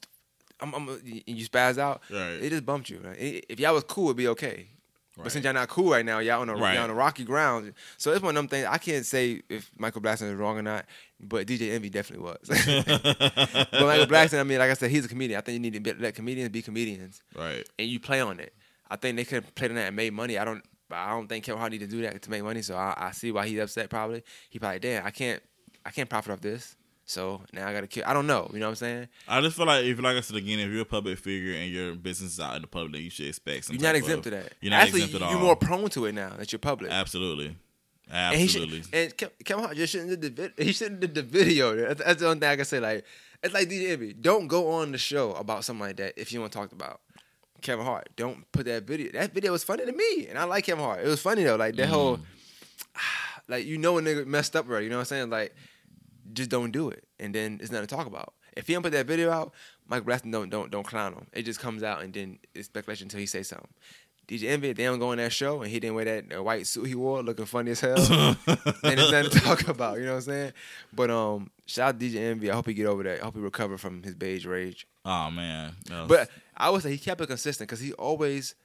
I'm, 0.62 0.74
I'm, 0.74 0.88
and 0.88 1.24
you 1.26 1.46
spaz 1.46 1.78
out. 1.78 2.02
Right. 2.10 2.42
It 2.42 2.50
just 2.50 2.66
bumped 2.66 2.90
you. 2.90 3.02
Right? 3.04 3.46
If 3.50 3.60
y'all 3.60 3.74
was 3.74 3.84
cool, 3.84 4.06
it'd 4.06 4.16
be 4.16 4.30
okay. 4.30 4.70
Right. 5.18 5.24
But 5.24 5.32
since 5.32 5.46
y'all 5.46 5.54
not 5.54 5.70
cool 5.70 5.92
right 5.92 6.06
now, 6.06 6.20
y'all 6.20 6.42
on 6.42 6.50
a 6.50 6.56
Right. 6.56 6.76
y'all 6.76 6.84
on 6.84 6.90
a 6.90 6.94
rocky 6.94 7.24
ground. 7.24 7.74
So 7.98 8.12
it's 8.12 8.22
one 8.22 8.36
of 8.36 8.42
them 8.44 8.48
things. 8.50 8.68
I 8.70 8.78
can't 8.78 9.06
say 9.06 9.42
if 9.50 9.72
Michael 9.78 10.02
Blackson 10.02 10.30
is 10.32 10.36
wrong 10.36 10.58
or 10.58 10.62
not, 10.62 10.86
but 11.22 11.48
DJ 11.48 11.72
Envy 11.72 11.90
definitely 11.90 12.26
was. 12.26 12.40
but 12.48 13.72
Michael 13.72 14.06
Blackson, 14.14 14.40
I 14.40 14.44
mean, 14.44 14.60
like 14.60 14.72
I 14.72 14.74
said, 14.74 14.92
he's 14.92 15.06
a 15.06 15.08
comedian. 15.08 15.38
I 15.38 15.42
think 15.42 15.54
you 15.54 15.60
need 15.60 15.74
to 15.74 15.80
be, 15.80 15.94
let 15.94 16.16
comedians 16.16 16.50
be 16.50 16.62
comedians, 16.62 17.22
Right. 17.36 17.68
and 17.80 17.88
you 17.88 18.00
play 18.00 18.22
on 18.22 18.40
it. 18.40 18.54
I 18.90 18.98
think 18.98 19.16
they 19.18 19.26
could 19.26 19.44
have 19.44 19.56
played 19.56 19.72
on 19.72 19.76
that 19.76 19.88
and 19.88 19.96
made 19.96 20.14
money. 20.14 20.38
I 20.38 20.46
don't. 20.46 20.64
I 20.92 21.10
don't 21.10 21.28
think 21.28 21.44
Kevin 21.44 21.60
Hart 21.60 21.72
need 21.72 21.80
to 21.80 21.88
do 21.88 22.02
that 22.04 22.22
to 22.22 22.30
make 22.30 22.44
money. 22.44 22.62
So 22.62 22.76
I, 22.76 22.94
I 22.96 23.12
see 23.12 23.32
why 23.32 23.48
he's 23.48 23.60
upset. 23.60 23.90
Probably 23.90 24.24
he 24.50 24.60
probably 24.60 24.80
damn. 24.80 25.06
I 25.06 25.10
can't. 25.10 25.42
I 25.84 25.90
can't 25.92 26.08
profit 26.10 26.32
off 26.34 26.42
this. 26.42 26.76
So 27.08 27.42
now 27.54 27.68
I 27.68 27.74
got 27.74 27.82
to 27.82 27.88
kill. 27.88 28.04
I 28.06 28.14
don't 28.14 28.26
know. 28.26 28.50
You 28.52 28.60
know 28.60 28.66
what 28.66 28.72
I'm 28.72 28.76
saying? 28.76 29.08
I 29.28 29.40
just 29.42 29.56
feel 29.56 29.68
like 29.68 29.86
if, 29.86 30.02
like 30.02 30.18
I 30.18 30.22
said 30.22 30.38
again, 30.38 30.60
if 30.60 30.72
you're 30.72 30.82
a 30.82 30.86
public 30.86 31.20
figure 31.20 31.54
and 31.54 31.72
your 31.72 31.94
business 31.94 32.34
is 32.34 32.40
out 32.40 32.56
in 32.56 32.64
the 32.64 32.68
public, 32.68 32.94
then 32.94 33.02
you 33.04 33.12
should 33.12 33.28
expect 33.28 33.66
some. 33.66 33.76
You're 33.76 33.84
not 33.84 33.96
exempt 33.96 34.26
of- 34.26 34.34
to 34.34 34.40
that. 34.40 34.54
You're 34.60 34.72
not 34.72 34.82
Actually, 34.82 35.04
exempt 35.04 35.22
at 35.22 35.28
all. 35.28 35.32
you're 35.32 35.42
more 35.42 35.56
prone 35.56 35.90
to 35.90 36.06
it 36.06 36.14
now 36.14 36.32
that 36.38 36.52
you're 36.52 36.60
public. 36.60 36.92
Absolutely. 36.92 37.56
And 38.10 38.38
he 38.38 38.44
Absolutely. 38.44 38.82
should, 38.84 38.94
and 38.94 39.18
Ke- 39.18 39.46
Kevin 39.46 39.64
Hart 39.64 39.78
just 39.78 39.94
shouldn't 39.94 40.22
did 40.22 40.36
the 40.36 40.64
he 40.64 40.74
shouldn't 40.74 41.00
did 41.00 41.16
the 41.16 41.24
video. 41.24 41.76
That's, 41.76 42.04
that's 42.04 42.20
the 42.22 42.28
only 42.28 42.40
thing 42.40 42.50
I 42.50 42.56
can 42.56 42.66
say. 42.66 42.80
Like 42.80 43.06
it's 43.42 43.54
like 43.54 43.68
DJ 43.68 43.92
Envy. 43.92 44.14
Don't 44.14 44.48
go 44.48 44.72
on 44.72 44.92
the 44.92 44.98
show 44.98 45.34
about 45.34 45.64
something 45.64 45.88
like 45.88 45.98
that 45.98 46.14
if 46.20 46.32
you 46.32 46.40
want 46.40 46.52
to 46.52 46.58
talk 46.58 46.72
about 46.72 47.02
Kevin 47.62 47.86
Hart. 47.86 48.10
Don't 48.16 48.50
put 48.52 48.66
that 48.66 48.84
video. 48.84 49.12
That 49.12 49.34
video 49.34 49.52
was 49.52 49.64
funny 49.64 49.86
to 49.86 49.92
me, 49.92 50.28
and 50.28 50.38
I 50.38 50.44
like 50.44 50.66
Kevin 50.66 50.84
Hart. 50.84 51.04
It 51.04 51.08
was 51.08 51.22
funny 51.22 51.44
though. 51.44 51.56
Like 51.56 51.76
that 51.78 51.88
mm. 51.88 51.92
whole, 51.92 52.20
like 53.48 53.66
you 53.66 53.78
know 53.78 53.98
a 53.98 54.02
nigga 54.02 54.26
messed 54.26 54.56
up 54.56 54.70
already. 54.70 54.86
You 54.86 54.92
know 54.92 54.98
what 54.98 55.02
I'm 55.02 55.06
saying? 55.06 55.30
Like 55.32 55.56
just 56.34 56.50
don't 56.50 56.72
do 56.72 56.90
it, 56.90 57.04
and 57.20 57.34
then 57.36 57.60
it's 57.62 57.72
nothing 57.72 57.88
to 57.88 57.96
talk 57.96 58.08
about. 58.08 58.34
If 58.56 58.68
he 58.68 58.74
don't 58.74 58.84
put 58.84 58.94
that 58.94 59.06
video 59.06 59.32
out, 59.32 59.54
Mike 59.88 60.04
Blackson 60.04 60.32
don't 60.32 60.50
don't 60.50 60.72
don't 60.72 60.86
clown 60.86 61.14
him. 61.14 61.28
It 61.34 61.44
just 61.44 61.60
comes 61.60 61.84
out, 61.84 62.02
and 62.04 62.14
then 62.14 62.40
it's 62.54 62.68
speculation 62.68 63.06
until 63.06 63.20
he 63.20 63.26
say 63.26 63.44
something. 63.44 63.68
DJ 64.28 64.50
Envy, 64.50 64.74
they 64.74 64.86
don't 64.86 64.98
go 64.98 65.10
on 65.12 65.18
that 65.18 65.32
show, 65.32 65.62
and 65.62 65.70
he 65.70 65.80
didn't 65.80 65.94
wear 65.96 66.06
that 66.06 66.44
white 66.44 66.66
suit 66.66 66.86
he 66.86 66.96
wore, 66.96 67.22
looking 67.22 67.46
funny 67.46 67.72
as 67.72 67.80
hell. 67.82 67.96
and 68.00 68.38
it's 68.48 69.12
nothing 69.12 69.30
to 69.30 69.40
talk 69.40 69.68
about. 69.68 69.98
You 70.00 70.06
know 70.06 70.12
what 70.14 70.16
I'm 70.18 70.22
saying? 70.24 70.54
But 70.92 71.12
um, 71.12 71.52
shout 71.68 71.90
out 71.96 72.00
to 72.00 72.10
DJ 72.10 72.16
Envy. 72.32 72.50
I 72.50 72.56
hope 72.56 72.66
he 72.66 72.74
get 72.74 72.88
over 72.88 73.04
that. 73.04 73.22
I 73.22 73.26
hope 73.26 73.36
he 73.36 73.40
recover 73.42 73.78
from 73.78 74.02
his 74.02 74.16
beige 74.16 74.48
rage. 74.48 74.88
oh 75.06 75.30
man. 75.30 75.74
Was- 75.92 76.08
But 76.08 76.30
I 76.58 76.72
would 76.72 76.82
say 76.82 76.90
he 76.92 76.98
kept 76.98 77.22
it 77.22 77.28
consistent 77.28 77.68
because 77.70 77.82
he 77.82 77.94
always. 77.94 78.56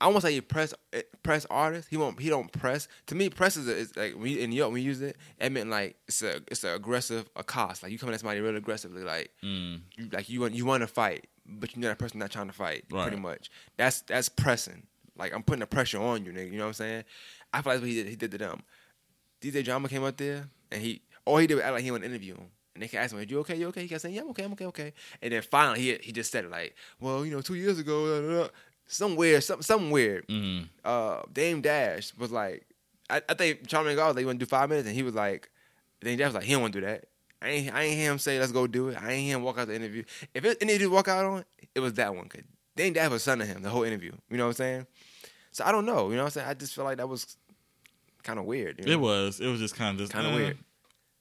I 0.00 0.08
won't 0.08 0.22
say 0.22 0.32
he 0.32 0.40
press 0.40 0.72
eh, 0.92 1.02
press 1.22 1.46
artist. 1.50 1.88
He 1.90 1.96
won't. 1.96 2.18
He 2.20 2.28
don't 2.30 2.50
press. 2.52 2.88
To 3.06 3.14
me, 3.14 3.28
press 3.28 3.56
is, 3.56 3.68
a, 3.68 3.76
is 3.76 3.96
like 3.96 4.14
when 4.14 4.28
you, 4.32 4.38
in 4.38 4.50
New 4.50 4.56
York 4.56 4.68
when 4.68 4.74
we 4.74 4.80
use 4.80 5.00
it. 5.02 5.16
It 5.38 5.52
meant 5.52 5.68
like 5.70 5.96
it's 6.08 6.22
a 6.22 6.40
it's 6.48 6.64
an 6.64 6.74
aggressive 6.74 7.28
accost. 7.36 7.82
Like 7.82 7.92
you 7.92 7.98
coming 7.98 8.14
at 8.14 8.20
somebody 8.20 8.40
real 8.40 8.56
aggressively. 8.56 9.02
Like 9.02 9.30
Mm. 9.44 9.80
you 9.96 10.08
like 10.12 10.28
you 10.28 10.40
want 10.40 10.54
you 10.54 10.64
want 10.64 10.82
to 10.82 10.86
fight, 10.86 11.26
but 11.46 11.74
you're 11.76 11.82
not 11.82 11.92
a 11.92 11.96
person 11.96 12.18
not 12.18 12.30
trying 12.30 12.46
to 12.46 12.52
fight. 12.54 12.84
Right. 12.90 13.02
Pretty 13.02 13.20
much. 13.20 13.50
That's 13.76 14.00
that's 14.02 14.28
pressing. 14.30 14.86
Like 15.16 15.34
I'm 15.34 15.42
putting 15.42 15.60
the 15.60 15.66
pressure 15.66 16.00
on 16.00 16.24
you, 16.24 16.32
nigga. 16.32 16.50
You 16.50 16.58
know 16.58 16.64
what 16.64 16.68
I'm 16.68 16.74
saying? 16.74 17.04
I 17.52 17.60
feel 17.62 17.72
like 17.72 17.76
that's 17.76 17.80
what 17.82 17.88
he 17.90 17.94
did. 17.96 18.08
He 18.08 18.16
did 18.16 18.30
to 18.30 18.38
them. 18.38 18.62
DJ 19.42 19.64
Drama 19.64 19.88
came 19.88 20.04
up 20.04 20.16
there 20.16 20.48
and 20.70 20.82
he 20.82 21.02
all 21.24 21.38
he 21.38 21.46
did 21.46 21.54
was 21.56 21.64
act 21.64 21.74
like 21.74 21.82
he 21.84 21.90
want 21.90 22.02
to 22.04 22.08
interview 22.08 22.34
him. 22.34 22.46
And 22.74 22.82
they 22.84 22.88
kept 22.88 23.02
asking 23.04 23.18
him, 23.18 23.26
Are 23.26 23.30
"You 23.30 23.38
okay? 23.40 23.56
You 23.56 23.66
okay?" 23.68 23.82
He 23.82 23.88
kept 23.88 24.02
saying, 24.02 24.14
"Yeah, 24.14 24.22
I'm 24.22 24.30
okay. 24.30 24.44
I'm 24.44 24.52
okay. 24.52 24.66
Okay." 24.66 24.92
And 25.20 25.32
then 25.32 25.42
finally, 25.42 25.80
he 25.80 25.98
he 26.00 26.12
just 26.12 26.30
said 26.30 26.44
it 26.44 26.50
like, 26.50 26.76
"Well, 27.00 27.26
you 27.26 27.32
know, 27.32 27.40
two 27.40 27.54
years 27.56 27.78
ago, 27.80 28.22
da, 28.22 28.42
da, 28.44 28.48
da." 28.90 28.94
some 28.94 29.16
weird, 29.16 29.44
something, 29.44 29.62
something 29.62 29.90
weird." 29.90 30.26
Mhm. 30.28 30.68
Uh, 30.84 31.22
Dame 31.32 31.60
Dash 31.60 32.12
was 32.16 32.30
like, 32.30 32.66
I, 33.08 33.22
I 33.28 33.34
think 33.34 33.66
Charlie 33.66 33.94
like, 33.96 34.18
"You 34.18 34.26
want 34.26 34.38
to 34.40 34.44
do 34.44 34.48
five 34.48 34.68
minutes?" 34.68 34.86
And 34.86 34.96
he 34.96 35.02
was 35.02 35.14
like, 35.14 35.50
Dame 36.00 36.18
Dash 36.18 36.26
was 36.28 36.34
like, 36.34 36.44
"He 36.44 36.52
don't 36.52 36.62
want 36.62 36.74
to 36.74 36.80
do 36.80 36.86
that." 36.86 37.04
I 37.42 37.48
ain't, 37.48 37.74
I 37.74 37.82
ain't 37.82 37.96
hear 37.98 38.10
him 38.12 38.18
say, 38.18 38.38
"Let's 38.38 38.52
go 38.52 38.66
do 38.66 38.88
it." 38.88 38.98
I 39.00 39.12
ain't 39.12 39.24
hear 39.24 39.36
him 39.36 39.42
walk 39.42 39.58
out 39.58 39.68
the 39.68 39.74
interview. 39.74 40.04
If 40.34 40.44
it, 40.44 40.58
any 40.60 40.72
interview 40.74 40.90
walk 40.90 41.08
out 41.08 41.24
on, 41.24 41.44
it 41.74 41.80
was 41.80 41.94
that 41.94 42.14
one. 42.14 42.28
Cause 42.28 42.42
Dame 42.76 42.92
Dash 42.92 43.10
was 43.10 43.22
son 43.22 43.40
of 43.40 43.46
him 43.48 43.62
the 43.62 43.70
whole 43.70 43.82
interview. 43.82 44.12
You 44.30 44.36
know 44.36 44.44
what 44.44 44.50
I'm 44.50 44.54
saying? 44.54 44.86
So 45.52 45.64
I 45.64 45.72
don't 45.72 45.86
know. 45.86 46.10
You 46.10 46.16
know 46.16 46.22
what 46.22 46.26
I'm 46.26 46.30
saying? 46.30 46.48
I 46.48 46.54
just 46.54 46.74
feel 46.74 46.84
like 46.84 46.98
that 46.98 47.08
was 47.08 47.36
kind 48.22 48.38
of 48.38 48.44
weird. 48.44 48.78
You 48.78 48.86
know? 48.86 48.92
It 48.92 49.00
was. 49.00 49.40
It 49.40 49.48
was 49.48 49.60
just 49.60 49.74
kind 49.74 49.94
of 49.94 49.98
just 49.98 50.12
Kinda 50.12 50.30
eh. 50.30 50.34
weird. 50.34 50.58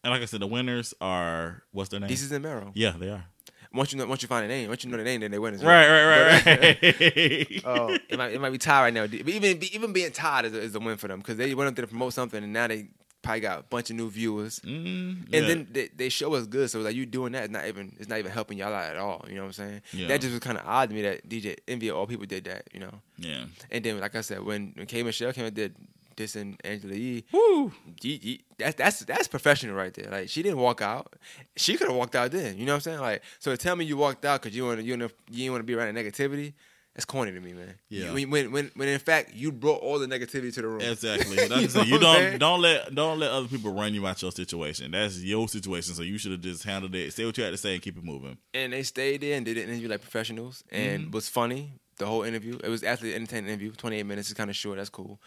And 0.03 0.13
like 0.13 0.21
I 0.21 0.25
said, 0.25 0.39
the 0.39 0.47
winners 0.47 0.93
are 1.01 1.63
what's 1.71 1.89
their 1.89 1.99
name? 1.99 2.09
Desus 2.09 2.31
and 2.31 2.43
Mero. 2.43 2.71
Yeah, 2.73 2.93
they 2.97 3.09
are. 3.09 3.25
Once 3.73 3.91
you 3.91 3.99
know, 3.99 4.05
once 4.07 4.21
you 4.23 4.27
find 4.27 4.45
a 4.45 4.47
name, 4.47 4.67
once 4.69 4.83
you 4.83 4.89
know 4.89 4.97
the 4.97 5.03
name, 5.03 5.21
then 5.21 5.29
they 5.31 5.37
win. 5.39 5.53
Right, 5.59 5.63
right, 5.87 6.41
But- 6.43 6.57
right, 6.57 6.81
right. 6.81 7.61
Oh, 7.65 7.89
it 8.09 8.17
might 8.17 8.33
it 8.33 8.41
might 8.41 8.49
be 8.51 8.57
tied 8.57 8.81
right 8.81 8.93
now. 8.93 9.05
But 9.05 9.13
even 9.29 9.63
even 9.71 9.93
being 9.93 10.11
tied 10.11 10.45
is 10.45 10.53
a, 10.53 10.59
is 10.59 10.75
a 10.75 10.79
win 10.79 10.97
for 10.97 11.07
them 11.07 11.19
because 11.19 11.37
they 11.37 11.53
went 11.53 11.67
up 11.69 11.75
there 11.75 11.83
to 11.85 11.89
promote 11.89 12.13
something 12.13 12.43
and 12.43 12.51
now 12.51 12.67
they 12.67 12.87
probably 13.21 13.41
got 13.41 13.59
a 13.59 13.63
bunch 13.63 13.89
of 13.89 13.97
new 13.97 14.09
viewers. 14.09 14.61
Mm, 14.61 15.25
And 15.33 15.45
then 15.49 15.67
they, 15.71 15.89
they 15.93 16.07
show 16.09 16.33
us 16.35 16.47
good, 16.47 16.69
so 16.71 16.79
like 16.79 16.95
you 16.95 17.05
doing 17.05 17.33
that 17.33 17.43
is 17.43 17.49
not 17.49 17.67
even 17.67 17.95
it's 17.99 18.07
not 18.09 18.17
even 18.17 18.31
helping 18.31 18.57
y'all 18.57 18.73
out 18.73 18.89
at 18.89 18.97
all. 18.97 19.25
You 19.27 19.35
know 19.35 19.41
what 19.41 19.47
I'm 19.47 19.53
saying? 19.53 19.81
Yeah. 19.93 20.07
That 20.07 20.21
just 20.21 20.31
was 20.33 20.39
kind 20.39 20.57
of 20.57 20.65
odd 20.65 20.89
to 20.89 20.95
me 20.95 21.01
that 21.03 21.27
DJ 21.29 21.57
Envy 21.67 21.91
all 21.91 22.07
people 22.07 22.25
did 22.25 22.45
that. 22.45 22.63
You 22.73 22.79
know. 22.79 22.93
Yeah. 23.17 23.43
And 23.69 23.83
then 23.83 23.99
like 23.99 24.15
I 24.15 24.21
said, 24.21 24.43
when 24.43 24.71
when 24.75 24.87
K 24.87 25.03
Michelle 25.03 25.33
came 25.33 25.45
and 25.45 25.53
did 25.55 25.75
dissing 26.19 26.55
Angela 26.63 26.95
Yee. 26.95 27.23
Woo. 27.31 27.71
Yee- 28.01 28.19
Yee- 28.21 28.43
that's 28.57 28.75
that's 28.75 28.99
that's 29.05 29.27
professional 29.27 29.75
right 29.75 29.93
there. 29.93 30.11
Like 30.11 30.29
she 30.29 30.43
didn't 30.43 30.59
walk 30.59 30.81
out. 30.81 31.15
She 31.55 31.77
could 31.77 31.87
have 31.87 31.95
walked 31.95 32.15
out 32.15 32.31
then. 32.31 32.57
You 32.57 32.65
know 32.65 32.73
what 32.73 32.77
I'm 32.77 32.81
saying? 32.81 32.99
Like 32.99 33.23
so 33.39 33.51
to 33.51 33.57
tell 33.57 33.75
me 33.75 33.85
you 33.85 33.97
walked 33.97 34.25
out 34.25 34.41
because 34.41 34.55
you 34.55 34.65
want 34.65 34.83
you 34.83 34.93
wanna- 34.93 35.09
you 35.31 35.51
want 35.51 35.61
to 35.61 35.65
be 35.65 35.73
around 35.75 35.93
the 35.95 36.01
negativity. 36.03 36.53
That's 36.95 37.05
corny 37.05 37.31
to 37.31 37.39
me, 37.39 37.53
man. 37.53 37.75
Yeah. 37.87 38.11
When, 38.11 38.29
when 38.29 38.51
when 38.51 38.71
when 38.75 38.87
in 38.89 38.99
fact 38.99 39.33
you 39.33 39.51
brought 39.53 39.79
all 39.81 39.99
the 39.99 40.07
negativity 40.07 40.53
to 40.55 40.61
the 40.61 40.67
room. 40.67 40.81
Exactly. 40.81 41.37
You 41.61 41.69
said, 41.69 41.75
know 41.79 41.83
you 41.83 41.93
what 41.93 41.93
I'm 41.93 41.99
don't 42.01 42.15
saying? 42.15 42.37
don't 42.39 42.61
let 42.61 42.95
don't 42.95 43.19
let 43.19 43.31
other 43.31 43.47
people 43.47 43.71
run 43.73 43.93
you 43.93 44.05
out 44.05 44.21
your 44.21 44.31
situation. 44.33 44.91
That's 44.91 45.17
your 45.23 45.47
situation. 45.47 45.93
So 45.93 46.01
you 46.01 46.17
should 46.17 46.31
have 46.33 46.41
just 46.41 46.63
handled 46.63 46.93
it. 46.95 47.13
Say 47.13 47.25
what 47.25 47.37
you 47.37 47.43
had 47.45 47.51
to 47.51 47.57
say 47.57 47.73
and 47.73 47.81
keep 47.81 47.95
it 47.97 48.03
moving. 48.03 48.37
and 48.53 48.73
they 48.73 48.83
stayed 48.83 49.21
there 49.21 49.37
and 49.37 49.45
did 49.45 49.57
an 49.57 49.69
interview 49.69 49.87
like 49.87 50.01
professionals 50.01 50.63
and 50.71 51.03
Mm-hmm. 51.03 51.11
was 51.11 51.29
funny 51.29 51.71
the 51.99 52.05
whole 52.05 52.23
interview. 52.23 52.57
It 52.63 52.69
was 52.69 52.83
actually 52.83 53.11
an 53.11 53.21
entertaining 53.21 53.49
interview. 53.49 53.71
Twenty 53.71 53.97
eight 53.99 54.05
minutes 54.05 54.27
is 54.29 54.33
kind 54.33 54.49
of 54.49 54.55
short. 54.55 54.77
That's 54.77 54.89
cool. 54.89 55.21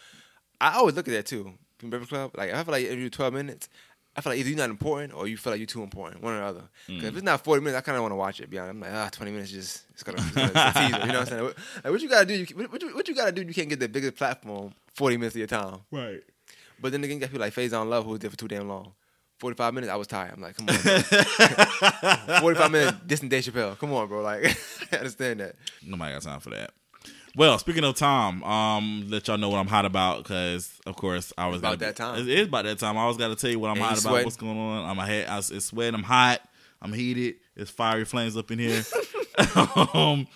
I 0.71 0.75
always 0.77 0.95
look 0.95 1.07
at 1.07 1.11
that 1.13 1.25
too. 1.25 1.53
From 1.79 1.89
Breakfast 1.89 2.11
Club, 2.11 2.31
like 2.37 2.53
I 2.53 2.63
feel 2.63 2.71
like 2.71 2.83
you 2.83 2.89
interview 2.89 3.09
twelve 3.09 3.33
minutes. 3.33 3.67
I 4.15 4.21
feel 4.21 4.31
like 4.31 4.39
either 4.39 4.49
you're 4.49 4.57
not 4.59 4.69
important 4.69 5.11
or 5.15 5.27
you 5.27 5.37
feel 5.37 5.51
like 5.51 5.59
you're 5.59 5.65
too 5.65 5.81
important, 5.81 6.21
one 6.21 6.33
or 6.35 6.37
the 6.39 6.45
other. 6.45 6.59
'Cause 6.85 6.95
Mm. 6.97 7.03
if 7.03 7.13
it's 7.15 7.23
not 7.23 7.43
40 7.43 7.63
minutes, 7.63 7.79
I 7.79 7.81
kind 7.81 7.95
of 7.95 8.03
want 8.03 8.11
to 8.11 8.15
watch 8.15 8.39
it. 8.41 8.47
Beyond, 8.49 8.69
I'm 8.69 8.79
like, 8.79 8.91
ah, 8.93 9.09
20 9.11 9.31
minutes 9.31 9.49
just 9.51 9.85
it's 9.89 10.03
gonna, 10.03 10.19
it's 10.21 10.29
gonna 10.35 10.51
it's 10.53 10.77
teaser. 10.77 10.99
You 11.07 11.11
know 11.11 11.19
what 11.19 11.19
I'm 11.19 11.25
saying? 11.25 11.43
What, 11.43 11.57
like, 11.83 11.91
what 11.93 12.01
you 12.01 12.09
gotta 12.09 12.25
do? 12.27 12.35
You, 12.35 12.45
what, 12.55 12.71
what 12.71 12.81
you, 12.83 12.95
what 12.95 13.07
you 13.07 13.15
gotta 13.15 13.31
do? 13.31 13.41
You 13.41 13.53
can't 13.55 13.69
get 13.69 13.79
the 13.79 13.89
biggest 13.89 14.15
platform 14.15 14.71
40 14.93 15.17
minutes 15.17 15.33
of 15.35 15.39
your 15.39 15.47
time. 15.47 15.79
Right. 15.91 16.21
But 16.79 16.91
then 16.91 17.03
again, 17.03 17.15
you 17.17 17.21
got 17.21 17.31
people 17.31 17.41
like 17.41 17.73
on 17.73 17.89
Love 17.89 18.05
who 18.05 18.11
was 18.11 18.19
there 18.19 18.29
for 18.29 18.37
too 18.37 18.47
damn 18.47 18.67
long. 18.67 18.93
45 19.39 19.73
minutes, 19.73 19.91
I 19.91 19.95
was 19.95 20.05
tired. 20.07 20.33
I'm 20.35 20.41
like, 20.41 20.55
come 20.57 20.69
on. 20.69 20.75
45 22.39 22.71
minutes, 22.71 22.97
dissing 23.07 23.29
Dave 23.29 23.43
Chappelle. 23.45 23.77
Come 23.79 23.93
on, 23.93 24.07
bro. 24.07 24.21
Like, 24.21 24.45
I 24.91 24.97
understand 24.97 25.39
that. 25.39 25.55
Nobody 25.85 26.13
got 26.13 26.21
time 26.21 26.39
for 26.39 26.51
that. 26.51 26.71
Well, 27.35 27.57
speaking 27.57 27.83
of 27.83 27.95
Tom, 27.95 28.43
um, 28.43 29.07
let 29.09 29.27
y'all 29.27 29.37
know 29.39 29.49
what 29.49 29.57
I'm 29.57 29.67
hot 29.67 29.85
about 29.85 30.19
because, 30.19 30.71
of 30.85 30.95
course, 30.95 31.33
I 31.35 31.47
was 31.47 31.59
about 31.59 31.79
gotta 31.79 31.85
that 31.85 31.95
time. 31.95 32.19
It 32.21 32.27
is 32.29 32.47
about 32.47 32.65
that 32.65 32.77
time. 32.77 32.95
I 32.97 33.01
always 33.01 33.17
got 33.17 33.29
to 33.29 33.35
tell 33.35 33.49
you 33.49 33.57
what 33.59 33.69
I'm 33.71 33.77
And 33.77 33.85
hot 33.85 33.93
about. 33.93 34.01
sweating. 34.09 34.25
What's 34.25 34.37
going 34.37 34.57
on? 34.57 34.87
I'm 34.87 34.99
ahead. 34.99 35.27
I, 35.27 35.39
it's 35.39 35.65
sweating. 35.65 35.95
I'm 35.95 36.03
hot. 36.03 36.41
I'm 36.81 36.93
heated. 36.93 37.35
It's 37.55 37.71
fiery 37.71 38.05
flames 38.05 38.37
up 38.37 38.51
in 38.51 38.59
here. 38.59 38.83
um, 39.95 40.27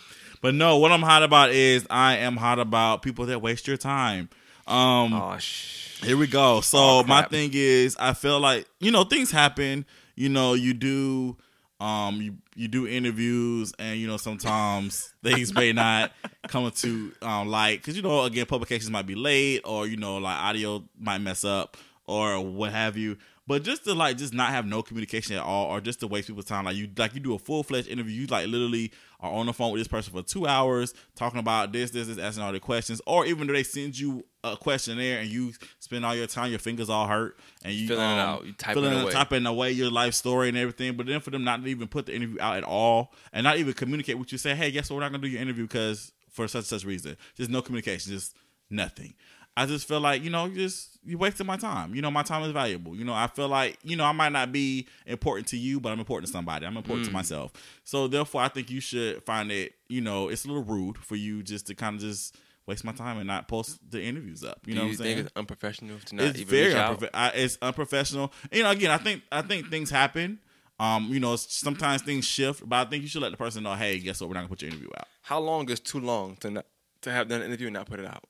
but 0.41 0.55
no, 0.55 0.77
what 0.77 0.91
I'm 0.91 1.01
hot 1.03 1.21
about 1.21 1.51
is 1.51 1.85
I 1.89 2.17
am 2.17 2.35
hot 2.35 2.57
about 2.57 3.03
people 3.03 3.27
that 3.27 3.41
waste 3.43 3.67
your 3.67 3.77
time. 3.77 4.29
Um, 4.65 5.13
Oh, 5.13 5.37
sh- 5.37 6.01
here 6.03 6.17
we 6.17 6.25
go. 6.25 6.61
So 6.61 6.77
Oh, 6.79 7.03
my 7.03 7.21
thing 7.23 7.51
is, 7.53 7.95
I 7.99 8.13
feel 8.13 8.39
like 8.39 8.65
you 8.79 8.89
know 8.91 9.03
things 9.03 9.29
happen. 9.29 9.85
You 10.15 10.29
know, 10.29 10.55
you 10.55 10.73
do, 10.73 11.37
um, 11.79 12.21
you 12.21 12.37
you 12.55 12.67
do 12.67 12.87
interviews, 12.87 13.73
and 13.77 13.99
you 13.99 14.07
know 14.07 14.17
sometimes 14.17 15.13
things 15.23 15.53
may 15.53 15.73
not 15.73 16.11
come 16.47 16.69
to 16.71 17.13
um 17.21 17.47
light 17.47 17.79
because 17.79 17.95
you 17.95 18.01
know 18.01 18.23
again 18.23 18.45
publications 18.45 18.89
might 18.89 19.05
be 19.05 19.15
late, 19.15 19.61
or 19.65 19.87
you 19.87 19.97
know 19.97 20.17
like 20.17 20.37
audio 20.37 20.83
might 20.99 21.19
mess 21.19 21.43
up, 21.43 21.77
or 22.05 22.39
what 22.43 22.71
have 22.71 22.97
you. 22.97 23.17
But 23.47 23.63
just 23.63 23.85
to 23.85 23.93
like 23.93 24.17
just 24.17 24.33
not 24.33 24.49
have 24.49 24.65
no 24.65 24.83
communication 24.83 25.37
at 25.37 25.41
all, 25.41 25.67
or 25.67 25.79
just 25.79 26.01
to 26.01 26.07
waste 26.07 26.27
people's 26.27 26.45
time, 26.45 26.65
like 26.65 26.75
you 26.75 26.89
like 26.97 27.13
you 27.13 27.21
do 27.21 27.33
a 27.33 27.39
full 27.39 27.63
fledged 27.63 27.87
interview, 27.87 28.21
you 28.21 28.27
like 28.27 28.47
literally 28.47 28.91
are 29.21 29.31
on 29.31 29.45
the 29.45 29.53
phone 29.53 29.71
with 29.71 29.79
this 29.79 29.87
person 29.87 30.11
for 30.11 30.21
two 30.21 30.45
hours 30.45 30.93
talking 31.15 31.39
about 31.39 31.71
this, 31.71 31.91
this, 31.91 32.07
this, 32.07 32.17
asking 32.17 32.43
all 32.43 32.51
the 32.51 32.59
questions, 32.59 33.01
or 33.07 33.25
even 33.25 33.47
though 33.47 33.53
they 33.53 33.63
send 33.63 33.97
you 33.97 34.25
a 34.43 34.57
questionnaire 34.57 35.19
and 35.19 35.29
you 35.29 35.53
spend 35.79 36.05
all 36.05 36.13
your 36.13 36.27
time, 36.27 36.49
your 36.49 36.59
fingers 36.59 36.89
all 36.89 37.07
hurt, 37.07 37.39
and 37.63 37.73
you 37.73 37.87
Filling 37.87 38.03
it 38.03 38.19
um, 38.19 38.19
out, 38.19 38.45
you 38.45 38.53
typing 38.53 38.83
filling 38.83 38.97
it 38.97 39.03
away. 39.03 39.11
typing 39.13 39.45
away 39.45 39.71
your 39.71 39.89
life 39.89 40.13
story 40.13 40.49
and 40.49 40.57
everything. 40.57 40.97
But 40.97 41.05
then 41.05 41.21
for 41.21 41.31
them 41.31 41.45
not 41.45 41.63
to 41.63 41.69
even 41.69 41.87
put 41.87 42.07
the 42.07 42.15
interview 42.15 42.37
out 42.41 42.57
at 42.57 42.65
all, 42.65 43.13
and 43.31 43.45
not 43.45 43.57
even 43.57 43.73
communicate 43.73 44.19
with 44.19 44.31
you, 44.33 44.37
say, 44.37 44.55
hey, 44.55 44.71
guess 44.71 44.89
what, 44.89 44.97
we're 44.97 45.03
not 45.03 45.11
gonna 45.11 45.23
do 45.23 45.29
your 45.29 45.41
interview 45.41 45.63
because 45.63 46.11
for 46.29 46.49
such 46.49 46.59
and 46.59 46.65
such 46.65 46.83
reason, 46.83 47.15
just 47.35 47.49
no 47.49 47.61
communication, 47.61 48.11
just 48.11 48.35
nothing. 48.69 49.13
I 49.57 49.65
just 49.65 49.87
feel 49.87 49.99
like 49.99 50.23
you 50.23 50.29
know, 50.29 50.47
just 50.49 50.99
you 51.03 51.17
wasted 51.17 51.47
my 51.47 51.57
time. 51.57 51.95
You 51.95 52.01
know, 52.01 52.11
my 52.11 52.23
time 52.23 52.43
is 52.43 52.51
valuable. 52.51 52.95
You 52.95 53.03
know, 53.05 53.13
I 53.13 53.27
feel 53.27 53.47
like 53.47 53.77
you 53.83 53.95
know 53.95 54.03
I 54.05 54.11
might 54.11 54.31
not 54.31 54.51
be 54.51 54.87
important 55.05 55.47
to 55.47 55.57
you, 55.57 55.79
but 55.79 55.91
I'm 55.91 55.99
important 55.99 56.27
to 56.27 56.31
somebody. 56.33 56.65
I'm 56.65 56.77
important 56.77 57.05
Mm. 57.05 57.09
to 57.09 57.13
myself. 57.13 57.51
So 57.83 58.07
therefore, 58.07 58.41
I 58.41 58.49
think 58.49 58.69
you 58.69 58.79
should 58.79 59.23
find 59.23 59.51
it. 59.51 59.73
You 59.87 60.01
know, 60.01 60.29
it's 60.29 60.45
a 60.45 60.47
little 60.47 60.63
rude 60.63 60.97
for 60.97 61.15
you 61.15 61.41
just 61.43 61.67
to 61.67 61.75
kind 61.75 61.95
of 61.95 62.01
just 62.01 62.35
waste 62.67 62.83
my 62.83 62.91
time 62.91 63.17
and 63.17 63.25
not 63.27 63.47
post 63.47 63.79
the 63.89 64.01
interviews 64.03 64.43
up. 64.43 64.59
You 64.65 64.73
do 64.73 64.79
know 64.79 64.85
you 64.85 64.91
what 64.91 64.99
I'm 64.99 65.05
saying? 65.05 65.17
it's 65.19 65.31
unprofessional 65.35 65.99
to 66.05 66.15
not 66.15 66.25
it's 66.25 66.39
even 66.39 66.49
very 66.51 66.67
reach 66.67 66.75
unprof- 66.75 67.09
I, 67.13 67.29
it's 67.29 67.57
unprofessional. 67.61 68.31
You 68.51 68.63
know, 68.63 68.71
again, 68.71 68.91
I 68.91 68.97
think 68.97 69.23
I 69.31 69.41
think 69.41 69.69
things 69.69 69.89
happen. 69.89 70.39
Um, 70.79 71.05
you 71.11 71.19
know, 71.19 71.35
sometimes 71.37 72.03
things 72.03 72.25
shift, 72.25 72.67
but 72.69 72.85
I 72.85 72.89
think 72.89 73.01
you 73.01 73.09
should 73.09 73.23
let 73.23 73.31
the 73.31 73.37
person 73.37 73.63
know, 73.63 73.73
hey, 73.73 73.97
guess 73.97 74.21
what? 74.21 74.27
We're 74.29 74.35
not 74.35 74.41
gonna 74.41 74.49
put 74.49 74.61
your 74.61 74.69
interview 74.69 74.89
out. 74.95 75.07
How 75.23 75.39
long 75.39 75.67
is 75.71 75.79
too 75.79 75.99
long 75.99 76.35
to 76.41 76.51
not 76.51 76.65
to 77.01 77.11
have 77.11 77.27
done 77.29 77.41
an 77.41 77.47
interview 77.47 77.67
and 77.67 77.73
not 77.73 77.87
put 77.87 77.99
it 77.99 78.05
out 78.05 78.25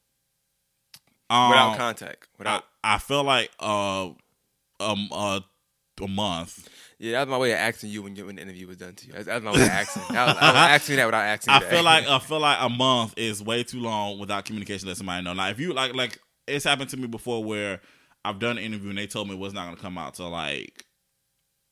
Um, 1.29 1.49
without 1.49 1.77
contact? 1.77 2.27
Without 2.37 2.63
I, 2.83 2.95
I 2.95 2.97
feel 2.99 3.23
like 3.23 3.51
uh, 3.59 4.09
um, 4.79 5.09
uh, 5.11 5.39
a 6.01 6.07
month. 6.07 6.69
yeah, 6.99 7.13
that 7.13 7.27
was 7.27 7.31
my 7.31 7.37
way 7.37 7.51
of 7.51 7.57
asking 7.57 7.89
you 7.89 8.03
when, 8.03 8.15
you, 8.15 8.25
when 8.25 8.35
the 8.35 8.41
interview 8.41 8.67
was 8.67 8.77
done 8.77 8.93
to 8.93 9.07
you. 9.07 9.13
That's, 9.13 9.25
that's 9.25 9.43
my 9.43 9.51
way 9.51 9.63
of 9.63 9.67
asking. 9.69 10.15
I 10.15 10.25
was, 10.25 10.37
I 10.37 10.51
was 10.51 10.55
asking 10.55 10.95
that 10.97 11.05
without 11.05 11.25
asking. 11.25 11.53
I 11.53 11.59
you 11.59 11.65
feel 11.65 11.83
like 11.83 12.07
I 12.07 12.19
feel 12.27 12.39
like 12.39 12.57
a 12.61 12.69
month 12.69 13.13
is 13.17 13.41
way 13.43 13.63
too 13.63 13.79
long 13.79 14.19
without 14.19 14.45
communication. 14.45 14.87
Let 14.87 14.97
somebody 14.97 15.23
know. 15.23 15.33
Like 15.33 15.53
if 15.53 15.59
you 15.59 15.73
like 15.73 15.93
like 15.95 16.19
it's 16.47 16.65
happened 16.65 16.89
to 16.91 16.97
me 16.97 17.07
before 17.07 17.43
where 17.43 17.81
I've 18.23 18.39
done 18.39 18.57
an 18.57 18.63
interview 18.63 18.89
and 18.89 18.97
they 18.97 19.07
told 19.07 19.27
me 19.27 19.33
it 19.33 19.39
was 19.39 19.53
not 19.53 19.65
gonna 19.65 19.77
come 19.77 19.97
out 19.97 20.15
till 20.15 20.29
like 20.29 20.85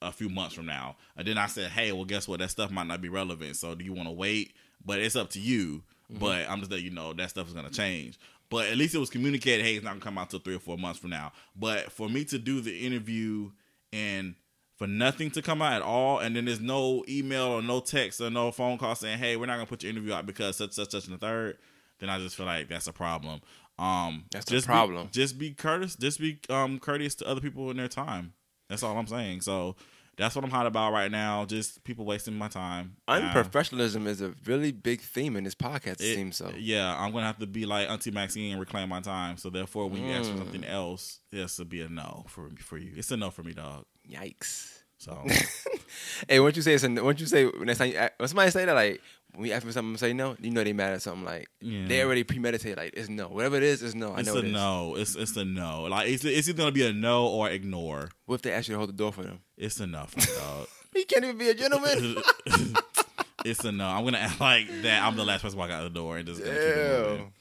a 0.02 0.12
few 0.12 0.30
months 0.30 0.56
from 0.56 0.66
now, 0.66 0.98
and 1.16 1.28
then 1.28 1.38
I 1.38 1.48
said, 1.48 1.72
hey, 1.72 1.92
well, 1.92 2.06
guess 2.06 2.28
what? 2.28 2.40
That 2.40 2.52
stuff 2.52 2.72
might 2.72 2.88
not 2.88 3.02
be 3.02 3.10
relevant. 3.10 3.56
So 3.56 3.76
do 3.76 3.86
you 3.86 3.94
want 3.94 4.08
to 4.08 4.14
wait? 4.14 4.54
But 4.84 5.00
it's 5.00 5.16
up 5.16 5.30
to 5.32 5.40
you. 5.40 5.84
But 6.08 6.48
I'm 6.48 6.60
just 6.60 6.70
letting 6.70 6.86
you 6.86 6.92
know 6.92 7.14
that 7.14 7.32
stuff 7.32 7.48
is 7.48 7.54
gonna 7.54 7.72
change. 7.72 8.20
But 8.50 8.68
at 8.68 8.78
least 8.78 8.94
it 8.96 9.00
was 9.00 9.10
communicated. 9.10 9.66
Hey, 9.66 9.76
it's 9.76 9.84
not 9.84 9.92
gonna 9.92 10.02
come 10.02 10.18
out 10.18 10.30
till 10.30 10.40
three 10.40 10.56
or 10.56 10.60
four 10.60 10.78
months 10.78 11.00
from 11.00 11.10
now. 11.10 11.32
But 11.56 11.92
for 11.92 12.08
me 12.10 12.24
to 12.26 12.38
do 12.38 12.62
the 12.62 12.86
interview 12.86 13.52
and 13.92 14.36
for 14.78 14.88
nothing 14.88 15.32
to 15.32 15.42
come 15.42 15.62
out 15.62 15.74
at 15.74 15.82
all, 15.82 16.20
and 16.20 16.36
then 16.36 16.46
there's 16.46 16.60
no 16.60 17.04
email 17.08 17.46
or 17.46 17.62
no 17.62 17.80
text 17.80 18.20
or 18.22 18.30
no 18.30 18.52
phone 18.52 18.78
call 18.78 18.94
saying, 18.96 19.18
"Hey, 19.20 19.36
we're 19.38 19.46
not 19.46 19.54
gonna 19.56 19.66
put 19.66 19.84
your 19.84 19.90
interview 19.92 20.14
out 20.14 20.26
because 20.26 20.58
such 20.58 20.74
such 20.74 20.92
such 20.92 21.06
and 21.06 21.14
the 21.14 21.18
third, 21.18 21.58
then 22.00 22.10
I 22.10 22.20
just 22.20 22.36
feel 22.36 22.46
like 22.46 22.68
that's 22.68 22.88
a 22.88 22.94
problem. 22.94 23.42
Um, 23.80 24.26
That's 24.32 24.46
just 24.46 24.68
be- 24.68 24.72
problem. 24.72 25.10
just 25.12 25.38
be 25.38 25.54
courteous. 25.54 25.96
Just 25.96 26.20
be 26.20 26.40
um 26.50 26.80
courteous 26.80 27.16
to 27.16 27.28
other 27.28 27.42
people 27.42 27.72
in 27.72 27.78
their 27.78 27.88
time. 27.88 28.34
That's 28.70 28.84
all 28.84 28.98
I'm 28.98 29.08
saying. 29.08 29.42
So 29.42 29.76
that's 30.18 30.36
what 30.36 30.44
I'm 30.44 30.52
hot 30.52 30.66
about 30.66 30.94
right 30.94 31.12
now. 31.12 31.46
Just 31.46 31.84
people 31.84 32.06
wasting 32.06 32.36
my 32.36 32.48
time. 32.48 32.96
Uh, 33.08 33.20
unprofessionalism 33.20 34.08
is 34.08 34.22
a 34.22 34.34
really 34.46 34.72
big 34.72 35.02
theme 35.02 35.36
in 35.36 35.44
this 35.44 35.56
podcast. 35.56 36.02
It, 36.02 36.12
it- 36.12 36.16
seems 36.16 36.38
so. 36.38 36.52
Yeah, 36.58 36.96
I'm 36.98 37.12
gonna 37.12 37.26
have 37.26 37.40
to 37.40 37.48
be 37.48 37.66
like 37.66 37.90
Auntie 37.90 38.12
Maxine 38.12 38.52
and 38.52 38.60
reclaim 38.60 38.90
my 38.90 39.02
time. 39.02 39.38
So 39.38 39.50
therefore, 39.50 39.90
when 39.90 40.04
you 40.04 40.12
ask 40.14 40.30
for 40.30 40.36
Mm. 40.36 40.40
something 40.40 40.64
else, 40.64 41.20
it 41.32 41.40
has 41.42 41.56
to 41.58 41.66
be 41.66 41.82
a 41.82 41.90
no 41.90 42.26
for 42.28 42.50
for 42.60 42.78
you. 42.78 42.94
It's 42.96 43.12
a 43.12 43.18
no 43.18 43.30
for 43.32 43.44
me, 43.44 43.54
dog. 43.54 43.86
Yikes. 44.10 44.72
So 44.98 45.24
Hey, 46.30 46.40
once 46.40 46.56
you 46.56 46.62
say 46.62 46.74
it's 46.74 46.84
a, 46.84 46.90
once 47.04 47.20
you 47.20 47.26
say 47.28 47.50
next 47.62 47.80
time 47.80 47.90
you, 47.92 48.00
when 48.18 48.28
somebody 48.30 48.50
say 48.52 48.66
that 48.66 48.74
like 48.74 49.02
when 49.36 49.44
we 49.44 49.52
ask 49.52 49.66
for 49.66 49.72
something 49.72 49.98
say 49.98 50.14
no, 50.14 50.36
you 50.40 50.52
know 50.52 50.64
they 50.64 50.74
mad 50.74 50.94
at 50.94 51.02
something 51.02 51.26
like 51.26 51.48
Yeah. 51.62 51.86
they 51.88 52.04
already 52.04 52.24
premeditate 52.24 52.78
like 52.78 52.94
it's 52.96 53.10
no. 53.10 53.28
Whatever 53.28 53.58
it 53.58 53.64
is, 53.64 53.84
it's 53.84 53.96
no. 53.96 54.14
I 54.14 54.20
it's 54.22 54.30
know 54.30 54.36
a 54.36 54.40
it 54.40 54.46
is. 54.46 54.52
no. 54.54 54.96
It's 54.96 55.16
it's 55.16 55.36
a 55.38 55.46
no. 55.46 55.84
Like 55.84 56.10
it's 56.10 56.24
it's 56.26 56.50
either 56.50 56.58
gonna 56.58 56.72
be 56.72 56.86
a 56.86 56.94
no 56.94 57.28
or 57.28 57.50
ignore. 57.50 58.10
What 58.26 58.36
if 58.36 58.42
they 58.42 58.52
ask 58.54 58.68
you 58.68 58.74
to 58.74 58.78
hold 58.78 58.90
the 58.90 58.94
door 58.94 59.12
for 59.12 59.24
them? 59.24 59.40
It's 59.58 59.80
a 59.80 59.88
no, 59.88 60.06
for 60.08 60.20
me, 60.20 60.26
dog. 60.38 60.68
He 60.94 61.04
can't 61.04 61.26
even 61.26 61.38
be 61.38 61.50
a 61.50 61.54
gentleman. 61.54 62.16
it's 63.46 63.66
a 63.66 63.72
no. 63.74 63.86
I'm 63.86 64.06
gonna 64.06 64.18
act 64.20 64.40
like 64.40 64.68
that. 64.84 65.04
I'm 65.04 65.18
the 65.18 65.26
last 65.26 65.42
person 65.42 65.58
to 65.58 65.60
walk 65.60 65.70
out 65.72 65.84
the 65.84 65.90
door 65.90 66.18
and 66.18 66.26
just 66.26 66.42
gonna 66.42 66.56
keep 66.56 66.76
moving. 66.78 67.34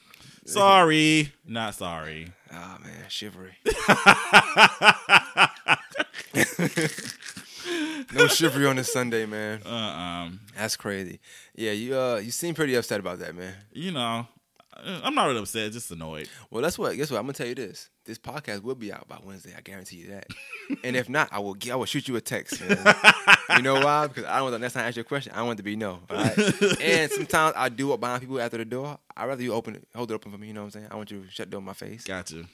Sorry, 0.45 1.31
not 1.47 1.73
sorry. 1.75 2.27
Ah 2.51 2.77
man, 2.83 3.05
shivery. 3.09 3.53
no 8.15 8.27
shivery 8.27 8.65
on 8.65 8.75
this 8.75 8.91
Sunday, 8.91 9.25
man. 9.25 9.61
Uh, 9.65 9.69
um, 9.69 10.39
That's 10.57 10.75
crazy. 10.75 11.19
Yeah, 11.55 11.71
you 11.71 11.97
uh, 11.97 12.17
you 12.17 12.31
seem 12.31 12.55
pretty 12.55 12.75
upset 12.75 12.99
about 12.99 13.19
that, 13.19 13.35
man. 13.35 13.53
you 13.71 13.91
know, 13.91 14.27
I'm 14.83 15.15
not 15.15 15.27
really 15.27 15.39
upset. 15.39 15.71
Just 15.71 15.91
annoyed. 15.91 16.29
Well, 16.49 16.61
that's 16.61 16.77
what. 16.77 16.95
Guess 16.95 17.11
what? 17.11 17.17
I'm 17.17 17.23
gonna 17.23 17.33
tell 17.33 17.47
you 17.47 17.55
this. 17.55 17.89
This 18.05 18.19
podcast 18.19 18.61
will 18.61 18.75
be 18.75 18.91
out 18.91 19.07
by 19.07 19.17
Wednesday. 19.23 19.53
I 19.57 19.61
guarantee 19.61 19.97
you 19.97 20.07
that. 20.09 20.27
and 20.83 20.95
if 20.95 21.09
not, 21.09 21.29
I 21.31 21.39
will. 21.39 21.55
I 21.71 21.75
will 21.75 21.85
shoot 21.85 22.07
you 22.07 22.15
a 22.17 22.21
text. 22.21 22.61
Man. 22.61 22.77
you 23.55 23.61
know 23.61 23.75
why? 23.75 24.07
Because 24.07 24.25
I 24.25 24.35
don't 24.35 24.43
want 24.43 24.53
the 24.53 24.59
next 24.59 24.73
time 24.73 24.83
I 24.83 24.87
ask 24.87 24.97
you 24.97 25.01
a 25.01 25.05
question. 25.05 25.33
I 25.35 25.43
want 25.43 25.57
it 25.57 25.57
to 25.57 25.63
be 25.63 25.75
no. 25.75 25.99
All 26.09 26.17
right. 26.17 26.37
and 26.81 27.11
sometimes 27.11 27.53
I 27.55 27.69
do 27.69 27.87
walk 27.87 27.99
behind 27.99 28.21
people 28.21 28.39
after 28.39 28.57
the 28.57 28.65
door. 28.65 28.97
I 29.15 29.23
would 29.23 29.29
rather 29.29 29.43
you 29.43 29.53
open 29.53 29.75
it, 29.75 29.87
hold 29.95 30.11
it 30.11 30.13
open 30.13 30.31
for 30.31 30.37
me. 30.37 30.47
You 30.47 30.53
know 30.53 30.61
what 30.61 30.65
I'm 30.65 30.71
saying? 30.71 30.87
I 30.91 30.95
want 30.95 31.09
you 31.09 31.23
to 31.23 31.31
shut 31.31 31.47
the 31.47 31.51
door 31.51 31.59
in 31.59 31.65
my 31.65 31.73
face. 31.73 32.03
Got 32.03 32.25
Gotcha. 32.29 32.45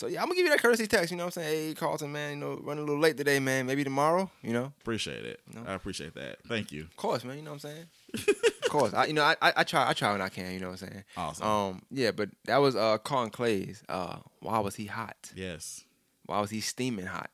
So 0.00 0.06
yeah, 0.06 0.22
I'm 0.22 0.28
gonna 0.28 0.36
give 0.36 0.46
you 0.46 0.50
that 0.50 0.62
courtesy 0.62 0.86
text. 0.86 1.10
You 1.10 1.18
know 1.18 1.24
what 1.24 1.36
I'm 1.36 1.42
saying? 1.42 1.68
Hey, 1.68 1.74
Carlton, 1.74 2.10
man. 2.10 2.30
You 2.30 2.36
know, 2.38 2.60
running 2.62 2.84
a 2.84 2.86
little 2.86 3.02
late 3.02 3.18
today, 3.18 3.38
man. 3.38 3.66
Maybe 3.66 3.84
tomorrow. 3.84 4.30
You 4.40 4.54
know. 4.54 4.72
Appreciate 4.80 5.26
it. 5.26 5.40
No. 5.54 5.62
I 5.66 5.74
appreciate 5.74 6.14
that. 6.14 6.38
Thank 6.48 6.72
you. 6.72 6.84
Of 6.84 6.96
course, 6.96 7.22
man. 7.22 7.36
You 7.36 7.42
know 7.42 7.52
what 7.52 7.62
I'm 7.66 7.70
saying? 7.70 7.86
of 8.64 8.70
course. 8.70 8.94
I, 8.94 9.04
you 9.04 9.12
know, 9.12 9.22
I, 9.22 9.36
I, 9.42 9.52
I 9.56 9.64
try. 9.64 9.86
I 9.86 9.92
try 9.92 10.12
when 10.12 10.22
I 10.22 10.30
can. 10.30 10.54
You 10.54 10.60
know 10.60 10.70
what 10.70 10.82
I'm 10.82 10.88
saying? 10.88 11.04
Awesome. 11.18 11.46
Um. 11.46 11.82
Yeah, 11.90 12.12
but 12.12 12.30
that 12.46 12.56
was 12.56 12.76
uh 12.76 12.96
Carlton 12.96 13.30
Clay's. 13.30 13.82
Uh, 13.90 14.16
why 14.38 14.58
was 14.60 14.74
he 14.74 14.86
hot? 14.86 15.32
Yes. 15.36 15.84
Why 16.24 16.40
was 16.40 16.48
he 16.48 16.62
steaming 16.62 17.04
hot? 17.04 17.28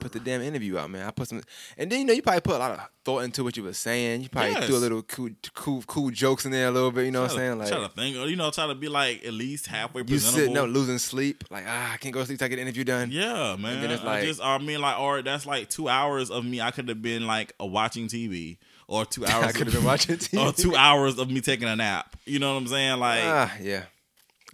Put 0.00 0.12
the 0.12 0.20
damn 0.20 0.40
interview 0.42 0.78
out, 0.78 0.90
man. 0.90 1.06
I 1.06 1.10
put 1.10 1.28
some, 1.28 1.42
and 1.76 1.90
then 1.90 1.98
you 2.00 2.04
know 2.04 2.12
you 2.12 2.22
probably 2.22 2.40
put 2.40 2.54
a 2.56 2.58
lot 2.58 2.70
of 2.72 2.80
thought 3.04 3.20
into 3.24 3.42
what 3.44 3.56
you 3.56 3.62
were 3.64 3.72
saying. 3.72 4.22
You 4.22 4.28
probably 4.28 4.52
Yes. 4.52 4.66
threw 4.66 4.76
a 4.76 4.78
little 4.78 5.02
cool, 5.02 5.30
cool, 5.54 5.82
cool 5.86 6.10
jokes 6.10 6.44
in 6.44 6.52
there 6.52 6.68
a 6.68 6.70
little 6.70 6.90
bit. 6.92 7.04
You 7.06 7.10
know 7.10 7.22
what 7.22 7.32
I'm 7.32 7.36
saying? 7.36 7.58
Like 7.58 7.68
try 7.68 7.78
to 7.80 7.88
think, 7.88 8.16
or, 8.16 8.26
you 8.26 8.36
know, 8.36 8.50
try 8.50 8.66
to 8.66 8.74
be 8.74 8.88
like 8.88 9.24
at 9.24 9.32
least 9.32 9.66
halfway 9.66 10.02
you 10.06 10.18
sitting 10.18 10.56
up 10.56 10.68
losing 10.68 10.98
sleep, 10.98 11.44
like 11.50 11.64
ah, 11.66 11.92
I 11.92 11.96
can't 11.96 12.12
go 12.14 12.20
to 12.20 12.26
sleep 12.26 12.38
till 12.38 12.46
I 12.46 12.48
get 12.48 12.56
the 12.56 12.62
interview 12.62 12.84
done. 12.84 13.10
Yeah, 13.10 13.56
man. 13.56 13.80
then 13.82 13.90
it's 13.90 14.02
I 14.02 14.06
like- 14.06 14.24
just, 14.24 14.40
I 14.42 14.58
mean, 14.58 14.80
like, 14.80 14.98
or 14.98 15.22
that's 15.22 15.46
like 15.46 15.68
two 15.68 15.88
hours 15.88 16.30
of 16.30 16.44
me. 16.44 16.60
I 16.60 16.70
could 16.70 16.88
have 16.88 17.02
been 17.02 17.26
like 17.26 17.52
a 17.58 17.66
watching 17.66 18.06
TV, 18.08 18.58
or 18.86 19.04
two 19.04 19.26
hours. 19.26 19.46
I 19.46 19.52
could 19.52 19.66
have 19.66 19.74
been 19.74 19.84
watching 19.84 20.16
TV. 20.16 20.46
or 20.48 20.52
two 20.52 20.76
hours 20.76 21.18
of 21.18 21.30
me 21.30 21.40
taking 21.40 21.68
a 21.68 21.76
nap. 21.76 22.16
You 22.24 22.38
know 22.38 22.52
what 22.54 22.60
I'm 22.60 22.66
saying? 22.68 22.98
Like, 23.00 23.22
Ah, 23.24 23.54
yeah. 23.60 23.84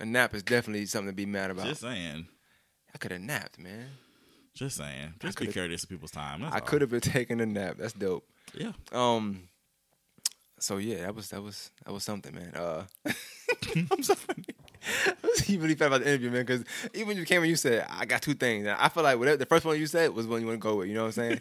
A 0.01 0.05
nap 0.05 0.35
is 0.35 0.43
definitely 0.43 0.85
something 0.87 1.09
to 1.11 1.15
be 1.17 1.25
mad 1.27 1.51
about. 1.51 1.67
just 1.67 1.81
saying, 1.81 2.27
I 2.95 2.99
could 2.99 3.13
have 3.13 3.21
napped, 3.23 3.59
man. 3.59 3.87
Just 4.57 4.77
saying. 4.77 5.15
Just 5.21 5.39
be 5.39 5.47
courteous 5.47 5.83
to 5.83 5.87
people's 5.87 6.11
time. 6.11 6.41
That's 6.41 6.55
I 6.55 6.61
could 6.61 6.81
have 6.81 6.91
been 6.91 7.01
taking 7.03 7.41
a 7.41 7.47
nap. 7.47 7.77
That's 7.79 7.93
dope. 7.93 8.27
Yeah. 8.55 8.73
Um. 8.93 9.49
So 10.59 10.79
yeah, 10.79 11.03
that 11.03 11.15
was 11.15 11.29
that 11.31 11.43
was 11.43 11.71
that 11.85 11.93
was 11.93 12.03
something, 12.03 12.35
man. 12.35 12.53
Uh, 12.55 12.85
I'm 13.91 14.03
sorry. 14.03 14.19
I 15.07 15.15
was 15.23 15.49
really 15.51 15.75
felt 15.75 15.89
about 15.89 16.05
the 16.05 16.09
interview, 16.09 16.31
man, 16.31 16.45
because 16.45 16.65
even 16.95 17.09
when 17.09 17.17
you 17.17 17.25
came 17.25 17.43
and 17.43 17.51
you 17.51 17.57
said, 17.57 17.87
"I 17.91 18.05
got 18.07 18.23
two 18.23 18.35
things," 18.35 18.67
and 18.67 18.77
I 18.79 18.89
feel 18.89 19.03
like 19.03 19.19
whatever 19.19 19.37
the 19.37 19.47
first 19.47 19.65
one 19.65 19.79
you 19.79 19.87
said 19.87 20.15
was 20.15 20.27
one 20.27 20.41
you 20.41 20.47
want 20.47 20.61
to 20.61 20.63
go 20.63 20.77
with. 20.77 20.89
You 20.89 20.95
know 20.95 21.03
what 21.03 21.19
I'm 21.19 21.41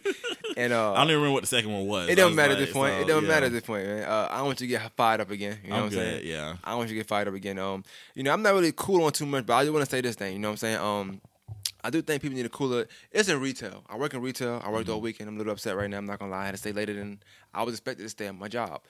And 0.56 0.72
uh, 0.72 0.92
I 0.92 0.96
don't 0.96 1.08
even 1.08 1.16
remember 1.16 1.34
what 1.34 1.42
the 1.42 1.48
second 1.48 1.72
one 1.72 1.86
was. 1.86 2.08
it 2.08 2.14
don't 2.14 2.34
matter 2.34 2.54
like, 2.54 2.60
at 2.60 2.64
this 2.64 2.72
point. 2.72 2.94
so, 2.94 3.00
it 3.00 3.06
don't 3.06 3.22
yeah. 3.22 3.28
matter 3.28 3.46
at 3.46 3.52
this 3.52 3.62
point, 3.62 3.86
man. 3.86 4.04
Uh, 4.04 4.28
I 4.30 4.38
don't 4.38 4.46
want 4.46 4.60
you 4.60 4.66
to 4.66 4.70
get 4.70 4.92
fired 4.96 5.20
up 5.20 5.30
again. 5.30 5.58
You 5.62 5.70
know 5.70 5.76
I'm 5.76 5.82
what 5.82 5.92
I'm 5.92 5.98
saying? 5.98 6.26
yeah. 6.26 6.56
I 6.64 6.70
don't 6.70 6.78
want 6.78 6.90
you 6.90 6.94
to 6.94 7.00
get 7.00 7.08
fired 7.08 7.28
up 7.28 7.34
again. 7.34 7.58
Um, 7.58 7.84
you 8.14 8.22
know, 8.22 8.32
I'm 8.32 8.42
not 8.42 8.54
really 8.54 8.72
cool 8.74 9.04
on 9.04 9.12
too 9.12 9.26
much, 9.26 9.44
but 9.44 9.54
I 9.54 9.62
just 9.62 9.72
want 9.72 9.84
to 9.84 9.90
say 9.90 10.00
this 10.00 10.16
thing. 10.16 10.32
You 10.32 10.38
know 10.38 10.48
what 10.48 10.52
I'm 10.52 10.56
saying? 10.56 10.76
Um, 10.78 11.20
I 11.86 11.90
do 11.90 12.02
think 12.02 12.20
people 12.22 12.36
need 12.36 12.42
to 12.42 12.48
cool 12.48 12.72
it. 12.74 12.90
It's 13.12 13.28
in 13.28 13.40
retail. 13.40 13.84
I 13.88 13.96
work 13.96 14.12
in 14.14 14.20
retail. 14.20 14.60
I 14.64 14.70
worked 14.70 14.86
Mm-hmm. 14.86 14.94
all 14.94 15.00
weekend. 15.00 15.28
I'm 15.28 15.36
a 15.36 15.38
little 15.38 15.52
upset 15.52 15.76
right 15.76 15.88
now. 15.88 15.98
I'm 15.98 16.06
not 16.06 16.18
gonna 16.18 16.30
lie. 16.32 16.42
I 16.42 16.46
had 16.46 16.50
to 16.52 16.58
stay 16.58 16.72
later 16.72 16.94
than 16.94 17.20
I 17.54 17.62
was 17.62 17.74
expected 17.74 18.02
to 18.02 18.08
stay 18.08 18.26
at 18.26 18.34
my 18.34 18.48
job. 18.48 18.82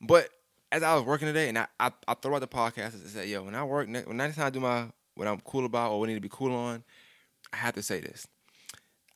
But 0.00 0.28
as 0.72 0.82
I 0.82 0.94
was 0.94 1.04
working 1.04 1.26
today, 1.26 1.48
and 1.48 1.58
I 1.58 1.66
I, 1.80 1.90
I 2.08 2.14
throw 2.14 2.34
out 2.36 2.40
the 2.40 2.46
podcast 2.48 2.94
and 2.94 3.06
said, 3.08 3.28
"Yo, 3.28 3.42
when 3.42 3.54
I 3.54 3.64
work, 3.64 3.88
when 3.88 4.16
next 4.16 4.36
time 4.36 4.46
I 4.46 4.50
do 4.50 4.60
my 4.60 4.86
what 5.14 5.26
I'm 5.26 5.40
cool 5.40 5.64
about 5.64 5.92
or 5.92 5.98
what 6.00 6.06
I 6.06 6.12
need 6.12 6.14
to 6.16 6.20
be 6.20 6.28
cool 6.30 6.54
on, 6.54 6.84
I 7.52 7.56
have 7.56 7.74
to 7.74 7.82
say 7.82 8.00
this. 8.00 8.26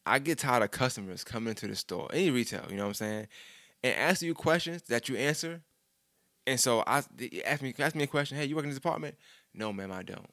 I 0.06 0.18
get 0.18 0.38
tired 0.38 0.62
of 0.62 0.70
customers 0.70 1.22
coming 1.24 1.50
into 1.50 1.66
the 1.68 1.76
store, 1.76 2.08
any 2.12 2.30
retail, 2.30 2.64
you 2.70 2.76
know 2.76 2.84
what 2.84 2.88
I'm 2.88 2.94
saying, 2.94 3.26
and 3.84 3.94
asking 3.96 4.28
you 4.28 4.34
questions 4.34 4.82
that 4.88 5.08
you 5.08 5.16
answer. 5.16 5.60
And 6.46 6.58
so 6.58 6.82
I 6.86 7.02
ask 7.44 7.62
me 7.62 7.74
ask 7.78 7.94
me 7.94 8.04
a 8.04 8.06
question. 8.06 8.38
Hey, 8.38 8.46
you 8.46 8.56
work 8.56 8.64
in 8.64 8.70
this 8.70 8.78
department? 8.78 9.14
No, 9.54 9.72
ma'am, 9.72 9.92
I 9.92 10.02
don't. 10.02 10.26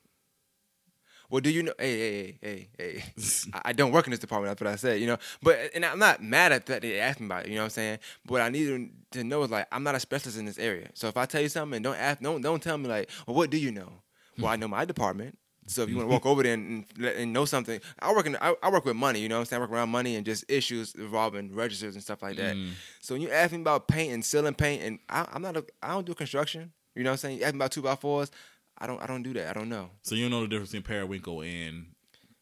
Well, 1.30 1.42
do 1.42 1.50
you 1.50 1.64
know? 1.64 1.74
Hey, 1.78 1.98
hey, 1.98 2.38
hey, 2.42 2.68
hey, 2.78 2.94
hey. 2.96 3.04
I- 3.54 3.62
I 3.70 3.74
don't 3.74 3.92
work 3.92 4.08
in 4.08 4.12
this 4.12 4.20
department. 4.20 4.50
That's 4.52 4.62
what 4.66 4.72
I 4.74 4.78
said. 4.78 5.02
You 5.02 5.08
know, 5.08 5.18
but 5.44 5.60
and 5.76 5.84
I'm 5.86 6.00
not 6.00 6.24
mad 6.24 6.52
at 6.54 6.66
that 6.68 6.82
they 6.82 7.00
asked 7.00 7.20
me 7.20 7.26
about 7.26 7.46
it. 7.46 7.50
You 7.50 7.56
know 7.56 7.62
what 7.62 7.66
I'm 7.66 7.70
saying? 7.72 8.00
But 8.26 8.32
what 8.34 8.42
I 8.42 8.50
need 8.50 8.66
to- 8.68 9.20
to 9.20 9.24
know 9.24 9.44
is 9.44 9.52
like 9.52 9.68
I'm 9.72 9.84
not 9.84 9.96
a 9.96 10.00
specialist 10.00 10.38
in 10.40 10.46
this 10.46 10.58
area. 10.60 10.90
So 10.94 11.08
if 11.08 11.18
I 11.18 11.26
tell 11.26 11.42
you 11.42 11.50
something, 11.50 11.82
don't 11.82 11.96
ask, 11.98 12.22
don't 12.22 12.42
don't 12.42 12.62
tell 12.64 12.78
me 12.78 12.88
like, 12.88 13.10
well, 13.26 13.36
what 13.36 13.50
do 13.50 13.58
you 13.58 13.72
know? 13.72 13.92
Hmm. 14.36 14.42
Well, 14.44 14.52
I 14.52 14.56
know 14.56 14.68
my 14.68 14.86
department. 14.86 15.38
So 15.70 15.82
if 15.84 15.90
you 15.90 15.98
want 15.98 16.08
to 16.08 16.12
walk 16.14 16.26
over 16.26 16.44
there 16.44 16.54
and, 16.54 16.86
and, 16.98 17.34
know 17.34 17.44
something, 17.44 17.82
I 18.00 18.14
work 18.14 18.26
in 18.26 18.38
I, 18.38 18.56
I 18.64 18.70
work 18.70 18.86
with 18.86 18.96
money. 18.96 19.20
You 19.20 19.28
know 19.28 19.36
what 19.36 19.40
I'm 19.42 19.46
saying? 19.48 19.62
I 19.62 19.64
work 19.66 19.72
around 19.72 19.90
money 19.90 20.16
and 20.16 20.26
just 20.26 20.46
issues 20.48 20.96
involving 20.96 21.54
registers 21.54 21.94
and 21.96 22.02
stuff 22.02 22.22
like 22.22 22.38
that. 22.38 22.56
Hmm. 22.56 22.70
So 23.02 23.16
when 23.16 23.22
you 23.22 23.30
ask 23.32 23.52
me 23.52 23.60
about 23.60 23.90
paint 23.90 24.14
and 24.14 24.24
sealing 24.24 24.54
paint, 24.54 24.82
and 24.82 25.00
I, 25.10 25.28
I'm 25.34 25.42
not 25.42 25.58
a 25.58 25.66
I 25.84 25.90
don't 25.90 26.06
do 26.06 26.14
construction. 26.14 26.72
You 26.96 27.04
know 27.04 27.10
what 27.10 27.16
I'm 27.16 27.18
saying? 27.18 27.38
You 27.40 27.44
ask 27.44 27.54
me 27.54 27.58
about 27.58 27.72
two 27.74 27.82
by 27.82 27.96
fours. 27.96 28.32
I 28.78 28.88
don't 28.88 29.02
I 29.02 29.08
don't 29.08 29.24
do 29.24 29.34
that. 29.34 29.50
I 29.50 29.54
don't 29.54 29.70
know. 29.70 29.90
So 30.04 30.16
you 30.16 30.30
know 30.30 30.42
the 30.42 30.48
difference 30.48 30.72
between 30.72 30.84
periwinkle 30.84 31.42
and 31.42 31.88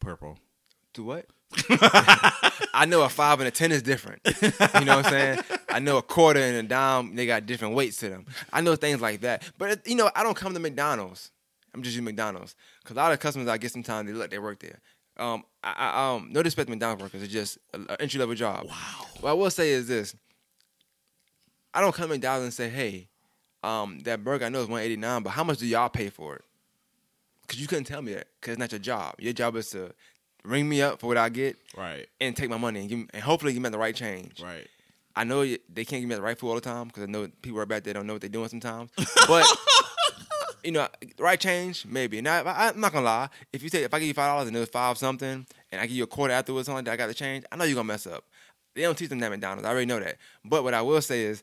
purple. 0.00 0.38
Do 0.92 1.04
what? 1.04 1.26
I 2.74 2.86
know 2.86 3.02
a 3.02 3.08
five 3.08 3.40
and 3.40 3.48
a 3.48 3.50
ten 3.50 3.72
is 3.72 3.82
different. 3.82 4.20
You 4.24 4.50
know 4.84 4.96
what 4.96 5.04
I'm 5.06 5.10
saying? 5.10 5.38
I 5.68 5.78
know 5.78 5.98
a 5.98 6.02
quarter 6.02 6.40
and 6.40 6.56
a 6.56 6.62
dime, 6.62 7.14
they 7.14 7.26
got 7.26 7.46
different 7.46 7.74
weights 7.74 7.98
to 7.98 8.08
them. 8.08 8.26
I 8.52 8.60
know 8.60 8.76
things 8.76 9.00
like 9.00 9.20
that. 9.20 9.42
But, 9.58 9.86
you 9.86 9.94
know, 9.94 10.10
I 10.14 10.22
don't 10.22 10.36
come 10.36 10.54
to 10.54 10.60
McDonald's. 10.60 11.30
I'm 11.74 11.82
just 11.82 11.94
using 11.94 12.04
McDonald's. 12.04 12.54
Because 12.82 12.96
a 12.96 13.00
lot 13.00 13.12
of 13.12 13.20
customers 13.20 13.48
I 13.48 13.58
get 13.58 13.72
sometimes, 13.72 14.08
they 14.08 14.14
let 14.14 14.30
they 14.30 14.38
work 14.38 14.58
there. 14.60 14.80
Um, 15.18 15.44
I, 15.62 15.72
I, 15.72 16.14
um, 16.14 16.28
no 16.32 16.42
disrespect 16.42 16.68
to 16.68 16.70
McDonald's 16.70 17.02
workers. 17.02 17.22
It's 17.22 17.32
just 17.32 17.58
an 17.74 17.86
entry 18.00 18.18
level 18.18 18.34
job. 18.34 18.66
Wow. 18.66 19.06
What 19.20 19.30
I 19.30 19.32
will 19.34 19.50
say 19.50 19.70
is 19.70 19.86
this 19.86 20.14
I 21.74 21.80
don't 21.82 21.94
come 21.94 22.08
to 22.08 22.14
McDonald's 22.14 22.44
and 22.44 22.54
say, 22.54 22.74
hey, 22.74 23.08
um, 23.62 24.00
that 24.00 24.22
burger 24.24 24.44
I 24.44 24.48
know 24.48 24.60
is 24.60 24.66
189 24.68 25.22
but 25.22 25.30
how 25.30 25.44
much 25.44 25.58
do 25.58 25.66
y'all 25.66 25.88
pay 25.88 26.08
for 26.10 26.36
it? 26.36 26.42
Because 27.42 27.60
you 27.60 27.66
couldn't 27.66 27.84
tell 27.84 28.02
me 28.02 28.14
that 28.14 28.26
because 28.40 28.52
it's 28.54 28.58
not 28.58 28.72
your 28.72 28.78
job. 28.80 29.14
Your 29.18 29.32
job 29.32 29.56
is 29.56 29.70
to 29.70 29.92
ring 30.44 30.68
me 30.68 30.82
up 30.82 31.00
for 31.00 31.06
what 31.08 31.16
I 31.16 31.28
get 31.28 31.56
Right. 31.76 32.06
and 32.20 32.36
take 32.36 32.50
my 32.50 32.56
money 32.58 32.80
and 32.80 32.88
give 32.88 32.98
me, 32.98 33.06
and 33.14 33.22
hopefully 33.22 33.52
give 33.52 33.62
me 33.62 33.68
the 33.68 33.78
right 33.78 33.94
change. 33.94 34.42
Right. 34.42 34.66
I 35.14 35.24
know 35.24 35.42
they 35.44 35.84
can't 35.84 36.02
give 36.02 36.08
me 36.08 36.14
the 36.14 36.22
right 36.22 36.38
food 36.38 36.48
all 36.50 36.54
the 36.56 36.60
time 36.60 36.88
because 36.88 37.04
I 37.04 37.06
know 37.06 37.28
people 37.42 37.58
are 37.60 37.66
back 37.66 37.84
there 37.84 37.94
don't 37.94 38.06
know 38.06 38.12
what 38.14 38.20
they're 38.22 38.28
doing 38.28 38.48
sometimes. 38.48 38.90
But 39.28 39.46
you 40.64 40.72
know, 40.72 40.88
the 41.00 41.22
right 41.22 41.38
change 41.40 41.86
maybe. 41.86 42.20
Now 42.20 42.42
I, 42.42 42.68
I'm 42.68 42.80
not 42.80 42.92
gonna 42.92 43.04
lie. 43.06 43.28
If 43.52 43.62
you 43.62 43.68
say 43.68 43.82
if 43.84 43.94
I 43.94 43.98
give 43.98 44.08
you 44.08 44.14
five 44.14 44.28
dollars 44.28 44.48
and 44.48 44.56
it 44.56 44.60
was 44.60 44.68
five 44.68 44.98
something, 44.98 45.46
and 45.72 45.80
I 45.80 45.86
give 45.86 45.96
you 45.96 46.04
a 46.04 46.08
quarter 46.08 46.34
afterwards, 46.34 46.66
something 46.66 46.78
like 46.78 46.84
that, 46.86 46.92
I 46.92 46.96
got 46.96 47.06
the 47.06 47.14
change. 47.14 47.44
I 47.50 47.56
know 47.56 47.64
you're 47.64 47.76
gonna 47.76 47.84
mess 47.86 48.06
up. 48.06 48.24
They 48.74 48.82
don't 48.82 48.96
teach 48.98 49.08
them 49.08 49.20
that 49.20 49.30
McDonald's. 49.30 49.64
I 49.66 49.70
already 49.70 49.86
know 49.86 50.00
that. 50.00 50.16
But 50.44 50.64
what 50.64 50.74
I 50.74 50.82
will 50.82 51.00
say 51.00 51.22
is, 51.22 51.42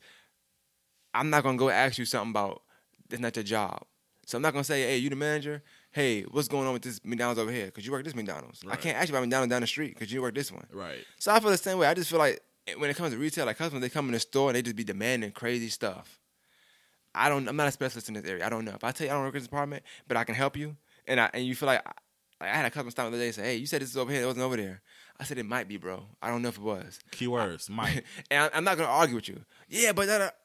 I'm 1.13 1.29
not 1.29 1.43
gonna 1.43 1.57
go 1.57 1.69
ask 1.69 1.97
you 1.97 2.05
something 2.05 2.31
about 2.31 2.63
that's 3.09 3.21
not 3.21 3.35
your 3.35 3.43
job. 3.43 3.85
So 4.25 4.37
I'm 4.37 4.41
not 4.41 4.53
gonna 4.53 4.63
say, 4.63 4.81
hey, 4.81 4.97
you 4.97 5.09
the 5.09 5.15
manager. 5.15 5.63
Hey, 5.91 6.23
what's 6.23 6.47
going 6.47 6.65
on 6.65 6.73
with 6.73 6.81
this 6.81 6.99
McDonald's 7.03 7.39
over 7.39 7.51
here? 7.51 7.65
Because 7.65 7.85
you 7.85 7.91
work 7.91 7.99
at 7.99 8.05
this 8.05 8.15
McDonald's. 8.15 8.63
I 8.67 8.75
can't 8.75 8.97
ask 8.97 9.09
you 9.09 9.15
about 9.15 9.21
McDonald's 9.21 9.51
down 9.51 9.61
the 9.61 9.67
street 9.67 9.93
because 9.93 10.11
you 10.11 10.21
work 10.21 10.33
this 10.33 10.51
one. 10.51 10.65
Right. 10.71 11.05
So 11.19 11.31
I 11.31 11.39
feel 11.39 11.51
the 11.51 11.57
same 11.57 11.77
way. 11.77 11.87
I 11.87 11.93
just 11.93 12.09
feel 12.09 12.19
like 12.19 12.41
eh, 12.67 12.73
when 12.77 12.89
it 12.89 12.95
comes 12.95 13.13
to 13.13 13.19
retail, 13.19 13.45
like 13.45 13.57
customers, 13.57 13.81
they 13.81 13.89
come 13.89 14.07
in 14.07 14.13
the 14.13 14.19
store 14.19 14.49
and 14.49 14.55
they 14.55 14.61
just 14.61 14.75
be 14.75 14.83
demanding 14.83 15.31
crazy 15.31 15.69
stuff. 15.69 16.19
I 17.15 17.29
don't. 17.29 17.47
I'm 17.47 17.55
not 17.55 17.67
a 17.67 17.71
specialist 17.71 18.07
in 18.07 18.15
this 18.15 18.25
area. 18.25 18.45
I 18.45 18.49
don't 18.49 18.65
know. 18.65 18.73
If 18.73 18.83
I 18.83 18.91
tell 18.91 19.05
you 19.05 19.11
I 19.11 19.15
don't 19.15 19.23
work 19.23 19.35
in 19.35 19.39
this 19.41 19.47
department, 19.47 19.83
but 20.07 20.17
I 20.17 20.23
can 20.23 20.35
help 20.35 20.57
you, 20.57 20.75
and 21.07 21.19
I 21.19 21.29
and 21.33 21.45
you 21.45 21.53
feel 21.53 21.67
like, 21.67 21.85
like 22.41 22.49
I 22.49 22.55
had 22.55 22.65
a 22.65 22.71
customer 22.71 22.91
stop 22.91 23.03
the 23.05 23.09
other 23.09 23.17
day 23.19 23.27
and 23.27 23.35
say, 23.35 23.43
"Hey, 23.43 23.55
you 23.57 23.67
said 23.67 23.81
this 23.81 23.89
is 23.89 23.97
over 23.97 24.11
here. 24.11 24.23
It 24.23 24.25
wasn't 24.25 24.45
over 24.45 24.57
there." 24.57 24.81
I 25.19 25.25
said 25.25 25.37
it 25.37 25.45
might 25.45 25.67
be, 25.67 25.77
bro. 25.77 26.05
I 26.23 26.29
don't 26.29 26.41
know 26.41 26.49
if 26.49 26.57
it 26.57 26.63
was. 26.63 26.99
Keywords. 27.11 27.69
Mike. 27.69 28.03
and 28.31 28.45
I, 28.45 28.57
I'm 28.57 28.63
not 28.63 28.77
gonna 28.77 28.89
argue 28.89 29.15
with 29.15 29.29
you. 29.29 29.41
Yeah, 29.69 29.91
but 29.91 30.07
that. 30.07 30.35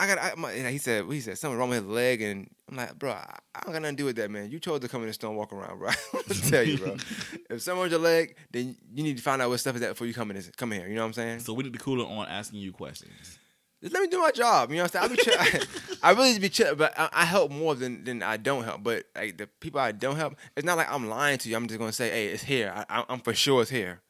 I 0.00 0.06
got. 0.06 0.18
I, 0.18 0.34
my, 0.36 0.52
he 0.52 0.78
said. 0.78 1.06
He 1.06 1.20
said 1.20 1.38
something 1.38 1.58
wrong 1.58 1.70
with 1.70 1.84
his 1.84 1.92
leg, 1.92 2.22
and 2.22 2.48
I'm 2.70 2.76
like, 2.76 2.98
bro, 2.98 3.12
I, 3.12 3.38
I 3.54 3.60
don't 3.60 3.72
got 3.72 3.82
nothing 3.82 3.96
to 3.96 4.02
do 4.02 4.04
with 4.06 4.16
that, 4.16 4.30
man. 4.30 4.50
You 4.50 4.60
chose 4.60 4.80
to 4.80 4.88
come 4.88 5.02
in 5.02 5.08
the 5.08 5.12
store 5.12 5.30
and 5.30 5.38
walk 5.38 5.52
around, 5.52 5.78
bro. 5.78 5.88
I'm 6.14 6.22
tell 6.36 6.62
you, 6.62 6.78
bro. 6.78 6.96
if 7.50 7.68
on 7.68 7.90
your 7.90 7.98
leg, 7.98 8.36
then 8.50 8.76
you 8.92 9.02
need 9.02 9.16
to 9.16 9.22
find 9.22 9.42
out 9.42 9.50
what 9.50 9.58
stuff 9.58 9.74
is 9.74 9.80
that 9.80 9.90
before 9.90 10.06
you 10.06 10.14
come 10.14 10.30
in. 10.30 10.36
This, 10.36 10.50
come 10.56 10.70
here. 10.70 10.86
You 10.86 10.94
know 10.94 11.02
what 11.02 11.08
I'm 11.08 11.12
saying? 11.14 11.40
so 11.40 11.52
we 11.52 11.64
need 11.64 11.72
the 11.72 11.78
cooler 11.78 12.04
on 12.04 12.28
asking 12.28 12.60
you 12.60 12.72
questions. 12.72 13.38
Just 13.80 13.94
let 13.94 14.02
me 14.02 14.08
do 14.08 14.18
my 14.18 14.32
job. 14.32 14.70
You 14.70 14.78
know 14.78 14.84
what 14.84 14.96
I'm 14.96 15.08
saying? 15.16 15.28
I, 15.28 15.40
be 15.40 15.58
chill, 15.60 15.68
I, 16.02 16.10
really 16.12 16.38
be 16.38 16.48
chill, 16.48 16.74
but 16.74 16.98
I, 16.98 17.08
I 17.12 17.24
help 17.24 17.50
more 17.52 17.76
than, 17.76 18.02
than 18.02 18.22
I 18.22 18.36
don't 18.36 18.64
help. 18.64 18.82
But 18.82 19.04
like 19.14 19.38
the 19.38 19.46
people 19.46 19.80
I 19.80 19.92
don't 19.92 20.16
help, 20.16 20.36
it's 20.56 20.64
not 20.64 20.76
like 20.76 20.90
I'm 20.90 21.08
lying 21.08 21.38
to 21.38 21.48
you. 21.48 21.56
I'm 21.56 21.68
just 21.68 21.78
gonna 21.78 21.92
say, 21.92 22.10
hey, 22.10 22.26
it's 22.28 22.42
here. 22.42 22.72
I, 22.74 23.00
I, 23.00 23.04
I'm 23.08 23.20
for 23.20 23.34
sure 23.34 23.62
it's 23.62 23.70
here. 23.70 24.00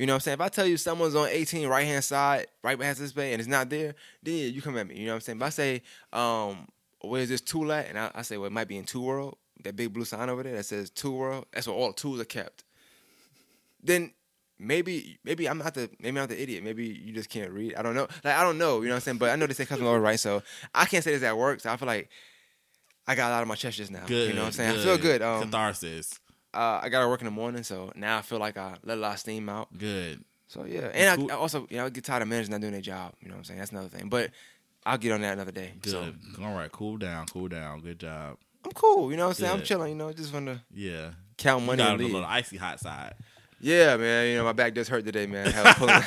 You 0.00 0.06
know 0.06 0.14
what 0.14 0.16
I'm 0.16 0.20
saying? 0.20 0.34
If 0.36 0.40
I 0.40 0.48
tell 0.48 0.66
you 0.66 0.78
someone's 0.78 1.14
on 1.14 1.28
18 1.28 1.68
right 1.68 1.86
hand 1.86 2.02
side, 2.02 2.46
right 2.64 2.80
past 2.80 3.00
this 3.00 3.12
bay, 3.12 3.34
and 3.34 3.40
it's 3.40 3.50
not 3.50 3.68
there, 3.68 3.94
then 4.22 4.34
yeah, 4.34 4.46
you 4.46 4.62
come 4.62 4.78
at 4.78 4.86
me. 4.86 4.96
You 4.96 5.04
know 5.04 5.12
what 5.12 5.16
I'm 5.16 5.20
saying? 5.20 5.38
If 5.38 5.42
I 5.42 5.48
say, 5.50 5.82
um, 6.14 6.68
where's 7.02 7.28
this 7.28 7.42
tool 7.42 7.70
at? 7.70 7.86
And 7.86 7.98
I, 7.98 8.10
I 8.14 8.22
say, 8.22 8.38
well, 8.38 8.46
it 8.46 8.52
might 8.52 8.66
be 8.66 8.78
in 8.78 8.84
Two 8.84 9.02
World, 9.02 9.36
that 9.62 9.76
big 9.76 9.92
blue 9.92 10.06
sign 10.06 10.30
over 10.30 10.42
there 10.42 10.54
that 10.54 10.64
says 10.64 10.88
Two 10.88 11.12
World. 11.12 11.44
That's 11.52 11.66
where 11.66 11.76
all 11.76 11.88
the 11.88 11.92
tools 11.92 12.18
are 12.18 12.24
kept. 12.24 12.64
Then 13.82 14.14
maybe 14.58 15.18
maybe 15.22 15.46
I'm 15.46 15.58
not 15.58 15.74
the 15.74 15.90
maybe 16.00 16.08
I'm 16.08 16.14
not 16.14 16.30
the 16.30 16.42
idiot. 16.42 16.64
Maybe 16.64 16.86
you 16.86 17.12
just 17.12 17.28
can't 17.28 17.50
read. 17.50 17.74
I 17.74 17.82
don't 17.82 17.94
know. 17.94 18.08
Like 18.24 18.36
I 18.36 18.42
don't 18.42 18.56
know. 18.56 18.80
You 18.80 18.88
know 18.88 18.94
what 18.94 18.96
I'm 18.96 19.00
saying? 19.02 19.18
But 19.18 19.28
I 19.28 19.36
know 19.36 19.46
they 19.46 19.52
say 19.52 19.66
customer 19.66 19.90
over 19.90 20.00
right, 20.00 20.18
so 20.18 20.42
I 20.74 20.86
can't 20.86 21.04
say 21.04 21.12
this 21.12 21.22
at 21.22 21.36
work. 21.36 21.60
So 21.60 21.70
I 21.70 21.76
feel 21.76 21.86
like 21.86 22.08
I 23.06 23.14
got 23.14 23.30
a 23.30 23.34
lot 23.34 23.42
of 23.42 23.48
my 23.48 23.54
chest 23.54 23.76
just 23.76 23.90
now. 23.90 24.06
Good. 24.06 24.30
You 24.30 24.34
know 24.34 24.40
what 24.40 24.46
I'm 24.46 24.52
saying? 24.52 24.78
I 24.78 24.82
feel 24.82 24.96
good. 24.96 25.20
Um, 25.20 25.42
Catharsis. 25.42 26.18
Uh, 26.54 26.80
I 26.82 26.88
got 26.88 27.00
to 27.02 27.08
work 27.08 27.20
in 27.20 27.24
the 27.26 27.30
morning, 27.30 27.62
so 27.62 27.92
now 27.94 28.18
I 28.18 28.22
feel 28.22 28.38
like 28.38 28.56
I 28.56 28.76
let 28.84 28.98
a 28.98 29.00
lot 29.00 29.14
of 29.14 29.18
steam 29.20 29.48
out. 29.48 29.68
Good. 29.76 30.24
So 30.48 30.64
yeah, 30.64 30.90
and 30.92 31.20
Cool. 31.20 31.30
I, 31.30 31.34
I 31.34 31.36
also 31.38 31.66
you 31.70 31.76
know 31.76 31.86
I 31.86 31.90
get 31.90 32.04
tired 32.04 32.22
of 32.22 32.28
managers 32.28 32.50
not 32.50 32.60
doing 32.60 32.72
their 32.72 32.80
job. 32.80 33.12
You 33.20 33.28
know 33.28 33.34
what 33.34 33.38
I'm 33.38 33.44
saying? 33.44 33.58
That's 33.60 33.70
another 33.70 33.88
thing. 33.88 34.08
But 34.08 34.30
I'll 34.84 34.98
get 34.98 35.12
on 35.12 35.20
that 35.20 35.34
another 35.34 35.52
day. 35.52 35.74
Good. 35.80 35.92
So 35.92 36.12
All 36.42 36.54
right. 36.54 36.72
Cool 36.72 36.96
down. 36.96 37.26
Cool 37.26 37.48
down. 37.48 37.80
Good 37.80 38.00
job. 38.00 38.36
I'm 38.64 38.72
cool. 38.72 39.10
You 39.10 39.16
know 39.16 39.28
what 39.28 39.38
I'm 39.38 39.44
saying? 39.44 39.52
I'm 39.60 39.62
chilling. 39.62 39.90
You 39.90 39.94
know, 39.96 40.12
just 40.12 40.32
want 40.32 40.46
to 40.46 40.60
Yeah. 40.74 41.10
count 41.38 41.64
money 41.64 41.78
got 41.78 41.92
and 41.92 42.00
on 42.02 42.06
the 42.08 42.12
little 42.12 42.28
icy 42.28 42.56
hot 42.56 42.80
side. 42.80 43.14
Yeah, 43.60 43.96
man. 43.96 44.28
You 44.28 44.36
know 44.38 44.44
my 44.44 44.52
back 44.52 44.74
does 44.74 44.88
hurt 44.88 45.04
today, 45.04 45.26
man. 45.26 45.52
I 45.54 45.72
pulling, 45.74 46.02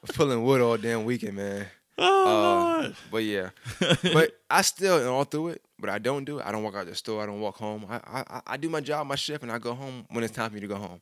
pulling 0.14 0.42
wood 0.44 0.60
all 0.60 0.76
damn 0.76 1.04
weekend, 1.04 1.36
man. 1.36 1.66
Oh, 1.98 2.80
Uh, 2.84 2.92
but 3.10 3.18
yeah, 3.24 3.50
but 4.12 4.32
I 4.50 4.62
still 4.62 4.98
and 4.98 5.06
all 5.08 5.24
through 5.24 5.48
it. 5.48 5.62
But 5.78 5.90
I 5.90 5.98
don't 5.98 6.24
do 6.24 6.38
it. 6.38 6.46
I 6.46 6.52
don't 6.52 6.62
walk 6.62 6.74
out 6.74 6.86
the 6.86 6.94
store. 6.94 7.22
I 7.22 7.26
don't 7.26 7.40
walk 7.40 7.56
home. 7.56 7.86
I 7.88 8.00
I, 8.06 8.40
I 8.46 8.56
do 8.56 8.68
my 8.70 8.80
job, 8.80 9.06
my 9.06 9.14
shift, 9.16 9.42
and 9.42 9.52
I 9.52 9.58
go 9.58 9.74
home 9.74 10.06
when 10.10 10.24
it's 10.24 10.32
time 10.34 10.48
for 10.50 10.54
me 10.54 10.60
to 10.60 10.66
go 10.66 10.76
home. 10.76 11.00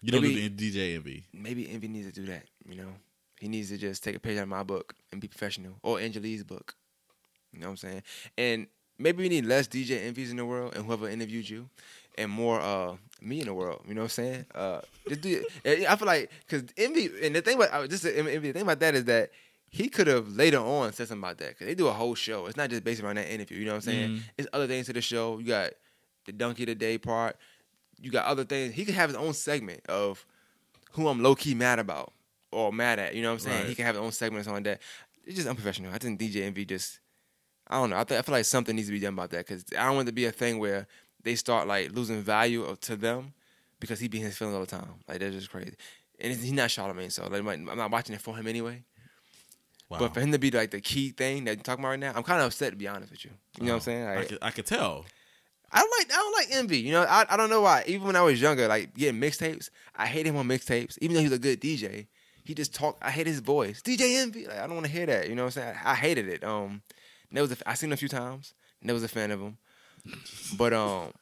you 0.00 0.12
don't 0.12 0.22
maybe- 0.22 0.48
do 0.48 0.70
the 0.70 0.70
DJ 0.70 0.94
envy. 0.96 1.24
Maybe 1.32 1.68
Envy 1.70 1.88
needs 1.88 2.06
to 2.06 2.12
do 2.12 2.26
that. 2.26 2.44
You 2.68 2.76
know, 2.76 2.88
he 3.40 3.48
needs 3.48 3.68
to 3.70 3.78
just 3.78 4.04
take 4.04 4.14
a 4.16 4.20
page 4.20 4.38
out 4.38 4.44
of 4.44 4.48
my 4.48 4.62
book 4.62 4.94
and 5.10 5.20
be 5.20 5.26
professional, 5.28 5.74
or 5.82 5.98
Angela 5.98 6.26
Yee's 6.26 6.44
book. 6.44 6.74
You 7.52 7.58
know 7.60 7.66
what 7.66 7.70
I'm 7.72 7.76
saying? 7.78 8.02
And 8.38 8.66
maybe 8.98 9.22
we 9.24 9.28
need 9.28 9.44
less 9.44 9.66
DJ 9.66 10.06
envies 10.06 10.30
in 10.30 10.36
the 10.36 10.44
world 10.46 10.74
and 10.76 10.86
whoever 10.86 11.08
interviewed 11.08 11.48
you, 11.48 11.68
and 12.16 12.30
more 12.30 12.60
uh 12.60 12.96
me 13.20 13.40
in 13.40 13.46
the 13.46 13.54
world. 13.54 13.82
You 13.88 13.94
know 13.94 14.02
what 14.02 14.18
I'm 14.18 14.24
saying? 14.24 14.46
Uh, 14.54 14.80
just 15.08 15.20
do, 15.20 15.44
I 15.64 15.96
feel 15.96 16.06
like 16.06 16.30
because 16.46 16.62
envy 16.76 17.10
and 17.26 17.34
the 17.34 17.42
thing 17.42 17.56
about 17.56 17.72
uh, 17.72 17.86
just 17.88 18.06
envy, 18.06 18.38
the 18.38 18.52
thing 18.52 18.62
about 18.62 18.78
that 18.80 18.94
is 18.94 19.04
that 19.06 19.30
he 19.74 19.88
could 19.88 20.06
have 20.06 20.28
later 20.36 20.58
on 20.58 20.92
said 20.92 21.08
something 21.08 21.22
about 21.24 21.38
that 21.38 21.48
because 21.50 21.66
they 21.66 21.74
do 21.74 21.88
a 21.88 21.92
whole 21.92 22.14
show. 22.14 22.46
It's 22.46 22.56
not 22.58 22.68
just 22.70 22.84
based 22.84 23.02
around 23.02 23.16
that 23.16 23.32
interview. 23.32 23.56
You 23.58 23.64
know 23.64 23.72
what 23.72 23.76
I'm 23.76 23.92
saying? 23.92 24.10
Mhm. 24.10 24.20
It's 24.38 24.48
other 24.52 24.66
things 24.66 24.86
to 24.86 24.92
the 24.92 25.00
show. 25.00 25.38
You 25.38 25.46
got 25.46 25.70
the 26.26 26.32
donkey 26.32 26.62
of 26.64 26.66
the 26.68 26.74
day 26.74 26.98
part. 26.98 27.36
You 28.00 28.10
got 28.10 28.26
other 28.26 28.44
things. 28.44 28.74
He 28.74 28.84
could 28.84 28.94
have 28.94 29.08
his 29.08 29.16
own 29.16 29.32
segment 29.32 29.80
of 29.88 30.24
who 30.92 31.08
I'm 31.08 31.22
low 31.22 31.34
key 31.34 31.54
mad 31.54 31.78
about 31.78 32.12
or 32.50 32.70
mad 32.72 32.98
at. 32.98 33.14
You 33.14 33.22
know 33.22 33.28
what 33.30 33.34
I'm 33.34 33.38
saying? 33.40 33.60
Right. 33.60 33.68
He 33.70 33.74
can 33.74 33.86
have 33.86 33.94
his 33.94 34.02
own 34.04 34.12
segment 34.12 34.42
or 34.42 34.44
something 34.44 34.62
like 34.64 34.78
that. 34.78 34.82
It's 35.24 35.36
just 35.36 35.48
unprofessional. 35.48 35.92
I 35.94 35.98
think 35.98 36.20
DJ 36.20 36.42
Envy 36.42 36.64
just 36.66 37.00
I 37.68 37.76
don't 37.76 37.88
know. 37.90 37.98
I, 37.98 38.04
th- 38.04 38.18
I 38.18 38.22
feel 38.22 38.34
like 38.34 38.44
something 38.44 38.76
needs 38.76 38.88
to 38.88 38.92
be 38.92 39.00
done 39.00 39.14
about 39.14 39.30
that 39.30 39.46
because 39.46 39.64
I 39.78 39.86
don't 39.86 39.94
want 39.96 40.06
it 40.08 40.10
to 40.10 40.14
be 40.14 40.26
a 40.26 40.32
thing 40.32 40.58
where 40.58 40.86
they 41.22 41.34
start 41.36 41.66
like 41.66 41.92
losing 41.92 42.20
value 42.20 42.64
of, 42.64 42.78
to 42.80 42.96
them 42.96 43.32
because 43.80 44.00
he 44.00 44.08
be 44.08 44.18
in 44.18 44.24
his 44.24 44.36
feelings 44.36 44.54
all 44.54 44.60
the 44.60 44.66
time. 44.66 44.88
Like 45.08 45.20
that's 45.20 45.34
just 45.34 45.50
crazy. 45.50 45.72
And 46.20 46.34
he's 46.34 46.52
not 46.52 46.68
Charlamagne, 46.68 47.10
so 47.10 47.26
like, 47.28 47.40
I'm 47.46 47.64
not 47.64 47.90
watching 47.90 48.14
it 48.14 48.20
for 48.20 48.36
him 48.36 48.46
anyway. 48.46 48.82
Wow. 49.92 49.98
But 49.98 50.14
for 50.14 50.20
him 50.20 50.32
to 50.32 50.38
be 50.38 50.50
like 50.50 50.70
the 50.70 50.80
key 50.80 51.10
thing 51.10 51.44
that 51.44 51.56
you're 51.56 51.62
talking 51.62 51.84
about 51.84 51.90
right 51.90 52.00
now, 52.00 52.14
I'm 52.16 52.22
kind 52.22 52.40
of 52.40 52.46
upset 52.46 52.70
to 52.70 52.76
be 52.76 52.88
honest 52.88 53.10
with 53.10 53.26
you. 53.26 53.30
You 53.58 53.66
know 53.66 53.72
what 53.72 53.76
I'm 53.76 53.80
saying? 53.82 54.08
I 54.08 54.24
could, 54.24 54.38
I 54.40 54.50
could 54.50 54.64
tell. 54.64 55.04
I 55.70 55.80
don't 55.80 55.90
like 55.98 56.10
I 56.10 56.16
don't 56.16 56.32
like 56.32 56.48
envy. 56.50 56.78
You 56.78 56.92
know, 56.92 57.02
I, 57.02 57.26
I 57.28 57.36
don't 57.36 57.50
know 57.50 57.60
why. 57.60 57.84
Even 57.86 58.06
when 58.06 58.16
I 58.16 58.22
was 58.22 58.40
younger, 58.40 58.68
like 58.68 58.94
getting 58.94 59.20
mixtapes, 59.20 59.68
I 59.94 60.06
hated 60.06 60.30
him 60.30 60.38
on 60.38 60.48
mixtapes. 60.48 60.96
Even 61.02 61.14
though 61.14 61.20
he 61.20 61.26
was 61.26 61.36
a 61.36 61.38
good 61.38 61.60
DJ, 61.60 62.06
he 62.42 62.54
just 62.54 62.74
talked. 62.74 63.04
I 63.04 63.10
hate 63.10 63.26
his 63.26 63.40
voice. 63.40 63.82
DJ 63.82 64.22
Envy. 64.22 64.46
Like 64.46 64.60
I 64.60 64.66
don't 64.66 64.76
want 64.76 64.86
to 64.86 64.92
hear 64.92 65.04
that. 65.04 65.28
You 65.28 65.34
know 65.34 65.42
what 65.42 65.56
I'm 65.58 65.62
saying? 65.62 65.76
I, 65.84 65.90
I 65.90 65.94
hated 65.94 66.26
it. 66.28 66.42
Um, 66.42 66.80
there 67.30 67.42
was 67.42 67.52
a, 67.52 67.68
I 67.68 67.74
seen 67.74 67.90
him 67.90 67.94
a 67.94 67.98
few 67.98 68.08
times. 68.08 68.54
Never 68.80 68.94
was 68.94 69.04
a 69.04 69.08
fan 69.08 69.30
of 69.30 69.40
him. 69.40 69.58
But 70.56 70.72
um, 70.72 71.12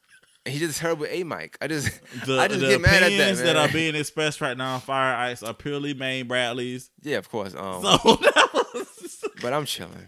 he 0.45 0.57
just 0.59 0.79
heard 0.79 0.97
with 0.99 1.11
a 1.11 1.23
mic. 1.23 1.57
I 1.61 1.67
just 1.67 1.87
The, 2.25 2.39
I 2.39 2.47
just 2.47 2.61
the 2.61 2.67
get 2.67 2.81
mad 2.81 2.93
at 2.95 2.99
that. 3.01 3.05
opinions 3.07 3.37
Man. 3.39 3.47
that 3.47 3.57
are 3.57 3.71
being 3.71 3.95
expressed 3.95 4.41
right 4.41 4.57
now 4.57 4.75
on 4.75 4.81
Fire 4.81 5.15
Ice 5.15 5.43
are 5.43 5.53
purely 5.53 5.93
Maine 5.93 6.27
Bradley's. 6.27 6.89
yeah, 7.01 7.17
of 7.17 7.29
course. 7.29 7.53
Um, 7.55 7.81
So 7.83 7.97
was, 8.73 9.23
but 9.41 9.53
I'm 9.53 9.65
chilling. 9.65 10.07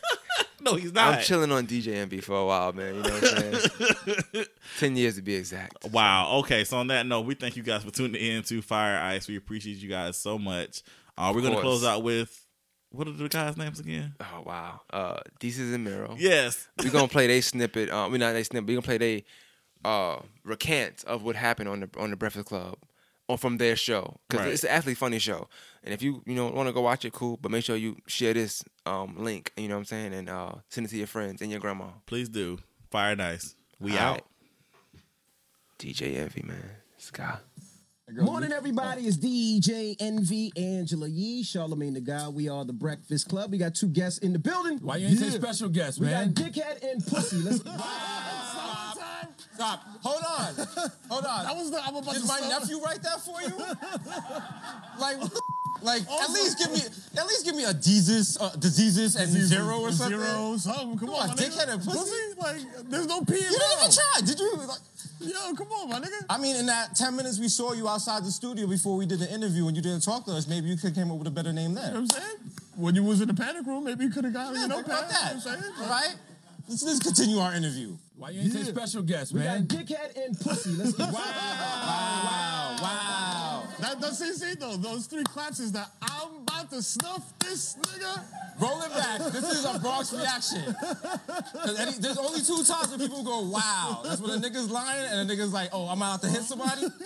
no, 0.60 0.74
he's 0.74 0.92
not. 0.92 1.14
I'm 1.18 1.22
chilling 1.22 1.52
on 1.52 1.66
DJ 1.66 1.94
Envy 1.96 2.20
for 2.20 2.36
a 2.38 2.44
while, 2.46 2.72
man. 2.72 2.94
You 2.96 3.02
know 3.02 3.10
what 3.10 3.24
I'm 3.44 4.10
saying? 4.34 4.46
Ten 4.78 4.96
years 4.96 5.16
to 5.16 5.22
be 5.22 5.34
exact. 5.34 5.90
Wow. 5.90 6.38
Okay. 6.38 6.64
So 6.64 6.78
on 6.78 6.86
that 6.88 7.06
note, 7.06 7.26
we 7.26 7.34
thank 7.34 7.56
you 7.56 7.62
guys 7.62 7.84
for 7.84 7.90
tuning 7.90 8.20
in 8.20 8.42
to 8.44 8.62
Fire 8.62 8.98
Ice. 8.98 9.28
We 9.28 9.36
appreciate 9.36 9.76
you 9.76 9.88
guys 9.88 10.16
so 10.16 10.38
much. 10.38 10.82
Uh, 11.18 11.32
we're 11.34 11.42
gonna 11.42 11.60
close 11.60 11.84
out 11.84 12.02
with 12.02 12.46
what 12.90 13.06
are 13.08 13.12
the 13.12 13.28
guys' 13.28 13.56
names 13.56 13.80
again? 13.80 14.14
Oh 14.20 14.42
wow. 14.44 14.80
Uh, 14.90 15.18
Desus 15.40 15.74
and 15.74 15.84
Mero. 15.84 16.14
Yes. 16.18 16.66
we're 16.82 16.90
gonna 16.90 17.08
play 17.08 17.26
they 17.26 17.40
snippet. 17.40 17.90
Um, 17.90 18.10
we 18.12 18.18
not 18.18 18.32
they 18.32 18.42
snippet. 18.42 18.66
We 18.68 18.74
gonna 18.74 18.82
play 18.82 18.98
they 18.98 19.24
uh 19.86 20.20
recant 20.44 21.04
of 21.06 21.22
what 21.22 21.36
happened 21.36 21.68
on 21.68 21.80
the 21.80 21.90
on 21.98 22.10
the 22.10 22.16
Breakfast 22.16 22.46
Club 22.46 22.76
or 23.28 23.36
from 23.38 23.58
their 23.58 23.76
show 23.76 24.16
because 24.28 24.44
Right. 24.44 24.52
it's 24.54 24.64
an 24.64 24.70
actually 24.70 24.94
funny 24.94 25.18
show. 25.18 25.48
And 25.84 25.94
if 25.94 26.02
you 26.02 26.22
you 26.26 26.34
know 26.34 26.48
want 26.48 26.68
to 26.68 26.72
go 26.72 26.80
watch 26.80 27.04
it, 27.04 27.12
cool. 27.12 27.36
But 27.40 27.50
make 27.52 27.64
sure 27.64 27.76
you 27.76 27.96
share 28.06 28.34
this 28.34 28.64
um 28.84 29.14
link. 29.18 29.52
You 29.56 29.68
know 29.68 29.74
what 29.76 29.80
I'm 29.80 29.84
saying, 29.94 30.12
and 30.14 30.28
uh 30.28 30.52
send 30.70 30.86
it 30.86 30.90
to 30.90 30.96
your 30.96 31.06
friends 31.06 31.40
and 31.42 31.50
your 31.50 31.60
grandma. 31.60 31.86
Please 32.06 32.28
do. 32.28 32.58
Fire 32.90 33.14
Nice. 33.16 33.54
We 33.80 33.92
All 33.98 34.04
out. 34.04 34.12
right. 34.14 34.24
DJ 35.78 36.16
Envy, 36.16 36.42
man. 36.42 36.70
Sky. 36.98 37.36
Morning, 38.10 38.52
everybody. 38.52 39.02
It's 39.02 39.16
DJ 39.18 39.96
Envy, 40.00 40.52
Angela 40.56 41.08
Yee, 41.08 41.42
Charlamagne 41.42 41.94
the 41.94 42.00
Guy. 42.00 42.28
We 42.28 42.48
are 42.48 42.64
the 42.64 42.72
Breakfast 42.72 43.28
Club. 43.28 43.50
We 43.50 43.58
got 43.58 43.74
two 43.74 43.88
guests 43.88 44.20
in 44.20 44.32
the 44.32 44.38
building. 44.38 44.78
Why 44.78 44.96
you 44.98 45.08
ain't 45.08 45.18
say 45.18 45.26
Yeah. 45.26 45.32
special 45.32 45.68
guest, 45.68 45.98
We 45.98 46.06
man? 46.06 46.32
got 46.32 46.44
Dickhead 46.44 46.82
and 46.90 47.04
Pussy. 47.06 47.36
Let's 47.38 47.58
Stop. 49.54 49.82
Hold 50.02 50.22
on. 50.22 50.66
Hold 51.08 51.24
on. 51.24 51.44
That 51.46 51.56
was 51.56 51.70
the. 51.70 51.80
I'm 51.82 51.96
about 51.96 52.14
Did 52.14 52.22
to 52.22 52.28
my 52.28 52.38
start- 52.40 52.60
nephew 52.62 52.78
write 52.80 53.02
that 53.02 53.20
for 53.22 53.40
you? 53.42 53.48
like, 55.00 55.20
what 55.20 55.32
the- 55.32 55.42
like 55.82 56.02
at 56.10 56.30
least 56.30 56.58
give 56.58 56.72
me, 56.72 56.80
at 57.20 57.26
least 57.26 57.44
give 57.44 57.54
me 57.54 57.64
a 57.64 57.74
diseases, 57.74 58.38
uh, 58.40 58.48
diseases 58.58 59.14
and 59.16 59.28
zero 59.30 59.80
or 59.80 59.92
something. 59.92 60.18
Zero, 60.18 60.56
something. 60.56 60.98
Come, 60.98 61.08
Come 61.08 61.10
on, 61.10 61.36
dickhead 61.36 61.68
and 61.68 61.82
pussy? 61.84 62.16
Like, 62.38 62.56
there's 62.88 63.06
no 63.06 63.20
P 63.20 63.34
in 63.34 63.42
You 63.42 63.50
didn't 63.50 63.78
even 63.78 63.90
try, 63.92 64.20
did 64.24 64.38
you? 64.40 64.56
Like, 64.56 64.78
Yo, 65.20 65.54
come 65.54 65.68
on, 65.72 65.90
my 65.90 66.00
nigga. 66.00 66.24
I 66.30 66.38
mean, 66.38 66.56
in 66.56 66.66
that 66.66 66.94
ten 66.96 67.14
minutes 67.14 67.38
we 67.38 67.48
saw 67.48 67.72
you 67.74 67.88
outside 67.88 68.24
the 68.24 68.30
studio 68.30 68.66
before 68.66 68.96
we 68.96 69.04
did 69.06 69.18
the 69.18 69.32
interview 69.32 69.66
and 69.66 69.76
you 69.76 69.82
didn't 69.82 70.02
talk 70.02 70.24
to 70.26 70.32
us, 70.32 70.46
maybe 70.48 70.68
you 70.68 70.76
could 70.76 70.88
have 70.88 70.94
came 70.94 71.10
up 71.10 71.18
with 71.18 71.26
a 71.28 71.30
better 71.30 71.52
name 71.52 71.70
You 71.70 71.76
know 71.76 71.82
then. 71.82 71.92
what 71.92 71.98
I'm 72.00 72.06
saying? 72.08 72.36
When 72.76 72.94
you 72.94 73.02
was 73.04 73.20
in 73.20 73.28
the 73.28 73.34
panic 73.34 73.66
room, 73.66 73.84
maybe 73.84 74.04
you 74.04 74.10
could 74.10 74.24
have 74.24 74.32
got, 74.32 74.54
Yeah, 74.54 74.62
you 74.62 74.68
know, 74.68 74.80
about 74.80 75.08
that. 75.10 75.34
You 75.34 75.38
know 75.38 75.44
what 75.44 75.56
I'm 75.56 75.60
saying? 75.62 75.74
All 75.80 75.88
right? 75.90 76.14
Let's, 76.68 76.82
let's 76.84 76.98
continue 77.00 77.38
our 77.38 77.54
interview. 77.54 77.96
Why 78.18 78.30
you 78.30 78.40
ain't 78.42 78.52
say 78.52 78.62
special 78.64 79.02
guest, 79.02 79.32
we 79.34 79.40
got 79.40 79.46
man? 79.46 79.66
Dickhead 79.66 80.16
and 80.24 80.40
Pussy. 80.40 80.70
Let's 80.70 80.98
wow. 80.98 81.08
Wow, 81.10 82.76
wow. 82.80 83.62
That, 83.78 84.00
does 84.00 84.18
see, 84.18 84.32
see, 84.32 84.54
though, 84.54 84.76
those 84.78 85.06
three 85.06 85.24
claps 85.24 85.60
is 85.60 85.72
that 85.72 85.90
I'm 86.00 86.38
about 86.42 86.70
to 86.70 86.82
snuff 86.82 87.38
this 87.40 87.76
nigga. 87.76 88.22
Roll 88.58 88.80
it 88.80 88.90
back. 88.94 89.18
This 89.32 89.44
is 89.44 89.64
a 89.66 89.78
Bronx 89.80 90.14
reaction. 90.14 90.74
any- 91.78 91.98
there's 91.98 92.16
only 92.16 92.40
two 92.40 92.64
times 92.64 92.88
when 92.88 93.00
people 93.00 93.22
go, 93.22 93.42
wow. 93.50 94.00
That's 94.02 94.20
when 94.22 94.30
a 94.30 94.40
nigga's 94.40 94.70
lying 94.70 95.04
and 95.10 95.30
a 95.30 95.34
nigga's 95.34 95.52
like, 95.52 95.68
oh, 95.74 95.86
I'm 95.86 96.00
out 96.00 96.22
to 96.22 96.28
hit 96.28 96.42
somebody. 96.42 96.86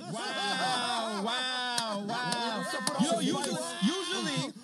Wow, 0.00 1.22
wow, 1.22 2.04
wow. 2.08 2.64
You 3.00 3.12
know, 3.12 3.20
usually, 3.20 3.42
usually, 3.82 3.97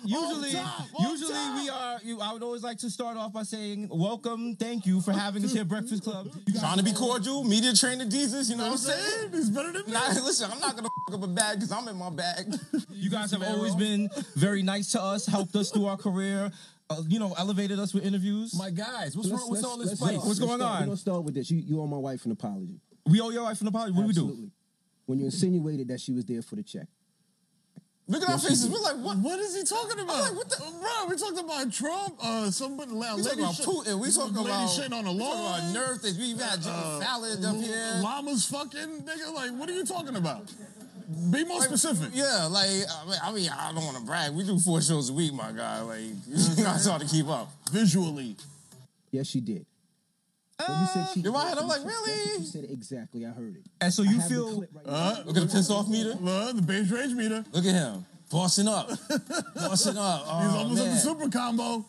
Usually, 0.05 0.51
usually 0.99 1.33
we 1.55 1.69
are. 1.69 1.99
You, 2.03 2.21
I 2.21 2.33
would 2.33 2.43
always 2.43 2.63
like 2.63 2.77
to 2.79 2.89
start 2.89 3.17
off 3.17 3.33
by 3.33 3.43
saying, 3.43 3.89
"Welcome, 3.91 4.55
thank 4.55 4.85
you 4.85 5.01
for 5.01 5.11
having 5.11 5.43
us 5.43 5.51
here, 5.53 5.61
at 5.61 5.67
Breakfast 5.67 6.03
Club." 6.03 6.27
You 6.45 6.59
trying 6.59 6.77
to 6.77 6.83
be 6.83 6.93
cordial, 6.93 7.43
media 7.43 7.73
trainer 7.73 8.05
Jesus, 8.05 8.49
you 8.49 8.55
know 8.55 8.63
what 8.63 8.67
I'm 8.67 8.73
I'm 8.73 8.77
saying? 8.77 8.99
saying? 9.19 9.31
He's 9.33 9.49
better 9.49 9.71
than 9.71 9.85
me. 9.85 9.91
Nah, 9.93 10.07
listen, 10.09 10.49
I'm 10.51 10.59
not 10.59 10.75
gonna 10.75 10.89
fuck 11.09 11.17
up 11.17 11.23
a 11.23 11.27
bag 11.27 11.55
because 11.57 11.71
I'm 11.71 11.87
in 11.87 11.95
my 11.97 12.09
bag. 12.09 12.53
You 12.95 13.09
guys 13.09 13.29
have 13.31 13.43
always 13.43 13.75
been 13.75 14.09
very 14.35 14.63
nice 14.63 14.91
to 14.93 15.01
us, 15.01 15.25
helped 15.27 15.55
us 15.55 15.69
through 15.69 15.85
our 15.85 15.97
career. 15.97 16.51
Uh, 16.89 17.01
you 17.07 17.19
know, 17.19 17.33
elevated 17.37 17.77
us 17.79 17.93
with 17.93 18.05
interviews. 18.05 18.55
My 18.57 18.69
guys, 18.69 19.15
what's 19.17 19.27
Let's- 19.29 19.41
wrong? 19.41 19.49
What's 19.49 19.61
let's- 19.61 19.65
all 19.65 19.77
this 19.77 19.87
let's 19.89 19.99
fight? 19.99 20.13
What's 20.15 20.27
Let's 20.27 20.39
going 20.39 20.59
start. 20.59 20.61
on? 20.75 20.79
We're 20.81 20.85
gonna 20.87 20.97
start 20.97 21.23
with 21.23 21.33
this. 21.35 21.49
You, 21.51 21.57
you 21.59 21.81
owe 21.81 21.87
my 21.87 21.97
wife 21.97 22.25
an 22.25 22.31
apology. 22.31 22.79
we 23.05 23.19
owe 23.21 23.29
your 23.31 23.43
wife 23.43 23.59
an 23.61 23.67
apology. 23.67 23.91
What 23.93 24.01
do 24.01 24.07
we 24.07 24.13
do? 24.13 24.51
When 25.07 25.19
you 25.19 25.25
insinuated 25.25 25.87
that 25.89 25.99
she 26.01 26.11
was 26.13 26.25
there 26.25 26.41
for 26.41 26.55
the 26.55 26.63
check. 26.63 26.87
Look 28.07 28.21
at 28.21 28.29
our 28.29 28.37
faces. 28.37 28.69
We're 28.69 28.79
like, 28.79 28.97
what? 28.97 29.17
What 29.17 29.39
is 29.39 29.55
he 29.57 29.63
talking 29.63 29.99
about? 29.99 30.21
like, 30.21 30.35
what 30.35 30.49
the- 30.49 30.57
Bro, 30.57 31.09
we 31.09 31.15
talking 31.17 31.39
about 31.39 31.71
Trump, 31.73 32.15
uh, 32.21 32.51
somebody, 32.51 32.91
la- 32.91 33.15
We 33.15 33.23
lady 33.23 33.41
talking 33.41 33.43
about 33.43 33.55
Putin. 33.85 33.99
We 33.99 34.11
talking 34.11 34.35
lady 34.35 34.49
about 34.49 34.67
shit 34.69 34.93
on 34.93 35.05
the 35.05 35.11
we 35.13 35.19
talking 35.19 35.39
about 35.45 35.73
nerve 35.73 36.01
things. 36.01 36.17
We 36.19 36.25
even 36.25 36.45
had 36.45 36.61
Jimmy 36.61 36.75
uh, 36.77 36.99
Fallon 36.99 37.45
up 37.45 37.55
here. 37.55 37.99
Llamas 38.03 38.45
fucking, 38.45 39.01
nigga. 39.01 39.33
Like, 39.33 39.51
what 39.57 39.67
are 39.69 39.73
you 39.73 39.85
talking 39.85 40.15
about? 40.15 40.45
Be 41.31 41.43
more 41.45 41.59
Like, 41.59 41.67
specific. 41.69 42.09
Yeah, 42.13 42.47
like 42.51 42.67
I 42.69 43.05
mean, 43.07 43.19
I 43.23 43.31
mean, 43.33 43.49
I 43.49 43.71
don't 43.73 43.83
want 43.83 43.97
to 43.97 44.03
brag. 44.03 44.33
We 44.33 44.43
do 44.43 44.59
four 44.59 44.81
shows 44.81 45.09
a 45.09 45.13
week, 45.13 45.33
my 45.33 45.51
guy. 45.51 45.81
Like 45.81 46.01
it's 46.29 46.85
hard 46.87 47.01
to 47.01 47.07
keep 47.07 47.27
up. 47.27 47.51
Visually. 47.71 48.35
Yes, 49.11 49.27
she 49.27 49.39
did. 49.39 49.65
When 50.57 50.79
you 50.79 50.87
said 50.93 51.07
she, 51.13 51.19
in 51.19 51.31
my 51.33 51.49
head, 51.49 51.57
I'm 51.57 51.67
like, 51.67 51.83
really? 51.83 52.39
You 52.39 52.45
said 52.45 52.63
it 52.63 52.71
exactly. 52.71 53.25
I 53.25 53.29
heard 53.31 53.55
it. 53.57 53.63
And 53.81 53.93
so 53.93 54.03
you 54.03 54.21
feel? 54.21 54.61
right 54.61 54.69
Uh, 54.85 55.23
Look 55.25 55.35
at 55.37 55.43
the 55.43 55.53
piss 55.53 55.69
off 55.69 55.89
meter. 55.89 56.13
uh, 56.25 56.53
the 56.53 56.61
base 56.61 56.89
range 56.89 57.13
meter. 57.13 57.43
Look 57.51 57.65
at 57.65 57.73
him, 57.73 58.05
bossing 58.31 58.67
up, 58.69 58.87
bossing 59.55 59.97
up. 59.97 60.23
Oh, 60.27 60.39
He's 60.43 60.55
almost 60.55 60.75
man. 60.81 60.87
at 60.87 60.93
the 60.93 60.99
super 60.99 61.29
combo. 61.29 61.85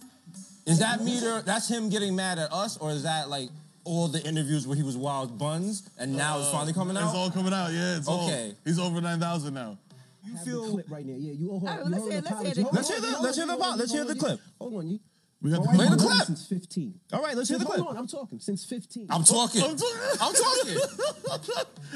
Is 0.67 0.81
that 0.81 1.01
meter? 1.05 1.43
That's 1.43 1.69
him 1.69 1.91
getting 1.91 2.17
mad 2.17 2.41
at 2.41 2.53
us, 2.53 2.77
or 2.79 2.91
is 2.91 3.05
that 3.05 3.29
like 3.31 3.51
all 3.85 4.09
the 4.09 4.21
interviews 4.27 4.67
where 4.67 4.77
he 4.77 4.83
was 4.83 4.97
wild 4.97 5.39
buns 5.39 5.89
and 5.97 6.17
now 6.17 6.41
it's 6.41 6.51
finally 6.51 6.73
coming 6.73 6.97
out? 6.97 7.05
It's 7.05 7.15
all 7.15 7.31
coming 7.31 7.53
out. 7.53 7.73
Yeah, 7.73 7.99
it's 7.99 8.09
all. 8.09 8.27
Okay. 8.27 8.53
He's 8.65 8.81
over 8.81 9.01
9,000 9.01 9.55
now. 9.55 9.79
You 10.25 10.33
You 10.33 10.39
feel- 10.45 10.71
clip 10.73 10.91
right 10.91 11.07
now. 11.07 11.15
Yeah, 11.17 11.33
you 11.35 11.53
owe 11.53 11.61
her. 11.61 11.69
All 11.69 11.77
right, 11.77 11.85
you 11.85 11.91
let's 11.93 12.03
owe 12.03 12.11
hear- 12.11 12.21
let's 12.21 12.41
hear 12.43 12.55
the- 12.55 12.63
Hold 12.65 12.75
Let's 12.75 12.89
hear 12.89 13.01
the- 13.01 13.07
hold 13.13 13.23
let's 13.25 13.37
hear 13.37 13.47
the 13.47 13.53
hold 13.53 13.63
on, 13.63 13.69
part, 13.69 13.79
let's 13.79 13.93
hear 13.93 14.05
the 14.05 14.15
clip. 14.17 14.41
Hold 14.59 14.75
on, 14.75 14.89
you. 14.89 14.99
We 15.47 15.53
got 15.53 15.65
My 15.65 15.71
the 15.73 15.79
Play 15.79 15.89
the 15.91 15.97
clip. 15.97 16.27
Since 16.27 16.47
15. 16.49 17.01
All 17.13 17.23
right, 17.23 17.37
let's 17.37 17.49
hear 17.49 17.59
the 17.59 17.65
Hold 17.67 17.77
clip. 17.77 17.89
on, 17.91 17.97
I'm 17.97 18.09
talking. 18.09 18.41
Since 18.41 18.65
15. 18.65 19.07
I'm 19.11 19.23
talking. 19.23 19.63
I'm 19.63 19.77
talking. 19.77 19.97
I'm 20.21 20.35
talking. 20.35 20.75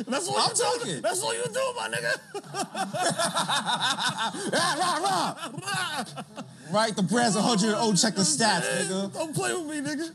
That's 0.06 0.28
what 0.28 0.38
I'm 0.38 0.50
you 0.50 0.54
do. 0.54 0.62
talking. 0.62 1.00
That's 1.02 1.20
what 1.20 1.36
you 1.36 1.42
do, 1.52 1.72
my 1.76 1.88
nigga. 1.88 2.16
rah, 4.52 4.74
rah, 4.78 5.34
rah. 5.62 6.04
Right, 6.72 6.94
the 6.94 7.02
brand's 7.02 7.34
100. 7.34 7.74
Oh, 7.76 7.92
check 7.94 8.14
the 8.14 8.22
stats, 8.22 8.60
nigga. 8.62 9.12
Don't 9.14 9.34
play 9.34 9.52
with 9.52 9.66
me, 9.66 9.80
nigga. 9.80 10.14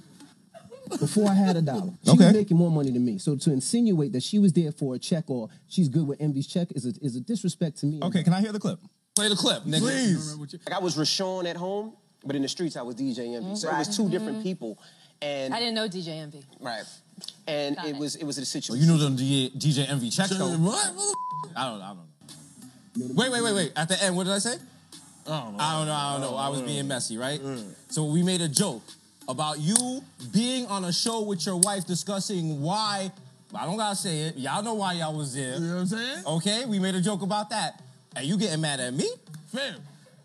Before 0.97 1.27
I 1.29 1.33
had 1.33 1.57
a 1.57 1.61
dollar. 1.61 1.91
She 2.05 2.11
Okay. 2.11 2.25
was 2.27 2.33
making 2.33 2.55
more 2.55 2.71
money 2.71 2.91
than 2.91 3.03
me. 3.03 3.17
So 3.17 3.35
to 3.35 3.51
insinuate 3.51 4.13
that 4.13 4.23
she 4.23 4.39
was 4.39 4.53
there 4.53 4.71
for 4.71 4.95
a 4.95 4.99
check 4.99 5.29
or 5.29 5.49
she's 5.67 5.89
good 5.89 6.07
with 6.07 6.21
Envy's 6.21 6.47
check 6.47 6.69
is 6.73 6.85
a, 6.85 6.93
is 7.01 7.17
a 7.17 7.21
disrespect 7.21 7.79
to 7.79 7.85
me. 7.85 7.99
Okay, 8.01 8.23
can 8.23 8.31
I 8.31 8.39
hear 8.39 8.53
the 8.53 8.59
clip? 8.59 8.79
Play 9.13 9.27
the 9.27 9.35
clip, 9.35 9.63
nigga. 9.63 9.79
Please. 9.79 10.35
Like 10.37 10.71
I 10.73 10.79
was 10.79 10.95
Raashaun 10.95 11.45
at 11.49 11.57
home, 11.57 11.97
but 12.25 12.35
in 12.35 12.41
the 12.41 12.47
streets 12.47 12.75
I 12.75 12.81
was 12.81 12.95
DJ 12.95 13.35
Envy. 13.35 13.55
So 13.55 13.69
it 13.69 13.77
was 13.77 13.89
mm-hmm. 13.89 14.03
two 14.03 14.09
different 14.09 14.37
mm-hmm. 14.37 14.43
people. 14.43 14.77
And 15.21 15.53
I 15.53 15.59
didn't 15.59 15.75
know 15.75 15.87
DJ 15.87 16.09
Envy. 16.09 16.43
right. 16.59 16.83
And 17.47 17.75
Got 17.77 17.85
it 17.85 17.95
it. 17.95 17.97
was 17.97 18.15
it 18.15 18.25
was 18.25 18.37
a 18.37 18.41
Oh, 18.41 18.43
situation. 18.43 18.85
you 18.85 18.91
know 18.91 18.97
them 18.97 19.15
DJ, 19.15 19.51
DJ 19.55 19.89
Envy 19.89 20.09
check 20.09 20.29
What? 20.29 20.39
though. 20.39 20.57
Mother- 20.57 20.77
I 21.55 21.69
don't, 21.69 21.81
I 21.81 21.87
don't 21.87 21.97
know. 21.97 23.13
Wait, 23.13 23.31
wait, 23.31 23.43
wait, 23.43 23.53
wait. 23.53 23.71
At 23.75 23.87
the 23.89 24.01
end, 24.01 24.15
what 24.15 24.25
did 24.25 24.33
I 24.33 24.39
say? 24.39 24.57
I 25.27 25.39
don't 25.41 25.57
know. 25.57 25.63
I 25.63 25.77
don't 25.77 25.87
know, 25.87 25.93
I 25.93 26.11
don't 26.13 26.21
know. 26.21 26.37
I 26.37 26.49
was 26.49 26.61
being 26.61 26.87
messy, 26.87 27.17
right? 27.17 27.39
Mm. 27.39 27.73
So 27.89 28.05
we 28.05 28.23
made 28.23 28.41
a 28.41 28.47
joke 28.47 28.83
about 29.27 29.59
you 29.59 30.03
being 30.31 30.67
on 30.67 30.85
a 30.85 30.93
show 30.93 31.21
with 31.21 31.45
your 31.45 31.57
wife 31.57 31.85
discussing 31.85 32.61
why. 32.61 33.11
I 33.53 33.65
don't 33.65 33.77
gotta 33.77 33.95
say 33.95 34.21
it. 34.21 34.37
Y'all 34.37 34.63
know 34.63 34.75
why 34.75 34.93
y'all 34.93 35.15
was 35.17 35.33
there. 35.33 35.55
You 35.55 35.59
know 35.61 35.75
what 35.75 35.81
I'm 35.81 35.87
saying? 35.87 36.25
Okay, 36.25 36.65
we 36.65 36.79
made 36.79 36.95
a 36.95 37.01
joke 37.01 37.21
about 37.21 37.49
that. 37.49 37.81
And 38.15 38.25
you 38.25 38.37
getting 38.37 38.61
mad 38.61 38.79
at 38.79 38.93
me? 38.93 39.09
Fam, 39.51 39.75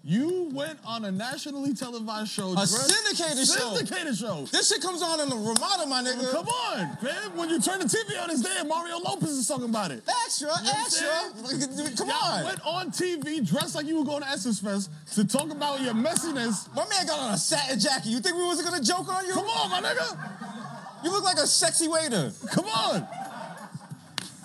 you 0.02 0.48
went 0.54 0.78
on 0.86 1.04
a 1.04 1.10
nationally 1.12 1.74
televised 1.74 2.30
show. 2.30 2.54
A 2.56 2.66
syndicated 2.66 3.46
show. 3.46 3.74
Syndicated 3.76 4.16
show. 4.16 4.46
This 4.50 4.68
shit 4.72 4.80
comes 4.80 5.02
on 5.02 5.20
in 5.20 5.28
the 5.28 5.36
Ramada, 5.36 5.86
my 5.86 6.02
nigga. 6.02 6.30
Come 6.32 6.48
on, 6.48 6.96
man. 7.02 7.36
When 7.36 7.50
you 7.50 7.60
turn 7.60 7.80
the 7.80 7.84
TV 7.84 8.20
on, 8.22 8.30
it's 8.30 8.42
there. 8.42 8.64
Mario 8.64 8.98
Lopez 8.98 9.30
is 9.30 9.46
talking 9.46 9.68
about 9.68 9.90
it. 9.90 10.02
Extra, 10.24 10.48
You 10.58 10.64
know 10.64 10.72
extra. 10.84 11.96
Come 11.96 12.08
Y'all 12.08 12.32
on. 12.38 12.44
went 12.44 12.60
on 12.66 12.90
TV 12.90 13.46
dressed 13.46 13.74
like 13.74 13.86
you 13.86 13.98
were 13.98 14.04
going 14.04 14.22
to 14.22 14.28
Essence 14.28 14.60
Fest 14.60 14.90
to 15.14 15.26
talk 15.26 15.50
about 15.50 15.82
your 15.82 15.94
messiness. 15.94 16.72
My 16.74 16.88
man 16.88 17.06
got 17.06 17.18
on 17.18 17.34
a 17.34 17.38
satin 17.38 17.78
jacket. 17.78 18.06
You 18.06 18.20
think 18.20 18.36
we 18.36 18.44
wasn't 18.44 18.68
gonna 18.70 18.82
joke 18.82 19.08
on 19.08 19.26
you? 19.26 19.34
Come 19.34 19.46
on, 19.46 19.70
my 19.70 19.80
nigga. 19.86 21.04
You 21.04 21.10
look 21.10 21.24
like 21.24 21.36
a 21.38 21.46
sexy 21.46 21.88
waiter. 21.88 22.32
Come 22.52 22.66
on. 22.66 23.06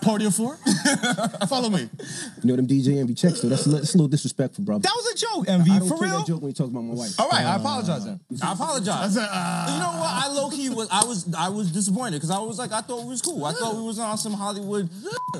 Party 0.05 0.25
of 0.25 0.35
four? 0.35 0.55
Follow 1.49 1.69
me. 1.69 1.89
You 2.43 2.47
know 2.47 2.55
them 2.55 2.67
DJ 2.67 2.99
Envy 2.99 3.15
checks 3.15 3.41
though. 3.41 3.49
That's 3.49 3.65
a, 3.65 3.69
that's 3.69 3.93
a 3.95 3.97
little 3.97 4.07
disrespectful, 4.07 4.63
bro. 4.63 4.77
That 4.77 4.91
was 4.95 5.13
a 5.13 5.17
joke, 5.17 5.49
I 5.49 5.53
MV. 5.57 5.79
don't 5.79 5.87
For 5.89 5.97
play 5.97 6.07
real? 6.09 6.19
that 6.19 6.27
joke 6.27 6.41
when 6.41 6.49
you 6.51 6.53
talk 6.55 6.67
about 6.67 6.81
my 6.83 6.93
wife. 6.93 7.19
All 7.19 7.27
right, 7.27 7.43
I 7.43 7.55
apologize 7.55 8.05
then. 8.05 8.19
I 8.41 8.49
I 8.49 8.53
apologize. 8.53 9.13
said, 9.15 9.27
uh, 9.29 9.65
You 9.73 9.79
know 9.79 9.99
what? 9.99 10.09
I 10.13 10.27
low 10.31 10.49
key 10.51 10.69
was 10.69 10.87
I 10.91 11.03
was 11.05 11.33
I 11.35 11.49
was 11.49 11.71
disappointed 11.71 12.17
because 12.17 12.29
I 12.31 12.37
was 12.39 12.59
like 12.59 12.71
I 12.71 12.81
thought 12.81 13.01
we 13.03 13.09
was 13.09 13.21
cool. 13.21 13.43
I 13.45 13.53
thought 13.53 13.75
we 13.75 13.81
was 13.81 13.97
on 13.99 14.17
some 14.17 14.33
Hollywood 14.33 14.89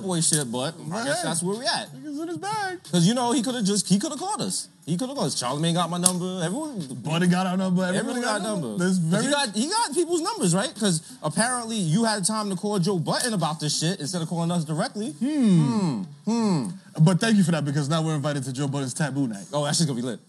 boy 0.02 0.20
shit, 0.22 0.52
but 0.52 0.74
I 0.92 1.06
guess 1.06 1.22
that's 1.24 1.44
where 1.44 1.58
we 1.60 1.66
at. 1.66 1.94
niggas 1.94 2.22
in 2.22 2.28
his 2.28 2.38
bag. 2.38 2.82
Because 2.84 3.08
you 3.08 3.14
know 3.14 3.32
he 3.34 3.44
could 3.44 3.56
have 3.56 3.66
just 3.66 3.88
he 3.88 4.00
could 4.00 4.10
have 4.12 4.20
called 4.20 4.42
us. 4.42 4.68
He 4.86 4.98
could 4.98 5.08
have 5.10 5.16
called 5.18 5.28
us. 5.28 5.42
Charlamagne 5.42 5.74
got 5.74 5.90
my 5.90 5.98
number. 5.98 6.42
Everyone. 6.44 6.80
Buddy 7.04 7.26
got 7.28 7.48
our 7.48 7.58
number. 7.58 7.84
Everyone 7.84 8.18
Everybody 8.18 8.22
got 8.22 8.42
number. 8.44 8.78
There's 8.78 8.98
'Cause 9.00 9.08
very 9.08 9.24
He 9.26 9.32
got 9.32 9.50
he 9.56 9.68
got 9.68 9.94
people's 9.96 10.22
numbers 10.22 10.54
right 10.54 10.72
because 10.74 11.02
apparently 11.24 11.78
you 11.78 12.04
had 12.04 12.24
time 12.24 12.52
to 12.52 12.56
call 12.56 12.78
Joe 12.78 13.00
Budden 13.00 13.34
about 13.34 13.60
this 13.60 13.80
shit 13.80 14.00
instead 14.00 14.22
of 14.22 14.28
calling 14.28 14.52
us 14.52 14.64
directly. 14.64 15.12
Hmm. 15.14 16.04
Hmm. 16.26 16.68
But 17.02 17.20
thank 17.20 17.36
you 17.36 17.44
for 17.44 17.52
that 17.52 17.66
because 17.66 17.90
now 17.90 18.04
we're 18.04 18.16
invited 18.16 18.44
to 18.44 18.54
Joe 18.54 18.68
Budden's 18.68 18.94
taboo 18.94 19.28
night. 19.28 19.46
Oh, 19.52 19.66
that 19.66 19.76
shit's 19.76 19.86
gonna 19.88 19.96
be 20.00 20.06
lit. 20.06 20.20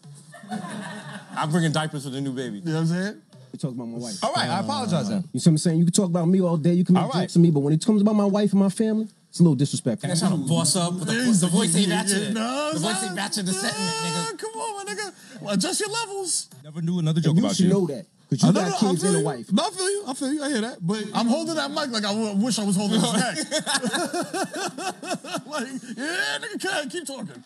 I'm 1.36 1.50
bringing 1.50 1.72
diapers 1.72 2.04
for 2.04 2.10
the 2.10 2.20
new 2.20 2.32
baby. 2.32 2.58
You 2.58 2.64
know 2.64 2.74
what 2.74 2.80
I'm 2.80 2.86
saying? 2.86 3.14
You 3.52 3.58
talk 3.58 3.70
about 3.72 3.88
my 3.88 3.98
wife. 3.98 4.24
All 4.24 4.32
right, 4.32 4.48
I 4.48 4.60
apologize 4.60 5.08
then. 5.08 5.24
You 5.32 5.40
see 5.40 5.50
what 5.50 5.52
I'm 5.52 5.58
saying? 5.58 5.78
You 5.78 5.84
can 5.84 5.92
talk 5.92 6.06
about 6.06 6.28
me 6.28 6.40
all 6.40 6.56
day. 6.56 6.72
You 6.72 6.84
can 6.84 6.94
make 6.94 7.04
All 7.04 7.10
right. 7.10 7.22
jokes 7.22 7.34
to 7.34 7.38
me, 7.38 7.50
but 7.50 7.60
when 7.60 7.72
it 7.74 7.84
comes 7.84 8.00
about 8.02 8.14
my 8.16 8.24
wife 8.24 8.52
and 8.52 8.60
my 8.60 8.68
family, 8.70 9.08
it's 9.36 9.40
a 9.40 9.42
little 9.42 9.54
disrespectful. 9.54 10.10
And 10.10 10.18
they're 10.18 10.28
trying 10.28 10.40
to 10.42 10.48
boss 10.48 10.76
up, 10.76 10.98
but 10.98 11.08
the, 11.08 11.12
the 11.12 11.46
voice 11.48 11.76
ain't 11.76 11.90
matching. 11.90 12.32
No, 12.32 12.70
the 12.72 12.78
voice 12.80 13.04
ain't 13.04 13.14
matching 13.14 13.44
the 13.44 13.52
sentiment, 13.52 13.92
Yeah, 14.02 14.24
nigga. 14.32 14.38
Come 14.38 14.50
on, 14.52 14.86
my 14.86 14.94
nigga. 14.94 15.12
Well, 15.42 15.52
adjust 15.54 15.78
your 15.80 15.90
levels. 15.90 16.48
Never 16.64 16.80
knew 16.80 16.98
another 17.00 17.20
joke 17.20 17.32
And 17.32 17.38
you 17.40 17.44
about 17.44 17.56
should 17.56 17.66
you. 17.66 17.70
know 17.72 17.86
that 17.88 18.06
because 18.30 18.42
you 18.44 18.48
I 18.48 18.52
got 18.52 18.82
no, 18.82 18.88
kids 18.88 19.04
and 19.04 19.16
a 19.16 19.20
wife. 19.20 19.52
No, 19.52 19.62
I 19.66 19.70
feel 19.72 19.90
you. 19.90 20.04
I 20.08 20.14
feel 20.14 20.32
you. 20.32 20.42
I 20.42 20.48
hear 20.48 20.60
that. 20.62 20.78
But 20.80 21.04
I'm 21.12 21.26
holding 21.26 21.54
that 21.56 21.70
mic 21.70 21.90
like 21.90 22.04
I 22.06 22.14
w- 22.14 22.34
wish 22.36 22.58
I 22.58 22.64
was 22.64 22.76
holding 22.76 22.98
his 22.98 23.12
neck. 23.12 23.36
like, 25.46 25.68
yeah, 25.98 26.38
nigga, 26.40 26.58
can 26.58 26.88
keep 26.88 27.06
talking. 27.06 27.44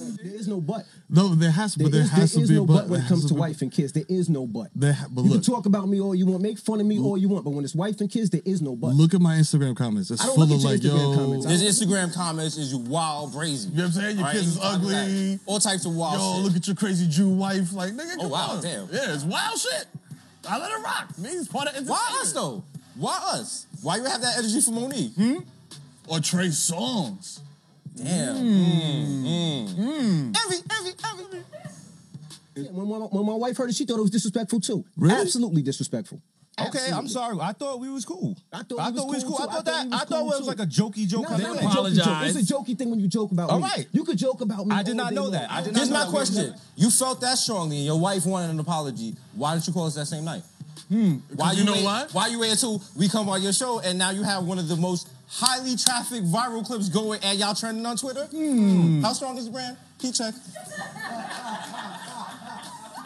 There 0.00 0.34
is 0.34 0.48
no 0.48 0.60
but. 0.60 0.84
No, 1.08 1.34
there 1.34 1.50
has, 1.50 1.74
to 1.74 1.88
There 1.88 2.00
is, 2.02 2.10
there 2.12 2.24
is 2.24 2.50
no 2.50 2.64
but 2.66 2.88
when 2.88 3.00
it 3.00 3.08
comes 3.08 3.26
to 3.26 3.34
wife 3.34 3.62
and 3.62 3.70
kids. 3.72 3.92
There 3.92 4.04
is 4.08 4.28
no 4.28 4.46
but. 4.46 4.68
There 4.74 4.92
ha- 4.92 5.06
but 5.10 5.22
you 5.22 5.30
look. 5.30 5.42
can 5.44 5.54
talk 5.54 5.66
about 5.66 5.88
me 5.88 6.00
all 6.00 6.14
you 6.14 6.26
want, 6.26 6.42
make 6.42 6.58
fun 6.58 6.80
of 6.80 6.86
me 6.86 6.98
all 6.98 7.16
you 7.16 7.28
want, 7.28 7.44
but 7.44 7.50
when 7.50 7.64
it's 7.64 7.74
wife 7.74 8.00
and 8.00 8.10
kids, 8.10 8.30
there 8.30 8.40
is 8.44 8.60
no 8.62 8.76
but. 8.76 8.88
Look 8.94 9.14
at 9.14 9.20
my 9.20 9.36
Instagram 9.36 9.76
comments. 9.76 10.10
It's 10.10 10.22
I 10.22 10.26
don't 10.26 10.34
full 10.36 10.46
look 10.46 10.58
of 10.58 10.64
like, 10.64 10.80
Instagram 10.80 11.14
yo, 11.14 11.14
comments. 11.14 11.46
I 11.46 11.50
His 11.50 11.62
Instagram 11.80 12.14
comments 12.14 12.56
is 12.56 12.72
you 12.72 12.78
wild, 12.78 13.32
crazy. 13.32 13.68
You 13.70 13.76
know 13.76 13.82
what 13.84 13.86
I'm 13.86 13.92
saying? 13.92 14.16
Your 14.18 14.26
All 14.26 14.32
kids 14.32 14.46
is 14.46 14.58
ugly. 14.62 15.30
like 15.32 15.40
All 15.46 15.58
types 15.60 15.84
of 15.86 15.94
wild 15.94 16.20
yo, 16.20 16.34
shit. 16.34 16.44
look 16.44 16.56
at 16.56 16.66
your 16.66 16.76
crazy 16.76 17.06
Jew 17.08 17.28
wife. 17.30 17.72
Like, 17.72 17.92
nigga, 17.92 18.14
Oh, 18.18 18.22
come 18.22 18.30
wow, 18.30 18.46
on. 18.56 18.62
damn. 18.62 18.88
Yeah, 18.92 19.14
it's 19.14 19.24
wild 19.24 19.58
shit. 19.58 19.86
I 20.48 20.58
let 20.58 20.70
it 20.70 20.82
rock. 20.82 21.18
Me, 21.18 21.28
it's 21.30 21.48
part 21.48 21.64
of 21.68 21.74
entertainment. 21.74 21.90
Why 21.90 22.18
us 22.22 22.32
though? 22.32 22.62
Why 22.96 23.20
us? 23.32 23.66
Why 23.82 23.96
you 23.96 24.04
have 24.04 24.20
that 24.22 24.38
energy 24.38 24.60
for 24.60 24.70
Mo'Nique? 24.70 25.14
Hmm? 25.14 25.34
Or 26.08 26.20
Trey 26.20 26.46
Songz. 26.48 27.40
Damn. 27.96 28.36
Hmm. 28.36 29.26
Mm, 29.26 29.74
mm. 29.74 30.36
Envy, 30.36 30.56
envy, 30.70 30.94
envy. 31.04 31.44
Yeah, 32.54 32.70
when, 32.70 32.88
my, 32.88 32.96
when 33.06 33.26
my 33.26 33.34
wife 33.34 33.56
heard 33.56 33.70
it, 33.70 33.74
she 33.76 33.84
thought 33.84 33.98
it 33.98 34.02
was 34.02 34.10
disrespectful 34.10 34.60
too. 34.60 34.84
Really? 34.96 35.20
Absolutely 35.20 35.62
disrespectful. 35.62 36.20
Okay, 36.58 36.90
I'm 36.90 37.06
sorry. 37.06 37.36
I 37.38 37.52
thought 37.52 37.80
we 37.80 37.90
was 37.90 38.06
cool. 38.06 38.34
I 38.50 38.62
thought 38.62 38.78
I 38.80 38.88
we 38.88 38.92
was 38.92 39.00
thought 39.02 39.08
we 39.08 39.14
was 39.16 39.24
cool, 39.24 39.36
cool. 39.36 39.46
too. 39.46 39.52
I 39.52 39.54
thought 39.56 39.64
that. 39.66 39.86
I 39.92 39.98
thought 39.98 40.08
cool, 40.08 40.32
it 40.32 40.38
was 40.38 40.46
like 40.48 40.60
a 40.60 40.64
jokey 40.66 41.06
joke. 41.06 41.22
No, 41.24 41.28
kind 41.28 41.42
it's 41.42 41.48
not 41.50 41.58
thing. 41.58 41.66
a 41.66 41.68
jokey 41.68 41.94
joke. 41.96 42.06
Apologize. 42.06 42.36
It's 42.36 42.50
a 42.50 42.54
jokey 42.54 42.78
thing 42.78 42.90
when 42.90 42.98
you 43.00 43.08
joke 43.08 43.30
about 43.32 43.50
All 43.50 43.58
me. 43.58 43.64
right. 43.64 43.86
You 43.92 44.04
could 44.04 44.16
joke 44.16 44.40
about 44.40 44.66
me. 44.66 44.74
I 44.74 44.82
did 44.82 44.92
all 44.92 44.96
not 44.96 45.08
day 45.10 45.14
know 45.16 45.22
long. 45.24 45.32
that. 45.32 45.50
I 45.50 45.60
did 45.62 45.76
Here's 45.76 45.90
not 45.90 45.94
my 45.94 46.00
know 46.00 46.04
that. 46.06 46.16
question. 46.16 46.54
You 46.76 46.90
felt 46.90 47.20
that 47.20 47.36
strongly, 47.36 47.76
and 47.76 47.84
your 47.84 48.00
wife 48.00 48.24
wanted 48.24 48.48
an 48.50 48.58
apology. 48.60 49.14
Why 49.34 49.52
didn't 49.52 49.66
you 49.66 49.74
call 49.74 49.84
us 49.86 49.96
that 49.96 50.06
same 50.06 50.24
night? 50.24 50.42
Hmm. 50.88 51.16
Why 51.34 51.52
you 51.52 51.64
know 51.64 51.72
wait, 51.72 51.84
why? 51.84 52.06
Why 52.12 52.28
you 52.28 52.38
wait 52.40 52.52
until 52.52 52.82
we 52.96 53.10
come 53.10 53.28
on 53.28 53.42
your 53.42 53.52
show, 53.52 53.80
and 53.80 53.98
now 53.98 54.10
you 54.12 54.22
have 54.22 54.44
one 54.44 54.58
of 54.58 54.66
the 54.66 54.76
most 54.76 55.10
highly 55.28 55.76
trafficked 55.76 56.26
viral 56.26 56.64
clips 56.64 56.88
going, 56.88 57.20
and 57.22 57.38
y'all 57.38 57.54
trending 57.54 57.84
on 57.86 57.96
Twitter? 57.96 58.24
Hmm. 58.26 59.02
How 59.02 59.12
strong 59.12 59.36
is 59.38 59.46
the 59.46 59.50
brand? 59.52 59.76
Key 59.98 60.12
check. 60.12 60.34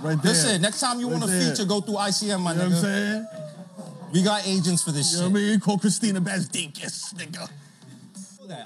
Right 0.03 0.21
there. 0.23 0.33
Listen, 0.33 0.63
next 0.63 0.81
time 0.81 0.99
you 0.99 1.09
Right 1.11 1.21
want 1.21 1.25
a 1.25 1.27
there. 1.35 1.51
feature, 1.55 1.67
go 1.67 1.83
through 1.83 1.97
ICM, 1.97 2.41
my 2.41 2.53
You 2.53 2.59
know 2.59 2.65
what 2.65 2.73
I'm 2.73 2.73
nigga. 2.73 2.81
saying? 2.81 3.27
We 4.15 4.23
got 4.23 4.47
agents 4.47 4.83
for 4.83 4.93
this 4.93 5.13
You 5.13 5.19
know 5.19 5.25
shit. 5.27 5.33
what 5.35 5.39
I 5.41 5.43
mean? 5.43 5.61
Call 5.61 5.79
Christina 5.79 6.21
Bazdinkas, 6.23 7.13
nigga. 7.15 7.51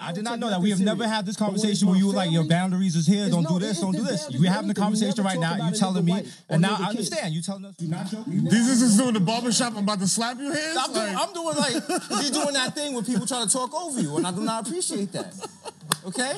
I 0.00 0.12
did 0.12 0.24
not 0.24 0.38
know 0.38 0.50
that. 0.50 0.60
We 0.60 0.70
have 0.70 0.80
never 0.80 1.06
had 1.06 1.26
this 1.26 1.36
But 1.36 1.46
when 1.46 1.54
it's 1.54 1.62
conversation 1.62 1.88
where 1.88 1.98
you 1.98 2.08
were 2.08 2.12
like, 2.12 2.30
your 2.30 2.44
boundaries 2.44 2.96
is 2.96 3.06
here. 3.06 3.28
Don't 3.28 3.42
no- 3.42 3.50
do 3.50 3.58
this. 3.58 3.80
Don't 3.80 3.92
do 3.92 4.02
this. 4.02 4.28
We're 4.30 4.50
having 4.50 4.68
the 4.72 4.80
with 4.80 4.82
everything. 4.82 5.08
We 5.08 5.14
conversation 5.14 5.24
right 5.24 5.38
now. 5.38 5.56
You 5.56 5.74
a 5.74 5.76
telling 5.76 6.04
me, 6.04 6.26
and 6.48 6.62
now 6.62 6.76
I 6.80 6.88
understand. 6.88 7.34
You 7.34 7.42
telling 7.42 7.64
us 7.64 7.74
you're 7.78 7.90
not 7.90 8.06
joking. 8.06 8.44
These 8.44 8.68
is 8.68 8.80
just 8.80 8.98
doing 8.98 9.14
the 9.14 9.20
barbershop. 9.20 9.72
I'm 9.76 9.84
about 9.84 10.00
to 10.00 10.08
slap 10.08 10.38
your 10.38 10.54
hands. 10.54 10.76
I'm 10.78 10.92
doing, 10.92 11.14
like, 11.14 11.28
I'm 11.28 11.34
doing 11.34 11.56
like 11.56 11.74
you're 12.22 12.42
doing 12.42 12.54
that 12.54 12.74
thing 12.74 12.94
when 12.94 13.04
people 13.04 13.26
try 13.26 13.44
to 13.44 13.50
talk 13.50 13.74
over 13.74 14.00
you, 14.00 14.16
and 14.16 14.26
I 14.26 14.30
do 14.30 14.40
not 14.40 14.66
appreciate 14.66 15.12
that. 15.12 15.34
Okay, 16.06 16.32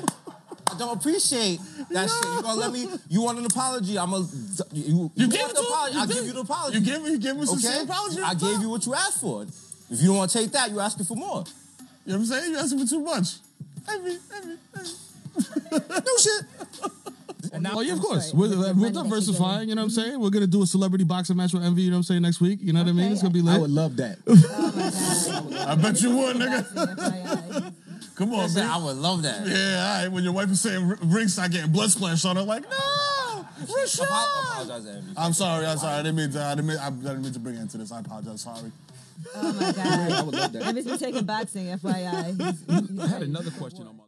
I 0.71 0.79
don't 0.79 0.97
appreciate 0.97 1.61
that 1.91 2.11
shit. 2.11 2.25
You 2.25 2.43
gonna 2.43 2.61
let 2.61 2.73
me? 2.73 2.89
You 3.09 3.23
want 3.23 3.39
an 3.39 3.47
apology? 3.47 3.99
I'm 3.99 4.13
a 4.13 4.27
you. 4.73 5.11
You 5.15 5.29
want 5.29 5.33
gave 5.33 5.49
it 5.49 5.55
the 5.55 5.61
apology? 5.61 5.97
I'll 5.97 6.07
give 6.07 6.27
you 6.27 6.33
the 6.33 6.41
apology. 6.41 6.79
You 6.79 6.85
gave 6.85 7.03
me, 7.03 7.11
you 7.13 7.19
gave 7.19 7.37
me 7.37 7.47
some 7.47 7.59
okay? 7.59 7.69
okay? 7.69 7.83
apology. 7.85 8.21
I 8.23 8.35
gave 8.35 8.61
you 8.61 8.69
what 8.71 8.87
you 8.87 8.95
asked 8.95 9.21
for. 9.21 9.43
If 9.43 10.01
you 10.01 10.09
don't 10.09 10.17
want 10.17 10.31
to 10.31 10.39
take 10.39 10.51
that, 10.53 10.71
you 10.71 10.81
asking 10.81 11.07
for 11.07 11.17
more. 11.17 11.45
You 12.07 12.13
know 12.13 12.19
what 12.19 12.21
I'm 12.21 12.25
saying? 12.27 12.51
You 12.53 12.59
asking 12.59 12.79
for 12.79 12.87
too 12.87 13.01
much. 13.01 13.29
Envy, 13.89 14.19
envy, 14.35 14.57
envy. 14.77 14.91
No 15.91 16.17
shit. 16.19 17.63
Now, 17.63 17.71
Oh 17.75 17.81
yeah, 17.81 17.93
of 17.95 18.01
course. 18.01 18.31
sorry. 18.31 18.39
We're, 18.41 18.49
The 18.49 18.57
we're 18.57 18.75
money 18.75 18.93
that 18.93 18.95
you're 18.95 19.03
diversifying. 19.05 19.69
You 19.69 19.75
know 19.75 19.83
what 19.83 19.87
I'm 19.87 19.91
saying? 19.91 20.21
We're 20.21 20.31
gonna 20.31 20.47
do 20.47 20.63
a 20.63 20.67
celebrity 20.67 21.05
boxing 21.05 21.37
match 21.37 21.53
with 21.53 21.63
Envy. 21.65 21.83
You 21.83 21.91
know 21.91 21.97
what 21.97 21.99
I'm 21.99 22.03
saying? 22.05 22.23
Next 22.23 22.41
week. 22.41 22.59
You 22.63 22.73
know 22.73 22.81
what 22.83 22.89
I 22.89 22.93
mean? 22.93 23.13
It's 23.13 23.23
gonna 23.23 23.35
be 23.35 23.41
I 23.41 23.53
lit. 23.53 23.61
would 23.63 23.71
love 23.71 23.97
that. 23.97 24.19
Oh. 24.27 25.65
I 25.69 25.75
bet 25.75 26.01
you 26.01 26.17
would, 26.17 26.37
nigga. 26.37 27.73
Come 28.17 28.33
on, 28.33 28.45
Listen, 28.45 28.63
man. 28.63 28.71
I 28.71 28.79
would 28.83 28.97
love 28.97 29.23
that. 29.23 29.47
Yeah, 29.47 29.55
all 29.97 30.03
right. 30.03 30.09
When 30.13 30.25
your 30.25 30.33
wife 30.33 30.51
is 30.51 30.61
saying 30.61 30.83
r- 30.85 30.99
rings 31.03 31.35
start 31.35 31.51
getting 31.53 31.71
blood 31.71 31.91
splashed 31.91 32.25
on 32.25 32.37
her, 32.37 32.43
like, 32.43 32.63
no, 32.63 33.47
Rashad. 33.67 34.03
Apologize, 34.05 34.85
to 34.85 34.91
Envy. 34.93 35.13
I'm 35.19 35.33
sorry. 35.35 35.67
I'm 35.67 35.77
sorry. 35.79 35.95
I 35.95 36.03
didn't 36.03 36.17
mean 36.17 36.31
to. 36.33 36.43
I 36.43 36.55
didn't 36.55 36.69
mean, 36.69 36.79
I 36.79 36.89
didn't 36.91 37.23
mean 37.23 37.33
to 37.35 37.39
bring 37.39 37.57
it 37.57 37.61
into 37.61 37.77
this. 37.79 37.93
I 37.93 38.01
apologize. 38.01 38.41
Sorry. 38.41 38.73
Oh 39.35 39.53
my 39.53 39.61
god! 39.73 39.79
I 39.79 40.09
God. 40.09 40.27
would 40.27 40.35
love 40.35 40.53
that. 40.53 40.63
Evan's 40.63 40.87
been 40.87 40.99
taking 40.99 41.25
boxing, 41.25 41.67
FYI. 41.67 42.41
He's- 42.41 42.65
he's 42.91 43.01
I 43.01 43.07
had 43.09 43.23
another 43.23 43.51
question 43.53 43.87
on 43.87 43.97
my 43.97 44.05